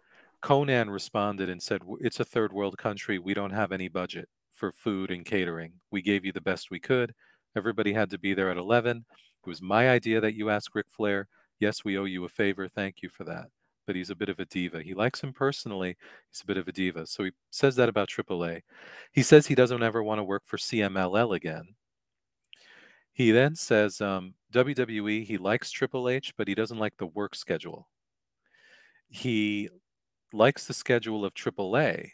Konnan 0.45 0.91
responded 0.91 1.49
and 1.49 1.63
said, 1.63 1.81
"It's 2.01 2.21
a 2.21 2.25
third 2.25 2.53
world 2.53 2.77
country. 2.77 3.19
We 3.19 3.33
don't 3.33 3.51
have 3.51 3.73
any 3.73 3.89
budget 3.89 4.29
for 4.53 4.73
food 4.73 5.11
and 5.11 5.25
catering. 5.25 5.73
We 5.91 6.03
gave 6.03 6.23
you 6.27 6.33
the 6.33 6.41
best 6.43 6.71
we 6.71 6.79
could. 6.79 7.15
Everybody 7.57 7.95
had 7.95 8.11
to 8.11 8.19
be 8.19 8.35
there 8.35 8.51
at 8.51 8.59
11. 8.59 9.07
It 9.09 9.49
was 9.49 9.63
my 9.63 9.89
idea 9.89 10.21
that 10.21 10.35
you 10.35 10.51
ask 10.51 10.75
Ric 10.75 10.91
Flair. 10.91 11.29
Yes, 11.61 11.83
we 11.83 11.97
owe 11.97 12.05
you 12.05 12.27
a 12.27 12.29
favor. 12.29 12.69
Thank 12.69 13.01
you 13.03 13.09
for 13.09 13.25
that." 13.25 13.47
But 13.87 13.97
he's 13.97 14.11
a 14.11 14.15
bit 14.15 14.29
of 14.29 14.39
a 14.39 14.45
diva. 14.45 14.83
He 14.83 14.93
likes 14.93 15.23
him 15.23 15.33
personally. 15.33 15.97
He's 16.31 16.43
a 16.43 16.47
bit 16.47 16.59
of 16.59 16.69
a 16.69 16.73
diva. 16.73 17.07
So 17.07 17.25
he 17.25 17.33
says 17.51 17.77
that 17.77 17.89
about 17.89 18.11
AAA. 18.11 18.63
He 19.13 19.23
says 19.23 19.47
he 19.47 19.55
doesn't 19.55 19.83
ever 19.83 20.03
want 20.03 20.19
to 20.19 20.25
work 20.25 20.43
for 20.45 20.59
CMLL 20.59 21.35
again. 21.35 21.75
He 23.15 23.31
then 23.31 23.55
says 23.55 24.01
um, 24.03 24.35
WWE, 24.53 25.25
he 25.25 25.39
likes 25.39 25.71
Triple 25.71 26.09
H, 26.11 26.35
but 26.37 26.49
he 26.49 26.55
doesn't 26.55 26.79
like 26.79 26.99
the 26.99 27.07
work 27.07 27.35
schedule. 27.35 27.89
He 29.09 29.71
likes 30.35 30.67
the 30.67 30.75
schedule 30.75 31.25
of 31.25 31.35
AAA, 31.35 32.11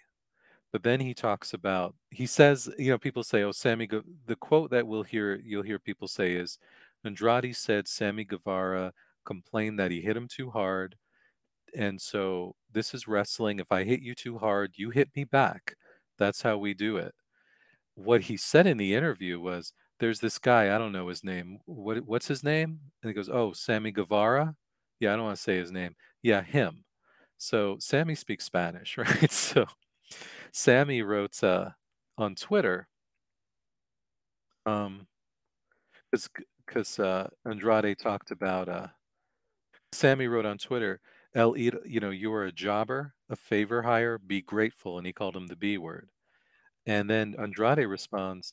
but 0.72 0.82
then 0.82 1.00
he 1.00 1.14
talks 1.14 1.54
about, 1.54 1.94
he 2.10 2.26
says, 2.26 2.70
you 2.78 2.90
know, 2.90 2.98
people 2.98 3.24
say, 3.24 3.42
oh, 3.42 3.52
Sammy, 3.52 3.86
Gu-" 3.86 4.04
the 4.26 4.36
quote 4.36 4.70
that 4.70 4.86
we'll 4.86 5.02
hear, 5.02 5.40
you'll 5.44 5.62
hear 5.62 5.78
people 5.78 6.08
say 6.08 6.34
is, 6.34 6.58
Andrade 7.04 7.56
said 7.56 7.88
Sammy 7.88 8.24
Guevara 8.24 8.92
complained 9.24 9.78
that 9.78 9.90
he 9.90 10.00
hit 10.00 10.16
him 10.16 10.28
too 10.28 10.50
hard. 10.50 10.96
And 11.74 12.00
so 12.00 12.54
this 12.72 12.94
is 12.94 13.08
wrestling. 13.08 13.58
If 13.58 13.72
I 13.72 13.84
hit 13.84 14.00
you 14.00 14.14
too 14.14 14.38
hard, 14.38 14.72
you 14.76 14.90
hit 14.90 15.08
me 15.16 15.24
back. 15.24 15.76
That's 16.18 16.42
how 16.42 16.58
we 16.58 16.74
do 16.74 16.96
it. 16.98 17.14
What 17.94 18.22
he 18.22 18.36
said 18.36 18.66
in 18.66 18.76
the 18.76 18.94
interview 18.94 19.40
was, 19.40 19.72
there's 19.98 20.20
this 20.20 20.38
guy, 20.38 20.74
I 20.74 20.78
don't 20.78 20.92
know 20.92 21.08
his 21.08 21.22
name. 21.22 21.58
What 21.66 21.98
what's 22.06 22.26
his 22.26 22.42
name? 22.42 22.80
And 23.02 23.10
he 23.10 23.14
goes, 23.14 23.28
"Oh, 23.28 23.52
Sammy 23.52 23.92
Guevara." 23.92 24.56
Yeah, 24.98 25.12
I 25.12 25.16
don't 25.16 25.26
want 25.26 25.36
to 25.36 25.42
say 25.42 25.58
his 25.58 25.70
name. 25.70 25.94
Yeah, 26.22 26.42
him. 26.42 26.84
So 27.41 27.78
Sammy 27.80 28.14
speaks 28.14 28.45
Spanish, 28.45 28.99
right? 28.99 29.32
So 29.32 29.64
Sammy 30.53 31.01
wrote 31.01 31.43
uh, 31.43 31.70
on 32.18 32.34
Twitter, 32.34 32.86
um, 34.66 35.07
because 36.66 36.99
uh, 36.99 37.28
Andrade 37.47 37.99
talked 37.99 38.30
about 38.30 38.68
uh, 38.68 38.88
Sammy 39.93 40.26
wrote 40.26 40.45
on 40.45 40.59
Twitter, 40.59 41.01
El, 41.34 41.57
you 41.57 42.01
know, 42.01 42.11
you 42.11 42.32
are 42.32 42.45
a 42.45 42.53
jobber, 42.53 43.14
a 43.30 43.36
favor 43.36 43.82
hire, 43.82 44.18
be 44.18 44.43
grateful, 44.43 44.99
and 44.99 45.07
he 45.07 45.12
called 45.12 45.34
him 45.34 45.47
the 45.47 45.57
B 45.57 45.78
word. 45.78 46.11
And 46.84 47.09
then 47.09 47.34
Andrade 47.38 47.86
responds, 47.86 48.53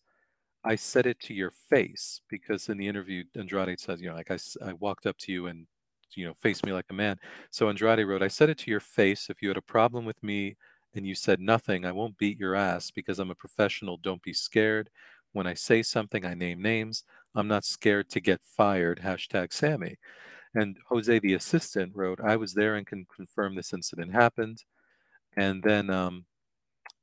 I 0.63 0.75
said 0.75 1.05
it 1.05 1.19
to 1.21 1.33
your 1.33 1.51
face 1.51 2.21
because 2.29 2.69
in 2.69 2.77
the 2.77 2.87
interview, 2.87 3.25
Andrade 3.35 3.79
says, 3.79 3.99
you 4.01 4.09
know, 4.09 4.15
like 4.15 4.31
I, 4.31 4.37
I 4.65 4.73
walked 4.73 5.05
up 5.05 5.17
to 5.19 5.31
you 5.31 5.47
and, 5.47 5.67
you 6.15 6.25
know, 6.25 6.33
face 6.33 6.63
me 6.63 6.73
like 6.73 6.85
a 6.89 6.93
man. 6.93 7.17
So 7.51 7.69
Andrade 7.69 8.07
wrote, 8.07 8.23
I 8.23 8.27
said 8.27 8.49
it 8.49 8.57
to 8.59 8.71
your 8.71 8.79
face. 8.79 9.29
If 9.29 9.41
you 9.41 9.49
had 9.49 9.57
a 9.57 9.61
problem 9.61 10.05
with 10.05 10.21
me 10.23 10.55
and 10.95 11.05
you 11.05 11.15
said 11.15 11.39
nothing, 11.39 11.85
I 11.85 11.91
won't 11.91 12.17
beat 12.17 12.39
your 12.39 12.55
ass 12.55 12.91
because 12.91 13.19
I'm 13.19 13.31
a 13.31 13.35
professional. 13.35 13.97
Don't 13.97 14.21
be 14.21 14.33
scared. 14.33 14.89
When 15.33 15.47
I 15.47 15.53
say 15.53 15.83
something, 15.83 16.25
I 16.25 16.33
name 16.33 16.61
names. 16.61 17.03
I'm 17.35 17.47
not 17.47 17.65
scared 17.65 18.09
to 18.09 18.19
get 18.19 18.41
fired. 18.41 18.99
Hashtag 19.03 19.53
Sammy. 19.53 19.97
And 20.55 20.77
Jose, 20.89 21.19
the 21.19 21.35
assistant, 21.35 21.95
wrote, 21.95 22.19
I 22.23 22.35
was 22.35 22.53
there 22.53 22.75
and 22.75 22.87
can 22.87 23.05
confirm 23.15 23.55
this 23.55 23.73
incident 23.73 24.11
happened. 24.11 24.63
And 25.35 25.61
then 25.61 25.89
um, 25.91 26.25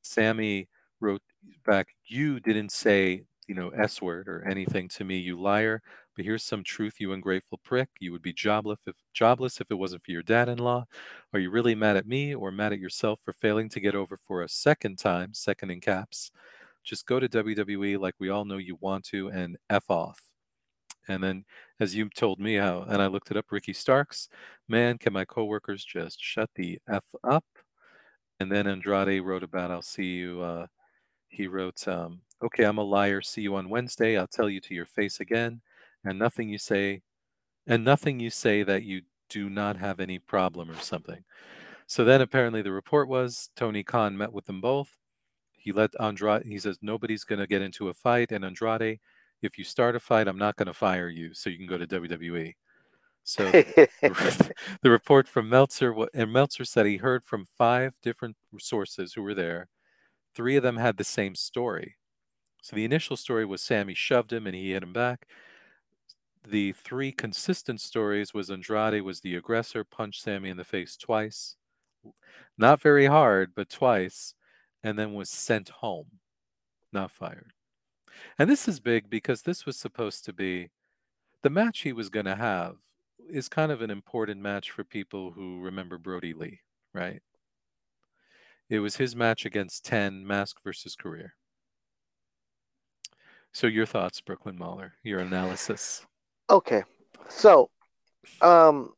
Sammy 0.03 0.69
wrote 1.01 1.23
back, 1.65 1.89
You 2.07 2.41
didn't 2.41 2.73
say, 2.73 3.23
you 3.47 3.55
know, 3.55 3.69
S 3.69 4.03
word 4.03 4.29
or 4.29 4.45
anything 4.49 4.89
to 4.89 5.05
me, 5.05 5.19
you 5.19 5.41
liar. 5.41 5.83
But 6.17 6.25
here's 6.25 6.45
some 6.45 6.63
truth, 6.63 7.01
you 7.01 7.13
ungrateful 7.13 7.59
prick. 7.65 7.89
You 7.99 8.13
would 8.13 8.23
be 8.23 8.33
jobless 8.33 8.81
if 8.87 8.95
jobless 9.13 9.61
if 9.61 9.71
it 9.71 9.75
wasn't 9.75 10.05
for 10.05 10.13
your 10.13 10.23
dad-in-law. 10.23 10.85
Are 11.33 11.39
you 11.39 11.51
really 11.51 11.75
mad 11.75 11.97
at 11.97 12.07
me 12.07 12.35
or 12.35 12.51
mad 12.53 12.73
at 12.73 12.79
yourself 12.79 13.21
for 13.25 13.33
failing 13.33 13.69
to 13.71 13.81
get 13.81 13.95
over 13.95 14.17
for 14.17 14.43
a 14.43 14.49
second 14.49 14.99
time, 14.99 15.35
second 15.35 15.71
in 15.71 15.81
caps? 15.81 16.31
Just 16.85 17.07
go 17.07 17.19
to 17.19 17.29
WWE 17.29 17.99
like 17.99 18.15
we 18.19 18.29
all 18.29 18.45
know 18.45 18.59
you 18.59 18.77
want 18.81 19.05
to 19.07 19.29
and 19.29 19.57
F 19.71 19.91
off. 19.91 20.21
And 21.09 21.23
then, 21.23 21.45
as 21.81 21.95
you 21.95 22.09
told 22.11 22.41
me 22.41 22.55
how, 22.57 22.83
and 22.89 23.03
I 23.03 23.09
looked 23.09 23.31
it 23.31 23.37
up, 23.37 23.51
Ricky 23.51 23.73
Starks, 23.73 24.29
man, 24.69 24.99
can 24.99 25.13
my 25.13 25.25
coworkers 25.25 25.85
just 25.85 26.23
shut 26.23 26.51
the 26.55 26.79
F 26.89 27.05
up? 27.25 27.45
And 28.41 28.51
then 28.51 28.67
Andrade 28.67 29.23
wrote 29.23 29.43
about, 29.43 29.71
I'll 29.71 29.83
see 29.83 30.15
you. 30.15 30.41
Uh, 30.41 30.67
he 31.29 31.47
wrote, 31.47 31.87
um, 31.89 32.21
okay, 32.43 32.65
I'm 32.65 32.79
a 32.79 32.83
liar. 32.83 33.21
See 33.21 33.43
you 33.43 33.57
on 33.57 33.69
Wednesday. 33.69 34.17
I'll 34.17 34.27
tell 34.27 34.49
you 34.49 34.61
to 34.61 34.75
your 34.75 34.87
face 34.87 35.21
again. 35.21 35.61
And 36.05 36.19
nothing 36.19 36.49
you 36.49 36.59
say, 36.59 37.03
and 37.67 37.85
nothing 37.85 38.21
you 38.21 38.31
say 38.31 38.63
that 38.63 38.83
you 38.83 39.03
do 39.29 39.49
not 39.49 39.77
have 39.77 40.01
any 40.01 40.19
problem 40.19 40.71
or 40.71 40.77
something. 40.77 41.25
So 41.87 42.05
then 42.05 42.21
apparently 42.21 42.63
the 42.63 42.73
report 42.73 43.09
was 43.09 43.51
Tony 43.57 43.83
Khan 43.83 44.17
met 44.17 44.33
with 44.33 44.47
them 44.47 44.61
both. 44.61 44.97
He 45.57 45.73
let 45.73 45.99
Andrade, 45.99 46.45
he 46.45 46.59
says, 46.59 46.79
nobody's 46.83 47.25
going 47.25 47.39
to 47.39 47.47
get 47.47 47.63
into 47.63 47.89
a 47.89 47.95
fight. 47.95 48.33
And 48.33 48.45
Andrade, 48.45 49.01
if 49.43 49.59
you 49.59 49.65
start 49.65 49.97
a 49.97 50.01
fight, 50.01 50.29
I'm 50.29 50.39
not 50.39 50.57
going 50.57 50.67
to 50.67 50.75
fire 50.75 51.09
you. 51.09 51.33
So 51.35 51.49
you 51.51 51.57
can 51.57 51.67
go 51.67 51.79
to 51.79 51.87
WWE. 51.87 52.55
So 53.23 53.51
the 53.51 54.91
report 54.91 55.27
from 55.27 55.49
Meltzer, 55.49 55.95
and 56.13 56.33
Meltzer 56.33 56.65
said 56.65 56.87
he 56.87 56.99
heard 56.99 57.25
from 57.25 57.47
five 57.57 57.95
different 58.03 58.37
sources 58.59 59.15
who 59.15 59.23
were 59.23 59.35
there. 59.35 59.69
Three 60.35 60.57
of 60.57 60.63
them 60.63 60.77
had 60.77 60.97
the 60.97 61.05
same 61.05 61.35
story. 61.35 61.97
So 62.63 62.77
the 62.77 62.85
initial 62.85 63.17
story 63.17 63.45
was 63.45 63.63
Sammy 63.63 63.95
shoved 63.95 64.33
him 64.33 64.47
and 64.47 64.55
he 64.55 64.73
hit 64.73 64.83
him 64.83 64.93
back. 64.93 65.27
The 66.47 66.73
three 66.73 67.11
consistent 67.11 67.81
stories 67.81 68.35
was 68.35 68.51
Andrade 68.51 69.03
was 69.03 69.21
the 69.21 69.35
aggressor, 69.35 69.83
punched 69.83 70.23
Sammy 70.23 70.51
in 70.51 70.59
the 70.59 70.65
face 70.65 70.97
twice, 70.97 71.57
not 72.59 72.83
very 72.83 73.07
hard, 73.07 73.53
but 73.55 73.71
twice, 73.71 74.35
and 74.83 74.99
then 74.99 75.15
was 75.15 75.31
sent 75.31 75.71
home, 75.71 76.21
not 76.93 77.11
fired. 77.11 77.53
And 78.39 78.51
this 78.51 78.69
is 78.69 78.79
big 78.79 79.09
because 79.09 79.43
this 79.43 79.65
was 79.65 79.77
supposed 79.77 80.25
to 80.27 80.33
be 80.33 80.71
the 81.43 81.51
match 81.51 81.81
he 81.81 81.93
was 81.93 82.11
going 82.11 82.27
to 82.27 82.37
have 82.37 82.77
is 83.31 83.49
kind 83.49 83.73
of 83.73 83.81
an 83.81 83.91
important 83.91 84.41
match 84.41 84.71
for 84.71 84.85
people 84.85 85.33
who 85.33 85.61
remember 85.61 85.99
Brodie 85.99 86.35
Lee, 86.35 86.61
right? 86.93 87.23
It 88.69 88.81
was 88.81 88.97
his 88.97 89.17
match 89.17 89.45
against 89.45 89.85
10 89.85 90.27
Mask 90.27 90.59
versus 90.63 90.95
Career. 90.95 91.35
So 93.53 93.67
your 93.67 93.87
thoughts, 93.87 94.21
Brooklyn 94.21 94.59
Mauler, 94.59 94.95
your 95.03 95.21
analysis. 95.21 96.07
Okay, 96.51 96.83
so 97.29 97.71
um, 98.41 98.93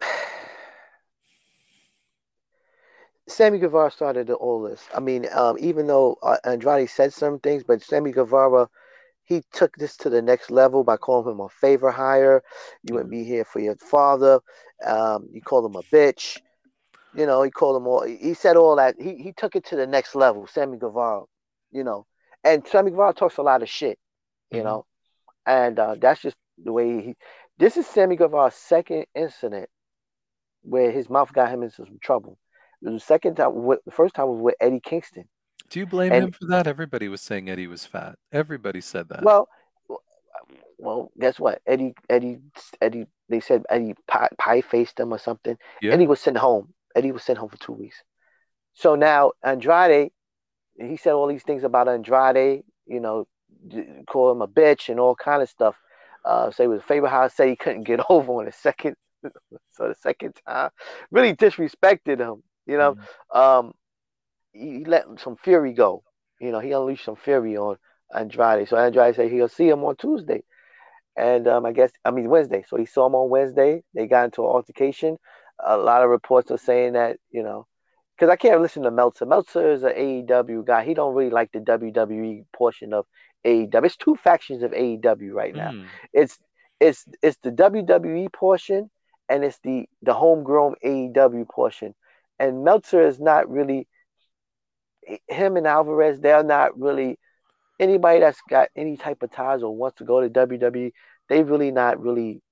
Sammy 3.28 3.58
Guevara 3.58 3.90
started 3.90 4.30
all 4.30 4.62
this. 4.62 4.82
I 4.94 5.00
mean, 5.00 5.26
um, 5.34 5.56
even 5.58 5.86
though 5.86 6.16
uh, 6.22 6.36
Andrade 6.44 6.90
said 6.90 7.12
some 7.14 7.38
things, 7.40 7.64
but 7.64 7.82
Sammy 7.82 8.12
Guevara, 8.12 8.68
he 9.24 9.42
took 9.52 9.74
this 9.76 9.96
to 9.98 10.10
the 10.10 10.20
next 10.20 10.50
level 10.50 10.84
by 10.84 10.96
calling 10.98 11.32
him 11.32 11.40
a 11.40 11.48
favor 11.48 11.90
hire. 11.90 12.42
You 12.82 12.94
wouldn't 12.94 13.10
be 13.10 13.24
here 13.24 13.44
for 13.44 13.60
your 13.60 13.76
father. 13.76 14.40
Um, 14.84 15.28
you 15.32 15.40
called 15.40 15.64
him 15.64 15.76
a 15.76 15.82
bitch. 15.84 16.38
You 17.14 17.24
know, 17.26 17.42
he 17.42 17.50
called 17.50 17.76
him 17.76 17.86
all. 17.86 18.02
He 18.02 18.34
said 18.34 18.56
all 18.56 18.76
that. 18.76 18.96
He 19.00 19.16
he 19.16 19.32
took 19.32 19.56
it 19.56 19.64
to 19.66 19.76
the 19.76 19.86
next 19.86 20.14
level. 20.14 20.46
Sammy 20.46 20.76
Guevara, 20.78 21.22
you 21.70 21.84
know, 21.84 22.06
and 22.44 22.66
Sammy 22.66 22.90
Guevara 22.90 23.14
talks 23.14 23.38
a 23.38 23.42
lot 23.42 23.62
of 23.62 23.68
shit, 23.70 23.98
you 24.50 24.60
Mhm. 24.60 24.64
know, 24.64 24.86
and 25.46 25.78
uh, 25.78 25.96
that's 26.00 26.22
just 26.22 26.36
the 26.64 26.72
way 26.72 27.02
he. 27.02 27.14
This 27.58 27.76
is 27.76 27.86
Sammy 27.86 28.16
Guevara's 28.16 28.54
second 28.54 29.06
incident 29.14 29.68
where 30.62 30.90
his 30.90 31.10
mouth 31.10 31.32
got 31.32 31.50
him 31.50 31.62
into 31.62 31.76
some 31.76 31.98
trouble. 32.00 32.38
The 32.80 32.98
second 32.98 33.36
time, 33.36 33.54
the 33.84 33.92
first 33.92 34.14
time 34.14 34.28
was 34.28 34.40
with 34.40 34.54
Eddie 34.60 34.80
Kingston. 34.80 35.24
Do 35.68 35.78
you 35.78 35.86
blame 35.86 36.12
And- 36.12 36.24
him 36.24 36.32
for 36.32 36.46
that? 36.46 36.66
Everybody 36.66 37.08
was 37.08 37.20
saying 37.20 37.48
Eddie 37.48 37.66
was 37.66 37.84
fat. 37.86 38.16
Everybody 38.32 38.80
said 38.80 39.08
that. 39.10 39.22
Well, 39.22 39.48
well, 40.78 41.12
guess 41.18 41.38
what? 41.38 41.60
Eddie, 41.66 41.94
Eddie, 42.08 42.38
Eddie. 42.80 43.06
They 43.28 43.40
said 43.40 43.64
Eddie 43.70 43.94
pie, 44.08 44.28
pie 44.38 44.60
faced 44.60 44.98
him 44.98 45.12
or 45.12 45.18
something. 45.18 45.56
yeah. 45.80 45.92
Eddie 45.92 46.06
was 46.06 46.20
sent 46.20 46.36
home. 46.36 46.74
Eddie 46.94 47.12
was 47.12 47.22
sent 47.22 47.38
home 47.38 47.48
for 47.48 47.56
two 47.58 47.72
weeks. 47.72 48.02
So 48.74 48.94
now 48.94 49.32
Andrade, 49.44 50.10
he 50.78 50.96
said 50.96 51.12
all 51.12 51.28
these 51.28 51.42
things 51.44 51.62
about 51.64 51.88
Andrade. 51.88 52.64
You 52.86 53.00
know, 53.00 53.26
call 54.08 54.32
him 54.32 54.42
a 54.42 54.48
bitch 54.48 54.88
and 54.88 54.98
all 54.98 55.14
kind 55.14 55.40
of 55.40 55.48
stuff. 55.48 55.76
Uh, 56.24 56.50
say 56.50 56.64
he 56.64 56.68
was 56.68 56.80
a 56.80 56.84
favor 56.84 57.08
house. 57.08 57.34
Say 57.34 57.50
he 57.50 57.56
couldn't 57.56 57.84
get 57.84 58.00
over 58.10 58.32
on 58.32 58.46
the 58.46 58.52
second. 58.52 58.96
so 59.72 59.88
the 59.88 59.94
second 60.00 60.34
time, 60.46 60.70
really 61.10 61.34
disrespected 61.34 62.18
him. 62.18 62.42
You 62.66 62.78
know, 62.78 62.96
Mhm. 63.34 63.36
um, 63.38 63.72
he 64.52 64.84
let 64.84 65.04
some 65.18 65.36
fury 65.36 65.72
go. 65.72 66.02
You 66.40 66.52
know, 66.52 66.60
he 66.60 66.72
unleashed 66.72 67.04
some 67.04 67.16
fury 67.16 67.56
on 67.56 67.76
Andrade. 68.14 68.68
So 68.68 68.76
Andrade 68.76 69.16
said 69.16 69.30
he'll 69.30 69.48
see 69.48 69.68
him 69.68 69.84
on 69.84 69.96
Tuesday. 69.96 70.42
And 71.16 71.46
um, 71.48 71.66
I 71.66 71.72
guess 71.72 71.92
I 72.04 72.10
mean 72.10 72.28
Wednesday. 72.30 72.64
So 72.68 72.76
he 72.76 72.86
saw 72.86 73.06
him 73.06 73.14
on 73.14 73.28
Wednesday. 73.30 73.82
They 73.94 74.06
got 74.06 74.26
into 74.26 74.42
an 74.42 74.48
altercation. 74.48 75.18
A 75.64 75.76
lot 75.76 76.02
of 76.02 76.10
reports 76.10 76.50
are 76.50 76.58
saying 76.58 76.94
that, 76.94 77.18
you 77.30 77.42
know, 77.42 77.66
because 78.16 78.30
I 78.30 78.36
can't 78.36 78.62
listen 78.62 78.82
to 78.84 78.90
Meltzer. 78.90 79.26
Meltzer 79.26 79.72
is 79.72 79.82
an 79.82 79.92
AEW 79.92 80.64
guy. 80.66 80.84
He 80.84 80.94
don't 80.94 81.14
really 81.14 81.30
like 81.30 81.52
the 81.52 81.60
WWE 81.60 82.44
portion 82.56 82.92
of 82.94 83.06
AEW. 83.44 83.84
It's 83.84 83.96
two 83.96 84.16
factions 84.16 84.62
of 84.62 84.72
AEW 84.72 85.32
right 85.32 85.54
now. 85.54 85.72
Mm. 85.72 85.86
It's 86.12 86.38
it's 86.80 87.06
it's 87.22 87.38
the 87.42 87.50
WWE 87.50 88.32
portion 88.32 88.90
and 89.28 89.44
it's 89.44 89.58
the 89.62 89.86
the 90.02 90.14
homegrown 90.14 90.74
AEW 90.84 91.48
portion. 91.48 91.94
And 92.38 92.64
Meltzer 92.64 93.06
is 93.06 93.20
not 93.20 93.48
really 93.48 93.86
him 95.28 95.56
and 95.56 95.66
Alvarez. 95.66 96.20
They're 96.20 96.42
not 96.42 96.78
really 96.78 97.18
anybody 97.78 98.20
that's 98.20 98.40
got 98.48 98.68
any 98.76 98.96
type 98.96 99.22
of 99.22 99.30
ties 99.30 99.62
or 99.62 99.74
wants 99.74 99.98
to 99.98 100.04
go 100.04 100.20
to 100.20 100.28
WWE. 100.28 100.92
They 101.28 101.42
really 101.42 101.70
not 101.70 102.00
really, 102.00 102.42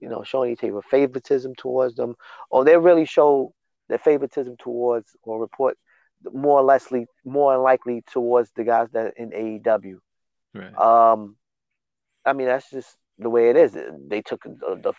you 0.00 0.08
know, 0.08 0.22
show 0.22 0.42
any 0.42 0.56
type 0.56 0.74
of 0.74 0.84
favoritism 0.84 1.54
towards 1.56 1.94
them, 1.96 2.14
or 2.50 2.64
they 2.64 2.76
really 2.76 3.04
show 3.04 3.52
their 3.88 3.98
favoritism 3.98 4.56
towards 4.58 5.16
or 5.22 5.40
report 5.40 5.78
more 6.32 6.60
or 6.60 6.64
lessly 6.64 7.06
more 7.24 7.56
likely 7.58 8.02
towards 8.10 8.50
the 8.56 8.64
guys 8.64 8.88
that 8.92 9.14
in 9.16 9.30
AEW. 9.30 9.98
Right. 10.56 10.76
Um, 11.12 11.36
I 12.24 12.32
mean 12.32 12.46
that's 12.46 12.70
just 12.70 12.96
the 13.18 13.30
way 13.30 13.50
it 13.50 13.56
is. 13.56 13.76
They 14.08 14.22
took 14.22 14.42
the, 14.44 14.78
the 14.82 14.92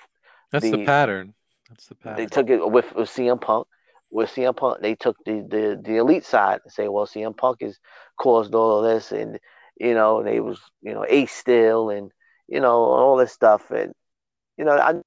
That's 0.51 0.63
the, 0.65 0.71
the- 0.71 0.85
pattern. 0.85 1.34
That's 1.69 1.88
the 1.88 1.95
pattern. 1.95 2.17
they 2.17 2.25
took 2.27 2.49
it 2.49 2.71
with, 2.71 2.93
with 2.95 3.09
CM 3.09 3.41
Punk. 3.41 3.67
With 4.09 4.29
CM 4.29 4.55
Punk, 4.55 4.81
they 4.81 4.95
took 4.95 5.17
the, 5.25 5.41
the, 5.49 5.81
the 5.84 5.97
elite 5.97 6.23
side 6.23 6.61
and 6.63 6.71
say, 6.71 6.88
well, 6.88 7.05
CM 7.05 7.35
Punk 7.35 7.57
has 7.61 7.77
caused 8.17 8.55
all 8.55 8.77
of 8.79 8.85
this, 8.85 9.11
and 9.11 9.38
you 9.77 9.93
know 9.93 10.23
they 10.23 10.39
was 10.39 10.59
you 10.81 10.93
know 10.93 11.05
Ace 11.07 11.34
still, 11.34 11.89
and 11.89 12.09
you 12.47 12.61
know 12.61 12.71
all 12.85 13.17
this 13.17 13.34
stuff, 13.34 13.69
and 13.69 13.91
you 14.57 14.63
know 14.63 14.77
I 14.77 15.01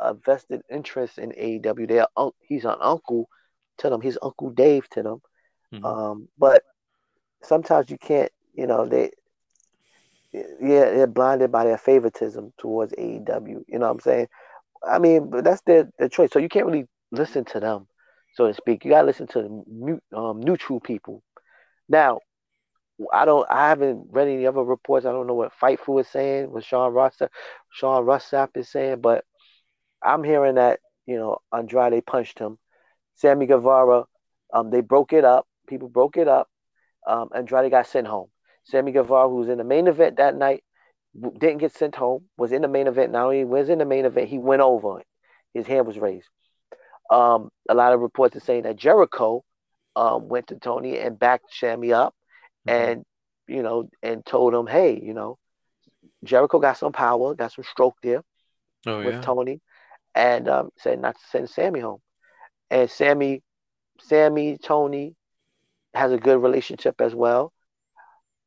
a 0.00 0.14
vested 0.14 0.62
interest 0.70 1.18
in 1.18 1.32
AEW. 1.32 1.86
They 1.86 2.00
are, 2.16 2.30
he's 2.40 2.64
an 2.64 2.76
uncle 2.80 3.28
to 3.78 3.90
them. 3.90 4.00
He's 4.00 4.16
Uncle 4.22 4.50
Dave 4.50 4.88
to 4.90 5.02
them. 5.02 5.22
Mhm. 5.74 5.84
Um, 5.84 6.28
but 6.38 6.62
sometimes 7.42 7.90
you 7.90 7.98
can't, 7.98 8.32
you 8.54 8.66
know, 8.66 8.86
they, 8.86 9.10
yeah, 10.32 10.90
they're 10.90 11.06
blinded 11.06 11.52
by 11.52 11.64
their 11.64 11.78
favoritism 11.78 12.52
towards 12.58 12.92
AEW. 12.94 13.64
You 13.68 13.78
know 13.78 13.86
what 13.86 13.92
I'm 13.92 14.00
saying? 14.00 14.28
I 14.86 14.98
mean, 14.98 15.30
but 15.30 15.44
that's 15.44 15.62
their, 15.62 15.88
their 15.98 16.08
choice. 16.08 16.30
So 16.32 16.38
you 16.38 16.48
can't 16.48 16.66
really 16.66 16.86
listen 17.12 17.44
to 17.46 17.60
them, 17.60 17.86
so 18.34 18.46
to 18.48 18.54
speak. 18.54 18.84
You 18.84 18.90
gotta 18.90 19.06
listen 19.06 19.26
to 19.28 19.42
the 19.42 20.18
um, 20.18 20.40
neutral 20.40 20.80
people. 20.80 21.22
Now, 21.88 22.20
I 23.12 23.24
don't, 23.24 23.46
I 23.50 23.68
haven't 23.68 24.08
read 24.10 24.28
any 24.28 24.46
other 24.46 24.62
reports. 24.62 25.06
I 25.06 25.12
don't 25.12 25.26
know 25.26 25.34
what 25.34 25.52
Fightful 25.60 26.00
is 26.00 26.08
saying, 26.08 26.50
what 26.50 26.64
Sean 26.64 26.92
Ross, 26.92 27.20
Sean 27.70 28.20
is 28.54 28.68
saying, 28.70 29.00
but 29.00 29.24
I'm 30.02 30.24
hearing 30.24 30.56
that 30.56 30.80
you 31.06 31.16
know 31.16 31.38
Andrade 31.52 32.04
punched 32.06 32.38
him. 32.38 32.58
Sammy 33.16 33.46
Guevara, 33.46 34.04
um, 34.52 34.70
they 34.70 34.80
broke 34.80 35.12
it 35.12 35.24
up. 35.24 35.46
People 35.68 35.88
broke 35.88 36.16
it 36.16 36.28
up. 36.28 36.48
Um, 37.06 37.28
Andrade 37.34 37.70
got 37.70 37.86
sent 37.86 38.06
home. 38.06 38.28
Sammy 38.64 38.92
Guevara, 38.92 39.28
who 39.28 39.36
was 39.36 39.48
in 39.48 39.58
the 39.58 39.64
main 39.64 39.86
event 39.88 40.16
that 40.16 40.36
night, 40.36 40.62
didn't 41.20 41.58
get 41.58 41.72
sent 41.74 41.94
home. 41.94 42.24
Was 42.36 42.52
in 42.52 42.62
the 42.62 42.68
main 42.68 42.86
event. 42.86 43.12
Now 43.12 43.30
he 43.30 43.44
was 43.44 43.68
in 43.68 43.78
the 43.78 43.84
main 43.84 44.04
event, 44.04 44.28
he 44.28 44.38
went 44.38 44.62
over. 44.62 45.02
His 45.54 45.66
hand 45.66 45.86
was 45.86 45.98
raised. 45.98 46.28
Um, 47.10 47.50
a 47.68 47.74
lot 47.74 47.92
of 47.92 48.00
reports 48.00 48.36
are 48.36 48.40
saying 48.40 48.62
that 48.62 48.76
Jericho 48.76 49.44
um, 49.96 50.28
went 50.28 50.46
to 50.48 50.56
Tony 50.56 50.98
and 50.98 51.18
backed 51.18 51.54
Sammy 51.54 51.92
up, 51.92 52.14
Mhm. 52.66 52.72
and 52.72 53.04
you 53.48 53.62
know, 53.62 53.88
and 54.02 54.24
told 54.24 54.54
him, 54.54 54.66
hey, 54.66 54.98
you 55.02 55.12
know, 55.12 55.38
Jericho 56.24 56.58
got 56.58 56.78
some 56.78 56.92
power, 56.92 57.34
got 57.34 57.52
some 57.52 57.64
stroke 57.64 57.96
there 58.02 58.22
oh 58.86 59.00
with 59.00 59.14
yeah. 59.14 59.20
Tony, 59.20 59.60
and 60.14 60.48
um, 60.48 60.70
said 60.78 61.00
not 61.00 61.16
to 61.16 61.20
send 61.30 61.50
Sammy 61.50 61.80
home. 61.80 62.00
And 62.70 62.90
Sammy, 62.90 63.42
Sammy, 64.00 64.56
Tony 64.58 65.14
has 65.94 66.12
a 66.12 66.18
good 66.18 66.40
relationship 66.42 67.00
as 67.00 67.14
well. 67.14 67.52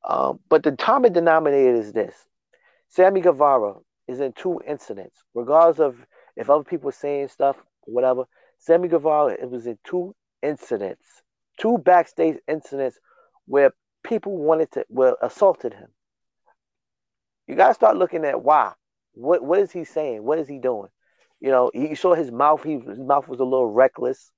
Um, 0.07 0.39
but 0.49 0.63
the 0.63 0.71
common 0.73 1.13
denominator 1.13 1.75
is 1.75 1.93
this: 1.93 2.15
Sammy 2.89 3.21
Guevara 3.21 3.75
is 4.07 4.19
in 4.19 4.33
two 4.33 4.61
incidents, 4.67 5.23
regardless 5.33 5.79
of 5.79 5.95
if 6.35 6.49
other 6.49 6.63
people 6.63 6.89
are 6.89 6.93
saying 6.93 7.29
stuff, 7.29 7.55
whatever. 7.85 8.25
Sammy 8.59 8.87
Guevara 8.87 9.33
it 9.33 9.49
was 9.49 9.65
in 9.67 9.77
two 9.83 10.15
incidents, 10.41 11.05
two 11.59 11.77
backstage 11.77 12.37
incidents 12.47 12.99
where 13.47 13.73
people 14.03 14.37
wanted 14.37 14.71
to, 14.73 14.85
well, 14.89 15.17
assaulted 15.21 15.73
him. 15.73 15.89
You 17.47 17.55
gotta 17.55 17.73
start 17.73 17.97
looking 17.97 18.25
at 18.25 18.43
why. 18.43 18.73
What 19.13 19.43
what 19.43 19.59
is 19.59 19.71
he 19.71 19.83
saying? 19.85 20.23
What 20.23 20.39
is 20.39 20.47
he 20.47 20.59
doing? 20.59 20.89
You 21.39 21.51
know, 21.51 21.71
you 21.73 21.95
saw 21.95 22.13
his 22.13 22.31
mouth. 22.31 22.63
He 22.63 22.79
his 22.79 22.99
mouth 22.99 23.27
was 23.27 23.39
a 23.39 23.43
little 23.43 23.69
reckless. 23.69 24.31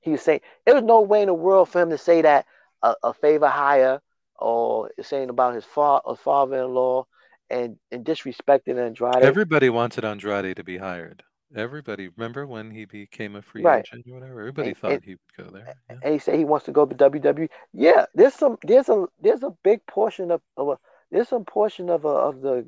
He 0.00 0.10
was 0.10 0.22
saying 0.22 0.40
there 0.64 0.74
was 0.74 0.84
no 0.84 1.00
way 1.00 1.22
in 1.22 1.26
the 1.26 1.34
world 1.34 1.68
for 1.68 1.80
him 1.80 1.90
to 1.90 1.98
say 1.98 2.22
that 2.22 2.46
a, 2.82 2.94
a 3.02 3.14
favor 3.14 3.48
higher 3.48 4.00
or 4.40 4.90
saying 5.00 5.28
about 5.30 5.54
his 5.54 5.64
fa- 5.64 6.00
father-in-law 6.16 7.06
and 7.50 7.76
and 7.90 8.04
disrespecting 8.04 8.78
Andrade. 8.78 9.16
Everybody 9.22 9.70
wanted 9.70 10.04
Andrade 10.04 10.56
to 10.56 10.64
be 10.64 10.78
hired. 10.78 11.22
Everybody, 11.54 12.08
remember 12.16 12.46
when 12.46 12.70
he 12.70 12.84
became 12.84 13.34
a 13.34 13.42
free 13.42 13.62
Right. 13.62 13.84
agent 13.84 14.06
or 14.08 14.14
whatever? 14.14 14.40
Everybody 14.40 14.68
And- 14.68 14.78
thought 14.78 14.92
and- 14.92 15.04
he 15.04 15.12
would 15.16 15.36
go 15.46 15.50
there. 15.50 15.74
Yeah. 15.90 15.96
and 16.04 16.12
he 16.12 16.18
said 16.20 16.36
he 16.38 16.44
wants 16.44 16.66
to 16.66 16.72
go 16.72 16.86
to 16.86 16.94
WWE. 16.94 17.48
Yeah, 17.72 18.06
there's 18.14 18.34
some 18.34 18.56
there's 18.62 18.88
a 18.88 19.06
there's 19.20 19.42
a 19.42 19.50
big 19.64 19.84
portion 19.86 20.30
of, 20.30 20.40
of 20.56 20.68
a, 20.68 20.78
there's 21.10 21.28
some 21.28 21.44
portion 21.44 21.90
of 21.90 22.04
a, 22.04 22.08
of 22.08 22.40
the 22.40 22.66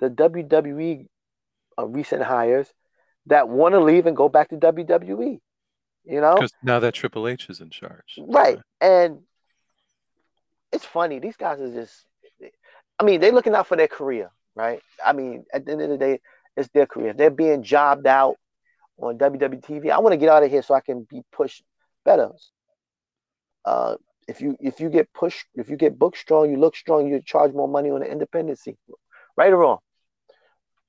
the 0.00 0.08
WWE 0.08 1.06
uh, 1.78 1.86
recent 1.86 2.22
hires 2.22 2.72
that 3.26 3.48
want 3.48 3.72
to 3.74 3.80
leave 3.80 4.06
and 4.06 4.16
go 4.16 4.28
back 4.30 4.48
to 4.48 4.56
WWE. 4.56 5.40
You 6.04 6.20
know, 6.20 6.34
Because 6.34 6.52
now 6.64 6.80
that 6.80 6.94
Triple 6.94 7.28
H 7.28 7.48
is 7.50 7.60
in 7.60 7.70
charge. 7.70 8.18
right? 8.18 8.58
And 8.80 9.20
it's 10.72 10.84
funny. 10.84 11.18
These 11.18 11.36
guys 11.36 11.60
are 11.60 11.72
just. 11.72 12.04
I 12.98 13.04
mean, 13.04 13.20
they're 13.20 13.32
looking 13.32 13.54
out 13.54 13.66
for 13.66 13.76
their 13.76 13.88
career, 13.88 14.30
right? 14.54 14.80
I 15.04 15.12
mean, 15.12 15.44
at 15.52 15.64
the 15.64 15.72
end 15.72 15.82
of 15.82 15.88
the 15.90 15.98
day, 15.98 16.20
it's 16.56 16.68
their 16.68 16.86
career. 16.86 17.10
If 17.10 17.16
they're 17.16 17.30
being 17.30 17.62
jobbed 17.62 18.06
out 18.06 18.36
on 18.98 19.18
WWE 19.18 19.62
TV, 19.64 19.90
I 19.90 19.98
want 19.98 20.12
to 20.12 20.16
get 20.18 20.28
out 20.28 20.42
of 20.42 20.50
here 20.50 20.62
so 20.62 20.74
I 20.74 20.80
can 20.80 21.06
be 21.10 21.22
pushed 21.32 21.64
better. 22.04 22.30
Uh, 23.64 23.96
if 24.28 24.40
you 24.40 24.56
if 24.60 24.80
you 24.80 24.88
get 24.88 25.12
pushed, 25.12 25.46
if 25.54 25.68
you 25.68 25.76
get 25.76 25.98
booked 25.98 26.18
strong, 26.18 26.50
you 26.50 26.56
look 26.58 26.76
strong, 26.76 27.08
you 27.08 27.20
charge 27.24 27.52
more 27.52 27.68
money 27.68 27.90
on 27.90 28.00
the 28.00 28.10
independency, 28.10 28.76
right 29.36 29.52
or 29.52 29.56
wrong. 29.56 29.78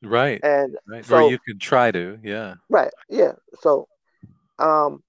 Right. 0.04 0.44
And 0.44 0.78
Right. 0.88 1.06
so- 1.06 1.26
or 1.26 1.32
you 1.32 1.40
could 1.40 1.60
try 1.62 1.92
to. 1.92 2.20
Yeah. 2.22 2.56
Right. 2.70 2.92
Yeah. 3.10 3.34
So, 3.62 3.88
um, 4.60 5.02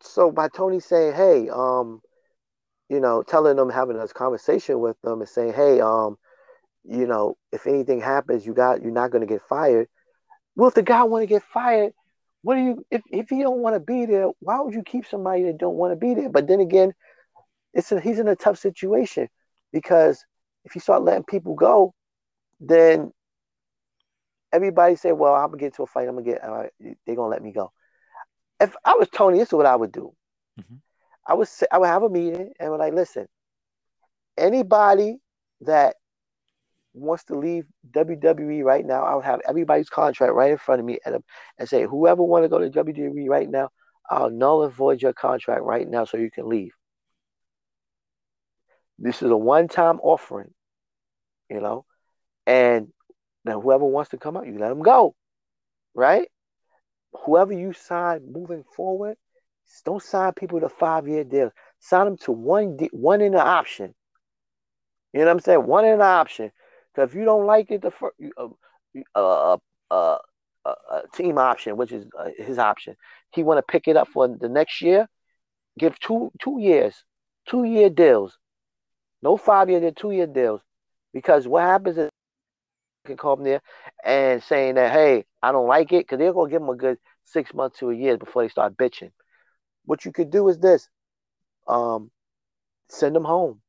so 0.00 0.30
by 0.30 0.48
Tony 0.48 0.80
saying, 0.80 1.14
"Hey, 1.14 1.48
um, 1.48 2.02
you 2.88 3.00
know, 3.00 3.22
telling 3.22 3.56
them 3.56 3.70
having 3.70 3.98
this 3.98 4.12
conversation 4.12 4.80
with 4.80 5.00
them 5.02 5.20
and 5.20 5.28
saying, 5.28 5.52
"Hey, 5.54 5.80
um, 5.80 6.18
you 6.84 7.06
know, 7.06 7.36
if 7.52 7.66
anything 7.66 8.00
happens, 8.00 8.46
you 8.46 8.54
got 8.54 8.82
you're 8.82 8.92
not 8.92 9.10
going 9.10 9.26
to 9.26 9.32
get 9.32 9.42
fired." 9.48 9.88
Well, 10.56 10.68
if 10.68 10.74
the 10.74 10.82
guy 10.82 11.02
want 11.04 11.22
to 11.22 11.26
get 11.26 11.42
fired, 11.42 11.92
what 12.42 12.56
do 12.56 12.62
you? 12.62 12.86
If 12.90 13.02
if 13.10 13.28
he 13.28 13.42
don't 13.42 13.60
want 13.60 13.74
to 13.76 13.80
be 13.80 14.06
there, 14.06 14.28
why 14.40 14.60
would 14.60 14.74
you 14.74 14.82
keep 14.82 15.06
somebody 15.06 15.44
that 15.44 15.58
don't 15.58 15.76
want 15.76 15.92
to 15.92 15.96
be 15.96 16.14
there? 16.14 16.28
But 16.30 16.46
then 16.46 16.60
again, 16.60 16.92
it's 17.74 17.92
a, 17.92 18.00
he's 18.00 18.18
in 18.18 18.28
a 18.28 18.36
tough 18.36 18.58
situation 18.58 19.28
because 19.72 20.24
if 20.64 20.74
you 20.74 20.80
start 20.80 21.02
letting 21.02 21.24
people 21.24 21.54
go, 21.54 21.94
then 22.60 23.12
everybody 24.52 24.96
say, 24.96 25.12
"Well, 25.12 25.34
I'm 25.34 25.48
gonna 25.48 25.58
get 25.58 25.66
into 25.66 25.82
a 25.82 25.86
fight. 25.86 26.08
I'm 26.08 26.14
gonna 26.14 26.22
get. 26.22 26.42
Uh, 26.44 26.64
they're 27.06 27.16
gonna 27.16 27.28
let 27.28 27.42
me 27.42 27.52
go." 27.52 27.72
If 28.60 28.74
I 28.84 28.94
was 28.94 29.08
Tony, 29.10 29.38
this 29.38 29.48
is 29.48 29.54
what 29.54 29.66
I 29.66 29.76
would 29.76 29.92
do. 29.92 30.14
Mhm. 30.58 30.80
I 31.26 31.34
would 31.34 31.48
say, 31.48 31.66
I 31.70 31.78
would 31.78 31.88
have 31.88 32.02
a 32.02 32.08
meeting 32.08 32.52
and 32.60 32.70
would 32.70 32.80
like, 32.80 32.94
listen, 32.94 33.26
anybody 34.36 35.18
that 35.62 35.96
wants 36.94 37.24
to 37.24 37.34
leave 37.34 37.66
WWE 37.90 38.64
right 38.64 38.84
now, 38.84 39.04
I 39.04 39.14
would 39.14 39.24
have 39.24 39.40
everybody's 39.48 39.88
contract 39.88 40.32
right 40.32 40.52
in 40.52 40.58
front 40.58 40.80
of 40.80 40.86
me 40.86 40.98
and, 41.04 41.22
and 41.58 41.68
say, 41.68 41.84
whoever 41.84 42.22
want 42.22 42.44
to 42.44 42.48
go 42.48 42.58
to 42.58 42.70
WWE 42.70 43.28
right 43.28 43.48
now, 43.48 43.70
I'll 44.08 44.30
null 44.30 44.64
and 44.64 44.72
void 44.72 45.02
your 45.02 45.12
contract 45.12 45.62
right 45.62 45.88
now 45.88 46.04
so 46.04 46.16
you 46.16 46.30
can 46.30 46.48
leave. 46.48 46.72
This 48.98 49.22
is 49.22 49.30
a 49.30 49.36
one-time 49.36 50.00
offering, 50.02 50.54
you 51.50 51.60
know, 51.60 51.84
and 52.46 52.88
now 53.44 53.60
whoever 53.60 53.84
wants 53.84 54.10
to 54.10 54.16
come 54.16 54.36
out, 54.36 54.46
you 54.46 54.58
let 54.58 54.70
them 54.70 54.82
go, 54.82 55.14
right? 55.94 56.28
Whoever 57.24 57.52
you 57.52 57.72
sign 57.72 58.32
moving 58.32 58.64
forward, 58.74 59.16
don't 59.84 60.02
sign 60.02 60.32
people 60.32 60.60
to 60.60 60.68
five-year 60.68 61.24
deals. 61.24 61.52
Sign 61.80 62.06
them 62.06 62.16
to 62.18 62.32
one 62.32 62.76
de- 62.76 62.90
one 62.92 63.20
in 63.20 63.32
the 63.32 63.42
option. 63.42 63.94
You 65.12 65.20
know 65.20 65.26
what 65.26 65.32
I'm 65.32 65.40
saying? 65.40 65.66
One 65.66 65.84
in 65.84 65.98
the 65.98 66.04
option. 66.04 66.50
Because 66.94 67.10
if 67.10 67.16
you 67.16 67.24
don't 67.24 67.46
like 67.46 67.70
it, 67.70 67.82
the 67.82 67.90
first 67.90 68.16
uh, 68.38 68.48
uh, 69.14 69.56
uh, 69.90 70.18
uh, 70.64 70.74
uh, 70.90 71.00
team 71.14 71.38
option, 71.38 71.76
which 71.76 71.92
is 71.92 72.06
uh, 72.18 72.30
his 72.38 72.58
option, 72.58 72.96
he 73.32 73.42
want 73.42 73.58
to 73.58 73.72
pick 73.72 73.88
it 73.88 73.96
up 73.96 74.08
for 74.08 74.28
the 74.28 74.48
next 74.48 74.82
year. 74.82 75.08
give 75.78 75.98
two 76.00 76.30
two 76.40 76.60
years, 76.60 77.04
two 77.48 77.64
year 77.64 77.90
deals, 77.90 78.38
no 79.22 79.36
five 79.36 79.70
year, 79.70 79.80
deal. 79.80 79.92
two 79.92 80.10
year 80.12 80.26
deals, 80.26 80.60
because 81.12 81.46
what 81.48 81.62
happens 81.62 81.98
is 81.98 82.10
can 83.06 83.16
call 83.16 83.36
come 83.36 83.44
there 83.44 83.60
and 84.04 84.42
saying 84.42 84.74
that 84.76 84.92
hey, 84.92 85.24
I 85.42 85.52
don't 85.52 85.68
like 85.68 85.92
it, 85.92 86.06
because 86.06 86.18
they're 86.18 86.32
gonna 86.32 86.50
give 86.50 86.60
them 86.60 86.70
a 86.70 86.76
good 86.76 86.98
six 87.24 87.54
months 87.54 87.78
to 87.78 87.90
a 87.90 87.94
year 87.94 88.16
before 88.18 88.42
they 88.42 88.48
start 88.48 88.76
bitching. 88.76 89.12
What 89.86 90.04
you 90.04 90.12
could 90.12 90.30
do 90.30 90.48
is 90.48 90.58
this, 90.58 90.88
um, 91.66 92.10
send 92.88 93.16
them 93.16 93.24
home. 93.24 93.60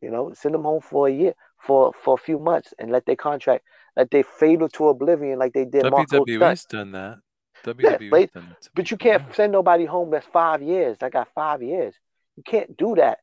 You 0.00 0.10
know, 0.10 0.32
send 0.34 0.54
them 0.54 0.64
home 0.64 0.80
for 0.80 1.08
a 1.08 1.12
year, 1.12 1.34
for 1.58 1.92
for 1.92 2.14
a 2.14 2.18
few 2.18 2.38
months, 2.38 2.74
and 2.78 2.90
let 2.90 3.06
their 3.06 3.16
contract, 3.16 3.64
let 3.96 4.10
they 4.10 4.22
fade 4.22 4.60
to 4.72 4.88
oblivion 4.88 5.38
like 5.38 5.52
they 5.52 5.64
did. 5.64 5.84
WWE's 5.84 6.64
done 6.64 6.92
that. 6.92 7.18
Yeah, 7.64 7.96
WWE's 7.96 8.10
but, 8.10 8.32
done 8.32 8.56
but 8.74 8.90
you 8.90 8.96
can't 8.96 9.22
yeah. 9.28 9.34
send 9.34 9.52
nobody 9.52 9.84
home 9.84 10.10
that's 10.10 10.26
five 10.26 10.62
years. 10.62 10.96
I 11.00 11.10
got 11.10 11.28
five 11.32 11.62
years. 11.62 11.94
You 12.36 12.42
can't 12.42 12.76
do 12.76 12.96
that. 12.96 13.18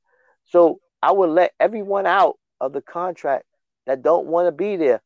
So 0.46 0.80
I 1.02 1.12
would 1.12 1.32
let 1.32 1.52
everyone 1.60 2.06
out 2.06 2.38
of 2.62 2.72
the 2.72 2.82
contract 2.82 3.44
that 3.86 4.02
don't 4.02 4.28
want 4.28 4.48
to 4.48 4.54
be 4.54 4.78
there. 4.78 5.02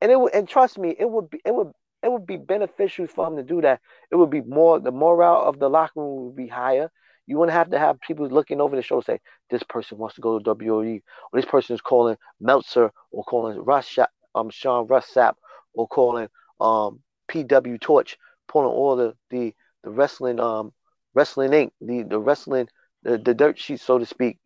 And 0.00 0.12
it 0.12 0.20
would 0.20 0.34
and 0.34 0.48
trust 0.48 0.78
me, 0.78 0.94
it 0.96 1.08
would 1.10 1.30
be 1.30 1.40
it 1.44 1.52
would 1.52 1.72
it 2.06 2.12
would 2.12 2.26
be 2.26 2.38
beneficial 2.38 3.08
for 3.08 3.28
him 3.28 3.36
to 3.36 3.44
do 3.44 3.62
that. 3.62 3.82
It 4.12 4.16
would 4.16 4.30
be 4.30 4.42
more 4.42 4.80
the 4.80 4.92
morale 4.92 5.42
of 5.44 5.58
the 5.60 5.70
locker 5.70 6.00
room 6.00 6.26
would 6.26 6.36
be 6.36 6.48
higher. 6.48 6.90
You 7.26 7.38
wouldn't 7.38 7.56
have 7.56 7.70
to 7.72 7.78
have 7.78 8.00
people 8.00 8.28
looking 8.28 8.60
over 8.60 8.76
the 8.76 8.82
show 8.82 9.00
say, 9.00 9.20
this 9.50 9.64
person 9.64 9.98
wants 9.98 10.16
to 10.16 10.22
go 10.22 10.38
to 10.38 10.44
WWE, 10.44 11.02
or 11.32 11.40
this 11.40 11.50
person 11.50 11.74
is 11.74 11.82
calling 11.82 12.16
Meltzer, 12.40 12.92
or 13.12 13.24
calling 13.24 13.58
Russ 13.58 13.86
Sha- 13.88 14.06
um 14.34 14.50
Sean 14.50 14.86
Ross 14.86 15.12
Sapp, 15.12 15.34
or 15.74 15.88
calling 15.88 16.28
um 16.60 17.00
PW 17.28 17.78
Torch, 17.80 18.18
pulling 18.48 18.68
all 18.70 18.96
the 18.96 19.16
the 19.30 19.54
the 19.84 19.90
wrestling 19.90 20.40
um 20.40 20.72
wrestling 21.14 21.50
Inc. 21.52 21.72
the 21.80 22.04
the 22.04 22.18
wrestling 22.20 22.68
the, 23.02 23.18
the 23.18 23.34
dirt 23.34 23.58
sheet 23.58 23.80
so 23.80 23.98
to 23.98 24.06
speak, 24.06 24.38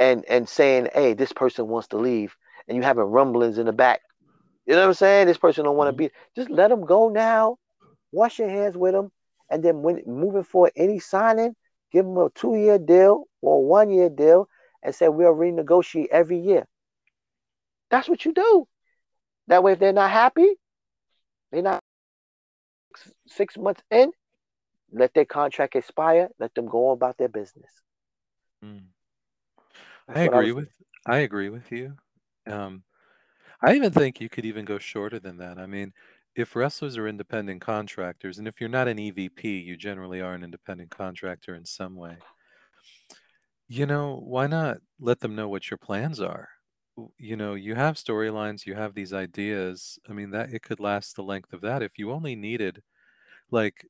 and 0.00 0.24
and 0.28 0.48
saying, 0.48 0.88
hey, 0.94 1.14
this 1.14 1.32
person 1.32 1.68
wants 1.68 1.88
to 1.88 1.98
leave, 1.98 2.36
and 2.68 2.76
you 2.76 2.82
having 2.82 3.04
rumblings 3.04 3.58
in 3.58 3.66
the 3.66 3.72
back. 3.72 4.00
You 4.66 4.74
know 4.74 4.82
what 4.82 4.88
I'm 4.88 4.94
saying? 4.94 5.26
This 5.26 5.38
person 5.38 5.64
don't 5.64 5.76
want 5.76 5.88
to 5.88 5.92
Mhm. 5.92 5.96
be. 5.96 6.10
Just 6.36 6.50
let 6.50 6.68
them 6.68 6.84
go 6.84 7.08
now. 7.08 7.58
Wash 8.12 8.38
your 8.38 8.48
hands 8.48 8.76
with 8.76 8.92
them, 8.92 9.12
and 9.50 9.62
then 9.62 9.82
when 9.82 10.02
moving 10.06 10.44
forward, 10.44 10.72
any 10.76 10.98
signing, 10.98 11.54
give 11.92 12.04
them 12.04 12.16
a 12.18 12.30
two 12.30 12.56
year 12.56 12.78
deal 12.78 13.24
or 13.42 13.64
one 13.64 13.90
year 13.90 14.08
deal, 14.10 14.48
and 14.82 14.94
say 14.94 15.08
we'll 15.08 15.34
renegotiate 15.34 16.08
every 16.10 16.38
year. 16.38 16.66
That's 17.90 18.08
what 18.08 18.24
you 18.24 18.32
do. 18.32 18.68
That 19.48 19.62
way, 19.62 19.72
if 19.72 19.78
they're 19.78 19.92
not 19.92 20.10
happy, 20.10 20.56
they're 21.50 21.62
not 21.62 21.82
six- 23.26 23.56
months 23.58 23.82
in. 23.90 24.12
Let 24.92 25.14
their 25.14 25.24
contract 25.26 25.76
expire. 25.76 26.28
Let 26.38 26.54
them 26.54 26.66
go 26.66 26.90
about 26.90 27.16
their 27.18 27.28
business. 27.28 27.82
Mm. 28.64 28.92
I 30.08 30.22
I 30.24 30.24
agree 30.24 30.52
was- 30.52 30.52
with 30.52 30.68
I 31.06 31.18
agree 31.18 31.48
with 31.48 31.70
you. 31.72 31.96
Um, 32.46 32.84
I 33.62 33.74
even 33.74 33.92
think 33.92 34.20
you 34.20 34.28
could 34.28 34.44
even 34.44 34.64
go 34.64 34.78
shorter 34.78 35.18
than 35.18 35.38
that. 35.38 35.58
I 35.58 35.66
mean, 35.66 35.92
if 36.34 36.54
wrestlers 36.54 36.98
are 36.98 37.08
independent 37.08 37.60
contractors, 37.62 38.38
and 38.38 38.46
if 38.46 38.60
you're 38.60 38.68
not 38.68 38.88
an 38.88 38.98
EVP, 38.98 39.64
you 39.64 39.76
generally 39.76 40.20
are 40.20 40.34
an 40.34 40.44
independent 40.44 40.90
contractor 40.90 41.54
in 41.54 41.64
some 41.64 41.96
way. 41.96 42.18
You 43.68 43.86
know, 43.86 44.20
why 44.22 44.46
not 44.46 44.78
let 45.00 45.20
them 45.20 45.34
know 45.34 45.48
what 45.48 45.70
your 45.70 45.78
plans 45.78 46.20
are? 46.20 46.48
You 47.18 47.36
know, 47.36 47.54
you 47.54 47.74
have 47.74 47.96
storylines, 47.96 48.66
you 48.66 48.74
have 48.74 48.94
these 48.94 49.12
ideas. 49.12 49.98
I 50.08 50.12
mean, 50.12 50.30
that 50.30 50.52
it 50.52 50.62
could 50.62 50.80
last 50.80 51.16
the 51.16 51.22
length 51.22 51.52
of 51.52 51.62
that. 51.62 51.82
If 51.82 51.98
you 51.98 52.12
only 52.12 52.36
needed, 52.36 52.82
like, 53.50 53.86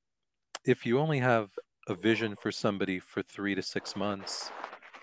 if 0.65 0.87
you 0.87 0.99
only 0.99 1.19
have 1.19 1.51
a 1.89 1.95
vision 1.95 2.35
for 2.37 2.51
somebody 2.51 2.99
for 2.99 3.23
three 3.23 3.55
to 3.55 3.63
six 3.63 3.95
months, 3.95 4.51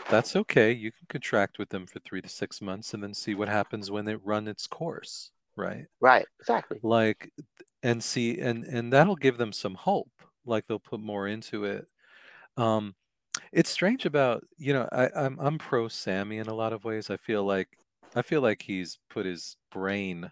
that's 0.10 0.36
okay. 0.36 0.72
You 0.72 0.92
can 0.92 1.06
contract 1.08 1.60
with 1.60 1.70
them 1.70 1.86
for 1.86 2.00
three 2.00 2.22
to 2.22 2.30
six 2.30 2.62
months 2.62 2.94
and 2.94 3.04
then 3.04 3.14
see 3.14 3.36
what 3.36 3.50
happens 3.50 3.92
when 3.92 4.08
it 4.08 4.20
run 4.24 4.48
its 4.48 4.68
course, 4.68 5.32
right? 5.56 5.86
right. 6.00 6.26
Exactly. 6.40 6.80
Like, 6.84 7.32
and 7.82 8.04
see, 8.04 8.40
and 8.40 8.64
and 8.64 8.92
that'll 8.94 9.16
give 9.16 9.38
them 9.38 9.52
some 9.52 9.76
hope. 9.76 10.12
Like 10.46 10.68
they'll 10.68 10.80
put 10.80 11.00
more 11.00 11.28
into 11.28 11.66
it. 11.66 11.88
Um, 12.58 12.96
it's 13.52 13.70
strange 13.70 14.06
about, 14.06 14.46
you 14.58 14.74
know, 14.74 14.88
I, 14.92 15.10
I'm 15.16 15.40
I'm 15.40 15.58
pro 15.58 15.88
Sammy 15.88 16.38
in 16.38 16.48
a 16.48 16.54
lot 16.54 16.74
of 16.74 16.84
ways. 16.84 17.10
I 17.10 17.18
feel 17.18 17.44
like 17.44 17.70
I 18.16 18.22
feel 18.22 18.42
like 18.42 18.62
he's 18.62 19.00
put 19.10 19.26
his 19.26 19.58
brain, 19.72 20.32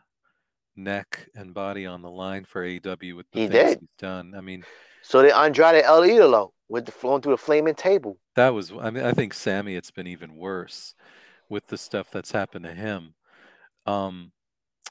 neck, 0.75 1.29
and 1.35 1.53
body 1.53 1.85
on 1.85 2.01
the 2.01 2.09
line 2.09 2.45
for 2.45 2.65
AEW 2.65 3.15
with 3.15 3.25
the 3.31 3.39
He 3.41 3.47
things 3.47 3.51
did. 3.71 3.79
he's 3.79 3.89
done. 3.99 4.33
I 4.35 4.41
mean, 4.41 4.63
So 5.03 5.21
they 5.21 5.31
Andrade 5.31 5.83
El 5.83 6.01
Idolo 6.01 6.51
with 6.69 6.85
the 6.85 6.91
flowing 6.91 7.21
through 7.21 7.33
the 7.33 7.37
flaming 7.37 7.75
table. 7.75 8.17
that 8.35 8.49
was, 8.49 8.71
I 8.71 8.89
mean, 8.89 9.03
I 9.03 9.11
think 9.11 9.33
Sammy, 9.33 9.75
it's 9.75 9.91
been 9.91 10.07
even 10.07 10.35
worse 10.35 10.95
with 11.49 11.67
the 11.67 11.77
stuff 11.77 12.09
that's 12.11 12.31
happened 12.31 12.65
to 12.65 12.73
him. 12.73 13.13
Um, 13.85 14.31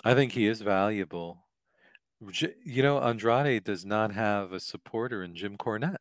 I 0.04 0.14
think 0.14 0.32
he 0.32 0.46
is 0.46 0.60
valuable. 0.60 1.46
You 2.64 2.82
know, 2.82 2.98
Andrade 3.00 3.64
does 3.64 3.86
not 3.86 4.12
have 4.12 4.52
a 4.52 4.60
supporter 4.60 5.22
in 5.22 5.34
Jim 5.34 5.56
Cornette. 5.56 5.96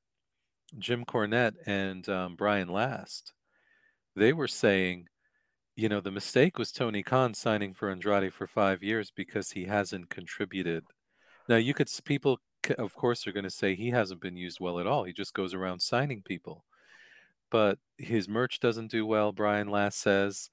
Jim 0.77 1.06
Cornette 1.06 1.56
and 1.65 2.07
um, 2.10 2.35
Brian 2.35 2.68
Last, 2.68 3.34
they 4.15 4.34
were 4.34 4.47
saying, 4.47 5.07
you 5.75 5.89
know, 5.89 6.01
the 6.01 6.11
mistake 6.11 6.57
was 6.57 6.71
Tony 6.71 7.03
Khan 7.03 7.33
signing 7.33 7.73
for 7.73 7.89
Andrade 7.89 8.33
for 8.33 8.47
five 8.47 8.83
years 8.83 9.11
because 9.15 9.51
he 9.51 9.65
hasn't 9.65 10.09
contributed. 10.09 10.83
Now, 11.47 11.55
you 11.55 11.73
could, 11.73 11.89
people, 12.03 12.39
of 12.77 12.93
course, 12.93 13.25
are 13.25 13.31
going 13.31 13.43
to 13.43 13.49
say 13.49 13.75
he 13.75 13.89
hasn't 13.91 14.21
been 14.21 14.35
used 14.37 14.59
well 14.59 14.79
at 14.79 14.87
all. 14.87 15.03
He 15.03 15.13
just 15.13 15.33
goes 15.33 15.53
around 15.53 15.81
signing 15.81 16.21
people. 16.21 16.65
But 17.49 17.79
his 17.97 18.27
merch 18.27 18.59
doesn't 18.59 18.91
do 18.91 19.05
well, 19.05 19.31
Brian 19.31 19.69
Last 19.69 19.99
says. 19.99 20.49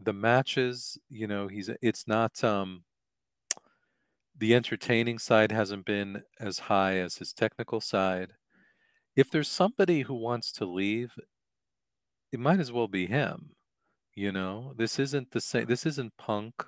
The 0.00 0.12
matches, 0.12 0.98
you 1.08 1.26
know, 1.26 1.48
he's, 1.48 1.70
it's 1.80 2.06
not, 2.06 2.42
um, 2.42 2.82
the 4.36 4.54
entertaining 4.54 5.18
side 5.18 5.52
hasn't 5.52 5.86
been 5.86 6.22
as 6.40 6.58
high 6.58 6.96
as 6.96 7.16
his 7.16 7.32
technical 7.32 7.80
side. 7.80 8.32
If 9.14 9.30
there's 9.30 9.48
somebody 9.48 10.02
who 10.02 10.14
wants 10.14 10.50
to 10.52 10.64
leave, 10.64 11.12
it 12.32 12.40
might 12.40 12.58
as 12.58 12.72
well 12.72 12.88
be 12.88 13.06
him. 13.06 13.50
You 14.14 14.32
know, 14.32 14.74
this 14.76 14.98
isn't 14.98 15.30
the 15.30 15.40
same. 15.40 15.66
This 15.66 15.86
isn't 15.86 16.16
Punk. 16.18 16.66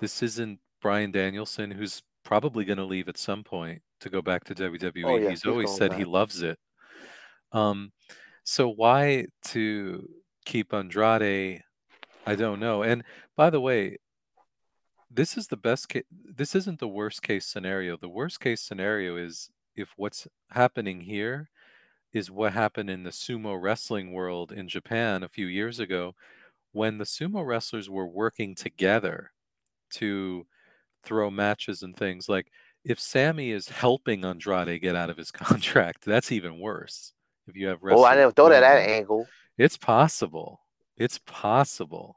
This 0.00 0.22
isn't 0.22 0.60
Bryan 0.80 1.10
Danielson, 1.10 1.70
who's 1.70 2.02
probably 2.24 2.64
going 2.64 2.78
to 2.78 2.84
leave 2.84 3.08
at 3.08 3.18
some 3.18 3.44
point 3.44 3.82
to 4.00 4.08
go 4.08 4.22
back 4.22 4.44
to 4.44 4.54
WWE. 4.54 5.04
Oh, 5.04 5.16
yeah, 5.16 5.30
he's 5.30 5.42
he's 5.42 5.46
always 5.46 5.74
said 5.74 5.92
he 5.92 6.04
loves 6.04 6.42
it. 6.42 6.58
Um, 7.52 7.92
so 8.44 8.68
why 8.68 9.26
to 9.46 10.08
keep 10.44 10.72
Andrade? 10.72 11.62
I 12.26 12.34
don't 12.34 12.60
know. 12.60 12.82
And 12.82 13.04
by 13.36 13.50
the 13.50 13.60
way, 13.60 13.98
this 15.10 15.36
is 15.36 15.48
the 15.48 15.56
best 15.56 15.88
case. 15.88 16.04
This 16.10 16.54
isn't 16.54 16.78
the 16.78 16.88
worst 16.88 17.22
case 17.22 17.46
scenario. 17.46 17.96
The 17.96 18.08
worst 18.08 18.40
case 18.40 18.60
scenario 18.60 19.16
is 19.16 19.50
if 19.74 19.92
what's 19.96 20.26
happening 20.50 21.02
here 21.02 21.50
is 22.12 22.30
what 22.30 22.52
happened 22.52 22.90
in 22.90 23.02
the 23.02 23.10
sumo 23.10 23.60
wrestling 23.60 24.12
world 24.12 24.52
in 24.52 24.68
Japan 24.68 25.22
a 25.22 25.28
few 25.28 25.46
years 25.46 25.78
ago 25.78 26.14
when 26.72 26.98
the 26.98 27.04
sumo 27.04 27.44
wrestlers 27.46 27.88
were 27.90 28.06
working 28.06 28.54
together 28.54 29.32
to 29.90 30.46
throw 31.02 31.30
matches 31.30 31.82
and 31.82 31.96
things. 31.96 32.28
Like 32.28 32.50
if 32.84 33.00
Sammy 33.00 33.50
is 33.50 33.68
helping 33.68 34.24
Andrade 34.24 34.80
get 34.80 34.96
out 34.96 35.10
of 35.10 35.16
his 35.16 35.30
contract, 35.32 36.04
that's 36.04 36.32
even 36.32 36.60
worse. 36.60 37.12
If 37.46 37.56
you 37.56 37.68
have 37.68 37.78
Oh, 37.90 38.04
I 38.04 38.14
never 38.14 38.32
thought 38.32 38.52
of 38.52 38.60
that 38.60 38.60
that. 38.60 38.88
angle. 38.90 39.26
It's 39.56 39.76
possible. 39.76 40.60
It's 40.96 41.18
possible 41.18 42.16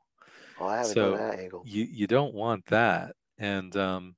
Oh, 0.59 0.65
I 0.67 0.77
haven't 0.77 0.93
so 0.93 1.11
that 1.17 1.39
angle. 1.39 1.63
you 1.65 1.83
you 1.85 2.07
don't 2.07 2.33
want 2.33 2.65
that 2.67 3.15
and 3.37 3.75
um 3.77 4.15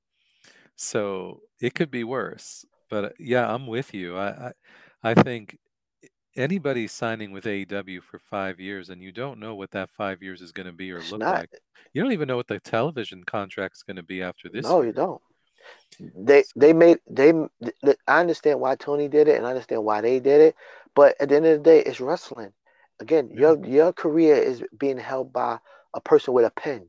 so 0.76 1.40
it 1.60 1.74
could 1.74 1.90
be 1.90 2.04
worse 2.04 2.64
but 2.90 3.04
uh, 3.04 3.10
yeah 3.18 3.52
i'm 3.52 3.66
with 3.66 3.94
you 3.94 4.16
i 4.16 4.52
i, 5.04 5.10
I 5.10 5.14
think 5.14 5.58
anybody 6.36 6.86
signing 6.86 7.32
with 7.32 7.44
AEW 7.44 8.02
for 8.02 8.18
five 8.18 8.60
years 8.60 8.90
and 8.90 9.02
you 9.02 9.12
don't 9.12 9.38
know 9.38 9.54
what 9.54 9.70
that 9.72 9.90
five 9.90 10.22
years 10.22 10.40
is 10.40 10.52
going 10.52 10.66
to 10.66 10.72
be 10.72 10.90
or 10.90 11.00
look 11.10 11.20
not. 11.20 11.34
like 11.34 11.50
you 11.92 12.02
don't 12.02 12.12
even 12.12 12.28
know 12.28 12.36
what 12.36 12.48
the 12.48 12.60
television 12.60 13.24
contract's 13.24 13.82
going 13.82 13.96
to 13.96 14.02
be 14.02 14.22
after 14.22 14.48
this 14.48 14.64
no, 14.64 14.78
year 14.78 14.86
you 14.86 14.92
don't. 14.92 15.20
They 16.16 16.44
they 16.56 16.72
made 16.72 16.98
they. 17.08 17.32
I 18.06 18.20
understand 18.20 18.60
why 18.60 18.74
Tony 18.74 19.08
did 19.08 19.28
it, 19.28 19.36
and 19.36 19.46
I 19.46 19.50
understand 19.50 19.84
why 19.84 20.00
they 20.00 20.18
did 20.20 20.40
it. 20.40 20.56
But 20.94 21.14
at 21.20 21.28
the 21.28 21.36
end 21.36 21.46
of 21.46 21.58
the 21.58 21.70
day, 21.70 21.80
it's 21.80 22.00
wrestling. 22.00 22.52
Again, 23.00 23.30
Yeah. 23.32 23.40
your 23.40 23.66
your 23.66 23.92
career 23.92 24.34
is 24.36 24.62
being 24.76 24.98
held 24.98 25.32
by 25.32 25.58
a 25.94 26.00
person 26.00 26.34
with 26.34 26.44
a 26.46 26.50
pen. 26.50 26.88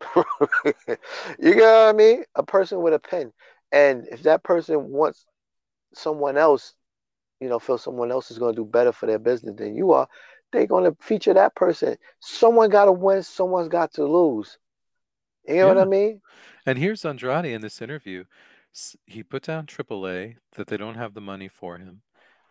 you 0.16 1.54
get 1.54 1.60
what 1.60 1.88
I 1.88 1.92
mean? 1.92 2.24
A 2.34 2.42
person 2.42 2.80
with 2.80 2.94
a 2.94 2.98
pen, 2.98 3.32
and 3.72 4.06
if 4.10 4.22
that 4.22 4.42
person 4.42 4.88
wants 4.90 5.26
someone 5.94 6.38
else, 6.38 6.74
you 7.40 7.48
know, 7.48 7.58
feel 7.58 7.78
someone 7.78 8.10
else 8.10 8.30
is 8.30 8.38
going 8.38 8.54
to 8.54 8.62
do 8.62 8.64
better 8.64 8.92
for 8.92 9.06
their 9.06 9.18
business 9.18 9.56
than 9.56 9.74
you 9.74 9.92
are, 9.92 10.08
they're 10.52 10.66
going 10.66 10.84
to 10.84 10.96
feature 11.00 11.34
that 11.34 11.54
person. 11.54 11.96
Someone 12.20 12.70
got 12.70 12.86
to 12.86 12.92
win. 12.92 13.22
Someone's 13.22 13.68
got 13.68 13.94
to 13.94 14.04
lose. 14.04 14.58
You 15.46 15.56
know 15.56 15.68
what 15.68 15.78
I 15.78 15.84
mean? 15.84 16.20
And 16.66 16.78
here's 16.78 17.04
Andrade 17.04 17.46
in 17.46 17.62
this 17.62 17.80
interview. 17.80 18.24
He 19.06 19.22
put 19.22 19.42
down 19.42 19.66
AAA 19.66 20.36
that 20.52 20.66
they 20.68 20.76
don't 20.76 20.96
have 20.96 21.14
the 21.14 21.20
money 21.20 21.48
for 21.48 21.78
him. 21.78 22.02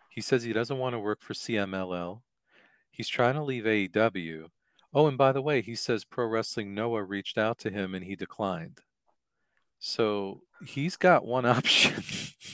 He 0.10 0.22
says 0.22 0.44
he 0.44 0.54
doesn't 0.54 0.78
want 0.78 0.94
to 0.94 1.00
work 1.00 1.22
for 1.22 1.34
CMLL. 1.34 2.22
He's 2.92 3.08
trying 3.08 3.36
to 3.36 3.44
leave 3.44 3.64
AEW. 3.64 4.48
Oh, 4.94 5.08
and 5.08 5.18
by 5.18 5.32
the 5.32 5.42
way, 5.42 5.62
he 5.62 5.76
says 5.76 6.04
Pro 6.04 6.26
Wrestling 6.26 6.74
Noah 6.74 7.04
reached 7.04 7.38
out 7.38 7.60
to 7.60 7.70
him 7.70 7.94
and 7.94 8.04
he 8.04 8.16
declined. 8.16 8.80
So 9.78 10.42
he's 10.66 10.98
got 10.98 11.26
one 11.26 11.46
option, 11.58 12.04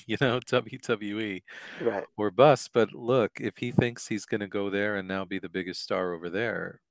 you 0.07 0.17
know, 0.21 0.39
WWE 0.39 1.43
Right. 1.81 2.05
or 2.17 2.31
bust. 2.31 2.71
But 2.73 2.93
look, 2.93 3.31
if 3.39 3.57
he 3.57 3.71
thinks 3.71 4.07
he's 4.07 4.25
going 4.25 4.41
to 4.41 4.47
go 4.47 4.69
there 4.69 4.95
and 4.95 5.07
now 5.07 5.25
be 5.25 5.39
the 5.39 5.49
biggest 5.49 5.81
star 5.81 6.13
over 6.13 6.29
there, 6.29 6.81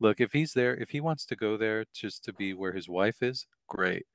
look, 0.00 0.20
if 0.20 0.32
he's 0.32 0.52
there, 0.52 0.74
if 0.76 0.90
he 0.90 1.00
wants 1.00 1.24
to 1.26 1.36
go 1.36 1.56
there 1.56 1.84
just 1.94 2.24
to 2.24 2.32
be 2.32 2.54
where 2.54 2.72
his 2.72 2.88
wife 2.88 3.22
is, 3.22 3.46
great. 3.68 4.06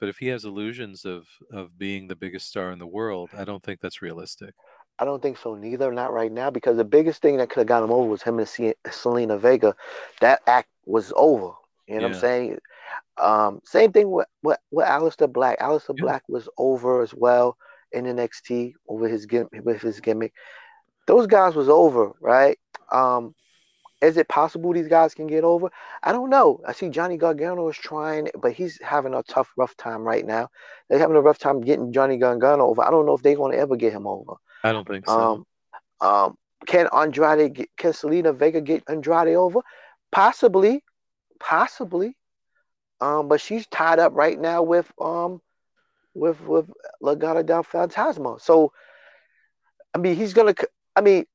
But 0.00 0.08
if 0.08 0.18
he 0.18 0.26
has 0.28 0.44
illusions 0.44 1.04
of 1.04 1.26
of 1.52 1.78
being 1.78 2.08
the 2.08 2.16
biggest 2.16 2.48
star 2.48 2.72
in 2.72 2.78
the 2.78 2.86
world, 2.86 3.30
I 3.36 3.44
don't 3.44 3.62
think 3.62 3.80
that's 3.80 4.02
realistic. 4.02 4.54
I 4.98 5.04
don't 5.04 5.22
think 5.22 5.38
so 5.38 5.54
neither. 5.54 5.92
Not 5.92 6.12
right 6.12 6.30
now 6.30 6.50
because 6.50 6.76
the 6.76 6.84
biggest 6.84 7.22
thing 7.22 7.36
that 7.38 7.48
could 7.48 7.60
have 7.60 7.66
got 7.66 7.82
him 7.82 7.90
over 7.90 8.08
was 8.08 8.22
him 8.22 8.38
and 8.38 8.46
Zelina 8.48 9.40
Vega. 9.40 9.74
That 10.20 10.42
act 10.46 10.68
was 10.84 11.12
over. 11.16 11.52
You 11.86 11.96
know 11.96 12.02
what 12.02 12.14
I'm 12.14 12.20
saying? 12.20 12.58
Um, 13.16 13.60
same 13.64 13.92
thing 13.92 14.10
with 14.10 14.26
with, 14.42 14.58
with 14.70 14.86
Aleister 14.86 15.32
Black. 15.32 15.58
Aleister 15.60 15.94
Yeah. 15.96 16.02
Black 16.02 16.22
was 16.28 16.48
over 16.58 17.02
as 17.02 17.14
well 17.14 17.56
in 17.92 18.04
NXT 18.04 18.74
over 18.88 19.08
his 19.08 19.26
with 19.62 19.80
his 19.80 20.00
gimmick. 20.00 20.32
Those 21.06 21.26
guys 21.26 21.54
was 21.54 21.68
over, 21.68 22.12
right? 22.20 22.58
Um, 22.90 23.34
is 24.04 24.16
it 24.16 24.28
possible 24.28 24.72
these 24.72 24.88
guys 24.88 25.14
can 25.14 25.26
get 25.26 25.44
over? 25.44 25.70
I 26.02 26.12
don't 26.12 26.28
know. 26.28 26.60
I 26.66 26.72
see 26.72 26.90
Johnny 26.90 27.16
Gargano 27.16 27.68
is 27.68 27.76
trying, 27.76 28.28
but 28.38 28.52
he's 28.52 28.78
having 28.82 29.14
a 29.14 29.22
tough, 29.22 29.50
rough 29.56 29.76
time 29.76 30.02
right 30.02 30.26
now. 30.26 30.48
They're 30.88 30.98
having 30.98 31.16
a 31.16 31.22
rough 31.22 31.38
time 31.38 31.60
getting 31.62 31.92
Johnny 31.92 32.18
Gargano 32.18 32.66
over. 32.66 32.82
I 32.82 32.90
don't 32.90 33.06
know 33.06 33.14
if 33.14 33.22
they're 33.22 33.36
going 33.36 33.52
to 33.52 33.58
ever 33.58 33.76
get 33.76 33.92
him 33.92 34.06
over. 34.06 34.34
I 34.62 34.72
don't 34.72 34.86
think 34.86 35.06
so. 35.06 35.46
Um, 36.02 36.06
um, 36.06 36.38
can 36.66 36.88
Andrade 36.92 37.54
get, 37.54 37.70
can 37.76 37.92
Zelina 37.92 38.34
Vega 38.36 38.60
get 38.60 38.84
Andrade 38.88 39.36
over? 39.36 39.60
Possibly, 40.12 40.82
possibly. 41.40 42.16
Um, 43.04 43.28
but 43.28 43.40
she's 43.40 43.66
tied 43.66 43.98
up 43.98 44.14
right 44.14 44.40
now 44.40 44.62
with 44.62 44.90
um 44.98 45.42
with 46.14 46.40
with 46.40 46.70
Legado 47.02 47.44
del 47.44 47.62
Fantasma. 47.62 48.40
So, 48.40 48.72
I 49.94 49.98
mean, 49.98 50.16
he's 50.16 50.32
gonna. 50.32 50.54
I 50.96 51.02
mean, 51.02 51.26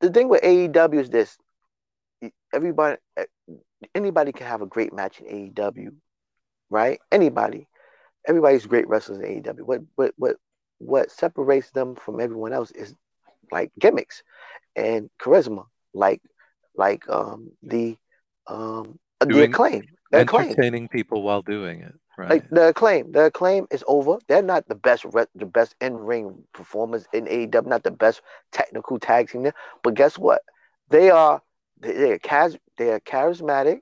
the 0.00 0.10
thing 0.10 0.28
with 0.28 0.42
AEW 0.42 1.00
is 1.00 1.08
this: 1.08 1.38
everybody, 2.52 2.98
anybody 3.94 4.32
can 4.32 4.46
have 4.46 4.60
a 4.60 4.66
great 4.66 4.92
match 4.92 5.20
in 5.20 5.26
AEW, 5.54 5.94
right? 6.68 7.00
Anybody, 7.10 7.66
everybody's 8.28 8.66
great 8.66 8.86
wrestlers 8.86 9.20
in 9.20 9.42
AEW. 9.42 9.62
What 9.62 9.80
what 9.94 10.12
what 10.18 10.36
what 10.78 11.10
separates 11.10 11.70
them 11.70 11.94
from 11.94 12.20
everyone 12.20 12.52
else 12.52 12.72
is 12.72 12.94
like 13.50 13.70
gimmicks 13.78 14.22
and 14.76 15.08
charisma, 15.18 15.64
like 15.94 16.20
like 16.76 17.08
um 17.08 17.52
the 17.62 17.96
um 18.48 18.98
the 19.24 19.42
acclaim, 19.44 19.84
the 20.10 20.20
acclaim. 20.22 20.50
Entertaining 20.50 20.88
people 20.88 21.22
while 21.22 21.42
doing 21.42 21.80
it, 21.80 21.94
right? 22.18 22.30
Like 22.30 22.50
the 22.50 22.68
acclaim, 22.68 23.12
the 23.12 23.26
acclaim 23.26 23.66
is 23.70 23.84
over. 23.86 24.18
They're 24.28 24.42
not 24.42 24.68
the 24.68 24.74
best, 24.74 25.04
re- 25.04 25.26
the 25.34 25.46
best 25.46 25.74
in 25.80 25.96
ring 25.96 26.42
performers 26.52 27.06
in 27.12 27.26
AEW, 27.26 27.66
not 27.66 27.82
the 27.84 27.90
best 27.90 28.22
technical 28.52 28.98
tag 28.98 29.30
team 29.30 29.42
there. 29.42 29.54
But 29.82 29.94
guess 29.94 30.18
what? 30.18 30.42
They 30.88 31.10
are 31.10 31.42
they- 31.78 31.92
they're 31.92 32.18
chas- 32.18 32.58
they 32.76 32.90
are 32.90 33.00
charismatic. 33.00 33.80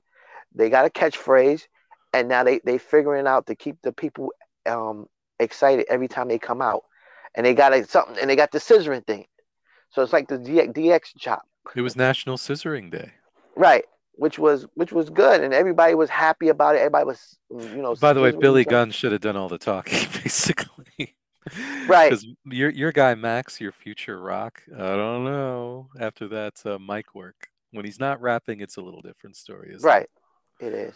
They 0.53 0.69
got 0.69 0.85
a 0.85 0.89
catchphrase, 0.89 1.67
and 2.13 2.27
now 2.27 2.43
they 2.43 2.59
they 2.59 2.77
figuring 2.77 3.27
out 3.27 3.47
to 3.47 3.55
keep 3.55 3.81
the 3.81 3.91
people 3.91 4.31
um 4.65 5.07
excited 5.39 5.85
every 5.89 6.07
time 6.07 6.27
they 6.27 6.39
come 6.39 6.61
out. 6.61 6.83
And 7.35 7.45
they 7.45 7.53
got 7.53 7.73
a, 7.73 7.85
something, 7.85 8.17
and 8.19 8.29
they 8.29 8.35
got 8.35 8.51
the 8.51 8.57
scissoring 8.57 9.05
thing. 9.05 9.25
So 9.91 10.01
it's 10.01 10.11
like 10.13 10.27
the 10.27 10.37
DX, 10.37 10.73
DX 10.73 11.01
chop. 11.17 11.43
it 11.75 11.81
was 11.81 11.95
National 11.95 12.37
Scissoring 12.37 12.91
Day. 12.91 13.11
Right, 13.55 13.85
which 14.19 14.37
was 14.37 14.67
which 14.75 14.91
was 14.91 15.09
good, 15.09 15.41
and 15.41 15.53
everybody 15.53 15.95
was 15.95 16.09
happy 16.09 16.49
about 16.49 16.75
it. 16.75 16.79
Everybody 16.79 17.05
was, 17.05 17.37
you 17.49 17.81
know. 17.81 17.95
By 17.95 18.11
the 18.11 18.21
way, 18.21 18.31
Billy. 18.31 18.65
Gunn 18.65 18.91
should 18.91 19.13
have 19.13 19.21
done 19.21 19.37
all 19.37 19.47
the 19.47 19.57
talking, 19.57 20.07
basically. 20.23 21.15
Right. 21.87 22.09
Because 22.09 22.27
your 22.45 22.69
your 22.69 22.91
guy 22.91 23.15
Max, 23.15 23.61
your 23.61 23.71
future 23.71 24.21
rock, 24.21 24.61
I 24.75 24.95
don't 24.95 25.23
know. 25.23 25.87
After 25.99 26.27
that 26.27 26.61
uh, 26.65 26.77
mic 26.77 27.15
work, 27.15 27.47
when 27.71 27.85
he's 27.85 27.99
not 27.99 28.21
rapping, 28.21 28.59
it's 28.59 28.75
a 28.75 28.81
little 28.81 29.01
different 29.01 29.37
story. 29.37 29.71
Isn't 29.73 29.87
Right, 29.87 30.09
it 30.59 30.73
is. 30.73 30.93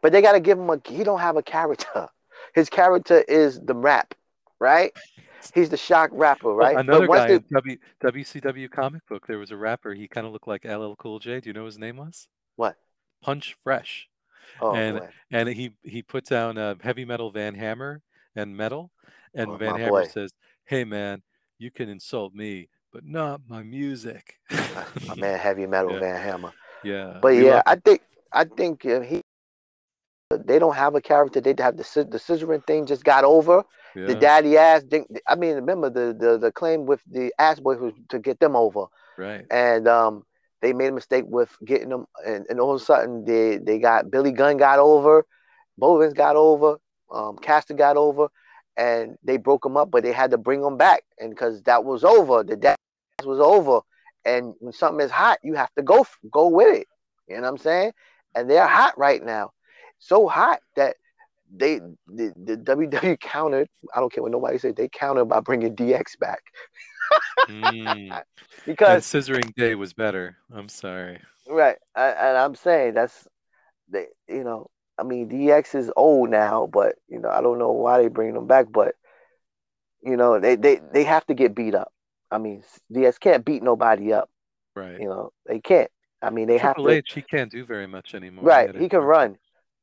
But 0.00 0.12
they 0.12 0.22
got 0.22 0.32
to 0.32 0.40
give 0.40 0.58
him 0.58 0.70
a. 0.70 0.80
He 0.86 1.04
don't 1.04 1.20
have 1.20 1.36
a 1.36 1.42
character. 1.42 2.08
His 2.54 2.70
character 2.70 3.20
is 3.20 3.60
the 3.60 3.74
rap, 3.74 4.14
right? 4.58 4.92
He's 5.54 5.68
the 5.70 5.76
shock 5.76 6.10
rapper, 6.12 6.48
Well, 6.48 6.56
right? 6.56 6.76
another 6.76 7.06
once 7.08 7.20
guy 7.20 7.28
they- 7.28 7.34
in 7.34 7.44
w, 7.52 7.76
WCW 8.02 8.70
comic 8.70 9.06
book, 9.08 9.26
there 9.26 9.38
was 9.38 9.50
a 9.50 9.56
rapper. 9.56 9.94
He 9.94 10.06
kind 10.08 10.26
of 10.26 10.32
looked 10.32 10.48
like 10.48 10.64
LL 10.64 10.94
Cool 10.96 11.18
J. 11.18 11.40
Do 11.40 11.48
you 11.48 11.52
know 11.54 11.62
what 11.62 11.66
his 11.66 11.78
name 11.78 11.96
was? 11.96 12.28
What? 12.56 12.76
Punch 13.22 13.56
Fresh. 13.62 14.08
oh, 14.60 14.74
and- 14.74 14.98
boy. 15.00 15.08
and 15.30 15.48
he 15.48 15.76
he 15.82 16.02
put 16.02 16.24
down 16.26 16.58
uh, 16.58 16.74
heavy 16.82 17.04
metal 17.04 17.30
Van 17.30 17.54
Hammer 17.54 18.02
and 18.36 18.56
metal, 18.56 18.90
and 19.34 19.50
Oh, 19.50 19.56
Van 19.56 19.76
Hammer 19.76 19.90
boy. 20.02 20.06
says, 20.06 20.30
"Hey 20.64 20.84
man, 20.84 21.22
you 21.58 21.70
can 21.70 21.88
insult 21.88 22.34
me, 22.34 22.68
but 22.92 23.04
not 23.04 23.40
my 23.48 23.62
music." 23.62 24.38
my 24.50 25.14
man, 25.16 25.38
heavy 25.38 25.66
metal 25.66 25.92
Yeah. 25.92 26.00
Van 26.00 26.20
Hammer. 26.22 26.52
yeah, 26.84 27.18
But 27.22 27.32
we 27.32 27.46
yeah, 27.46 27.62
I 27.66 27.76
think 27.76 28.02
I 28.32 28.44
think 28.44 28.84
uh, 28.86 29.00
he. 29.00 29.20
They 30.30 30.58
don't 30.60 30.76
have 30.76 30.94
a 30.94 31.00
character. 31.00 31.40
They 31.40 31.54
have 31.58 31.76
the 31.76 31.84
the 32.08 32.18
scissoring 32.18 32.64
thing 32.66 32.86
just 32.86 33.04
got 33.04 33.24
over. 33.24 33.64
Him. 33.94 34.06
The 34.06 34.14
daddy 34.14 34.56
ass. 34.56 34.82
I 35.26 35.34
mean, 35.36 35.54
remember 35.56 35.90
the, 35.90 36.14
the 36.18 36.38
the 36.38 36.52
claim 36.52 36.86
with 36.86 37.00
the 37.10 37.32
ass 37.38 37.60
boy 37.60 37.76
was 37.76 37.94
to 38.10 38.18
get 38.18 38.40
them 38.40 38.56
over. 38.56 38.86
right. 39.16 39.46
and 39.50 39.88
um, 39.88 40.24
they 40.62 40.72
made 40.72 40.88
a 40.88 40.92
mistake 40.92 41.24
with 41.26 41.50
getting 41.64 41.88
them, 41.88 42.06
and, 42.26 42.46
and 42.48 42.60
all 42.60 42.74
of 42.74 42.80
a 42.80 42.84
sudden 42.84 43.24
they 43.24 43.58
they 43.58 43.78
got 43.78 44.10
Billy 44.10 44.32
Gunn 44.32 44.56
got 44.56 44.78
over, 44.78 45.26
Bowens 45.78 46.14
got 46.14 46.36
over, 46.36 46.78
um, 47.10 47.36
Caster 47.38 47.74
got 47.74 47.96
over, 47.96 48.28
and 48.76 49.16
they 49.22 49.36
broke 49.36 49.62
them 49.62 49.76
up, 49.76 49.90
but 49.90 50.02
they 50.02 50.12
had 50.12 50.30
to 50.32 50.38
bring 50.38 50.60
them 50.60 50.76
back, 50.76 51.02
and 51.18 51.30
because 51.30 51.62
that 51.62 51.84
was 51.84 52.04
over, 52.04 52.42
the 52.42 52.56
dance 52.56 52.78
was 53.24 53.40
over, 53.40 53.80
and 54.24 54.54
when 54.60 54.72
something 54.72 55.04
is 55.04 55.10
hot, 55.10 55.38
you 55.42 55.54
have 55.54 55.72
to 55.74 55.82
go 55.82 56.06
go 56.30 56.48
with 56.48 56.74
it. 56.76 56.86
You 57.28 57.36
know 57.36 57.42
what 57.42 57.48
I'm 57.48 57.58
saying? 57.58 57.92
And 58.34 58.48
they're 58.48 58.66
hot 58.66 58.96
right 58.98 59.24
now, 59.24 59.52
so 59.98 60.28
hot 60.28 60.60
that. 60.76 60.96
They 61.54 61.80
the, 62.06 62.32
the 62.36 62.56
WWE 62.56 63.18
countered. 63.20 63.68
I 63.94 64.00
don't 64.00 64.12
care 64.12 64.22
what 64.22 64.32
nobody 64.32 64.58
said. 64.58 64.76
They 64.76 64.88
countered 64.88 65.28
by 65.28 65.40
bringing 65.40 65.74
DX 65.74 66.18
back 66.18 66.42
Mm. 67.48 68.10
and 68.12 68.22
because 68.66 69.04
Scissoring 69.04 69.54
Day 69.54 69.74
was 69.74 69.92
better. 69.92 70.36
I'm 70.52 70.68
sorry. 70.68 71.20
Right, 71.48 71.76
I, 71.96 72.08
and 72.10 72.38
I'm 72.38 72.54
saying 72.54 72.94
that's 72.94 73.26
they, 73.90 74.06
you 74.28 74.44
know, 74.44 74.70
I 74.98 75.02
mean, 75.02 75.28
DX 75.28 75.74
is 75.74 75.90
old 75.96 76.30
now, 76.30 76.68
but 76.72 76.96
you 77.08 77.18
know, 77.18 77.28
I 77.30 77.40
don't 77.40 77.58
know 77.58 77.72
why 77.72 78.00
they 78.00 78.08
bring 78.08 78.34
them 78.34 78.46
back, 78.46 78.66
but 78.70 78.94
you 80.02 80.16
know, 80.16 80.38
they 80.38 80.56
they 80.56 80.80
they 80.92 81.04
have 81.04 81.26
to 81.26 81.34
get 81.34 81.54
beat 81.54 81.74
up. 81.74 81.92
I 82.30 82.38
mean, 82.38 82.62
DX 82.92 83.18
can't 83.18 83.44
beat 83.44 83.62
nobody 83.62 84.12
up. 84.12 84.30
Right. 84.76 85.00
You 85.00 85.08
know, 85.08 85.32
they 85.46 85.60
can't. 85.60 85.90
I 86.22 86.30
mean, 86.30 86.46
they 86.46 86.58
have 86.58 86.76
Triple 86.76 86.90
to. 86.90 86.96
H, 86.98 87.12
he 87.14 87.22
can't 87.22 87.50
do 87.50 87.64
very 87.64 87.86
much 87.86 88.14
anymore. 88.14 88.44
Right, 88.44 88.74
he 88.76 88.88
can 88.88 89.00
run. 89.00 89.36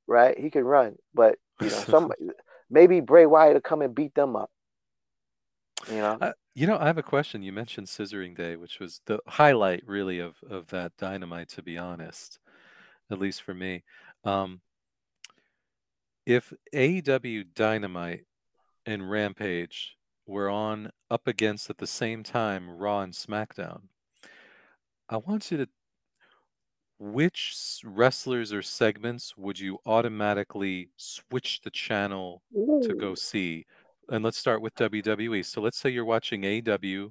Right, 0.08 0.40
he 0.40 0.50
can 0.50 0.64
run, 0.64 0.96
but 1.14 1.38
you 1.62 1.70
know, 1.70 1.76
some 1.90 2.12
maybe 2.70 3.00
Bray 3.00 3.26
Wyatt 3.26 3.54
will 3.54 3.62
come 3.62 3.82
and 3.82 3.94
beat 3.96 4.14
them 4.16 4.36
up. 4.36 4.50
You 5.90 5.98
know, 5.98 6.18
Uh, 6.20 6.34
you 6.56 6.66
know, 6.66 6.78
I 6.78 6.88
have 6.88 6.98
a 6.98 7.04
question. 7.04 7.44
You 7.44 7.54
mentioned 7.54 7.88
Scissoring 7.88 8.36
Day, 8.36 8.56
which 8.56 8.80
was 8.80 9.02
the 9.06 9.20
highlight, 9.28 9.84
really, 9.86 10.20
of 10.20 10.38
of 10.50 10.68
that 10.68 10.98
Dynamite. 10.98 11.50
To 11.50 11.62
be 11.62 11.78
honest, 11.78 12.40
at 13.12 13.20
least 13.20 13.42
for 13.42 13.54
me, 13.54 13.84
um, 14.24 14.62
if 16.26 16.52
AEW 16.74 17.46
Dynamite 17.54 18.26
and 18.86 19.10
Rampage 19.10 19.98
were 20.26 20.50
on 20.50 20.92
up 21.10 21.28
against 21.28 21.70
at 21.70 21.78
the 21.78 21.88
same 21.88 22.24
time 22.24 22.70
Raw 22.70 23.02
and 23.02 23.14
SmackDown, 23.14 23.84
I 25.10 25.18
want 25.18 25.52
you 25.52 25.58
to. 25.58 25.70
Which 27.00 27.80
wrestlers 27.84 28.52
or 28.52 28.62
segments 28.62 29.38
would 29.38 29.60
you 29.60 29.78
automatically 29.86 30.90
switch 30.98 31.62
the 31.62 31.70
channel 31.70 32.42
to 32.54 32.96
go 32.96 33.14
see. 33.14 33.66
And 34.10 34.24
let's 34.24 34.38
start 34.38 34.62
with 34.62 34.74
WWE. 34.76 35.46
So 35.46 35.62
let's 35.62 35.78
say 35.78 35.90
you're 35.90 36.06
watching 36.06 36.44
AW, 36.46 37.10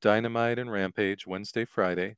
Dynamite 0.00 0.58
and 0.58 0.70
Rampage 0.70 1.26
Wednesday, 1.26 1.64
Friday, 1.64 2.16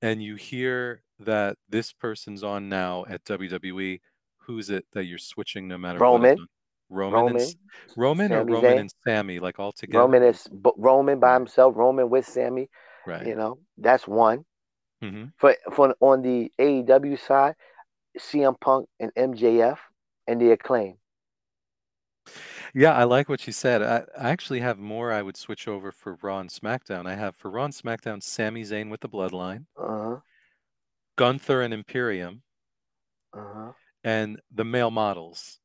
and 0.00 0.22
you 0.22 0.36
hear 0.36 1.02
that 1.18 1.56
this 1.68 1.92
person's 1.92 2.44
on 2.44 2.68
now 2.68 3.04
at 3.08 3.24
WWE. 3.24 4.00
Who's 4.38 4.70
it 4.70 4.86
that 4.92 5.04
you're 5.04 5.18
switching 5.18 5.66
no 5.66 5.76
matter 5.76 5.98
Roman. 5.98 6.38
on? 6.38 6.46
Roman, 6.90 7.14
and, 7.18 7.24
Roman, 7.26 7.42
S- 7.42 7.56
Roman 7.96 8.32
or 8.32 8.44
Roman 8.44 8.62
Zayn. 8.62 8.80
and 8.80 8.90
Sammy, 9.04 9.40
like 9.40 9.58
all 9.58 9.72
together? 9.72 10.00
Roman 10.00 10.22
is 10.22 10.48
Roman 10.76 11.20
by 11.20 11.34
himself. 11.34 11.74
Roman 11.76 12.08
with 12.08 12.26
Sammy. 12.26 12.70
right. 13.06 13.26
You 13.26 13.34
know, 13.34 13.58
that's 13.76 14.08
one. 14.08 14.44
Hmm 15.02 15.32
for 15.38 15.56
for 15.74 15.94
on 16.00 16.22
the 16.22 16.52
AEW 16.58 17.16
side, 17.16 17.56
CM 18.18 18.56
Punk 18.60 18.88
and 19.00 19.12
MJF 19.16 19.78
and 20.26 20.40
the 20.40 20.52
acclaim. 20.52 20.98
Yeah, 22.74 22.94
I 22.94 23.04
like 23.04 23.28
what 23.28 23.46
you 23.46 23.52
said. 23.52 23.82
I, 23.82 24.04
I 24.18 24.30
actually 24.30 24.60
have 24.60 24.78
more 24.78 25.12
I 25.12 25.22
would 25.22 25.36
switch 25.36 25.68
over 25.68 25.92
for 25.92 26.16
Raw 26.22 26.38
and 26.40 26.50
SmackDown. 26.50 27.06
I 27.06 27.14
have 27.14 27.36
for 27.36 27.50
Raw 27.50 27.64
and 27.64 27.74
SmackDown 27.74 28.22
Sami 28.22 28.62
Zayn 28.62 28.90
with 28.90 29.00
the 29.00 29.08
Bloodline, 29.08 29.66
Uh 29.76 29.86
huh. 29.88 30.20
Gunther 31.16 31.60
and 31.60 31.74
Imperium, 31.74 32.44
Uh 33.32 33.38
huh. 33.54 33.72
and 34.04 34.40
the 34.50 34.64
male 34.64 34.90
models. 34.90 35.60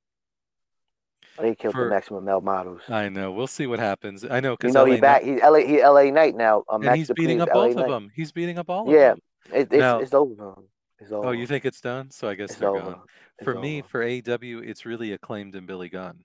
They 1.39 1.55
killed 1.55 1.73
For- 1.73 1.85
the 1.85 1.89
maximum 1.89 2.25
male 2.25 2.41
models. 2.41 2.81
I 2.89 3.09
know. 3.09 3.31
We'll 3.31 3.47
see 3.47 3.65
what 3.67 3.79
happens. 3.79 4.23
I 4.29 4.39
know 4.39 4.51
You 4.51 4.57
because 4.57 4.73
know 4.73 4.85
he 4.85 4.99
back. 4.99 5.23
He 5.23 5.39
LA. 5.41 5.59
He 5.59 5.81
LA 5.83 6.03
Knight 6.11 6.35
now. 6.35 6.63
Um, 6.69 6.83
and 6.87 6.95
he's 6.95 7.09
beating 7.11 7.41
up 7.41 7.49
both 7.51 7.75
of 7.75 7.87
them. 7.89 8.11
He's 8.13 8.31
beating 8.31 8.57
up 8.59 8.69
all 8.69 8.87
of 8.87 8.93
Yeah. 8.93 9.09
them. 9.09 9.19
It, 9.51 9.59
it's, 9.71 9.73
Now- 9.73 9.99
it's 9.99 10.13
over. 10.13 10.55
It's 10.99 11.11
over. 11.11 11.27
Oh, 11.29 11.31
you 11.31 11.47
think 11.47 11.65
it's 11.65 11.81
done? 11.81 12.11
So 12.11 12.29
I 12.29 12.35
guess 12.35 12.51
it's 12.51 12.59
they're 12.59 12.69
over. 12.69 12.79
gone. 12.81 13.01
It's 13.39 13.43
For 13.43 13.55
me, 13.59 13.81
for 13.81 14.01
AEW, 14.05 14.61
it's 14.67 14.85
really 14.85 15.11
acclaimed 15.11 15.55
and 15.55 15.65
Billy 15.67 15.89
Gunn. 15.89 16.23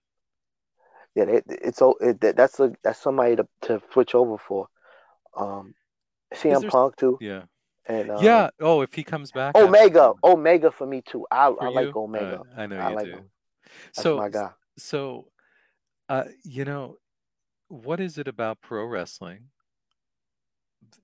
yeah, 1.14 1.24
it, 1.24 1.44
it's 1.48 1.80
it, 2.00 2.20
that's 2.36 2.60
a 2.60 2.72
that's 2.84 3.00
somebody 3.00 3.34
to, 3.36 3.48
to 3.62 3.80
switch 3.92 4.14
over 4.14 4.36
for. 4.38 4.68
Um, 5.36 5.74
CM 6.34 6.68
Punk 6.68 6.96
too, 6.96 7.16
Yeah. 7.20 7.44
and 7.86 8.10
uh, 8.10 8.18
yeah. 8.20 8.50
Oh, 8.60 8.82
if 8.82 8.92
he 8.92 9.02
comes 9.04 9.32
back. 9.32 9.56
Omega. 9.56 10.12
Omega 10.22 10.70
for 10.70 10.86
me 10.86 11.00
too. 11.00 11.26
I 11.30 11.48
For 11.48 11.64
I 11.64 11.68
like? 11.70 11.96
Omega. 11.96 12.40
Uh, 12.40 12.60
I 12.60 12.66
know 12.66 12.76
I 12.78 12.90
you 12.90 12.96
like 12.96 13.04
do. 13.06 13.10
him. 13.12 13.30
That's 13.86 14.02
so 14.02 14.16
my 14.18 14.28
guy. 14.28 14.50
So 14.78 15.26
uh 16.08 16.24
you 16.44 16.64
know 16.64 16.96
what 17.68 18.00
is 18.00 18.16
it 18.18 18.26
about 18.26 18.60
pro 18.62 18.84
wrestling? 18.84 19.50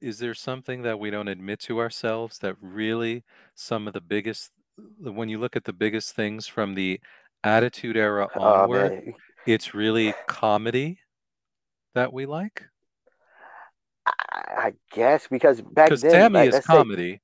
Is 0.01 0.19
there 0.19 0.35
something 0.35 0.83
that 0.83 0.99
we 0.99 1.11
don't 1.11 1.29
admit 1.29 1.61
to 1.61 1.79
ourselves 1.79 2.39
that 2.39 2.57
really 2.61 3.23
some 3.55 3.87
of 3.87 3.93
the 3.93 4.01
biggest 4.01 4.51
when 4.99 5.29
you 5.29 5.39
look 5.39 5.57
at 5.57 5.65
the 5.65 5.73
biggest 5.73 6.17
things 6.17 6.47
from 6.47 6.75
the 6.75 7.01
attitude 7.43 7.97
era 7.97 8.29
Oh 8.35 8.43
onward 8.43 8.93
man, 8.93 9.15
it's 9.47 9.75
really 9.75 10.15
comedy 10.27 10.99
that 11.95 12.13
we 12.13 12.27
like? 12.27 12.65
I, 14.07 14.73
guess 14.93 15.27
because 15.31 15.61
back 15.61 15.87
because 15.87 16.03
then, 16.03 16.13
Tammy 16.13 16.39
like, 16.39 16.49
is 16.49 16.55
let's 16.55 16.67
say- 16.67 16.73
comedy. 16.73 17.21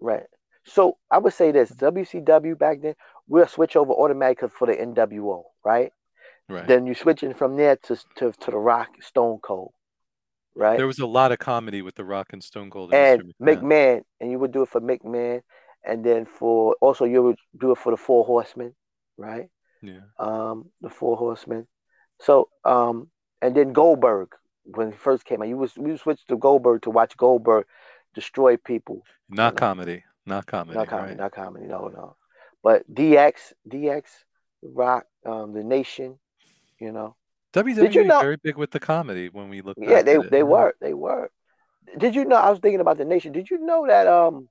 Right? 0.00 0.24
So 0.64 0.98
I 1.10 1.18
would 1.18 1.32
say 1.32 1.52
this: 1.52 1.70
WCW 1.70 2.58
back 2.58 2.80
then, 2.82 2.94
we'll 3.28 3.46
switch 3.46 3.76
over 3.76 3.92
automatically 3.92 4.48
for 4.48 4.66
the 4.66 4.74
NWO, 4.74 5.44
right? 5.64 5.92
right 6.48 6.66
Then 6.66 6.86
you're 6.86 6.94
switching 6.94 7.34
from 7.34 7.56
there 7.56 7.76
to 7.84 7.96
to, 8.16 8.32
to 8.32 8.50
the 8.50 8.58
Rock, 8.58 8.88
Stone 9.00 9.38
Cold, 9.42 9.72
right? 10.54 10.76
there 10.76 10.86
was 10.86 10.98
a 10.98 11.06
lot 11.06 11.32
of 11.32 11.38
comedy 11.38 11.82
with 11.82 11.94
the 11.94 12.04
rock 12.04 12.28
and 12.32 12.42
stone 12.42 12.70
cold 12.70 12.92
and, 12.92 13.22
and 13.22 13.34
McMahon. 13.40 13.62
McMahon, 13.62 14.02
and 14.20 14.30
you 14.30 14.38
would 14.38 14.52
do 14.52 14.62
it 14.62 14.68
for 14.68 14.80
McMahon, 14.80 15.42
and 15.84 16.04
then 16.04 16.26
for 16.26 16.76
also 16.80 17.04
you 17.04 17.22
would 17.22 17.38
do 17.60 17.72
it 17.72 17.78
for 17.78 17.90
the 17.92 17.96
Four 17.96 18.24
Horsemen, 18.24 18.74
right? 19.16 19.48
yeah 19.82 20.00
Um, 20.18 20.70
the 20.80 20.90
Four 20.90 21.16
Horsemen. 21.16 21.66
So 22.20 22.48
um, 22.64 23.10
and 23.42 23.54
then 23.54 23.72
Goldberg 23.72 24.28
when 24.66 24.90
he 24.90 24.96
first 24.96 25.24
came 25.24 25.42
out, 25.42 25.48
you 25.48 25.56
was 25.56 25.76
we 25.76 25.96
switched 25.96 26.28
to 26.28 26.36
Goldberg 26.36 26.82
to 26.82 26.90
watch 26.90 27.16
Goldberg 27.16 27.66
destroy 28.14 28.56
people. 28.56 29.02
not 29.28 29.54
know. 29.54 29.58
comedy 29.58 30.04
not 30.24 30.46
comedy 30.46 30.76
not 30.76 30.88
comedy, 30.88 31.10
right? 31.10 31.18
not 31.18 31.32
comedy, 31.32 31.66
no, 31.66 31.88
no. 31.88 32.16
But 32.62 32.92
DX, 32.92 33.52
DX, 33.68 34.04
Rock, 34.62 35.04
um, 35.24 35.52
the 35.52 35.62
Nation, 35.62 36.18
you 36.80 36.92
know. 36.92 37.16
WWE 37.52 37.94
you 37.94 38.04
know- 38.04 38.20
very 38.20 38.36
big 38.36 38.56
with 38.56 38.70
the 38.70 38.80
comedy 38.80 39.28
when 39.28 39.48
we 39.48 39.60
look 39.62 39.76
Yeah, 39.80 40.02
they 40.02 40.16
at 40.16 40.24
it. 40.26 40.30
they 40.30 40.38
yeah. 40.38 40.42
were, 40.44 40.74
they 40.80 40.94
were. 40.94 41.30
Did 41.98 42.14
you 42.14 42.24
know? 42.24 42.36
I 42.36 42.50
was 42.50 42.58
thinking 42.58 42.80
about 42.80 42.98
the 42.98 43.04
Nation. 43.04 43.32
Did 43.32 43.48
you 43.48 43.58
know 43.58 43.86
that 43.86 44.06
um, 44.08 44.48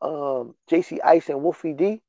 um, 0.00 0.54
JC 0.70 0.98
Ice 1.04 1.28
and 1.28 1.42
Wolfie 1.42 1.72
D? 1.74 2.00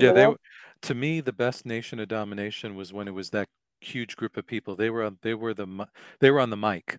Yeah, 0.00 0.12
they 0.12 0.26
were- 0.26 0.36
to 0.82 0.94
me 0.94 1.20
the 1.20 1.32
best 1.32 1.64
Nation 1.64 1.98
of 1.98 2.08
Domination 2.08 2.76
was 2.76 2.92
when 2.92 3.08
it 3.08 3.12
was 3.14 3.30
that 3.30 3.48
huge 3.80 4.14
group 4.16 4.36
of 4.36 4.46
people. 4.46 4.76
They 4.76 4.90
were 4.90 5.02
on 5.04 5.18
they 5.22 5.34
were 5.34 5.54
the 5.54 5.86
they 6.20 6.30
were 6.30 6.40
on 6.40 6.50
the 6.50 6.56
mic 6.56 6.98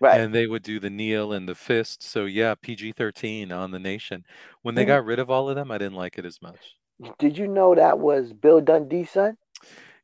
right. 0.00 0.20
and 0.20 0.32
they 0.34 0.46
would 0.46 0.62
do 0.62 0.78
the 0.78 0.90
kneel 0.90 1.32
and 1.32 1.48
the 1.48 1.54
fist. 1.54 2.02
So 2.02 2.24
yeah, 2.26 2.54
PG-13 2.54 3.50
on 3.52 3.70
the 3.72 3.78
Nation. 3.78 4.24
When 4.62 4.74
they 4.76 4.84
Mhm. 4.84 4.88
got 4.88 5.04
rid 5.04 5.18
of 5.18 5.30
all 5.30 5.48
of 5.48 5.56
them, 5.56 5.70
I 5.70 5.78
didn't 5.78 5.94
like 5.96 6.16
it 6.18 6.24
as 6.24 6.40
much. 6.40 6.76
Did 7.18 7.38
you 7.38 7.48
know 7.48 7.74
that 7.74 7.98
was 7.98 8.32
Bill 8.32 8.60
Dundee's 8.60 9.10
son? 9.10 9.36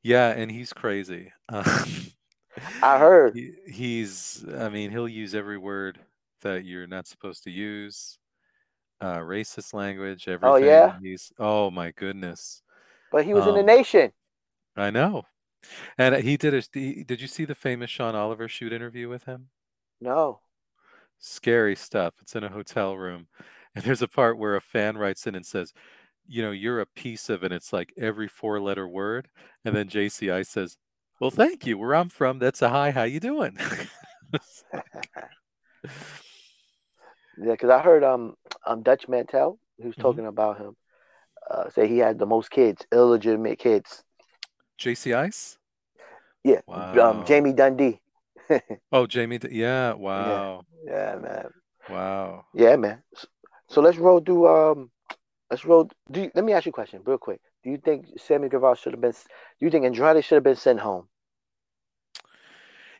Yeah, 0.03 0.29
and 0.31 0.51
he's 0.51 0.73
crazy. 0.73 1.33
Uh, 1.49 1.85
I 2.83 2.99
heard. 2.99 3.35
he, 3.35 3.53
he's 3.67 4.45
I 4.57 4.69
mean, 4.69 4.91
he'll 4.91 5.09
use 5.09 5.35
every 5.35 5.59
word 5.59 6.01
that 6.43 6.65
you're 6.65 6.87
not 6.87 7.07
supposed 7.07 7.45
to 7.45 7.51
use. 7.51 8.19
Uh, 9.01 9.19
racist 9.19 9.75
language, 9.75 10.29
everything. 10.29 10.43
Oh, 10.43 10.57
yeah? 10.57 10.99
He's 11.03 11.33
oh 11.39 11.71
my 11.71 11.93
goodness. 11.93 12.63
But 13.11 13.27
he 13.27 13.35
was 13.35 13.47
in 13.47 13.55
the 13.55 13.63
Um, 13.63 13.63
Nation. 13.63 14.13
I 14.77 14.91
know. 14.91 15.27
And 15.99 16.15
he 16.17 16.37
did 16.39 16.55
a 16.55 16.63
he, 16.73 17.05
did 17.05 17.21
you 17.21 17.29
see 17.29 17.45
the 17.47 17.55
famous 17.57 17.91
Sean 17.91 18.15
Oliver 18.17 18.49
shoot 18.49 18.73
interview 18.73 19.09
with 19.09 19.25
him? 19.25 19.51
No. 20.01 20.41
Scary 21.19 21.75
stuff. 21.77 22.15
It's 22.21 22.37
in 22.37 22.45
a 22.45 22.49
hotel 22.49 22.97
room. 22.97 23.29
And 23.75 23.85
there's 23.85 24.03
a 24.03 24.09
part 24.09 24.39
where 24.39 24.57
a 24.57 24.61
fan 24.61 24.97
writes 24.99 25.27
in 25.27 25.35
and 25.35 25.45
says, 25.47 25.73
you 26.29 26.43
know, 26.43 26.53
you're 26.53 26.81
a 26.81 26.87
piece 26.87 27.29
of, 27.31 27.43
and 27.43 27.55
it's 27.55 27.73
like 27.73 27.93
every 27.99 28.29
four 28.29 28.61
letter 28.61 28.89
word. 28.89 29.29
And 29.65 29.75
then 29.77 29.89
JCI 29.89 30.43
says, 30.43 30.77
well, 31.21 31.31
thank 31.31 31.67
you. 31.67 31.79
Where 31.79 31.95
I'm 31.97 32.11
from, 32.11 32.39
that's 32.39 32.63
a 32.63 32.71
hi. 32.71 32.93
How 32.93 33.05
you 33.05 33.21
doing? 33.21 33.59
Yeah, 37.37 37.53
because 37.53 37.71
I 37.71 37.81
heard 37.81 38.05
um 38.05 38.35
um 38.67 38.83
Dutch 38.83 39.09
Mantell, 39.09 39.59
who's 39.81 39.97
Mhm. 39.97 40.03
talking 40.03 40.27
about 40.27 40.59
him, 40.59 40.77
uh, 41.51 41.71
say 41.71 41.89
he 41.89 41.99
had 41.99 42.19
the 42.19 42.27
most 42.27 42.51
kids, 42.51 42.87
illegitimate 42.93 43.59
kids. 43.59 44.05
JC 44.77 45.15
Ice? 45.15 45.59
Yeah. 46.45 46.61
Wow. 46.67 47.03
Um, 47.03 47.25
Jamie 47.25 47.53
Dundee. 47.53 48.01
Oh, 48.93 49.07
Jamie. 49.07 49.39
D- 49.39 49.49
Yeah. 49.53 49.95
Wow. 49.95 50.67
Yeah, 50.85 51.17
man. 51.17 51.51
Wow. 51.89 52.47
Yeah, 52.55 52.77
man. 52.77 53.03
So, 53.15 53.29
so 53.69 53.81
let's 53.81 53.99
roll 53.99 54.21
through. 54.21 54.49
Um, 54.49 54.91
let's 55.51 55.65
roll. 55.65 55.91
You, 56.13 56.31
let 56.35 56.45
me 56.45 56.53
ask 56.53 56.67
you 56.67 56.71
a 56.71 56.73
question, 56.73 57.03
real 57.05 57.19
quick. 57.19 57.41
Do 57.65 57.71
you 57.71 57.79
think 57.79 58.07
Sammy 58.19 58.49
Guevara 58.49 58.77
should 58.77 58.93
have 58.93 59.01
been? 59.01 59.13
Do 59.13 59.67
you 59.67 59.71
think 59.71 59.85
Andrade 59.85 60.25
should 60.25 60.37
have 60.37 60.45
been 60.45 60.57
sent 60.57 60.81
home? 60.81 61.09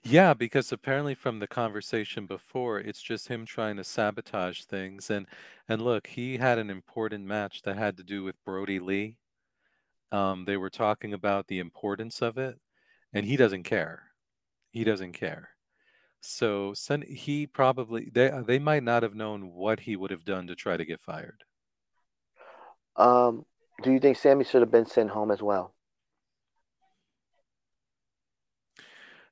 Yeah, 0.03 0.33
because 0.33 0.73
apparently 0.73 1.15
from 1.15 1.39
the 1.39 1.47
conversation 1.47 2.27
before, 2.27 2.79
it's 2.79 3.03
just 3.03 3.29
him 3.29 3.45
trying 3.45 3.77
to 3.77 3.85
sabotage 3.85 4.63
things. 4.63 5.11
And 5.11 5.27
and 5.69 5.83
look, 5.83 6.07
he 6.07 6.39
had 6.39 6.59
an 6.59 6.71
important 6.71 7.27
match 7.27 7.63
that 7.63 7.77
had 7.77 7.97
to 7.99 8.05
do 8.05 8.23
with 8.25 8.43
Brodie 8.45 8.79
Lee. 8.79 9.19
Um, 10.13 10.45
they 10.45 10.57
were 10.57 10.71
talking 10.71 11.13
about 11.13 11.49
the 11.49 11.59
importance 11.59 12.23
of 12.23 12.39
it, 12.39 12.59
and 13.13 13.27
he 13.27 13.37
doesn't 13.37 13.65
care. 13.65 14.05
He 14.71 14.85
doesn't 14.85 15.13
care. 15.13 15.51
So 16.21 16.75
send, 16.75 17.05
he 17.05 17.47
probably 17.47 18.11
they 18.13 18.31
they 18.47 18.59
might 18.59 18.83
not 18.85 19.03
have 19.03 19.15
known 19.15 19.53
what 19.53 19.81
he 19.81 19.97
would 19.97 20.11
have 20.11 20.25
done 20.25 20.47
to 20.47 20.55
try 20.55 20.77
to 20.77 20.85
get 20.85 21.01
fired. 21.01 21.45
Um, 22.99 23.47
do 23.83 23.93
you 23.93 24.01
think 24.01 24.19
Sammy 24.19 24.45
should 24.45 24.61
have 24.61 24.71
been 24.71 24.87
sent 24.87 25.11
home 25.11 25.31
as 25.31 25.41
well? 25.41 25.73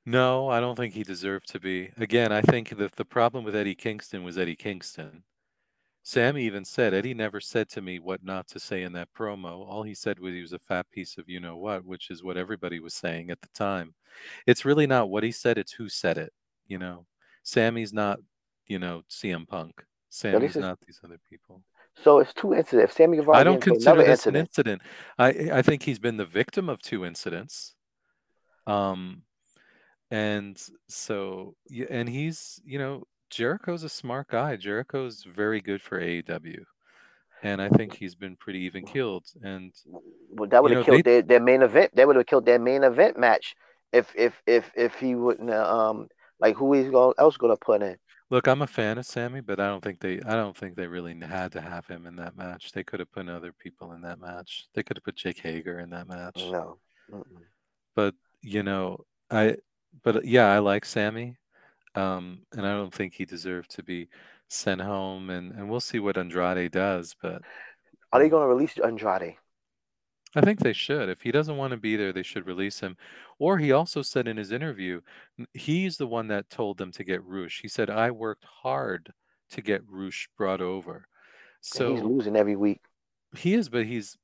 No, 0.05 0.47
I 0.47 0.61
don't 0.61 0.77
think 0.77 0.93
he 0.93 1.03
deserved 1.03 1.49
to 1.49 1.59
be. 1.59 1.91
Again, 1.97 2.31
I 2.31 2.41
think 2.41 2.77
that 2.77 2.95
the 2.95 3.03
problem 3.03 3.43
with 3.43 3.55
Eddie 3.55 3.75
Kingston 3.75 4.23
was 4.23 4.37
Eddie 4.37 4.55
Kingston. 4.55 5.23
Sammy 6.01 6.45
even 6.45 6.63
said 6.63 6.93
Eddie 6.93 7.13
never 7.13 7.41
said 7.41 7.67
to 7.67 7.81
me 7.81 7.99
what 7.99 8.23
not 8.23 8.47
to 8.47 8.59
say 8.61 8.83
in 8.83 8.93
that 8.93 9.09
promo. 9.13 9.67
All 9.67 9.83
he 9.83 9.93
said 9.93 10.19
was 10.19 10.33
he 10.33 10.39
was 10.39 10.53
a 10.53 10.59
fat 10.59 10.89
piece 10.89 11.17
of 11.17 11.27
you 11.27 11.41
know 11.41 11.57
what, 11.57 11.83
which 11.83 12.09
is 12.09 12.23
what 12.23 12.37
everybody 12.37 12.79
was 12.79 12.93
saying 12.93 13.29
at 13.29 13.41
the 13.41 13.49
time. 13.53 13.93
It's 14.45 14.63
really 14.63 14.87
not 14.87 15.09
what 15.09 15.23
he 15.23 15.31
said, 15.33 15.57
it's 15.57 15.73
who 15.73 15.89
said 15.89 16.17
it, 16.17 16.31
you 16.65 16.77
know. 16.77 17.05
Sammy's 17.43 17.91
not, 17.91 18.19
you 18.67 18.79
know, 18.79 19.03
CM 19.09 19.45
Punk. 19.45 19.83
Sammy's 20.09 20.55
not 20.55 20.79
these 20.87 21.01
other 21.03 21.19
people. 21.29 21.61
So 22.03 22.19
it's 22.19 22.33
two 22.33 22.53
incidents. 22.53 22.91
If 22.91 22.97
Sammy 22.97 23.17
Guevara 23.17 23.37
I 23.37 23.43
don't 23.43 23.61
consider 23.61 24.03
this 24.03 24.25
an 24.25 24.35
incident. 24.35 24.49
incident. 24.49 24.81
I 25.17 25.59
I 25.59 25.61
think 25.61 25.83
he's 25.83 25.99
been 25.99 26.17
the 26.17 26.25
victim 26.25 26.69
of 26.69 26.81
two 26.81 27.05
incidents. 27.05 27.75
Um 28.65 29.23
and 30.11 30.61
so 30.87 31.55
and 31.89 32.07
he's, 32.07 32.61
you 32.65 32.79
know, 32.79 33.03
Jericho's 33.29 33.83
a 33.83 33.89
smart 33.89 34.29
guy. 34.29 34.55
Jericho's 34.55 35.23
very 35.23 35.59
good 35.61 35.81
for 35.81 35.99
AEW. 35.99 36.63
And 37.43 37.61
I 37.61 37.69
think 37.69 37.95
he's 37.95 38.15
been 38.15 38.35
pretty 38.35 38.59
even 38.59 38.85
killed. 38.85 39.25
And 39.43 39.73
Well, 40.29 40.49
that 40.49 40.63
would 40.63 40.71
You 40.71 40.77
have 40.77 40.87
know, 40.87 40.93
killed 40.93 41.05
their, 41.05 41.21
their 41.21 41.39
main 41.41 41.61
event. 41.61 41.91
They 41.93 42.05
would 42.05 42.15
have 42.15 42.25
killed 42.25 42.45
their 42.45 42.59
main 42.59 42.83
event 42.83 43.17
match 43.17 43.55
if 43.93 44.11
if 44.15 44.41
if 44.45 44.71
if 44.75 44.95
he 44.95 45.15
wouldn't 45.15 45.49
uh, 45.49 45.89
um 45.89 46.07
like 46.39 46.55
who 46.55 46.73
he's 46.73 46.89
going 46.89 47.13
else 47.17 47.37
going 47.37 47.55
to 47.55 47.59
put 47.59 47.81
in. 47.81 47.97
Look, 48.29 48.47
I'm 48.47 48.61
a 48.61 48.67
fan 48.67 48.97
of 48.97 49.05
Sammy, 49.05 49.41
but 49.41 49.59
I 49.59 49.67
don't 49.67 49.83
think 49.83 49.99
they 49.99 50.21
I 50.21 50.35
don't 50.35 50.55
think 50.57 50.75
they 50.75 50.87
really 50.87 51.17
had 51.19 51.51
to 51.53 51.61
have 51.61 51.87
him 51.87 52.05
in 52.05 52.15
that 52.17 52.35
match. 52.37 52.71
They 52.71 52.83
could 52.83 52.99
have 52.99 53.11
put 53.11 53.29
other 53.29 53.53
people 53.53 53.93
in 53.93 54.01
that 54.01 54.19
match. 54.19 54.67
They 54.73 54.83
could 54.83 54.97
have 54.97 55.03
put 55.03 55.15
Jake 55.15 55.39
Hager 55.39 55.79
in 55.79 55.89
that 55.91 56.07
match. 56.07 56.51
No. 56.51 56.79
Mm-mm. 57.11 57.47
but 57.95 58.15
you 58.41 58.63
know 58.63 59.05
i 59.31 59.55
but 60.03 60.25
yeah 60.25 60.47
i 60.51 60.59
like 60.59 60.85
sammy 60.85 61.37
um 61.95 62.41
and 62.53 62.65
i 62.67 62.71
don't 62.71 62.93
think 62.93 63.13
he 63.13 63.25
deserved 63.25 63.71
to 63.71 63.83
be 63.83 64.09
sent 64.49 64.81
home 64.81 65.29
and 65.29 65.51
and 65.53 65.69
we'll 65.69 65.79
see 65.79 65.99
what 65.99 66.17
andrade 66.17 66.71
does 66.71 67.15
but 67.21 67.41
Are 68.11 68.19
they 68.19 68.27
going 68.29 68.43
to 68.43 68.47
release 68.47 68.77
Andrade? 68.79 69.37
I 70.37 70.41
think 70.41 70.59
they 70.59 70.73
should. 70.73 71.09
If 71.09 71.23
he 71.23 71.31
doesn't 71.31 71.57
want 71.57 71.71
to 71.71 71.77
be 71.77 71.95
there, 71.95 72.13
they 72.13 72.21
should 72.21 72.45
release 72.45 72.79
him. 72.79 72.95
Or 73.39 73.57
he 73.57 73.71
also 73.71 74.03
said 74.03 74.27
in 74.27 74.37
his 74.37 74.51
interview, 74.51 75.01
he's 75.53 75.97
the 75.97 76.05
one 76.05 76.27
that 76.27 76.51
told 76.51 76.77
them 76.77 76.91
to 76.91 77.03
get 77.03 77.25
Rush. 77.25 77.59
He 77.59 77.67
said, 77.67 77.89
I 77.89 78.11
worked 78.11 78.45
hard 78.45 79.11
to 79.49 79.61
get 79.63 79.81
Rush 79.89 80.29
brought 80.37 80.61
over. 80.61 81.07
And 81.89 81.97
he's 81.97 82.05
losing 82.05 82.35
every 82.35 82.55
week. 82.55 82.81
he 83.35 83.55
is, 83.55 83.67
but 83.67 83.87
he's 83.87 84.15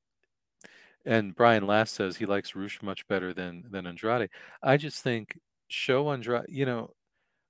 and 1.03 1.35
Brian 1.35 1.65
Last 1.65 1.95
says 1.95 2.17
he 2.17 2.27
likes 2.27 2.55
Rush 2.55 2.79
much 2.83 3.07
better 3.07 3.33
than 3.33 3.63
than 3.71 3.87
Andrade. 3.87 4.29
I 4.61 4.77
just 4.77 5.01
think 5.01 5.39
show 5.67 6.11
Andrade, 6.11 6.45
you 6.47 6.67
know, 6.67 6.91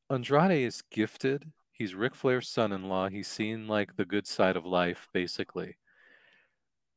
Andrade 0.10 0.64
is 0.64 0.84
gifted. 0.90 1.52
He's 1.74 1.96
Ric 1.96 2.16
Flair's 2.16 2.48
son-in-law. 2.48 3.10
He's 3.10 3.28
seen 3.28 3.68
like 3.68 3.98
the 3.98 4.06
good 4.06 4.26
side 4.26 4.56
of 4.56 4.66
life, 4.66 5.10
basically. 5.14 5.76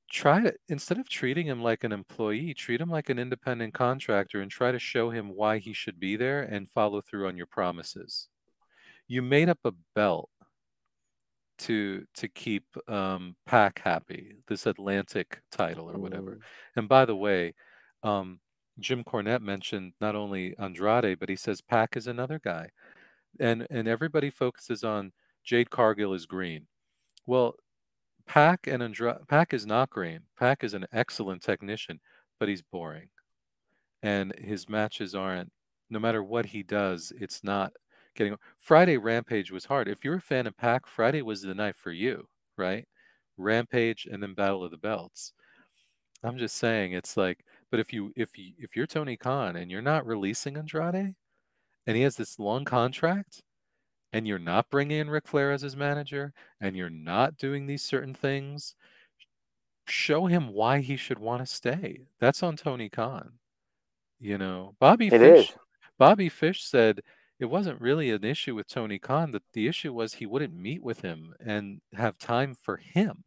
Try 0.09 0.41
to 0.43 0.55
instead 0.69 0.99
of 0.99 1.09
treating 1.09 1.47
him 1.47 1.63
like 1.63 1.85
an 1.85 1.93
employee, 1.93 2.55
treat 2.55 2.81
him 2.81 2.91
like 2.91 3.09
an 3.09 3.19
independent 3.19 3.75
contractor 3.75 4.41
and 4.41 4.51
try 4.51 4.71
to 4.73 4.79
show 4.79 5.11
him 5.11 5.31
why 5.35 5.59
he 5.59 5.73
should 5.73 5.99
be 6.01 6.17
there 6.17 6.43
and 6.43 6.71
follow 6.71 7.01
through 7.01 7.27
on 7.29 7.37
your 7.37 7.47
promises. 7.47 8.29
You 9.09 9.23
made 9.23 9.49
up 9.49 9.61
a 9.65 9.73
belt 9.95 10.31
to 11.59 12.05
to 12.15 12.29
keep 12.29 12.65
um, 12.89 13.37
Pac 13.47 13.81
happy, 13.81 14.37
this 14.49 14.67
Atlantic 14.67 15.41
title 15.51 15.91
or 15.91 15.99
whatever. 15.99 16.37
Mhm. 16.37 16.43
And 16.77 16.89
by 16.89 17.05
the 17.07 17.17
way, 17.17 17.55
um, 18.03 18.41
Jim 18.79 19.05
Cornette 19.05 19.41
mentioned 19.43 19.95
not 20.01 20.15
only 20.15 20.57
Andrade, 20.59 21.19
but 21.19 21.29
he 21.31 21.37
says 21.37 21.61
Pac 21.63 21.97
is 21.97 22.07
another 22.07 22.39
guy, 22.39 22.71
and 23.41 23.67
and 23.71 23.89
everybody 23.89 24.31
focuses 24.31 24.85
on 24.85 25.13
Jade 25.45 25.71
Cargill 25.71 26.15
is 26.15 26.27
green. 26.27 26.69
Well, 27.27 27.57
Pac 28.27 28.67
and 28.67 28.83
Andrade, 28.83 29.27
Pac 29.29 29.55
is 29.55 29.67
not 29.67 29.91
green. 29.91 30.21
Pac 30.39 30.65
is 30.65 30.75
an 30.75 30.87
excellent 30.93 31.43
technician, 31.43 32.01
but 32.39 32.49
he's 32.49 32.63
boring, 32.63 33.09
and 34.03 34.35
his 34.39 34.69
matches 34.69 35.15
aren't. 35.15 35.53
No 35.91 35.99
matter 36.01 36.23
what 36.23 36.47
he 36.47 36.63
does, 36.63 37.13
it's 37.21 37.45
not 37.45 37.73
getting. 38.17 38.37
Friday 38.59 38.97
Rampage 38.97 39.53
was 39.53 39.67
hard. 39.67 39.89
If 39.89 40.05
you're 40.05 40.17
a 40.17 40.21
fan 40.21 40.47
of 40.47 40.57
Pac, 40.57 40.87
Friday 40.87 41.23
was 41.23 41.43
the 41.43 41.55
night 41.55 41.77
for 41.77 41.93
you, 41.93 42.29
right? 42.57 42.87
Rampage 43.37 44.07
and 44.11 44.23
then 44.23 44.35
Battle 44.35 44.65
of 44.65 44.71
the 44.71 44.77
Belts. 44.79 45.33
I'm 46.23 46.39
just 46.39 46.57
saying 46.57 46.93
it's 46.93 47.17
like, 47.17 47.45
but 47.71 47.81
if 47.81 47.93
you 47.93 48.13
if 48.17 48.37
you 48.39 48.53
if 48.59 48.75
you're 48.77 48.87
Tony 48.87 49.17
Khan 49.17 49.57
and 49.57 49.71
you're 49.71 49.83
not 49.83 50.07
releasing 50.07 50.57
Andrade, 50.57 51.15
and 51.87 51.97
he 51.97 52.03
has 52.03 52.17
this 52.17 52.39
long 52.39 52.65
contract, 52.65 53.43
and 54.17 54.27
you're 54.27 54.39
not 54.39 54.71
bringing 54.71 54.99
in 54.99 55.11
Ric 55.11 55.29
Flair 55.29 55.53
as 55.53 55.61
his 55.61 55.77
manager, 55.77 56.33
and 56.59 56.75
you're 56.75 56.89
not 56.89 57.37
doing 57.37 57.67
these 57.67 57.83
certain 57.83 58.15
things, 58.15 58.75
show 59.87 60.25
him 60.25 60.55
why 60.55 60.81
he 60.81 60.97
should 60.97 61.19
want 61.19 61.43
to 61.43 61.47
stay. 61.47 62.07
That's 62.19 62.43
on 62.43 62.57
Tony 62.57 62.89
Khan. 62.89 63.33
You 64.19 64.39
know, 64.39 64.75
Bobby 64.81 65.09
It 65.09 65.19
Fish. 65.19 65.51
is. 65.51 65.57
Bobby 65.99 66.31
Fish 66.31 66.65
said 66.65 67.03
it 67.39 67.45
wasn't 67.45 67.79
really 67.79 68.11
an 68.11 68.25
issue 68.25 68.55
with 68.55 68.69
Tony 68.69 68.99
Khan. 68.99 69.33
That 69.33 69.43
the 69.53 69.69
issue 69.69 69.93
was 69.93 70.15
he 70.15 70.25
wouldn't 70.25 70.55
meet 70.57 70.83
with 70.83 71.03
him 71.03 71.35
and 71.45 71.83
have 71.93 72.17
time 72.17 72.55
for 72.55 72.79
him 72.79 73.23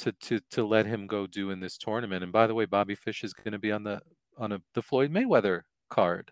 to 0.00 0.12
to 0.12 0.40
to 0.50 0.66
let 0.66 0.84
him 0.84 1.06
go 1.06 1.26
do 1.26 1.48
in 1.48 1.60
this 1.60 1.78
tournament. 1.78 2.22
And 2.22 2.30
by 2.30 2.46
the 2.46 2.54
way, 2.54 2.66
Bobby 2.66 2.94
Fish 2.94 3.24
is 3.24 3.32
going 3.32 3.52
to 3.52 3.58
be 3.58 3.72
on 3.72 3.84
the 3.84 4.02
on 4.36 4.52
a 4.52 4.60
the 4.74 4.82
Floyd 4.82 5.10
Mayweather 5.10 5.62
card. 5.88 6.30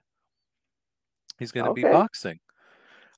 He's 1.38 1.52
going 1.52 1.64
to 1.64 1.72
be 1.72 1.84
boxing. 1.84 2.38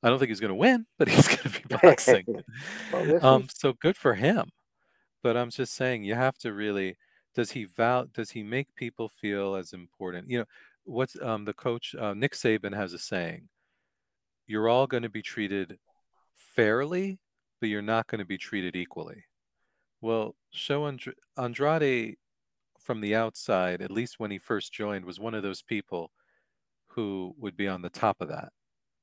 I 0.02 0.08
don't 0.08 0.18
think 0.18 0.28
he's 0.28 0.40
going 0.40 0.50
to 0.50 0.54
win, 0.54 0.86
but 0.98 1.08
he's 1.08 1.26
going 1.36 1.50
to 1.50 1.50
be 1.50 1.76
boxing. 1.82 2.24
Well, 2.92 3.24
um, 3.24 3.48
so 3.52 3.74
good 3.74 3.96
for 3.96 4.14
him. 4.14 4.50
But 5.22 5.36
I'm 5.36 5.50
just 5.50 5.74
saying, 5.74 6.04
you 6.04 6.14
have 6.14 6.38
to 6.38 6.52
really. 6.52 6.96
Does 7.34 7.50
he 7.52 7.64
val? 7.64 8.06
Does 8.06 8.30
he 8.30 8.42
make 8.42 8.74
people 8.74 9.08
feel 9.08 9.54
as 9.54 9.72
important? 9.72 10.30
You 10.30 10.40
know, 10.40 10.44
what's 10.84 11.20
um 11.20 11.44
the 11.44 11.52
coach 11.52 11.94
uh, 11.94 12.14
Nick 12.14 12.32
Saban 12.32 12.74
has 12.74 12.92
a 12.92 12.98
saying: 12.98 13.48
"You're 14.46 14.68
all 14.68 14.86
going 14.86 15.02
to 15.02 15.08
be 15.08 15.22
treated 15.22 15.78
fairly, 16.34 17.18
but 17.60 17.68
you're 17.68 17.82
not 17.82 18.06
going 18.06 18.20
to 18.20 18.24
be 18.24 18.38
treated 18.38 18.76
equally." 18.76 19.24
Well, 20.00 20.36
show 20.50 20.86
Andr- 20.86 21.14
Andrade 21.36 22.16
from 22.80 23.00
the 23.00 23.14
outside, 23.14 23.82
at 23.82 23.90
least 23.90 24.18
when 24.18 24.30
he 24.30 24.38
first 24.38 24.72
joined, 24.72 25.04
was 25.04 25.20
one 25.20 25.34
of 25.34 25.42
those 25.42 25.62
people 25.62 26.10
who 26.86 27.34
would 27.38 27.56
be 27.56 27.68
on 27.68 27.82
the 27.82 27.90
top 27.90 28.20
of 28.20 28.28
that 28.28 28.52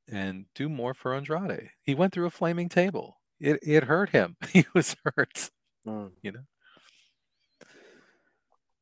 and 0.08 0.46
do 0.56 0.70
more 0.70 0.94
for 0.94 1.14
Andrade. 1.16 1.72
He 1.82 1.96
went 1.96 2.14
through 2.14 2.26
a 2.28 2.32
flaming 2.32 2.70
table. 2.70 3.22
It 3.40 3.60
it 3.64 3.84
hurt 3.86 4.10
him. 4.10 4.38
He 4.54 4.66
was 4.74 4.96
hurt, 5.04 5.52
Mm. 5.88 6.14
you 6.24 6.32
know. 6.32 6.46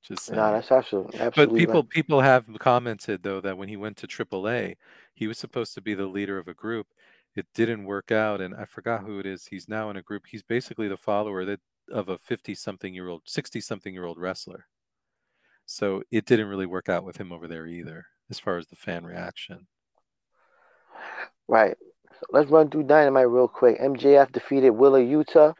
Just 0.04 0.32
No, 0.32 0.52
that's 0.52 0.72
absolutely 0.72 1.20
absolutely. 1.20 1.26
But 1.36 1.54
people 1.54 1.82
right. 1.82 1.90
people 1.90 2.22
have 2.22 2.48
commented 2.60 3.24
though 3.24 3.42
that 3.42 3.58
when 3.58 3.70
he 3.70 3.78
went 3.78 3.98
to 3.98 4.08
AAA, 4.08 4.78
he 5.14 5.28
was 5.28 5.38
supposed 5.38 5.74
to 5.76 5.82
be 5.82 5.94
the 5.94 6.08
leader 6.08 6.38
of 6.38 6.48
a 6.48 6.54
group. 6.54 6.88
It 7.36 7.48
didn't 7.54 7.86
work 7.86 8.12
out, 8.12 8.42
and 8.42 8.54
I 8.56 8.66
forgot 8.66 9.04
who 9.04 9.20
it 9.20 9.26
is. 9.26 9.48
He's 9.48 9.68
now 9.70 9.90
in 9.90 9.98
a 9.98 10.02
group. 10.04 10.26
He's 10.28 10.44
basically 10.44 10.88
the 10.88 10.98
follower 10.98 11.46
that 11.46 11.62
of 11.92 12.10
a 12.10 12.18
fifty-something 12.18 12.94
year 12.94 13.08
old, 13.10 13.24
sixty-something 13.28 13.94
year 13.94 14.06
old 14.06 14.20
wrestler. 14.20 14.68
So 15.66 16.04
it 16.12 16.26
didn't 16.26 16.48
really 16.48 16.66
work 16.66 16.88
out 16.90 17.04
with 17.04 17.18
him 17.18 17.32
over 17.34 17.48
there 17.50 17.68
either, 17.68 18.06
as 18.30 18.40
far 18.40 18.58
as 18.58 18.68
the 18.68 18.76
fan 18.78 19.06
reaction. 19.06 19.68
Right. 21.48 21.76
So 22.20 22.26
let's 22.32 22.50
run 22.50 22.70
through 22.70 22.84
Dynamite 22.84 23.30
real 23.30 23.48
quick. 23.48 23.80
MJF 23.80 24.32
defeated 24.32 24.72
Wheeler 24.72 25.02
Yuta. 25.04 25.54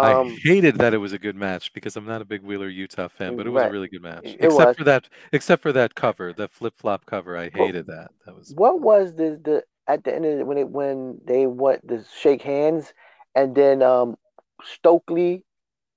I 0.00 0.14
Um, 0.14 0.36
hated 0.42 0.76
that 0.76 0.94
it 0.94 0.98
was 0.98 1.12
a 1.12 1.18
good 1.18 1.36
match 1.36 1.72
because 1.72 1.96
I'm 1.96 2.06
not 2.06 2.20
a 2.20 2.24
big 2.24 2.42
Wheeler 2.42 2.70
Yuta 2.70 3.10
fan, 3.10 3.34
but 3.36 3.46
it 3.46 3.50
was 3.50 3.62
a 3.64 3.68
really 3.68 3.88
good 3.88 4.02
match. 4.02 4.36
It 4.40 4.40
except 4.42 4.50
was. 4.52 4.76
for 4.76 4.84
that, 4.84 5.08
except 5.32 5.62
for 5.62 5.72
that 5.72 5.94
cover, 5.94 6.32
that 6.34 6.50
flip 6.50 6.74
flop 6.76 7.06
cover. 7.06 7.36
I 7.36 7.48
Well, 7.54 7.66
hated 7.66 7.86
that. 7.86 8.10
That 8.26 8.34
was 8.36 8.54
what 8.56 8.80
was 8.80 9.14
the 9.14 9.40
the 9.42 9.64
at 9.86 10.04
the 10.04 10.14
end 10.14 10.24
of 10.26 10.38
it 10.40 10.46
when 10.46 10.58
it 10.58 10.68
when 10.68 11.20
they 11.26 11.46
went 11.46 11.86
to 11.88 12.04
shake 12.20 12.42
hands 12.42 12.92
and 13.34 13.54
then 13.54 13.82
um 13.82 14.16
Stokely 14.62 15.44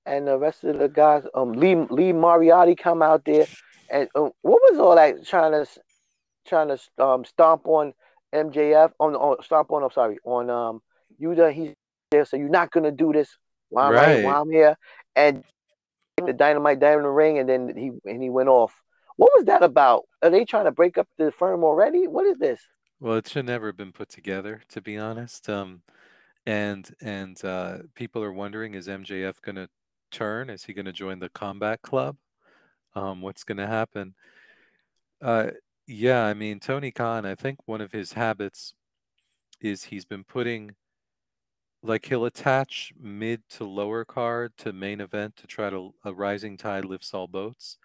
and 0.05 0.27
the 0.27 0.37
rest 0.37 0.63
of 0.63 0.77
the 0.79 0.87
guys 0.89 1.23
um 1.35 1.53
Lee 1.53 1.75
Lee 1.89 2.13
Moriarty 2.13 2.75
come 2.75 3.01
out 3.01 3.25
there 3.25 3.47
and 3.89 4.09
um, 4.15 4.31
what 4.41 4.61
was 4.69 4.79
all 4.79 4.95
that 4.95 5.25
trying 5.25 5.51
to 5.51 5.65
trying 6.47 6.69
to 6.69 6.79
um 7.03 7.25
stomp 7.25 7.67
on 7.67 7.93
MJF 8.33 8.91
on 8.99 9.15
on 9.15 9.43
stomp 9.43 9.71
on 9.71 9.83
I'm 9.83 9.91
sorry 9.91 10.17
on 10.23 10.49
um 10.49 10.81
you 11.17 11.29
Yuta 11.29 11.51
he's 11.51 11.73
there 12.11 12.25
so 12.25 12.37
you're 12.37 12.49
not 12.49 12.71
gonna 12.71 12.91
do 12.91 13.13
this 13.13 13.29
while 13.69 13.87
I'm 13.87 13.93
right. 13.93 14.07
Right. 14.07 14.23
while 14.23 14.41
I'm 14.41 14.51
here 14.51 14.77
and 15.15 15.43
the 16.25 16.33
dynamite 16.33 16.79
down 16.79 16.97
in 16.97 17.03
the 17.03 17.09
ring 17.09 17.39
and 17.39 17.47
then 17.47 17.75
he 17.75 17.91
and 18.09 18.21
he 18.21 18.29
went 18.29 18.49
off. 18.49 18.73
What 19.17 19.31
was 19.35 19.45
that 19.45 19.63
about? 19.63 20.03
Are 20.21 20.29
they 20.29 20.45
trying 20.45 20.65
to 20.65 20.71
break 20.71 20.97
up 20.97 21.07
the 21.17 21.31
firm 21.31 21.63
already? 21.63 22.07
What 22.07 22.27
is 22.27 22.37
this? 22.37 22.59
well, 22.99 23.17
it 23.17 23.27
should 23.27 23.45
never 23.45 23.67
have 23.67 23.77
been 23.77 23.91
put 23.91 24.09
together, 24.09 24.61
to 24.69 24.81
be 24.81 24.97
honest. 24.97 25.49
Um, 25.49 25.81
and 26.45 26.89
and 27.01 27.43
uh, 27.43 27.79
people 27.95 28.23
are 28.23 28.33
wondering, 28.33 28.73
is 28.73 28.87
MJF 28.87 29.41
going 29.41 29.55
to 29.57 29.69
turn? 30.11 30.49
Is 30.49 30.63
he 30.63 30.73
going 30.73 30.85
to 30.85 30.93
join 30.93 31.19
the 31.19 31.29
Combat 31.29 31.81
Club? 31.81 32.17
Um, 32.95 33.21
what's 33.21 33.43
going 33.43 33.59
to 33.59 33.67
happen? 33.67 34.15
Uh, 35.21 35.51
yeah, 35.87 36.25
I 36.25 36.33
mean, 36.33 36.59
Tony 36.59 36.91
Khan, 36.91 37.25
I 37.25 37.35
think 37.35 37.59
one 37.65 37.81
of 37.81 37.93
his 37.93 38.13
habits 38.13 38.73
is 39.61 39.85
he's 39.85 40.05
been 40.05 40.23
putting 40.23 40.75
like 41.83 42.05
he'll 42.05 42.25
attach 42.25 42.91
mid 42.99 43.41
to 43.49 43.63
lower 43.63 44.03
card 44.03 44.51
to 44.57 44.73
main 44.73 44.99
event 44.99 45.35
to 45.37 45.47
try 45.47 45.69
to 45.69 45.93
a 46.03 46.13
rising 46.13 46.57
tide 46.57 46.85
lifts 46.85 47.13
all 47.13 47.27
boats. 47.27 47.77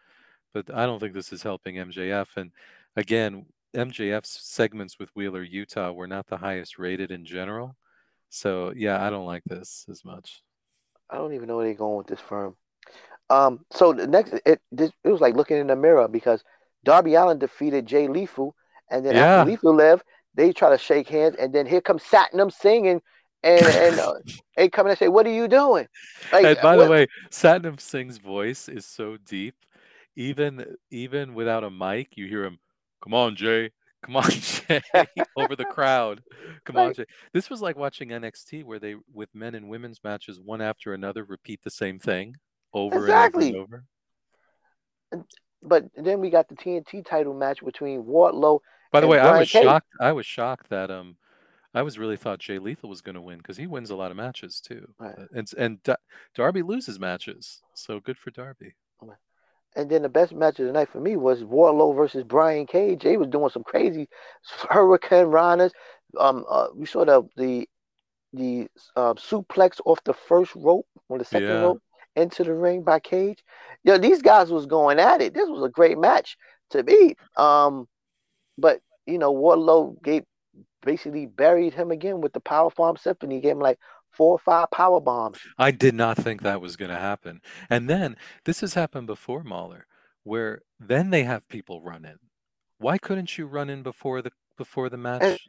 But 0.52 0.74
I 0.74 0.86
don't 0.86 0.98
think 0.98 1.14
this 1.14 1.32
is 1.32 1.42
helping 1.42 1.76
MJF. 1.76 2.36
And 2.36 2.50
again, 2.96 3.46
MJF's 3.74 4.40
segments 4.42 4.98
with 4.98 5.10
Wheeler 5.14 5.46
Yuta 5.46 5.94
were 5.94 6.06
not 6.06 6.26
the 6.26 6.36
highest 6.36 6.78
rated 6.78 7.10
in 7.10 7.24
general. 7.24 7.76
So 8.28 8.72
yeah, 8.76 9.04
I 9.04 9.10
don't 9.10 9.26
like 9.26 9.44
this 9.44 9.86
as 9.90 10.04
much. 10.04 10.42
I 11.08 11.16
don't 11.16 11.34
even 11.34 11.46
know 11.46 11.56
where 11.56 11.66
they're 11.66 11.74
going 11.74 11.98
with 11.98 12.06
this 12.06 12.20
firm. 12.20 12.56
Um, 13.30 13.64
so 13.70 13.92
the 13.92 14.06
next 14.06 14.34
it 14.44 14.60
this, 14.72 14.90
it 15.04 15.08
was 15.08 15.20
like 15.20 15.36
looking 15.36 15.58
in 15.58 15.68
the 15.68 15.76
mirror 15.76 16.08
because 16.08 16.42
Darby 16.84 17.14
Allin 17.14 17.38
defeated 17.38 17.86
Jay 17.86 18.08
Lethal, 18.08 18.54
and 18.90 19.04
then 19.04 19.16
after 19.16 19.40
Yeah. 19.40 19.44
Lethal 19.44 19.74
left, 19.74 20.04
they 20.34 20.52
try 20.52 20.70
to 20.70 20.78
shake 20.78 21.08
hands, 21.08 21.36
and 21.38 21.52
then 21.52 21.66
here 21.66 21.80
comes 21.80 22.02
Satnam 22.02 22.52
singing, 22.52 23.00
and 23.42 23.66
and 23.66 23.98
uh, 24.00 24.14
they 24.56 24.68
come 24.68 24.86
in 24.86 24.90
and 24.90 24.98
say, 24.98 25.08
"What 25.08 25.26
are 25.26 25.32
you 25.32 25.48
doing?" 25.48 25.86
Like, 26.32 26.44
And 26.44 26.58
by 26.62 26.76
the 26.76 26.86
way, 26.86 27.06
Satnam 27.30 27.80
Singh's 27.80 28.18
voice 28.18 28.68
is 28.68 28.86
so 28.86 29.16
deep, 29.16 29.54
even 30.16 30.76
even 30.90 31.34
without 31.34 31.64
a 31.64 31.70
mic, 31.70 32.16
you 32.16 32.26
hear 32.28 32.44
him, 32.44 32.58
"Come 33.02 33.14
on, 33.14 33.36
Jay, 33.36 33.70
come 34.02 34.16
on, 34.16 34.30
Jay," 34.30 34.80
over 35.36 35.54
the 35.54 35.64
crowd. 35.66 36.22
Come 36.64 36.76
on, 36.76 36.94
Jay. 36.94 37.04
This 37.32 37.50
was 37.50 37.60
like 37.60 37.76
watching 37.76 38.08
NXT, 38.08 38.64
where 38.64 38.78
they, 38.78 38.96
with 39.12 39.34
men 39.34 39.54
and 39.54 39.68
women's 39.68 40.00
matches, 40.02 40.40
one 40.40 40.60
after 40.62 40.94
another, 40.94 41.24
repeat 41.24 41.60
the 41.62 41.70
same 41.70 41.98
thing 41.98 42.36
over 42.72 42.96
Exactly. 42.98 43.48
and 43.48 43.56
over 43.56 43.74
and 45.12 45.20
over. 45.20 45.26
But 45.62 45.84
then 45.96 46.20
we 46.20 46.30
got 46.30 46.48
the 46.48 46.54
TNT 46.56 47.02
title 47.02 47.34
match 47.34 47.64
between 47.64 48.02
Wardlow. 48.04 48.60
By 48.90 49.00
the 49.00 49.06
And 49.06 49.10
way, 49.12 49.18
I 49.20 49.38
was 49.38 49.48
shocked. 49.48 49.88
I 50.00 50.12
was 50.12 50.26
shocked 50.26 50.68
that 50.70 50.90
um, 50.90 51.16
I 51.74 51.82
was 51.82 51.98
really 51.98 52.16
thought 52.16 52.38
Jay 52.38 52.58
Lethal 52.58 52.88
was 52.90 53.00
going 53.00 53.14
to 53.14 53.20
win 53.20 53.38
because 53.38 53.56
he 53.56 53.66
wins 53.66 53.90
a 53.90 53.96
lot 53.96 54.10
of 54.10 54.16
matches 54.16 54.60
too, 54.60 54.94
Right. 54.98 55.18
Uh, 55.18 55.26
and 55.34 55.50
and 55.56 55.82
Da- 55.82 55.96
Darby 56.34 56.62
loses 56.62 56.98
matches, 56.98 57.62
so 57.74 58.00
good 58.00 58.18
for 58.18 58.30
Darby. 58.30 58.74
And 59.74 59.88
then 59.90 60.02
the 60.02 60.08
best 60.10 60.32
match 60.32 60.60
of 60.60 60.66
the 60.66 60.72
night 60.72 60.90
for 60.90 61.00
me 61.00 61.16
was 61.16 61.42
Wardlow 61.42 61.96
versus 61.96 62.24
Brian 62.24 62.66
Cage. 62.66 63.02
They 63.02 63.16
was 63.16 63.28
doing 63.28 63.48
some 63.48 63.64
crazy 63.64 64.08
hurricane 64.68 65.26
runners. 65.26 65.72
Um, 66.18 66.44
uh, 66.48 66.68
we 66.74 66.84
saw 66.84 67.04
the 67.06 67.26
the 67.36 67.68
the 68.34 68.68
uh, 68.96 69.14
suplex 69.14 69.80
off 69.84 70.02
the 70.04 70.14
first 70.14 70.54
rope 70.56 70.86
on 71.10 71.18
the 71.18 71.24
second 71.24 71.48
Yeah. 71.48 71.60
rope 71.60 71.82
into 72.16 72.44
the 72.44 72.54
ring 72.54 72.82
by 72.82 73.00
Cage. 73.00 73.42
Yo, 73.84 73.98
these 73.98 74.22
guys 74.22 74.50
was 74.50 74.66
going 74.66 74.98
at 74.98 75.20
it. 75.20 75.34
This 75.34 75.48
was 75.48 75.64
a 75.64 75.68
great 75.68 75.98
match 75.98 76.36
to 76.70 76.82
me. 76.82 77.14
Um, 77.36 77.88
but 78.58 78.80
you 79.06 79.18
know, 79.18 79.34
Wardlow 79.34 80.02
gave 80.02 80.24
basically 80.82 81.26
buried 81.26 81.74
him 81.74 81.90
again 81.90 82.20
with 82.20 82.32
the 82.32 82.40
Powerbomb 82.40 82.98
Symphony. 82.98 83.36
He 83.36 83.40
gave 83.40 83.52
him 83.52 83.60
like 83.60 83.78
four 84.10 84.32
or 84.32 84.38
five 84.38 84.70
power 84.70 85.00
bombs. 85.00 85.38
I 85.58 85.70
did 85.70 85.94
not 85.94 86.16
think 86.16 86.42
that 86.42 86.60
was 86.60 86.76
going 86.76 86.90
to 86.90 86.98
happen. 86.98 87.40
And 87.70 87.88
then 87.88 88.16
this 88.44 88.60
has 88.60 88.74
happened 88.74 89.06
before, 89.06 89.42
Mauler, 89.42 89.86
where 90.22 90.62
then 90.78 91.10
they 91.10 91.24
have 91.24 91.48
people 91.48 91.80
run 91.80 92.04
in. 92.04 92.18
Why 92.78 92.98
couldn't 92.98 93.38
you 93.38 93.46
run 93.46 93.70
in 93.70 93.82
before 93.82 94.22
the 94.22 94.32
before 94.58 94.88
the 94.88 94.96
match? 94.96 95.48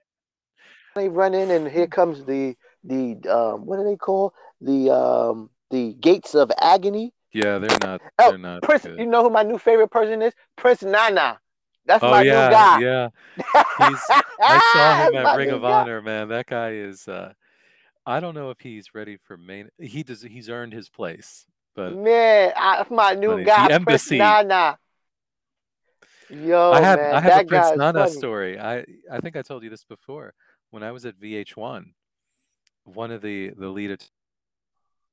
They 0.96 1.10
run 1.10 1.34
in, 1.34 1.50
and 1.50 1.68
here 1.68 1.88
comes 1.88 2.24
the 2.26 2.56
the 2.84 3.18
um, 3.30 3.66
what 3.66 3.78
do 3.78 3.84
they 3.84 3.96
call 3.96 4.34
the 4.62 4.92
um 4.92 5.50
the 5.74 5.94
gates 6.00 6.36
of 6.36 6.52
agony. 6.62 7.14
Yeah, 7.34 7.58
they're 7.58 7.80
not. 7.82 8.02
Oh, 8.20 8.30
They're 8.30 8.38
not 8.38 8.62
Prince, 8.62 8.84
good. 8.84 9.00
you 9.00 9.08
know 9.08 9.24
who 9.24 9.30
my 9.30 9.44
new 9.44 9.58
favorite 9.58 9.90
person 9.90 10.22
is? 10.22 10.34
Prince 10.56 10.84
Nana. 10.84 11.40
That's 11.86 12.04
Oh 12.04 12.12
my 12.12 12.22
yeah, 12.24 12.46
new 12.48 12.54
guy. 12.54 12.80
yeah. 12.82 13.10
He's- 13.88 14.10
I 14.40 14.60
saw 14.74 15.08
him 15.10 15.16
at 15.16 15.38
Ring 15.38 15.50
of 15.52 15.62
guy. 15.62 15.82
Honor, 15.82 16.02
man. 16.02 16.30
That 16.30 16.46
guy 16.46 16.74
is. 16.74 17.08
uh 17.08 17.34
I 18.06 18.20
don't 18.20 18.36
know 18.36 18.50
if 18.50 18.60
he's 18.60 18.94
ready 18.94 19.18
for 19.24 19.38
main. 19.38 19.70
He 19.80 20.04
does. 20.04 20.22
He's 20.22 20.50
earned 20.50 20.74
his 20.74 20.90
place, 20.90 21.46
but 21.76 21.94
Man, 21.96 22.52
I, 22.56 22.78
that's 22.78 22.92
my 22.92 23.14
new 23.14 23.30
Funny. 23.32 23.46
guy, 23.46 23.68
The 23.70 23.80
Prince 23.80 24.12
Nana. 24.12 24.78
Yo, 26.30 26.72
I 26.72 26.82
have 26.82 27.00
man, 27.00 27.16
I 27.16 27.20
have 27.22 27.38
a 27.38 27.44
Prince 27.46 27.76
Nana 27.78 28.00
funny. 28.00 28.12
story. 28.12 28.60
I 28.60 28.86
I 29.12 29.20
think 29.22 29.36
I 29.36 29.42
told 29.42 29.64
you 29.64 29.70
this 29.70 29.86
before. 29.86 30.34
When 30.72 30.84
I 30.84 30.92
was 30.92 31.06
at 31.06 31.20
VH1, 31.20 31.94
one 32.86 33.12
of 33.12 33.22
the 33.22 33.52
the 33.58 33.70
lead 33.70 33.92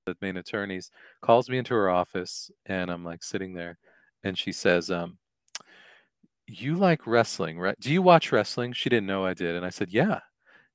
the 0.06 0.16
main 0.20 0.36
attorneys 0.36 0.90
calls 1.22 1.48
me 1.50 1.58
into 1.58 1.74
her 1.74 1.90
office, 1.90 2.50
and 2.66 2.90
I'm 2.90 3.04
like 3.04 3.22
sitting 3.22 3.54
there, 3.54 3.78
and 4.24 4.38
she 4.38 4.52
says, 4.52 4.90
um, 4.90 5.18
"You 6.46 6.76
like 6.76 7.06
wrestling, 7.06 7.58
right? 7.58 7.78
Do 7.80 7.90
you 7.92 8.02
watch 8.02 8.30
wrestling?" 8.32 8.72
She 8.74 8.88
didn't 8.90 9.06
know 9.06 9.24
I 9.24 9.32
did, 9.34 9.54
and 9.56 9.64
I 9.64 9.70
said, 9.70 9.90
"Yeah," 9.90 10.20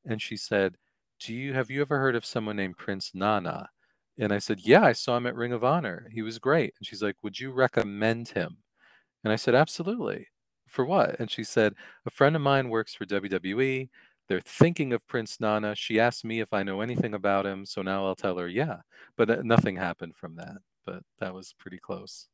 and 0.05 0.21
she 0.21 0.37
said, 0.37 0.77
"Do 1.19 1.33
you 1.35 1.53
have 1.53 1.69
you 1.71 1.81
ever 1.81 1.99
heard 1.99 2.15
of 2.15 2.25
someone 2.25 2.55
named 2.57 2.77
Prince 2.77 3.13
Nana?" 3.15 3.69
And 4.17 4.33
I 4.33 4.39
said, 4.39 4.61
"Yeah, 4.61 4.83
I 4.83 4.93
saw 4.93 5.17
him 5.17 5.27
at 5.27 5.35
Ring 5.35 5.53
of 5.53 5.63
Honor. 5.63 6.09
He 6.13 6.21
was 6.23 6.39
great." 6.39 6.73
And 6.79 6.87
she's 6.87 7.03
like, 7.03 7.17
"Would 7.23 7.39
you 7.39 7.51
recommend 7.51 8.29
him?" 8.29 8.63
And 9.23 9.33
I 9.33 9.37
said, 9.37 9.55
"Absolutely." 9.55 10.29
For 10.67 10.85
what? 10.85 11.19
And 11.19 11.31
she 11.31 11.43
said, 11.43 11.75
"A 12.05 12.11
friend 12.11 12.35
of 12.35 12.41
mine 12.43 12.69
works 12.69 12.93
for 12.95 13.05
WWE. 13.05 13.89
They're 14.27 14.41
thinking 14.41 14.93
of 14.93 15.07
Prince 15.07 15.39
Nana. 15.39 15.75
She 15.75 15.99
asked 15.99 16.25
me 16.25 16.39
if 16.39 16.53
I 16.53 16.63
know 16.63 16.81
anything 16.81 17.13
about 17.13 17.45
him, 17.45 17.65
so 17.65 17.81
now 17.81 18.05
I'll 18.05 18.15
tell 18.15 18.37
her, 18.37 18.47
yeah." 18.47 18.81
But 19.17 19.29
uh, 19.29 19.41
nothing 19.43 19.77
happened 19.77 20.15
from 20.15 20.35
that. 20.37 20.57
But 20.85 21.03
that 21.19 21.33
was 21.33 21.53
pretty 21.53 21.79
close. 21.79 22.27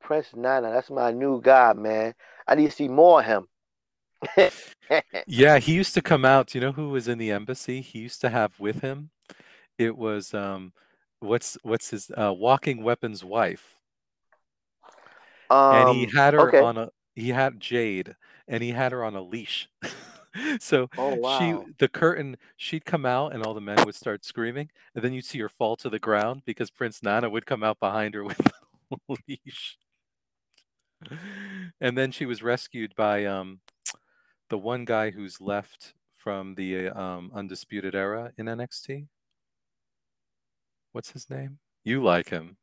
Prince 0.00 0.34
Nana, 0.34 0.70
that's 0.70 0.88
my 0.90 1.10
new 1.10 1.38
guy, 1.42 1.74
man. 1.74 2.14
I 2.48 2.54
need 2.54 2.66
to 2.70 2.72
see 2.72 2.88
more 2.88 3.20
of 3.20 3.26
him. 3.26 3.48
Yeah, 5.26 5.58
he 5.58 5.74
used 5.74 5.94
to 5.94 6.02
come 6.02 6.24
out. 6.24 6.48
Do 6.48 6.58
you 6.58 6.64
know 6.64 6.72
who 6.72 6.90
was 6.90 7.08
in 7.08 7.18
the 7.18 7.30
embassy? 7.30 7.80
He 7.80 7.98
used 8.00 8.20
to 8.22 8.30
have 8.30 8.58
with 8.60 8.80
him. 8.80 9.10
It 9.78 9.96
was 9.96 10.34
um, 10.34 10.72
what's 11.20 11.58
what's 11.62 11.90
his 11.90 12.10
uh, 12.16 12.34
walking 12.34 12.82
weapons 12.84 13.24
wife, 13.24 13.76
and 15.70 15.88
he 15.88 16.06
Um, 16.06 16.14
had 16.14 16.34
her 16.34 16.54
okay. 16.54 16.58
on 16.58 16.76
a 16.78 16.90
he 17.14 17.30
had 17.30 17.60
Jade, 17.60 18.14
and 18.46 18.62
he 18.62 18.70
had 18.72 18.92
her 18.92 19.02
on 19.04 19.16
a 19.16 19.22
leash. 19.22 19.68
so 20.60 20.88
Oh 20.98 21.14
she 21.14 21.52
wow. 21.52 21.64
the 21.78 21.88
curtain 21.88 22.36
she'd 22.56 22.84
come 22.84 23.06
out, 23.06 23.34
and 23.34 23.44
all 23.44 23.54
the 23.54 23.60
men 23.60 23.84
would 23.84 23.94
start 23.94 24.24
screaming, 24.24 24.70
and 24.94 25.02
then 25.02 25.12
you'd 25.12 25.24
see 25.24 25.38
her 25.40 25.48
fall 25.48 25.76
to 25.76 25.90
the 25.90 25.98
ground 25.98 26.42
because 26.44 26.70
Prince 26.70 27.02
Nana 27.02 27.30
would 27.30 27.46
come 27.46 27.62
out 27.62 27.80
behind 27.80 28.14
her 28.14 28.24
with 28.24 28.40
a 28.92 29.14
leash. 29.28 29.78
And 31.80 31.96
then 31.96 32.10
she 32.10 32.24
was 32.26 32.42
rescued 32.42 32.94
by 32.96 33.26
um, 33.26 33.60
the 34.48 34.58
one 34.58 34.84
guy 34.84 35.10
who's 35.10 35.40
left 35.40 35.94
from 36.14 36.54
the 36.54 36.88
uh, 36.88 37.00
um, 37.00 37.30
Undisputed 37.34 37.94
Era 37.94 38.32
in 38.38 38.46
NXT. 38.46 39.06
What's 40.92 41.12
his 41.12 41.28
name? 41.28 41.58
You 41.84 42.02
like 42.02 42.30
him. 42.30 42.56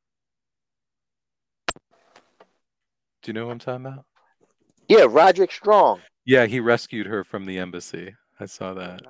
Do 3.21 3.27
you 3.27 3.33
know 3.33 3.45
who 3.45 3.51
I'm 3.51 3.59
talking 3.59 3.85
about? 3.85 4.05
Yeah, 4.89 5.05
Roderick 5.07 5.51
Strong. 5.51 6.01
Yeah, 6.25 6.45
he 6.45 6.59
rescued 6.59 7.07
her 7.07 7.23
from 7.23 7.45
the 7.45 7.59
embassy. 7.59 8.15
I 8.39 8.45
saw 8.45 8.73
that. 8.75 9.01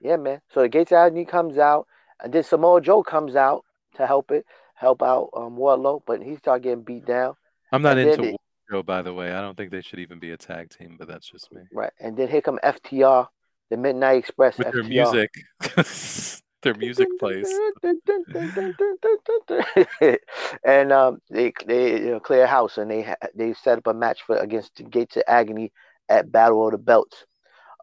Yeah, 0.00 0.16
man. 0.16 0.40
So 0.52 0.60
the 0.60 0.68
Gates 0.68 0.92
of 0.92 0.96
Agony 0.96 1.24
comes 1.24 1.58
out, 1.58 1.86
and 2.22 2.32
then 2.32 2.42
Samoa 2.42 2.80
Joe 2.80 3.02
comes 3.02 3.36
out 3.36 3.64
to 3.96 4.06
help 4.06 4.30
it, 4.30 4.44
help 4.74 5.02
out 5.02 5.30
um 5.34 5.56
Wardlow, 5.56 6.02
but 6.06 6.22
he 6.22 6.36
started 6.36 6.64
getting 6.64 6.82
beat 6.82 7.06
down. 7.06 7.34
I'm 7.72 7.82
not 7.82 7.98
And 7.98 8.10
into 8.10 8.34
it- 8.34 8.40
Joe, 8.70 8.82
by 8.82 9.02
the 9.02 9.12
way. 9.12 9.32
I 9.32 9.40
don't 9.40 9.56
think 9.56 9.70
they 9.70 9.82
should 9.82 9.98
even 9.98 10.18
be 10.18 10.30
a 10.30 10.36
tag 10.36 10.70
team, 10.70 10.96
but 10.98 11.06
that's 11.06 11.28
just 11.28 11.52
me. 11.52 11.62
Right. 11.72 11.92
And 12.00 12.16
then 12.16 12.28
here 12.28 12.40
come 12.40 12.58
FTR, 12.62 13.28
the 13.70 13.76
Midnight 13.76 14.18
Express. 14.18 14.56
With 14.56 14.72
their 14.72 14.82
music, 14.82 15.30
their 16.62 16.74
music 16.74 17.08
plays. 17.18 17.46
and 20.64 20.92
um, 20.92 21.20
they 21.30 21.52
they 21.66 22.00
you 22.00 22.10
know, 22.12 22.20
clear 22.20 22.46
house 22.46 22.78
and 22.78 22.90
they 22.90 23.14
they 23.34 23.54
set 23.54 23.78
up 23.78 23.86
a 23.86 23.94
match 23.94 24.22
for 24.26 24.36
against 24.38 24.76
the 24.76 24.84
Gates 24.84 25.16
of 25.16 25.24
Agony 25.26 25.72
at 26.08 26.30
Battle 26.32 26.66
of 26.66 26.72
the 26.72 26.78
Belts. 26.78 27.24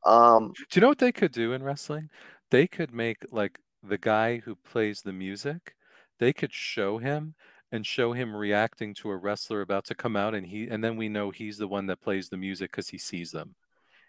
Um, 0.06 0.54
Do 0.70 0.80
you 0.80 0.82
know 0.82 0.88
what 0.90 1.00
they 1.00 1.12
could 1.12 1.32
do 1.32 1.54
in 1.54 1.64
wrestling? 1.64 2.10
They 2.50 2.68
could 2.68 2.94
make 2.94 3.20
like 3.32 3.60
the 3.84 3.98
guy 3.98 4.38
who 4.40 4.56
plays 4.56 5.02
the 5.02 5.14
music, 5.14 5.76
they 6.20 6.34
could 6.34 6.54
show 6.54 6.98
him 6.98 7.36
and 7.72 7.86
show 7.86 8.14
him 8.14 8.36
reacting 8.36 8.94
to 8.96 9.10
a 9.10 9.18
wrestler 9.18 9.62
about 9.62 9.86
to 9.86 9.96
come 9.96 10.16
out 10.16 10.36
and 10.36 10.46
he 10.48 10.68
and 10.68 10.84
then 10.84 10.98
we 10.98 11.10
know 11.10 11.32
he's 11.32 11.58
the 11.58 11.68
one 11.68 11.88
that 11.88 12.02
plays 12.02 12.30
the 12.30 12.38
music 12.38 12.72
because 12.72 12.90
he 12.90 12.98
sees 12.98 13.32
them. 13.32 13.56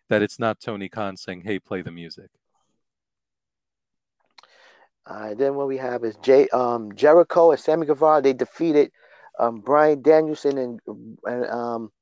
That 0.09 0.23
it's 0.23 0.39
not 0.39 0.61
Tony 0.61 0.89
Khan 0.89 1.17
saying, 1.17 1.43
Hey, 1.43 1.59
play 1.59 1.83
the 1.83 1.91
music. 1.93 2.31
uh, 5.07 5.35
then 5.35 5.55
what 5.55 5.69
we 5.69 5.77
have 5.79 6.05
is 6.05 6.17
Jay 6.23 6.49
um 6.49 6.95
Jericho 6.95 7.51
and 7.51 7.61
Sammy 7.61 7.87
Guevara. 7.87 8.23
They 8.23 8.33
defeated 8.33 8.91
um 9.39 9.61
Bryan 9.61 10.03
Danielson 10.03 10.59
and 10.59 10.81
and 11.25 11.47
um 11.47 11.93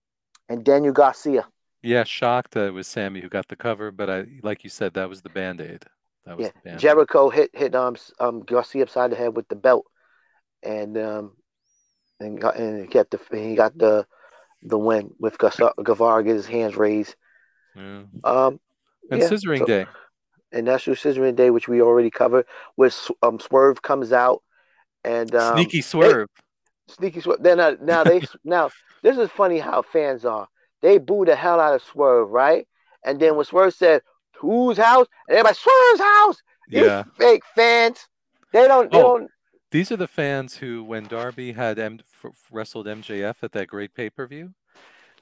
and 0.48 0.64
Daniel 0.64 0.92
Garcia. 0.92 1.46
Yeah, 1.82 2.04
shocked 2.04 2.52
that 2.52 2.66
it 2.66 2.70
was 2.74 2.86
Sammy 2.86 3.20
who 3.20 3.28
got 3.28 3.48
the 3.48 3.56
cover, 3.56 3.90
but 3.90 4.10
I 4.10 4.26
like 4.42 4.64
you 4.64 4.70
said, 4.70 4.94
that 4.94 5.08
was 5.08 5.22
the 5.22 5.30
band-aid. 5.30 5.84
That 6.26 6.36
was 6.36 6.46
Yeah, 6.46 6.52
the 6.54 6.60
band-aid. 6.64 6.80
Jericho 6.80 7.30
hit 7.30 7.50
hit 7.54 7.74
um 7.74 7.96
um 8.18 8.40
Garcia 8.40 8.82
upside 8.82 9.12
the 9.12 9.16
head 9.16 9.34
with 9.34 9.48
the 9.48 9.56
belt, 9.56 9.86
and 10.62 10.96
um 10.98 11.32
and 12.20 12.40
got 12.40 12.56
and 12.56 12.82
he 12.82 12.86
got 12.92 13.10
the 13.10 13.18
he 13.32 13.54
got 13.54 13.76
the 13.78 14.06
the 14.62 14.76
win 14.78 15.14
with 15.18 15.38
Gus- 15.38 15.58
Guevara 15.82 16.22
get 16.22 16.34
his 16.34 16.46
hands 16.46 16.76
raised. 16.76 17.14
Yeah. 17.74 18.02
Um, 18.24 18.60
And 19.10 19.20
yeah, 19.22 19.28
Scissoring 19.28 19.60
so- 19.60 19.64
Day. 19.64 19.86
and 20.52 20.66
National 20.66 20.96
Scissoring 20.96 21.34
Day, 21.36 21.48
which 21.50 21.66
we 21.68 21.80
already 21.80 22.10
covered, 22.10 22.44
where 22.76 22.90
um 23.22 23.40
Swerve 23.40 23.80
comes 23.80 24.12
out 24.12 24.42
and 25.02 25.34
um, 25.34 25.54
Sneaky 25.56 25.80
swerve. 25.80 26.28
sneaky 26.88 27.20
Swerve. 27.22 27.42
Then 27.42 27.58
uh, 27.58 27.76
now 27.80 28.04
they 28.04 28.20
now 28.44 28.68
this 29.02 29.16
is 29.16 29.30
funny 29.30 29.58
how 29.58 29.80
fans 29.80 30.26
are. 30.26 30.46
They 30.82 30.98
boo 30.98 31.24
the 31.24 31.36
hell 31.36 31.60
out 31.60 31.74
of 31.74 31.82
Swerve, 31.82 32.30
right? 32.30 32.66
And 33.04 33.18
then 33.20 33.36
when 33.36 33.44
Swerve 33.44 33.74
said 33.74 34.02
whose 34.36 34.78
house, 34.78 35.06
and 35.28 35.36
everybody 35.38 35.56
Swerve's 35.56 36.00
house. 36.00 36.36
These 36.68 36.82
Yeah. 36.86 37.04
fake 37.18 37.42
fans. 37.54 38.08
They 38.52 38.66
don't. 38.66 38.90
They 38.90 38.98
Oh. 38.98 39.18
don't. 39.18 39.30
These 39.70 39.92
are 39.92 39.96
the 39.96 40.08
fans 40.08 40.56
who, 40.56 40.82
when 40.82 41.04
Darby 41.04 41.52
had 41.52 41.78
M- 41.78 41.98
f- 42.00 42.24
f- 42.32 42.48
wrestled 42.50 42.86
MJF 42.88 43.42
at 43.44 43.52
that 43.52 43.68
great 43.68 43.94
pay 43.94 44.08
per 44.10 44.26
view, 44.26 44.54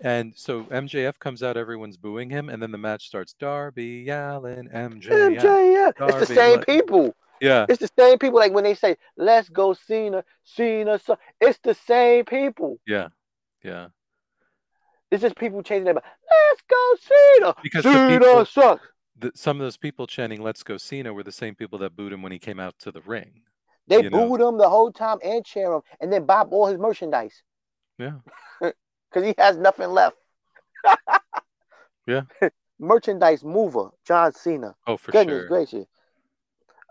and 0.01 0.32
so 0.36 0.64
MJF 0.70 1.18
comes 1.18 1.43
out, 1.43 1.56
everyone's 1.56 1.97
booing 1.97 2.30
him, 2.30 2.48
and 2.48 2.62
then 2.62 2.70
the 2.70 2.78
match 2.78 3.06
starts. 3.06 3.35
Darby 3.35 4.09
Allin, 4.09 4.68
MJF. 4.72 5.36
MJF. 5.39 5.93
It's 6.20 6.28
the 6.28 6.35
same 6.35 6.60
people. 6.62 7.14
Yeah, 7.40 7.66
It's 7.68 7.80
the 7.80 7.90
same 7.98 8.18
people. 8.18 8.39
Like 8.39 8.52
when 8.52 8.64
they 8.64 8.74
say, 8.74 8.97
"Let's 9.16 9.48
go, 9.48 9.72
Cena, 9.72 10.24
Cena," 10.44 10.98
so 10.98 11.16
it's 11.40 11.59
the 11.62 11.74
same 11.74 12.24
people. 12.24 12.78
yeah, 12.86 13.09
yeah. 13.62 13.89
It's 15.10 15.22
just 15.22 15.36
people 15.36 15.62
changing 15.62 15.85
their. 15.86 15.94
Let's 15.94 16.62
go, 16.68 16.97
Cena. 17.01 17.55
Because 17.62 17.85
the 17.85 17.93
Cena 17.93 18.18
people- 18.18 18.44
sucks. 18.44 18.82
The, 19.20 19.32
some 19.35 19.56
of 19.56 19.64
those 19.64 19.76
people 19.76 20.06
chanting 20.06 20.40
"Let's 20.43 20.62
go 20.62 20.76
Cena" 20.76 21.12
were 21.12 21.24
the 21.24 21.32
same 21.32 21.55
people 21.56 21.78
that 21.80 21.97
booed 21.97 22.12
him 22.12 22.22
when 22.22 22.30
he 22.30 22.39
came 22.39 22.60
out 22.60 22.78
to 22.80 22.93
the 22.93 23.01
ring. 23.01 23.43
They 23.89 24.02
you 24.02 24.10
know. 24.10 24.28
booed 24.28 24.40
him 24.40 24.59
the 24.59 24.68
whole 24.68 24.93
time 24.93 25.18
and 25.24 25.44
cheer 25.44 25.72
him, 25.72 25.80
and 26.01 26.12
then 26.12 26.24
bought 26.24 26.48
all 26.52 26.66
his 26.66 26.78
merchandise 26.78 27.43
Yeah, 27.98 28.18
because 28.60 29.24
he 29.24 29.35
has 29.39 29.56
nothing 29.56 29.89
left. 29.90 30.16
Yeah. 32.06 32.22
merchandise 32.78 33.44
mover, 33.44 33.90
John 34.06 34.32
Cena. 34.32 34.74
oh 34.86 34.97
for 34.97 35.12
Goodness 35.12 35.40
sure. 35.40 35.48
gracious. 35.48 35.86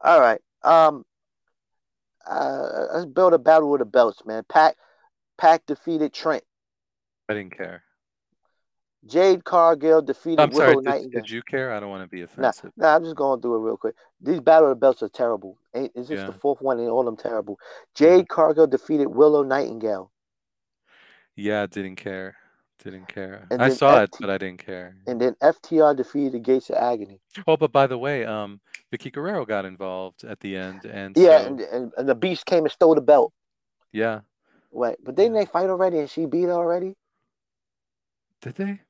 All 0.03 0.19
right. 0.19 0.39
Um. 0.63 1.05
Uh, 2.29 2.87
let's 2.93 3.05
build 3.05 3.33
a 3.33 3.39
battle 3.39 3.71
with 3.71 3.79
the 3.79 3.85
belts, 3.85 4.23
man. 4.25 4.43
Pack 4.49 4.75
Pac 5.37 5.65
defeated 5.65 6.13
Trent. 6.13 6.43
I 7.29 7.33
didn't 7.33 7.55
care. 7.57 7.83
Jade 9.05 9.43
Cargill 9.43 10.01
defeated 10.01 10.39
I'm 10.39 10.51
sorry. 10.51 10.69
Willow 10.69 10.79
Did, 10.79 10.85
Nightingale. 10.85 11.21
did 11.21 11.31
you 11.31 11.41
care? 11.43 11.71
I 11.71 11.79
don't 11.79 11.89
want 11.89 12.03
to 12.03 12.09
be 12.09 12.21
Nah, 12.37 12.47
offensive. 12.49 12.71
nah, 12.75 12.95
I'm 12.95 13.03
just 13.03 13.15
going 13.15 13.41
through 13.41 13.55
it 13.55 13.59
real 13.65 13.77
quick. 13.77 13.95
These 14.21 14.41
battle 14.41 14.69
of 14.71 14.77
the 14.77 14.79
belts 14.79 15.01
are 15.03 15.09
terrible. 15.09 15.57
Ain't 15.73 15.91
is 15.95 16.07
this 16.07 16.19
Yeah. 16.19 16.27
the 16.27 16.33
fourth 16.33 16.61
one 16.61 16.79
and 16.79 16.89
all 16.89 17.01
of 17.01 17.05
them 17.05 17.17
terrible? 17.17 17.57
Jade 17.95 18.27
Cargill 18.27 18.67
defeated 18.67 19.07
Willow 19.07 19.43
Nightingale. 19.43 20.11
Yeah, 21.35 21.67
didn't 21.67 21.97
care. 21.97 22.35
Didn't 22.83 23.07
care. 23.07 23.47
And 23.51 23.61
I 23.61 23.69
saw 23.69 24.01
it, 24.03 24.11
but 24.19 24.29
I 24.29 24.37
didn't 24.37 24.63
care. 24.65 24.95
And 25.07 25.21
then 25.21 25.35
FTR 25.41 25.95
defeated 25.95 26.33
the 26.33 26.39
Gates 26.39 26.69
of 26.69 26.75
Agony. 26.77 27.19
Oh, 27.47 27.57
but 27.57 27.71
by 27.71 27.87
the 27.87 27.97
way, 27.97 28.25
um, 28.25 28.59
Vickie 28.91 29.11
Guerrero 29.11 29.45
got 29.45 29.65
involved 29.65 30.23
at 30.23 30.39
the 30.39 30.55
end, 30.57 30.85
and 30.85 31.15
Yeah, 31.15 31.39
so 31.39 31.45
and, 31.47 31.59
and, 31.61 31.91
and 31.97 32.09
the 32.09 32.15
Beast 32.15 32.45
came 32.45 32.63
and 32.65 32.71
stole 32.71 32.95
the 32.95 33.01
belt. 33.01 33.33
yeah, 33.91 34.21
Wait, 34.71 34.97
but 35.03 35.15
didn't 35.15 35.33
they 35.33 35.45
fight 35.45 35.69
already 35.69 35.99
and 35.99 36.09
she 36.09 36.25
beat 36.25 36.49
already? 36.49 36.93
did 38.41 38.55
they? 38.55 38.81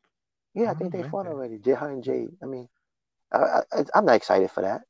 Yeah, 0.58 0.70
I 0.70 0.72
Oh, 0.72 0.74
think 0.74 0.92
they 0.92 1.04
fought 1.04 1.26
maybe. 1.26 1.36
already. 1.36 1.58
J 1.60 1.72
her 1.74 1.92
and 1.92 2.04
Jade. 2.04 2.30
I 2.42 2.46
mean, 2.48 2.68
I, 3.32 3.62
I, 3.72 3.84
I'm 3.94 4.06
not 4.06 4.16
excited 4.16 4.50
for 4.50 4.62
that. 4.62 4.82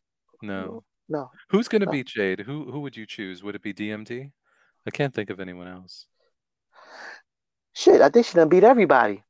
No. 0.42 0.84
No. 1.10 1.30
Who's 1.50 1.68
gonna 1.68 1.86
No. 1.86 1.92
beat 1.92 2.08
Jade? 2.08 2.40
Who 2.40 2.72
who 2.72 2.80
would 2.80 2.96
you 2.96 3.06
choose? 3.06 3.44
Would 3.44 3.56
it 3.56 3.62
be 3.62 3.74
DMD? 3.74 4.32
I 4.86 4.92
can't 4.92 5.14
think 5.14 5.30
of 5.30 5.40
anyone 5.42 5.68
else. 5.68 6.08
Shit, 7.74 8.02
I 8.02 8.10
think 8.10 8.26
she 8.26 8.34
done 8.36 8.50
beat 8.50 8.64
everybody. 8.64 9.24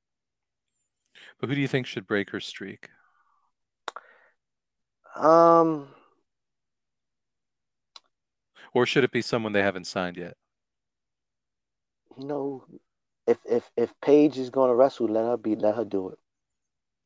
But 1.40 1.50
who 1.50 1.56
do 1.56 1.62
you 1.62 1.68
think 1.68 1.88
should 1.88 2.06
break 2.08 2.30
her 2.30 2.40
streak? 2.40 2.90
Um, 5.16 5.88
Or 8.74 8.86
should 8.86 9.04
it 9.04 9.12
be 9.12 9.24
someone 9.24 9.54
they 9.54 9.64
haven't 9.64 9.88
signed 9.88 10.18
yet? 10.18 10.38
you 12.18 12.26
know, 12.26 12.64
if 13.28 13.38
if 13.46 13.70
if 13.76 13.94
Paige 14.02 14.38
is 14.38 14.50
gonna 14.50 14.76
wrestle, 14.76 15.08
let 15.08 15.26
her 15.26 15.38
be. 15.38 15.56
Let 15.56 15.76
her 15.76 15.86
do 15.86 16.10
it. 16.10 16.20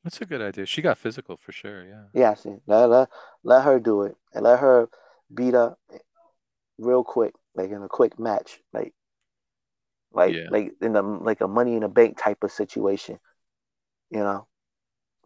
That's 0.03 0.21
a 0.21 0.25
good 0.25 0.41
idea. 0.41 0.65
She 0.65 0.81
got 0.81 0.97
physical 0.97 1.37
for 1.37 1.51
sure. 1.51 1.85
Yeah. 1.85 2.03
Yeah, 2.13 2.33
see. 2.33 2.55
Let 2.67 2.89
let 2.89 3.09
let 3.43 3.63
her 3.63 3.79
do 3.79 4.03
it 4.03 4.15
and 4.33 4.43
let 4.43 4.59
her 4.59 4.89
beat 5.33 5.53
up 5.53 5.79
real 6.77 7.03
quick, 7.03 7.33
like 7.55 7.69
in 7.69 7.83
a 7.83 7.87
quick 7.87 8.19
match, 8.19 8.59
like 8.73 8.93
like 10.11 10.33
Yeah. 10.33 10.47
like 10.49 10.73
in 10.81 10.93
the 10.93 11.01
like 11.01 11.41
a 11.41 11.47
Money 11.47 11.75
in 11.75 11.83
a 11.83 11.89
Bank 11.89 12.17
type 12.17 12.43
of 12.43 12.51
situation, 12.51 13.19
you 14.09 14.19
know. 14.19 14.47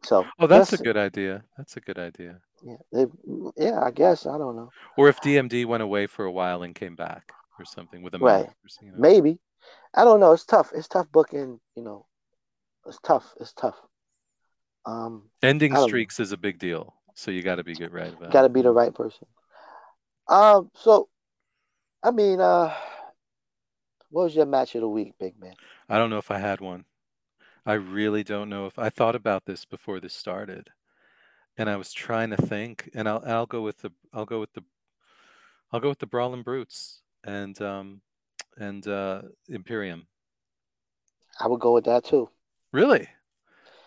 So 0.04 0.26
Oh, 0.40 0.48
that's 0.48 0.74
a 0.74 0.78
good 0.78 0.98
idea. 0.98 1.44
That's 1.58 1.78
a 1.78 1.82
good 1.82 1.98
idea. 1.98 2.42
Yeah, 2.64 2.78
it, 2.92 3.10
yeah, 3.58 3.82
I 3.82 3.92
guess 3.92 4.26
I 4.26 4.38
don't 4.38 4.56
know. 4.56 4.70
Or 4.98 5.10
if 5.10 5.20
DMD 5.22 5.66
went 5.66 5.84
away 5.84 6.08
for 6.08 6.26
a 6.26 6.32
while 6.32 6.64
and 6.64 6.76
came 6.76 6.96
back 6.96 7.32
or 7.60 7.66
something 7.66 8.04
with 8.04 8.14
a 8.16 8.20
Right. 8.20 8.50
you 8.82 8.92
know. 8.92 8.98
Maybe 8.98 9.40
I 9.94 10.04
don't 10.04 10.20
know. 10.20 10.34
It's 10.34 10.46
tough. 10.46 10.72
It's 10.76 10.88
tough 10.88 11.12
booking. 11.12 11.60
You 11.76 11.84
know, 11.84 12.06
it's 12.86 13.00
tough. 13.04 13.34
It's 13.40 13.54
tough. 13.54 13.76
Um, 14.86 15.24
Ending 15.42 15.74
don't 15.74 15.82
know. 15.82 15.88
streaks 15.88 16.20
is 16.20 16.32
a 16.32 16.38
big 16.38 16.60
deal, 16.60 16.94
so 17.16 17.32
you 17.32 17.42
got 17.42 17.56
to 17.56 17.64
be 17.64 17.74
good 17.74 17.92
right 17.92 18.14
about 18.14 18.32
got 18.32 18.44
to 18.44 18.50
be 18.50 18.62
the 18.62 18.72
right 18.72 18.94
person. 18.94 19.28
Um, 20.28 20.70
so 20.76 21.10
I 22.04 22.12
mean, 22.12 22.40
uh, 22.40 22.74
what 24.10 24.24
was 24.24 24.36
your 24.36 24.46
match 24.46 24.76
of 24.76 24.82
the 24.82 24.90
week, 24.90 25.14
big 25.20 25.40
man? 25.40 25.56
I 25.90 25.98
don't 25.98 26.10
know 26.10 26.20
if 26.20 26.30
I 26.32 26.38
had 26.38 26.62
one. 26.62 26.86
I 27.66 27.74
really 27.74 28.24
don't 28.24 28.50
know 28.50 28.68
if 28.68 28.78
I 28.78 28.90
thought 28.90 29.16
about 29.16 29.46
this 29.46 29.66
before 29.66 30.00
this 30.00 30.14
started, 30.14 30.70
and 31.58 31.68
I 31.70 31.78
was 31.78 31.92
trying 31.92 32.30
to 32.30 32.38
think, 32.38 32.90
and 32.94 33.10
I'll 33.10 33.24
I'll 33.26 33.46
go 33.48 33.62
with 33.62 33.80
the 33.80 33.92
I'll 34.14 34.26
go 34.26 34.40
with 34.40 34.54
the 34.54 34.64
I'll 35.72 35.80
go 35.80 35.90
with 35.90 36.00
the 36.00 36.06
Brawling 36.06 36.44
Brutes 36.44 37.02
and 37.24 37.60
um 37.62 38.02
and 38.58 38.88
uh 38.88 39.24
Imperium. 39.50 40.08
I 41.40 41.48
would 41.48 41.60
go 41.60 41.74
with 41.74 41.86
that 41.86 42.04
too. 42.06 42.30
Really? 42.72 43.10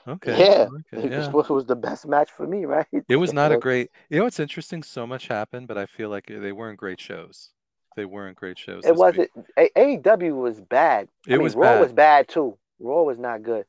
Okay. 0.09 0.39
Yeah. 0.39 0.69
Okay, 0.73 0.83
It 1.07 1.17
was 1.17 1.27
yeah. 1.27 1.31
what 1.31 1.49
was 1.51 1.67
the 1.67 1.77
best 1.77 2.07
match 2.07 2.31
for 2.31 2.47
me, 2.47 2.65
right? 2.75 2.87
It 3.09 3.17
was 3.17 3.33
not 3.33 3.53
a 3.53 3.59
great. 3.59 3.91
You 4.11 4.19
know 4.19 4.25
what's 4.25 4.41
interesting? 4.41 4.83
So 4.83 5.07
much 5.07 5.29
happened, 5.29 5.69
but 5.69 5.77
I 5.79 5.87
feel 5.87 6.09
like 6.09 6.27
they 6.29 6.53
weren't 6.53 6.79
great 6.79 7.01
shows. 7.01 7.51
They 7.97 8.05
weren't 8.05 8.37
great 8.37 8.59
shows. 8.59 8.85
It 8.87 8.95
wasn't. 8.95 9.31
A- 9.57 9.71
AEW 9.77 10.41
was 10.41 10.61
bad. 10.61 11.09
I 11.27 11.33
It 11.33 11.37
mean, 11.37 11.43
was 11.43 11.55
Raw 11.57 11.63
bad. 11.75 11.81
was 11.81 11.93
bad 11.93 12.29
too. 12.29 12.57
Raw 12.79 13.03
was 13.03 13.19
not 13.19 13.43
good, 13.43 13.67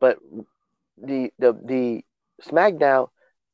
but 0.00 0.18
the 0.96 1.32
the 1.38 1.52
the 1.64 2.04
SmackDown 2.42 3.08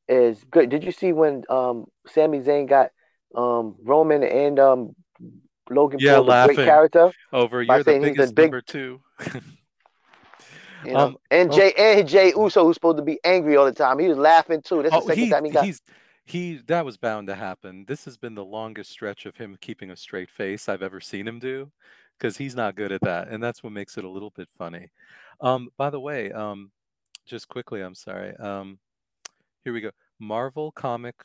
is 0.07 0.43
good. 0.51 0.69
Did 0.69 0.83
you 0.83 0.91
see 0.91 1.13
when 1.13 1.43
um 1.49 1.87
Sami 2.07 2.39
Zayn 2.41 2.67
got 2.67 2.91
um 3.35 3.75
Roman 3.83 4.23
and 4.23 4.59
um 4.59 4.95
Logan 5.69 5.99
Yeah, 5.99 6.15
Paul 6.15 6.23
the 6.25 6.29
laughing. 6.29 6.55
great 6.55 6.65
character? 6.65 7.11
Over. 7.33 7.63
You're 7.63 7.83
the 7.83 7.99
biggest 7.99 8.35
big- 8.35 8.45
number 8.45 8.61
two. 8.61 9.01
You 10.83 10.93
know, 10.93 10.99
Um, 10.99 11.17
and 11.31 11.51
oh. 11.51 11.55
Jay 11.55 11.73
and 11.77 12.07
Jey 12.07 12.33
Uso, 12.35 12.63
who's 12.65 12.75
supposed 12.75 12.97
to 12.97 13.03
be 13.03 13.19
angry 13.23 13.55
all 13.57 13.65
the 13.65 13.71
time, 13.73 13.99
he 13.99 14.07
was 14.07 14.17
laughing 14.17 14.61
too. 14.61 14.81
That's 14.83 14.95
the 14.95 15.01
Oh, 15.01 15.07
second 15.07 15.25
he, 15.25 15.29
time 15.29 15.45
he 15.45 15.51
got. 15.51 15.65
he's 15.65 15.81
he 16.25 16.57
that 16.67 16.85
was 16.85 16.97
bound 16.97 17.27
to 17.27 17.35
happen. 17.35 17.85
This 17.87 18.05
has 18.05 18.17
been 18.17 18.35
the 18.35 18.45
longest 18.45 18.91
stretch 18.91 19.25
of 19.25 19.35
him 19.37 19.57
keeping 19.59 19.91
a 19.91 19.95
straight 19.95 20.29
face 20.29 20.69
I've 20.69 20.83
ever 20.83 20.99
seen 21.01 21.27
him 21.27 21.39
do, 21.39 21.71
because 22.17 22.37
he's 22.37 22.55
not 22.55 22.75
good 22.75 22.91
at 22.91 23.01
that, 23.01 23.29
and 23.29 23.41
that's 23.43 23.63
what 23.63 23.73
makes 23.73 23.97
it 23.97 24.03
a 24.03 24.09
little 24.09 24.29
bit 24.31 24.49
funny. 24.57 24.89
Um, 25.41 25.69
by 25.77 25.89
the 25.89 25.99
way, 25.99 26.31
um, 26.31 26.71
just 27.25 27.47
quickly, 27.47 27.81
I'm 27.81 27.95
sorry. 27.95 28.35
Um, 28.37 28.79
here 29.63 29.73
we 29.73 29.81
go. 29.81 29.91
Marvel 30.19 30.71
comic 30.71 31.15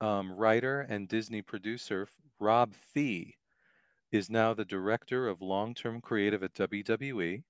um, 0.00 0.32
writer 0.32 0.80
and 0.88 1.08
Disney 1.08 1.42
producer 1.42 2.08
Rob 2.40 2.74
Fee 2.74 3.36
is 4.12 4.30
now 4.30 4.54
the 4.54 4.64
director 4.64 5.28
of 5.28 5.42
long-term 5.42 6.00
creative 6.00 6.42
at 6.42 6.54
WWE, 6.54 7.42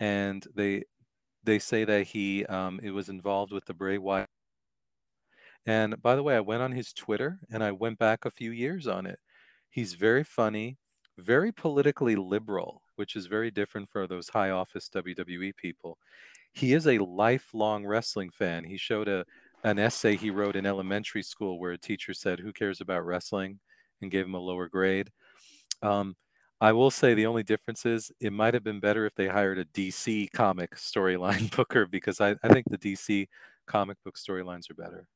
and 0.00 0.46
they 0.54 0.84
they 1.44 1.58
say 1.58 1.84
that 1.84 2.08
he 2.08 2.44
um, 2.46 2.80
it 2.82 2.90
was 2.90 3.08
involved 3.08 3.52
with 3.52 3.64
the 3.66 3.74
Bray 3.74 3.98
Wyatt. 3.98 4.28
And 5.66 6.00
by 6.02 6.14
the 6.16 6.22
way, 6.22 6.36
I 6.36 6.40
went 6.40 6.62
on 6.62 6.72
his 6.72 6.92
Twitter 6.92 7.40
and 7.50 7.62
I 7.64 7.72
went 7.72 7.98
back 7.98 8.24
a 8.24 8.30
few 8.30 8.50
years 8.50 8.86
on 8.86 9.06
it. 9.06 9.18
He's 9.70 9.94
very 9.94 10.24
funny, 10.24 10.78
very 11.18 11.52
politically 11.52 12.16
liberal, 12.16 12.82
which 12.96 13.16
is 13.16 13.26
very 13.26 13.50
different 13.50 13.90
for 13.90 14.06
those 14.06 14.28
high 14.28 14.50
office 14.50 14.88
WWE 14.88 15.56
people. 15.56 15.98
He 16.52 16.72
is 16.74 16.86
a 16.86 16.98
lifelong 16.98 17.86
wrestling 17.86 18.30
fan. 18.30 18.64
He 18.64 18.76
showed 18.76 19.08
a 19.08 19.24
an 19.64 19.78
essay 19.78 20.16
he 20.16 20.30
wrote 20.30 20.56
in 20.56 20.66
elementary 20.66 21.22
school 21.22 21.58
where 21.58 21.72
a 21.72 21.78
teacher 21.78 22.12
said, 22.14 22.40
"Who 22.40 22.52
cares 22.52 22.80
about 22.80 23.06
wrestling?" 23.06 23.60
and 24.02 24.10
gave 24.10 24.26
him 24.26 24.34
a 24.34 24.38
lower 24.38 24.68
grade. 24.68 25.10
Um, 25.82 26.16
I 26.64 26.72
will 26.72 26.90
say 26.90 27.12
the 27.12 27.26
only 27.26 27.42
difference 27.42 27.84
is 27.84 28.10
it 28.20 28.32
might 28.32 28.54
have 28.54 28.64
been 28.64 28.80
better 28.80 29.04
if 29.04 29.14
they 29.14 29.28
hired 29.28 29.58
a 29.58 29.66
DC 29.66 30.32
comic 30.32 30.76
storyline 30.76 31.54
booker 31.56 31.84
because 31.84 32.22
I, 32.22 32.36
I 32.42 32.48
think 32.48 32.70
the 32.70 32.78
DC 32.78 33.28
comic 33.66 33.98
book 34.02 34.16
storylines 34.16 34.70
are 34.70 34.74
better. 34.74 35.06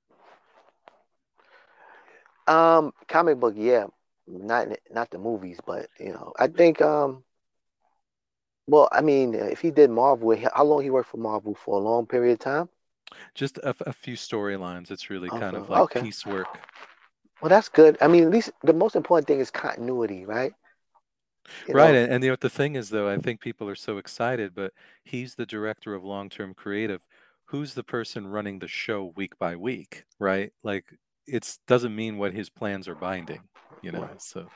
Um, 2.47 2.93
comic 3.09 3.41
book, 3.41 3.55
yeah, 3.57 3.87
not 4.27 4.69
not 4.91 5.11
the 5.11 5.17
movies, 5.19 5.59
but 5.67 5.89
you 5.99 6.13
know, 6.13 6.35
I 6.39 6.49
think 6.49 6.83
um, 6.83 7.25
well, 8.67 8.91
I 8.93 9.01
mean, 9.01 9.33
if 9.33 9.63
he 9.63 9.71
did 9.71 9.89
Marvel, 9.89 10.37
how 10.55 10.65
long 10.65 10.83
he 10.83 10.91
worked 10.91 11.09
for 11.09 11.17
Marvel 11.17 11.55
for 11.55 11.81
a 11.81 11.83
long 11.83 12.05
period 12.05 12.35
of 12.35 12.39
time? 12.41 12.69
Just 13.35 13.57
a, 13.59 13.75
a 13.87 13.93
few 13.95 14.17
storylines. 14.17 14.91
It's 14.91 15.09
really 15.09 15.31
kind 15.31 15.57
of 15.57 15.71
Okay, 15.71 15.71
like 15.71 15.81
okay. 15.81 16.01
piecework. 16.03 16.61
Well, 17.41 17.49
that's 17.49 17.71
good. 17.71 17.97
I 18.03 18.09
mean, 18.09 18.25
at 18.25 18.31
least 18.31 18.51
the 18.65 18.75
most 18.75 18.97
important 18.97 19.27
thing 19.27 19.41
is 19.41 19.51
continuity, 19.51 20.27
right? 20.27 20.53
You 21.67 21.75
Right. 21.75 21.95
know, 21.95 22.03
And, 22.03 22.13
and 22.13 22.25
you 22.25 22.31
know 22.31 22.37
the 22.41 22.51
thing 22.51 22.77
is 22.77 22.91
though, 22.91 23.09
I 23.09 23.17
think 23.19 23.41
people 23.41 23.69
are 23.69 23.75
so 23.75 23.99
excited, 23.99 24.55
but 24.55 24.73
he's 25.05 25.35
the 25.35 25.47
director 25.47 25.95
of 25.95 26.05
long-term 26.05 26.55
creative. 26.55 27.05
Who's 27.47 27.75
the 27.75 27.85
person 27.85 28.27
running 28.27 28.59
the 28.59 28.69
show 28.69 29.13
week 29.17 29.39
by 29.39 29.57
week, 29.57 30.05
right? 30.19 30.53
Like 30.63 30.85
it 31.27 31.59
doesn't 31.67 31.95
mean 31.95 32.19
what 32.19 32.35
his 32.35 32.49
plans 32.51 32.89
are 32.89 32.95
binding, 32.95 33.41
you 33.83 33.93
know. 33.93 34.09
So 34.19 34.47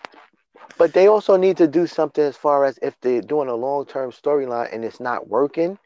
but 0.78 0.92
they 0.92 1.06
also 1.06 1.36
need 1.36 1.56
to 1.58 1.66
do 1.68 1.86
something 1.86 2.24
as 2.24 2.36
far 2.36 2.64
as 2.64 2.78
if 2.82 2.98
they're 3.00 3.22
doing 3.22 3.48
a 3.48 3.54
long-term 3.54 4.10
storyline 4.10 4.72
and 4.72 4.84
it's 4.84 5.00
not 5.00 5.28
working, 5.28 5.78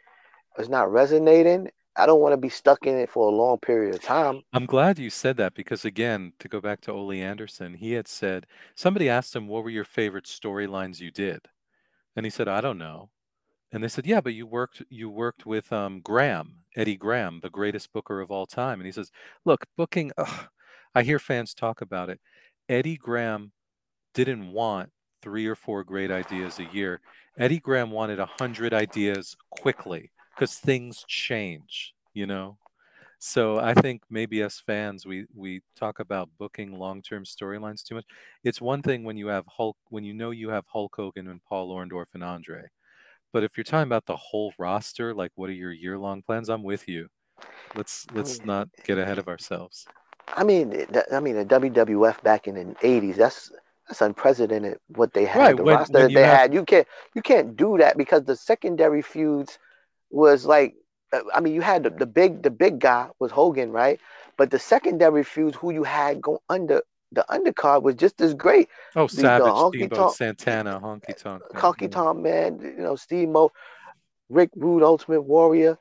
it's 0.59 0.69
not 0.69 0.91
resonating. 0.93 1.71
I 1.97 2.07
don't 2.07 2.21
want 2.21 2.35
to 2.35 2.37
be 2.37 2.49
stuck 2.49 2.87
in 2.87 2.97
it 2.99 3.11
for 3.11 3.29
a 3.29 3.35
long 3.35 3.59
period 3.59 3.95
of 3.95 4.03
time. 4.03 4.43
I'm 4.53 4.67
glad 4.67 4.99
you 4.99 5.09
said 5.09 5.37
that 5.39 5.55
because 5.55 5.85
again, 5.85 6.33
to 6.39 6.49
go 6.49 6.61
back 6.61 6.81
to 6.83 6.93
Ole 6.93 7.13
Anderson, 7.13 7.75
he 7.75 7.93
had 7.93 8.07
said 8.07 8.47
somebody 8.75 9.09
asked 9.09 9.35
him 9.35 9.49
what 9.49 9.65
were 9.65 9.71
your 9.71 9.85
favorite 9.85 10.27
storylines 10.27 11.01
you 11.01 11.11
did, 11.11 11.49
and 12.15 12.27
he 12.27 12.31
said 12.31 12.49
I 12.49 12.61
don't 12.61 12.79
know, 12.79 13.11
and 13.73 13.83
they 13.83 13.89
said 13.89 14.07
yeah, 14.07 14.21
but 14.21 14.35
you 14.35 14.47
worked 14.47 14.83
you 14.91 15.09
worked 15.09 15.47
with 15.47 15.73
um, 15.73 16.01
Graham 16.01 16.65
Eddie 16.77 16.97
Graham, 16.97 17.41
the 17.43 17.51
greatest 17.51 17.93
booker 17.93 18.21
of 18.21 18.31
all 18.31 18.47
time, 18.47 18.79
and 18.79 18.87
he 18.87 18.93
says 18.93 19.11
look 19.45 19.65
booking. 19.77 20.13
Ugh, 20.19 20.49
I 20.95 21.03
hear 21.03 21.19
fans 21.19 21.55
talk 21.55 21.81
about 21.81 22.11
it. 22.11 22.21
Eddie 22.69 22.97
Graham 22.97 23.53
didn't 24.13 24.53
want 24.53 24.91
three 25.23 25.47
or 25.47 25.55
four 25.55 25.83
great 25.83 26.11
ideas 26.11 26.59
a 26.59 26.65
year. 26.65 27.01
Eddie 27.39 27.61
Graham 27.61 27.91
wanted 27.91 28.19
a 28.19 28.29
hundred 28.39 28.75
ideas 28.75 29.37
quickly 29.51 30.11
because 30.37 30.55
things 30.59 31.05
change, 31.09 31.95
you 32.15 32.27
know. 32.27 32.59
So 33.19 33.59
I 33.59 33.73
think 33.75 34.03
maybe 34.11 34.43
as 34.43 34.61
fans, 34.61 35.07
we 35.07 35.27
we 35.35 35.63
talk 35.75 36.01
about 36.01 36.29
booking 36.39 36.79
long-term 36.79 37.25
storylines 37.25 37.83
too 37.83 37.95
much. 37.97 38.05
It's 38.45 38.61
one 38.61 38.83
thing 38.83 39.05
when 39.05 39.17
you 39.17 39.29
have 39.29 39.45
Hulk, 39.49 39.77
when 39.89 40.05
you 40.05 40.13
know 40.13 40.31
you 40.31 40.51
have 40.51 40.65
Hulk 40.69 40.95
Hogan 40.97 41.29
and 41.29 41.43
Paul 41.49 41.71
Orndorff 41.75 42.15
and 42.15 42.23
Andre, 42.23 42.63
But 43.33 43.43
if 43.43 43.57
you're 43.57 43.65
talking 43.65 43.89
about 43.89 44.07
the 44.07 44.17
whole 44.17 44.53
roster, 44.59 45.15
like 45.15 45.33
what 45.35 45.49
are 45.51 45.55
your 45.55 45.73
year 45.73 45.99
long 45.99 46.23
plans? 46.23 46.49
I'm 46.51 46.63
with 46.63 46.87
you. 46.89 47.09
Let's 47.75 48.07
let's 48.13 48.45
not 48.45 48.69
get 48.85 48.99
ahead 48.99 49.19
of 49.19 49.29
ourselves. 49.29 49.87
I 50.37 50.45
mean, 50.45 50.87
I 51.13 51.21
mean, 51.21 51.37
the 51.37 51.45
WWF 51.45 52.23
back 52.23 52.47
in 52.49 52.55
the 52.55 52.65
'80s. 52.83 53.17
That's 53.17 53.51
that's 53.89 54.01
unprecedented. 54.03 54.79
What 54.89 55.13
they 55.15 55.25
had, 55.25 55.39
Right, 55.41 55.57
the 55.57 55.63
when- 55.65 55.77
roster 55.77 55.93
when 55.95 56.03
that 56.09 56.15
they 56.15 56.23
have- 56.23 56.39
had. 56.39 56.55
You 56.55 56.65
can't 56.65 56.87
you 57.15 57.23
can't 57.23 57.57
do 57.57 57.79
that 57.79 57.97
because 57.97 58.25
the 58.25 58.37
secondary 58.37 59.01
feuds 59.03 59.59
was 60.11 60.45
like. 60.47 60.75
uh, 61.13 61.21
I 61.35 61.41
mean, 61.41 61.55
you 61.55 61.61
had 61.61 61.85
the, 61.85 61.91
the 61.91 62.07
big 62.07 62.43
the 62.43 62.51
big 62.51 62.79
guy 62.81 63.09
was 63.19 63.31
Hogan, 63.31 63.71
right? 63.71 64.01
But 64.37 64.51
the 64.51 64.59
secondary 64.59 65.25
feuds, 65.25 65.57
who 65.57 65.71
you 65.71 65.85
had 65.85 66.21
go 66.21 66.43
under 66.49 66.83
the 67.13 67.25
undercard 67.31 67.83
was 67.83 67.95
just 67.95 68.21
as 68.21 68.35
great. 68.35 68.69
Oh, 68.95 69.07
the 69.07 69.15
Savage, 69.15 69.47
honky 69.47 69.77
Steamboat, 69.77 69.99
tonk- 69.99 70.17
Santana, 70.17 70.81
Honky 70.81 71.17
Tonk. 71.17 71.43
Man, 71.53 71.61
Conky 71.61 71.85
you. 71.85 71.91
Tom 71.91 72.23
Man, 72.23 72.61
you 72.61 72.83
know, 72.83 72.97
Steve 72.97 73.29
Mo, 73.29 73.51
Rick 74.29 74.51
Rude, 74.57 74.83
Ultimate 74.83 75.23
Warrior. 75.23 75.79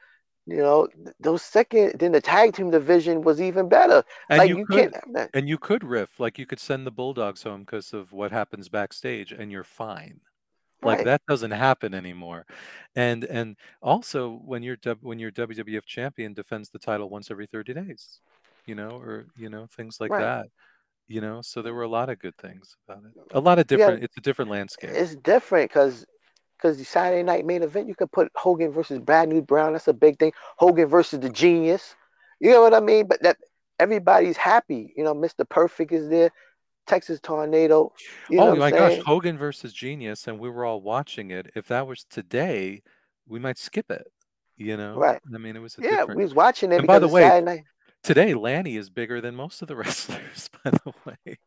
You 0.48 0.58
know, 0.58 0.88
those 1.20 1.42
second, 1.42 2.00
then 2.00 2.12
the 2.12 2.22
tag 2.22 2.54
team 2.54 2.70
division 2.70 3.24
was 3.24 3.42
even 3.42 3.68
better. 3.68 4.04
And 4.30 4.38
like 4.38 4.50
you, 4.50 4.60
you, 4.60 4.66
could 4.68 4.94
can't 4.94 5.30
and 5.34 5.50
you 5.50 5.58
could 5.58 5.84
riff 5.84 6.20
like 6.20 6.38
you 6.38 6.46
could 6.46 6.60
send 6.60 6.86
the 6.86 6.92
Bulldogs 6.92 7.42
home 7.42 7.62
because 7.62 7.94
of 7.94 8.14
what 8.14 8.32
happens 8.32 8.70
backstage, 8.70 9.32
and 9.32 9.52
you're 9.52 9.64
fine. 9.64 10.22
Like 10.86 10.99
Right. 10.99 11.06
that 11.06 11.22
doesn't 11.28 11.52
happen 11.52 11.94
anymore. 11.94 12.45
And 12.95 13.24
and 13.26 13.57
also 13.82 14.41
when 14.45 14.64
your 14.64 14.78
when 15.02 15.20
your 15.20 15.32
WWF 15.32 15.86
champion 15.86 16.34
defends 16.34 16.70
the 16.70 16.80
title 16.80 17.10
once 17.10 17.32
every 17.32 17.48
30 17.48 17.74
days, 17.74 18.20
you 18.66 18.76
know, 18.76 18.91
or 18.91 19.26
you 19.38 19.49
know 19.49 19.68
things 19.76 19.99
like 19.99 20.12
Right. 20.12 20.22
that. 20.22 20.48
You 21.07 21.22
know, 21.22 21.41
so 21.41 21.62
there 21.62 21.74
were 21.74 21.84
a 21.84 21.88
lot 21.88 22.10
of 22.10 22.20
good 22.20 22.38
things 22.38 22.76
about 22.88 23.03
it. 23.06 23.14
A 23.32 23.40
lot 23.40 23.60
of 23.60 23.68
Yeah. 23.70 23.78
different. 23.78 24.03
It's 24.03 24.18
a 24.18 24.22
different 24.22 24.52
landscape. 24.52 24.91
It's 24.91 25.16
different 25.18 25.70
because 25.72 26.06
because 26.57 26.78
the 26.78 26.86
Saturday 26.86 27.24
night 27.24 27.45
main 27.45 27.64
event, 27.64 27.88
you 27.88 27.95
could 27.95 28.12
put 28.12 28.32
Hogan 28.36 28.72
versus 28.72 28.99
Bad 28.99 29.30
News 29.30 29.44
Brown. 29.44 29.74
That's 29.74 29.88
a 29.88 29.94
big 29.94 30.18
thing. 30.20 30.32
Hogan 30.57 30.88
versus 30.88 31.20
the 31.20 31.30
Genius. 31.30 31.95
You 32.40 32.52
know 32.52 32.62
what 32.62 32.74
I 32.74 32.80
mean? 32.80 33.07
But 33.07 33.22
that 33.24 33.38
everybody's 33.80 34.38
happy. 34.38 34.94
You 34.98 35.03
know, 35.03 35.14
Mr. 35.14 35.48
Perfect 35.48 35.91
is 35.91 36.10
there. 36.10 36.32
Texas 36.86 37.20
Tornado. 37.20 37.91
You 38.30 38.40
know 38.40 38.52
oh 38.52 38.56
my 38.56 38.68
I'm 38.68 38.74
gosh. 38.74 39.03
Hogan 39.06 39.38
versus 39.38 39.74
Genius, 39.74 40.28
and 40.28 40.40
we 40.40 40.49
were 40.49 40.66
all 40.66 40.82
watching 40.82 41.32
it. 41.32 41.52
If 41.56 41.68
that 41.68 41.88
was 41.88 42.06
today, 42.10 42.82
we 43.28 43.40
might 43.40 43.57
skip 43.57 43.90
it. 43.91 44.07
You 44.57 44.78
know, 44.78 44.95
Right. 44.95 45.20
I 45.34 45.38
mean, 45.38 45.56
it 45.56 45.60
was 45.60 45.78
a 45.78 45.82
Yeah, 45.82 45.98
different. 45.98 46.18
we 46.18 46.24
was 46.24 46.34
watching 46.34 46.72
it 46.72 46.78
And 46.78 46.88
by 46.88 46.99
the 46.99 47.07
way, 47.07 47.64
Today, 48.03 48.36
Lanny 48.36 48.76
is 48.78 48.91
bigger 48.91 49.20
than 49.20 49.36
most 49.36 49.64
of 49.64 49.68
the 49.68 49.76
wrestlers. 49.76 50.49
By 50.64 50.70
the 50.70 50.94
way, 51.06 51.40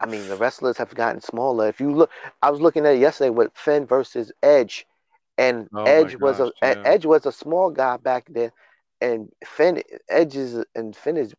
I 0.00 0.06
mean, 0.06 0.26
the 0.26 0.36
wrestlers 0.36 0.78
have 0.78 0.94
gotten 0.94 1.20
smaller. 1.20 1.68
If 1.68 1.80
you 1.80 1.92
look, 1.92 2.10
I 2.40 2.50
was 2.50 2.62
looking 2.62 2.86
at 2.86 2.94
it 2.94 3.00
yesterday 3.00 3.28
with 3.28 3.52
Finn 3.54 3.86
versus 3.86 4.32
Edge, 4.42 4.86
and 5.36 5.68
Oh 5.74 5.84
Edge 5.86 6.16
was 6.18 6.40
a 6.40 6.44
gosh, 6.44 6.52
yeah. 6.62 6.82
Edge 6.86 7.04
was 7.04 7.26
a 7.26 7.32
small 7.32 7.70
guy 7.70 7.98
back 7.98 8.24
then, 8.30 8.52
and 9.02 9.28
Finn 9.44 9.82
Edge 10.08 10.34
is 10.34 10.64
and 10.74 10.96
Finn 10.96 11.18
is 11.18 11.34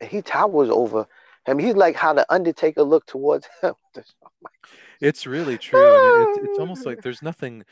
he 0.00 0.22
towers 0.22 0.70
over 0.70 1.06
him. 1.46 1.58
He's 1.58 1.74
like 1.74 1.96
how 1.96 2.12
the 2.12 2.30
Undertaker 2.32 2.82
looked 2.82 3.08
towards 3.08 3.48
him. 3.62 3.74
it's 5.00 5.26
really 5.26 5.58
true, 5.58 6.30
it's, 6.30 6.38
it's 6.50 6.58
almost 6.58 6.86
like 6.86 7.00
there's 7.02 7.22
nothing. 7.22 7.64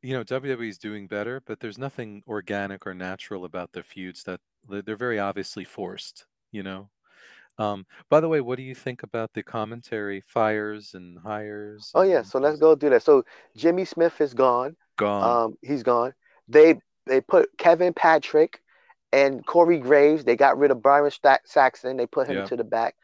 You 0.00 0.14
know, 0.14 0.22
WWE 0.22 0.68
is 0.68 0.78
doing 0.78 1.08
better, 1.08 1.42
but 1.44 1.58
there's 1.58 1.76
nothing 1.76 2.22
organic 2.28 2.86
or 2.86 2.94
natural 2.94 3.44
about 3.44 3.72
the 3.72 3.82
feuds 3.82 4.22
that 4.24 4.40
they're 4.68 4.94
very 4.94 5.18
obviously 5.18 5.64
forced. 5.64 6.24
You 6.52 6.62
know. 6.62 6.88
Um, 7.58 7.86
by 8.08 8.20
the 8.20 8.28
way, 8.28 8.40
what 8.40 8.56
do 8.56 8.62
you 8.62 8.76
think 8.76 9.02
about 9.02 9.32
the 9.34 9.42
commentary 9.42 10.20
fires 10.20 10.94
and 10.94 11.18
hires? 11.18 11.90
Oh 11.94 12.02
yeah, 12.02 12.22
so 12.22 12.38
let's 12.38 12.60
go 12.60 12.76
do 12.76 12.88
that. 12.90 13.02
So 13.02 13.24
Jimmy 13.56 13.84
Smith 13.84 14.20
is 14.20 14.32
gone. 14.32 14.76
Gone. 14.96 15.46
Um, 15.46 15.58
he's 15.62 15.82
gone. 15.82 16.14
They 16.46 16.80
they 17.06 17.20
put 17.20 17.48
Kevin 17.58 17.92
Patrick 17.92 18.62
and 19.12 19.44
Corey 19.44 19.78
Graves. 19.78 20.22
They 20.24 20.36
got 20.36 20.58
rid 20.58 20.70
of 20.70 20.80
Byron 20.82 21.10
Sta- 21.10 21.38
Saxton. 21.44 21.96
They 21.96 22.06
put 22.06 22.28
him 22.28 22.36
Yeah. 22.36 22.44
to 22.44 22.56
the 22.56 22.64
back. 22.64 22.94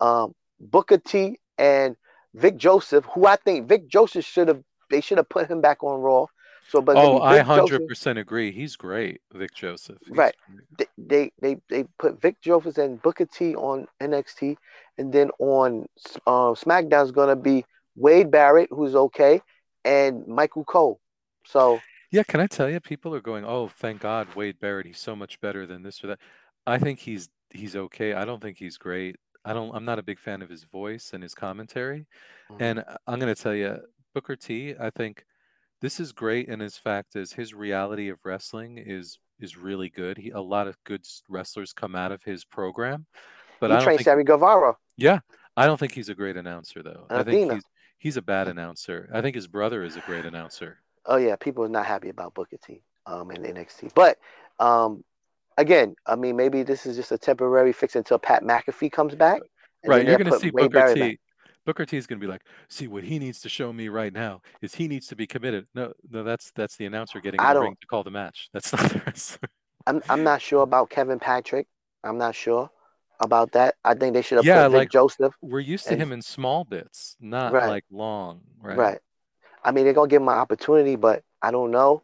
Um, 0.00 0.34
Booker 0.60 0.98
T 0.98 1.38
and 1.58 1.96
Vic 2.34 2.56
Joseph, 2.56 3.04
who 3.14 3.26
I 3.26 3.36
think 3.36 3.68
Vic 3.68 3.88
Joseph 3.88 4.24
should 4.24 4.48
have 4.48 4.62
they 4.90 5.00
should 5.00 5.18
have 5.18 5.28
put 5.28 5.50
him 5.50 5.60
back 5.60 5.82
on 5.82 6.00
Raw. 6.00 6.26
So, 6.68 6.80
but 6.80 6.96
oh, 6.96 7.20
I 7.20 7.38
hundred 7.40 7.86
percent 7.86 8.18
agree. 8.18 8.52
He's 8.52 8.76
great, 8.76 9.20
Vic 9.32 9.54
Joseph. 9.54 9.98
He's 10.00 10.16
Right. 10.16 10.34
great. 10.76 10.88
they, 10.98 11.30
they 11.40 11.56
they 11.68 11.84
put 11.98 12.20
Vic 12.20 12.40
Joseph 12.42 12.78
and 12.78 13.00
Booker 13.02 13.26
T 13.26 13.54
on 13.54 13.86
NXT, 14.00 14.56
and 14.98 15.12
then 15.12 15.30
on 15.38 15.86
uh, 16.26 16.52
SmackDown 16.54 17.04
is 17.04 17.12
gonna 17.12 17.36
be 17.36 17.64
Wade 17.96 18.30
Barrett, 18.30 18.68
who's 18.70 18.94
okay, 18.94 19.40
and 19.84 20.26
Michael 20.26 20.64
Cole. 20.64 21.00
So 21.46 21.80
Yeah, 22.10 22.22
can 22.24 22.40
I 22.40 22.46
tell 22.46 22.68
you, 22.70 22.80
people 22.80 23.14
are 23.14 23.20
going, 23.20 23.44
"Oh, 23.44 23.68
thank 23.68 24.00
God, 24.00 24.34
Wade 24.34 24.58
Barrett. 24.60 24.86
He's 24.86 24.98
so 24.98 25.16
much 25.16 25.40
better 25.40 25.66
than 25.66 25.82
this 25.82 26.02
or 26.02 26.08
that." 26.08 26.18
I 26.66 26.78
think 26.78 26.98
he's 26.98 27.28
he's 27.50 27.76
okay. 27.76 28.12
I 28.14 28.24
don't 28.24 28.40
think 28.40 28.58
he's 28.58 28.76
great. 28.76 29.16
I 29.46 29.52
don't. 29.52 29.74
I'm 29.74 29.84
not 29.84 29.98
a 29.98 30.02
big 30.02 30.18
fan 30.18 30.42
of 30.42 30.48
his 30.50 30.64
voice 30.64 31.10
and 31.12 31.22
his 31.22 31.34
commentary. 31.34 32.06
Mhm. 32.50 32.56
And 32.60 32.80
I- 32.80 32.96
I'm 33.06 33.18
going 33.18 33.34
to 33.34 33.40
tell 33.42 33.54
you, 33.54 33.78
Booker 34.14 34.36
T. 34.36 34.74
I 34.78 34.90
think 34.90 35.24
this 35.80 36.00
is 36.00 36.12
great, 36.12 36.48
and 36.48 36.60
his 36.60 36.76
fact 36.76 37.16
is 37.16 37.32
his 37.32 37.54
reality 37.54 38.08
of 38.08 38.18
wrestling 38.24 38.78
is 38.78 39.18
is 39.38 39.56
really 39.56 39.90
good. 39.90 40.16
He 40.18 40.30
a 40.30 40.40
lot 40.40 40.66
of 40.66 40.76
good 40.84 41.06
wrestlers 41.28 41.72
come 41.72 41.94
out 41.94 42.10
of 42.12 42.22
his 42.24 42.44
program, 42.44 43.06
but 43.60 43.70
he 43.70 43.76
I 43.76 43.84
trained 43.84 43.98
think. 43.98 44.04
Sammy 44.06 44.24
Guevara. 44.24 44.76
Yeah, 44.96 45.20
I 45.56 45.66
don't 45.66 45.78
think 45.78 45.92
he's 45.92 46.08
a 46.08 46.14
great 46.14 46.36
announcer 46.36 46.82
though. 46.82 47.06
And 47.10 47.18
I 47.20 47.22
think 47.22 47.36
Athena. 47.42 47.54
he's 47.54 47.64
he's 47.98 48.16
a 48.16 48.22
bad 48.22 48.48
announcer. 48.48 49.10
I 49.12 49.20
think 49.20 49.34
his 49.36 49.46
brother 49.46 49.82
is 49.84 49.96
a 49.96 50.00
great 50.00 50.24
announcer. 50.24 50.78
Oh 51.04 51.16
yeah, 51.16 51.36
people 51.36 51.62
are 51.64 51.68
not 51.68 51.86
happy 51.86 52.08
about 52.08 52.34
Booker 52.34 52.56
T. 52.56 52.82
Um, 53.06 53.30
in 53.30 53.42
NXT, 53.44 53.92
but 53.94 54.18
um, 54.58 55.04
again, 55.56 55.94
I 56.06 56.16
mean, 56.16 56.36
maybe 56.36 56.62
this 56.62 56.86
is 56.86 56.96
just 56.96 57.12
a 57.12 57.18
temporary 57.18 57.72
fix 57.72 57.96
until 57.96 58.18
Pat 58.18 58.42
McAfee 58.42 58.92
comes 58.92 59.14
back. 59.14 59.40
Right, 59.84 60.06
you're 60.06 60.18
going 60.18 60.30
to 60.32 60.38
see 60.38 60.50
Booker 60.50 60.68
Barrett 60.68 60.94
T. 60.96 61.00
back. 61.00 61.18
Booker 61.64 61.84
T 61.86 61.96
is 61.96 62.06
going 62.06 62.20
to 62.20 62.24
be 62.26 62.30
like, 62.30 62.42
see 62.68 62.86
what 62.86 63.02
he 63.04 63.18
needs 63.18 63.40
to 63.40 63.48
show 63.48 63.72
me 63.72 63.88
right 63.88 64.12
now 64.12 64.40
is 64.62 64.74
he 64.74 64.86
needs 64.88 65.06
to 65.08 65.16
be 65.16 65.26
committed. 65.26 65.66
No, 65.74 65.92
no, 66.10 66.22
that's 66.22 66.52
that's 66.52 66.76
the 66.76 66.86
announcer 66.86 67.20
getting 67.20 67.40
in 67.40 67.44
I 67.46 67.48
the 67.50 67.54
don't- 67.60 67.64
ring 67.64 67.76
to 67.80 67.86
call 67.86 68.04
the 68.04 68.10
match. 68.10 68.48
That's 68.52 68.72
not 68.76 68.82
the 68.90 69.02
wrestler. 69.04 69.48
I'm 69.86 70.02
I'm 70.08 70.22
not 70.24 70.40
sure 70.42 70.62
about 70.62 70.90
Kevin 70.90 71.18
Patrick. 71.18 71.66
I'm 72.04 72.18
not 72.18 72.34
sure 72.34 72.70
about 73.20 73.52
that. 73.52 73.74
I 73.84 73.94
think 73.94 74.14
they 74.14 74.22
should 74.22 74.36
have 74.36 74.44
Yeah, 74.44 74.64
put 74.66 74.72
Vic 74.72 74.78
like- 74.78 74.90
Joseph. 74.90 75.34
We're 75.42 75.60
used 75.60 75.86
to 75.86 75.92
And- 75.92 76.02
him 76.02 76.12
in 76.12 76.22
small 76.22 76.64
bits, 76.64 77.16
not 77.20 77.52
Right. 77.52 77.68
like 77.68 77.84
long. 77.90 78.42
Right. 78.60 78.76
Right. 78.76 78.98
I 79.64 79.72
mean, 79.72 79.84
they're 79.84 79.92
gonna 79.94 80.08
give 80.08 80.22
him 80.22 80.28
an 80.28 80.38
opportunity, 80.38 80.94
but 80.96 81.22
I 81.42 81.50
don't 81.50 81.70
know. 81.72 82.02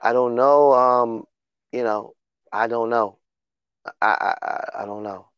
I 0.00 0.12
don't 0.14 0.34
know. 0.34 0.72
Um, 0.72 1.24
you 1.70 1.82
know, 1.84 2.14
I 2.52 2.66
don't 2.66 2.90
know. 2.90 3.18
I 4.00 4.34
I 4.42 4.82
I, 4.82 4.86
don't 4.86 5.02
know. 5.02 5.28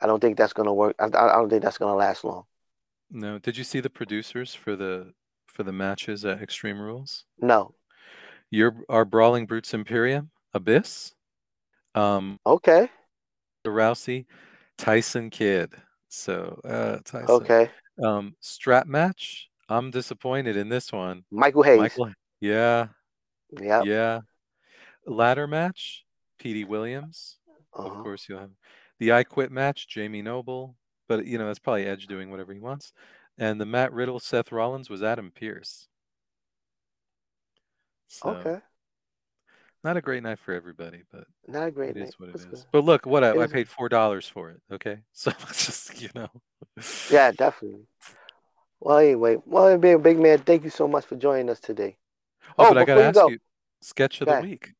I 0.00 0.06
don't 0.06 0.20
think 0.20 0.36
that's 0.36 0.52
gonna 0.52 0.74
work. 0.74 0.96
I, 0.98 1.06
I 1.06 1.08
don't 1.08 1.48
think 1.48 1.62
that's 1.62 1.78
gonna 1.78 1.96
last 1.96 2.24
long. 2.24 2.44
No. 3.10 3.38
Did 3.38 3.56
you 3.56 3.64
see 3.64 3.80
the 3.80 3.90
producers 3.90 4.54
for 4.54 4.76
the 4.76 5.12
for 5.46 5.62
the 5.62 5.72
matches 5.72 6.24
at 6.24 6.42
Extreme 6.42 6.80
Rules? 6.80 7.24
No. 7.40 7.74
Your 8.50 8.76
our 8.88 9.04
Brawling 9.04 9.46
Brutes 9.46 9.74
Imperium, 9.74 10.30
Abyss, 10.54 11.14
um, 11.94 12.38
Okay. 12.46 12.88
The 13.64 13.70
Rousey, 13.70 14.26
Tyson 14.78 15.30
Kidd. 15.30 15.72
So 16.08 16.60
uh, 16.64 16.98
Tyson. 17.04 17.30
Okay. 17.30 17.70
Um, 18.02 18.34
strap 18.40 18.86
match. 18.86 19.48
I'm 19.68 19.90
disappointed 19.90 20.56
in 20.56 20.68
this 20.68 20.92
one. 20.92 21.24
Michael 21.30 21.62
Hayes. 21.62 21.78
Michael. 21.78 22.12
Yeah. 22.40 22.88
Yep. 23.60 23.84
Yeah. 23.84 24.20
Ladder 25.06 25.46
match, 25.46 26.04
Petey 26.40 26.64
Williams. 26.64 27.36
Of 27.74 27.84
Uh-huh. 27.84 28.02
course, 28.02 28.28
you'll 28.28 28.40
have 28.40 28.50
the 28.98 29.12
I 29.12 29.22
Quit 29.22 29.52
match, 29.52 29.86
Jamie 29.86 30.22
Noble. 30.22 30.74
But 31.08 31.26
you 31.26 31.38
know, 31.38 31.46
that's 31.46 31.58
probably 31.60 31.86
Edge 31.86 32.06
doing 32.06 32.30
whatever 32.30 32.52
he 32.52 32.58
wants. 32.60 32.92
And 33.38 33.60
the 33.60 33.66
Matt 33.66 33.92
Riddle, 33.92 34.18
Seth 34.18 34.50
Rollins 34.52 34.90
was 34.90 35.02
Adam 35.02 35.30
Pearce. 35.30 35.86
So 38.08 38.30
Okay. 38.30 38.58
not 39.84 39.96
a 39.96 40.00
great 40.00 40.22
night 40.22 40.38
for 40.38 40.52
everybody, 40.52 41.02
but 41.12 41.24
Not 41.48 41.68
a 41.68 41.70
great 41.70 41.96
it 41.96 42.00
night. 42.00 42.08
is 42.08 42.18
what 42.18 42.28
it 42.28 42.32
That's 42.32 42.44
is. 42.44 42.50
good. 42.50 42.64
But 42.72 42.84
look, 42.84 43.06
what 43.06 43.24
I, 43.24 43.30
It 43.30 43.38
I 43.38 43.46
paid 43.46 43.68
four 43.68 43.88
dollars 43.88 44.28
for 44.28 44.50
it. 44.50 44.60
Okay, 44.72 44.98
so 45.12 45.30
it's 45.48 45.66
just 45.66 46.02
you 46.02 46.08
know. 46.14 46.28
Yeah, 47.10 47.32
definitely. 47.32 47.86
Well, 48.80 48.98
anyway, 48.98 49.36
well, 49.46 49.76
being 49.78 50.00
big 50.00 50.18
man, 50.18 50.38
thank 50.38 50.64
you 50.64 50.70
so 50.70 50.88
much 50.88 51.04
for 51.04 51.16
joining 51.16 51.50
us 51.50 51.60
today. 51.60 51.96
Oh, 52.58 52.64
Oh, 52.64 52.68
but 52.70 52.78
I 52.78 52.84
gotta 52.84 53.02
ask 53.02 53.14
go- 53.20 53.28
you, 53.28 53.38
sketch 53.82 54.20
of 54.20 54.28
the 54.28 54.40
week. 54.42 54.72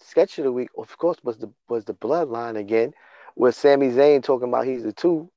Sketch 0.00 0.38
of 0.38 0.44
the 0.44 0.52
week, 0.52 0.70
of 0.76 0.96
course, 0.98 1.18
was 1.22 1.38
the 1.38 1.50
was 1.68 1.84
the 1.84 1.94
bloodline 1.94 2.56
again, 2.56 2.92
with 3.36 3.54
Sami 3.54 3.90
Zayn 3.90 4.22
talking 4.22 4.48
about 4.48 4.66
he's 4.66 4.82
the 4.82 4.92
two, 4.92 5.30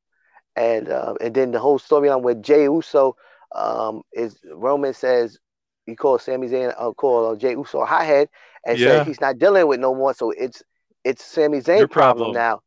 and 0.56 0.90
uh, 0.90 1.15
and 1.22 1.34
then 1.34 1.52
the 1.52 1.60
whole 1.60 1.80
storyline 1.80 2.22
with 2.22 2.41
Jey 2.44 2.64
Uso, 2.64 3.15
um, 3.56 4.02
is 4.14 4.38
Roman 4.53 4.94
says 4.94 5.38
he 5.85 5.95
calls 5.95 6.23
Sami 6.23 6.48
Zayn, 6.48 6.73
uh, 6.77 6.91
call 6.94 7.31
uh, 7.31 7.35
Jey 7.35 7.52
Uso 7.52 7.81
a 7.81 7.85
hothead, 7.85 8.30
and 8.65 8.80
Yeah. 8.80 8.88
said 8.88 9.06
he's 9.07 9.22
not 9.22 9.38
dealing 9.38 9.68
with 9.68 9.80
no 9.80 9.94
more, 9.94 10.14
so 10.14 10.31
it's 10.31 10.64
it's 11.03 11.23
Sami 11.23 11.60
Zayn 11.60 11.90
problem. 11.90 12.34
problem. 12.34 12.34
now. 12.34 12.61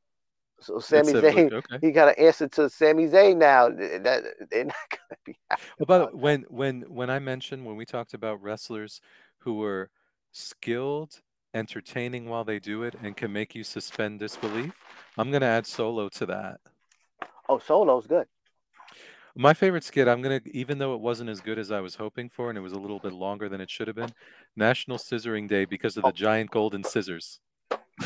So 0.60 0.80
Sami 0.80 1.12
Zayn, 1.14 1.52
okay. 1.52 1.78
he 1.80 1.90
got 1.92 2.08
an 2.08 2.14
answer 2.24 2.48
to 2.48 2.68
Sami 2.70 3.06
Zayn 3.08 3.36
now. 3.36 3.68
That 3.68 4.24
they're 4.50 4.64
not 4.64 4.74
gonna 4.90 5.18
be 5.24 5.36
Well, 5.78 5.86
by 5.86 5.98
the 5.98 6.04
about 6.04 6.14
when 6.16 6.42
when 6.48 6.82
when 6.82 7.10
I 7.10 7.18
mentioned 7.18 7.64
when 7.66 7.76
we 7.76 7.84
talked 7.84 8.14
about 8.14 8.42
wrestlers 8.42 9.00
who 9.40 9.54
were 9.54 9.90
skilled, 10.32 11.20
entertaining 11.56 12.28
while 12.28 12.44
they 12.44 12.58
do 12.58 12.82
it, 12.82 12.94
and 13.02 13.16
can 13.16 13.32
make 13.32 13.54
you 13.54 13.64
suspend 13.64 14.20
disbelief, 14.20 14.72
I'm 15.18 15.30
gonna 15.32 15.46
add 15.46 15.66
Solo 15.66 16.08
to 16.10 16.26
that. 16.26 16.60
Oh, 17.48 17.58
Solo's 17.58 18.06
good. 18.06 18.26
My 19.34 19.52
favorite 19.52 19.84
skit, 19.84 20.08
I'm 20.08 20.22
gonna, 20.22 20.40
even 20.46 20.78
though 20.78 20.94
it 20.94 21.00
wasn't 21.00 21.30
as 21.30 21.40
good 21.40 21.58
as 21.58 21.70
I 21.70 21.80
was 21.80 21.94
hoping 21.94 22.28
for, 22.28 22.48
and 22.48 22.56
it 22.56 22.62
was 22.62 22.72
a 22.72 22.78
little 22.78 22.98
bit 22.98 23.12
longer 23.12 23.48
than 23.48 23.60
it 23.60 23.70
should 23.70 23.86
have 23.86 23.96
been, 23.96 24.12
National 24.56 24.98
Scissoring 24.98 25.48
Day 25.48 25.64
because 25.64 25.96
of 25.96 26.04
the 26.04 26.08
oh. 26.08 26.12
giant 26.12 26.50
golden 26.50 26.84
scissors. 26.84 27.40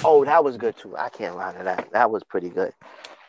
Oh, 0.05 0.25
that 0.25 0.43
was 0.43 0.57
good 0.57 0.77
too. 0.77 0.97
I 0.97 1.09
can't 1.09 1.37
lie 1.37 1.53
to 1.53 1.65
that. 1.65 1.89
That 1.93 2.11
was 2.11 2.23
pretty 2.25 2.49
good. 2.49 2.73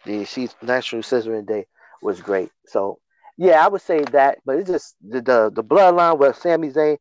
The 0.06 0.26
she's 0.26 0.56
National 0.62 1.02
Scissoring 1.02 1.46
Day 1.46 1.66
was 2.02 2.22
great. 2.22 2.50
So 2.66 3.00
yeah, 3.38 3.64
I 3.64 3.68
would 3.68 3.82
say 3.82 4.04
that, 4.12 4.40
but 4.46 4.58
it's 4.58 4.70
just 4.70 4.96
the 5.08 5.22
the, 5.22 5.52
the 5.54 5.64
bloodline 5.64 6.18
with 6.20 6.38
Sami 6.38 6.70
Zayn. 6.70 6.98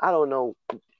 I 0.00 0.10
don't 0.10 0.30
know. 0.30 0.54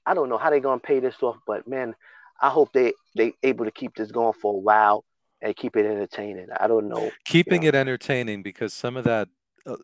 I 0.05 0.13
don't 0.13 0.29
know 0.29 0.37
how 0.37 0.49
they're 0.49 0.59
gonna 0.59 0.79
pay 0.79 0.99
this 0.99 1.15
off, 1.21 1.37
but 1.45 1.67
man, 1.67 1.95
I 2.41 2.49
hope 2.49 2.73
they 2.73 2.93
they 3.15 3.33
able 3.43 3.65
to 3.65 3.71
keep 3.71 3.95
this 3.95 4.11
going 4.11 4.33
for 4.33 4.53
a 4.53 4.57
while 4.57 5.05
and 5.41 5.55
keep 5.55 5.75
it 5.75 5.85
entertaining. 5.85 6.47
I 6.59 6.67
don't 6.67 6.87
know. 6.87 7.11
Keeping 7.25 7.63
Yeah. 7.63 7.69
it 7.69 7.75
entertaining 7.75 8.43
because 8.43 8.73
some 8.73 8.97
of 8.97 9.03
that, 9.05 9.29
uh, 9.65 9.77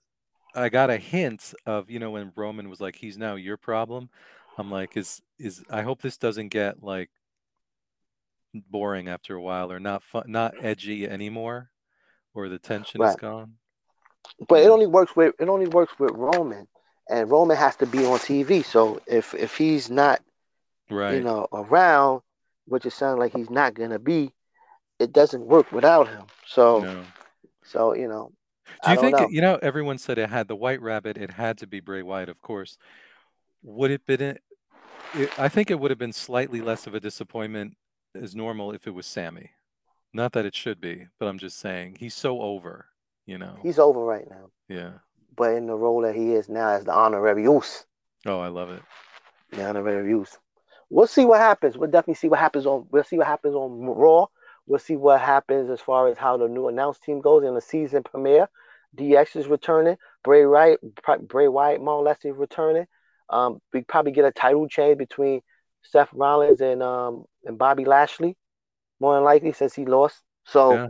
I 0.55 0.69
got 0.69 0.89
a 0.89 0.97
hint 0.97 1.53
of, 1.65 1.89
you 1.89 1.99
know, 1.99 2.11
when 2.11 2.31
Roman 2.35 2.69
was 2.69 2.81
like, 2.81 2.95
"He's 2.95 3.17
now 3.17 3.35
your 3.35 3.57
problem." 3.57 4.09
I'm 4.57 4.71
like, 4.71 4.97
is 4.97 5.21
is 5.37 5.63
I 5.69 5.83
hope 5.83 6.01
this 6.01 6.17
doesn't 6.17 6.49
get 6.49 6.81
like 6.81 7.09
boring 8.53 9.07
after 9.07 9.35
a 9.35 9.41
while 9.41 9.71
or 9.71 9.79
not 9.79 10.01
fun, 10.01 10.23
not 10.27 10.55
edgy 10.61 11.07
anymore, 11.07 11.69
or 12.33 12.49
the 12.49 12.57
tension 12.59 13.01
is 13.03 13.15
gone. 13.15 13.57
But 14.47 14.63
it 14.63 14.69
only 14.69 14.87
works 14.87 15.15
with 15.15 15.35
it 15.39 15.47
only 15.47 15.67
works 15.67 15.93
with 15.99 16.11
Roman, 16.11 16.67
and 17.09 17.29
Roman 17.29 17.57
has 17.57 17.75
to 17.77 17.85
be 17.85 18.05
on 18.05 18.19
TV. 18.19 18.63
So 18.63 19.01
if 19.07 19.33
if 19.33 19.57
he's 19.57 19.89
not 19.89 20.21
Right. 20.89 21.15
you 21.15 21.21
know 21.21 21.47
around, 21.51 22.21
which 22.65 22.85
it 22.85 22.91
sounds 22.93 23.19
like 23.19 23.35
he's 23.35 23.49
not 23.49 23.73
gonna 23.73 23.99
be, 23.99 24.31
it 24.99 25.11
doesn't 25.11 25.45
work 25.45 25.71
without 25.71 26.07
him. 26.07 26.23
So 26.45 26.79
no. 26.79 27.03
so 27.63 27.93
you 27.93 28.07
know. 28.07 28.31
Do 28.65 28.73
I 28.83 28.91
you 28.91 28.95
don't 28.95 29.03
think 29.03 29.19
know. 29.19 29.29
you 29.29 29.41
know 29.41 29.59
everyone 29.61 29.97
said 29.97 30.17
it 30.17 30.29
had 30.29 30.47
the 30.47 30.55
white 30.55 30.81
rabbit? 30.81 31.17
It 31.17 31.31
had 31.31 31.57
to 31.59 31.67
be 31.67 31.79
Bray 31.79 32.01
Wyatt, 32.03 32.29
of 32.29 32.41
course. 32.41 32.77
Would 33.63 33.91
it 33.91 34.05
been? 34.05 34.21
It, 34.21 34.41
it, 35.13 35.39
I 35.39 35.49
think 35.49 35.71
it 35.71 35.79
would 35.79 35.91
have 35.91 35.97
been 35.97 36.13
slightly 36.13 36.61
less 36.61 36.87
of 36.87 36.93
a 36.93 36.99
disappointment 36.99 37.75
as 38.15 38.35
normal 38.35 38.71
if 38.71 38.87
it 38.87 38.93
was 38.93 39.05
Sammy. 39.05 39.51
Not 40.13 40.33
that 40.33 40.45
it 40.45 40.55
should 40.55 40.79
be, 40.79 41.07
but 41.19 41.27
I'm 41.27 41.37
just 41.37 41.59
saying 41.59 41.97
he's 41.99 42.15
so 42.15 42.41
over. 42.41 42.87
You 43.25 43.37
know. 43.37 43.57
He's 43.61 43.77
over 43.77 43.99
right 43.99 44.29
now, 44.29 44.51
yeah. 44.69 44.91
But 45.35 45.53
in 45.53 45.67
the 45.67 45.75
role 45.75 46.01
that 46.01 46.15
he 46.15 46.33
is 46.33 46.49
now 46.49 46.69
as 46.69 46.85
the 46.85 46.93
honorary 46.93 47.43
Uce, 47.43 47.85
Oh, 48.25 48.39
I 48.39 48.47
love 48.47 48.69
it. 48.71 48.81
the 49.51 49.65
honorary 49.65 50.09
Uce. 50.09 50.37
We'll 50.89 51.07
see 51.07 51.25
what 51.25 51.39
happens. 51.39 51.77
We'll 51.77 51.89
definitely 51.91 52.15
see 52.15 52.29
what 52.29 52.39
happens 52.39 52.65
on. 52.65 52.87
We'll 52.91 53.03
see 53.03 53.17
what 53.17 53.27
happens 53.27 53.55
on 53.55 53.81
Raw. 53.85 54.27
We'll 54.65 54.79
see 54.79 54.95
what 54.95 55.21
happens 55.21 55.69
as 55.69 55.79
far 55.81 56.07
as 56.07 56.17
how 56.17 56.37
the 56.37 56.47
new 56.47 56.67
announced 56.67 57.03
team 57.03 57.21
goes 57.21 57.43
in 57.43 57.55
the 57.55 57.61
season 57.61 58.03
premiere. 58.03 58.49
DX 58.95 59.35
is 59.35 59.47
returning. 59.47 59.97
Bray 60.23 60.45
Wyatt, 60.45 60.79
Bray 61.27 61.47
Wyatt, 61.47 61.81
more 61.81 61.95
or 61.95 62.03
less 62.03 62.23
is 62.23 62.35
returning. 62.35 62.85
Um, 63.29 63.61
we 63.73 63.81
probably 63.81 64.11
get 64.11 64.25
a 64.25 64.31
title 64.31 64.67
change 64.67 64.97
between 64.97 65.41
Seth 65.83 66.09
Rollins 66.13 66.61
and 66.61 66.81
um 66.81 67.25
and 67.45 67.57
Bobby 67.57 67.85
Lashley, 67.85 68.35
more 68.99 69.15
than 69.15 69.23
likely 69.23 69.51
since 69.53 69.73
he 69.75 69.85
lost. 69.85 70.21
So, 70.45 70.71
Yeah. 70.73 70.87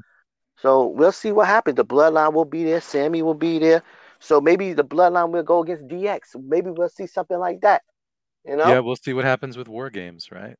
so 0.57 0.87
we'll 0.87 1.11
see 1.11 1.31
what 1.31 1.47
happens. 1.47 1.75
The 1.75 1.85
Bloodline 1.85 2.33
will 2.33 2.45
be 2.45 2.63
there. 2.63 2.81
Sammy 2.81 3.21
will 3.21 3.33
be 3.33 3.59
there. 3.59 3.83
So 4.19 4.41
maybe 4.41 4.73
the 4.73 4.83
Bloodline 4.83 5.31
will 5.31 5.43
go 5.43 5.61
against 5.63 5.87
DX. 5.87 6.35
Maybe 6.41 6.69
we'll 6.71 6.89
see 6.89 7.07
something 7.07 7.37
like 7.37 7.61
that. 7.61 7.83
You 8.45 8.55
know, 8.55 8.67
Yeah, 8.67 8.79
we'll 8.79 8.95
see 8.95 9.13
what 9.13 9.25
happens 9.25 9.57
with 9.57 9.67
War 9.67 9.89
Games, 9.89 10.31
right? 10.31 10.55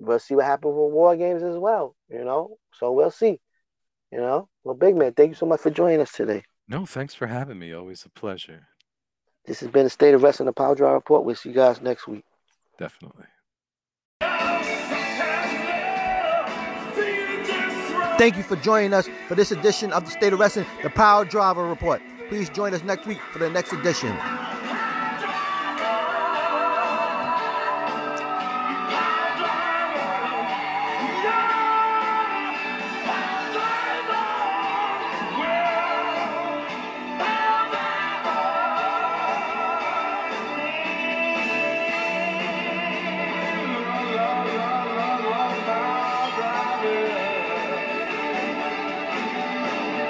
we'll 0.00 0.18
see 0.20 0.36
what 0.36 0.44
happens 0.44 0.74
with 0.76 0.92
War 0.92 1.16
Games 1.16 1.42
as 1.42 1.56
well. 1.56 1.94
You 2.08 2.24
know, 2.24 2.56
so 2.72 2.92
we'll 2.92 3.10
see. 3.10 3.40
You 4.10 4.18
know, 4.18 4.48
well, 4.64 4.74
Big 4.74 4.96
Man, 4.96 5.12
thank 5.12 5.30
you 5.30 5.34
so 5.34 5.44
much 5.44 5.60
for 5.60 5.70
joining 5.70 6.00
us 6.00 6.12
today. 6.12 6.42
No, 6.66 6.86
thanks 6.86 7.14
for 7.14 7.26
having 7.26 7.58
me. 7.58 7.72
Always 7.72 8.04
a 8.04 8.10
pleasure. 8.10 8.68
This 9.44 9.60
has 9.60 9.70
been 9.70 9.84
the 9.84 9.90
State 9.90 10.14
of 10.14 10.22
Wrestling, 10.22 10.46
the 10.46 10.52
Power 10.52 10.74
Drive 10.74 10.94
Report. 10.94 11.24
We'll 11.24 11.34
see 11.34 11.48
you 11.50 11.54
guys 11.54 11.80
next 11.80 12.06
week. 12.06 12.24
Definitely. 12.78 13.24
Thank 18.18 18.36
you 18.36 18.42
for 18.42 18.56
joining 18.56 18.92
us 18.92 19.08
for 19.28 19.34
this 19.36 19.52
edition 19.52 19.92
of 19.92 20.04
the 20.04 20.10
State 20.10 20.32
of 20.32 20.40
Wrestling, 20.40 20.66
the 20.82 20.90
Power 20.90 21.24
Driver 21.24 21.64
Report. 21.68 22.02
Please 22.28 22.50
join 22.50 22.74
us 22.74 22.82
next 22.82 23.06
week 23.06 23.20
for 23.32 23.38
the 23.38 23.48
next 23.48 23.72
edition. 23.72 24.14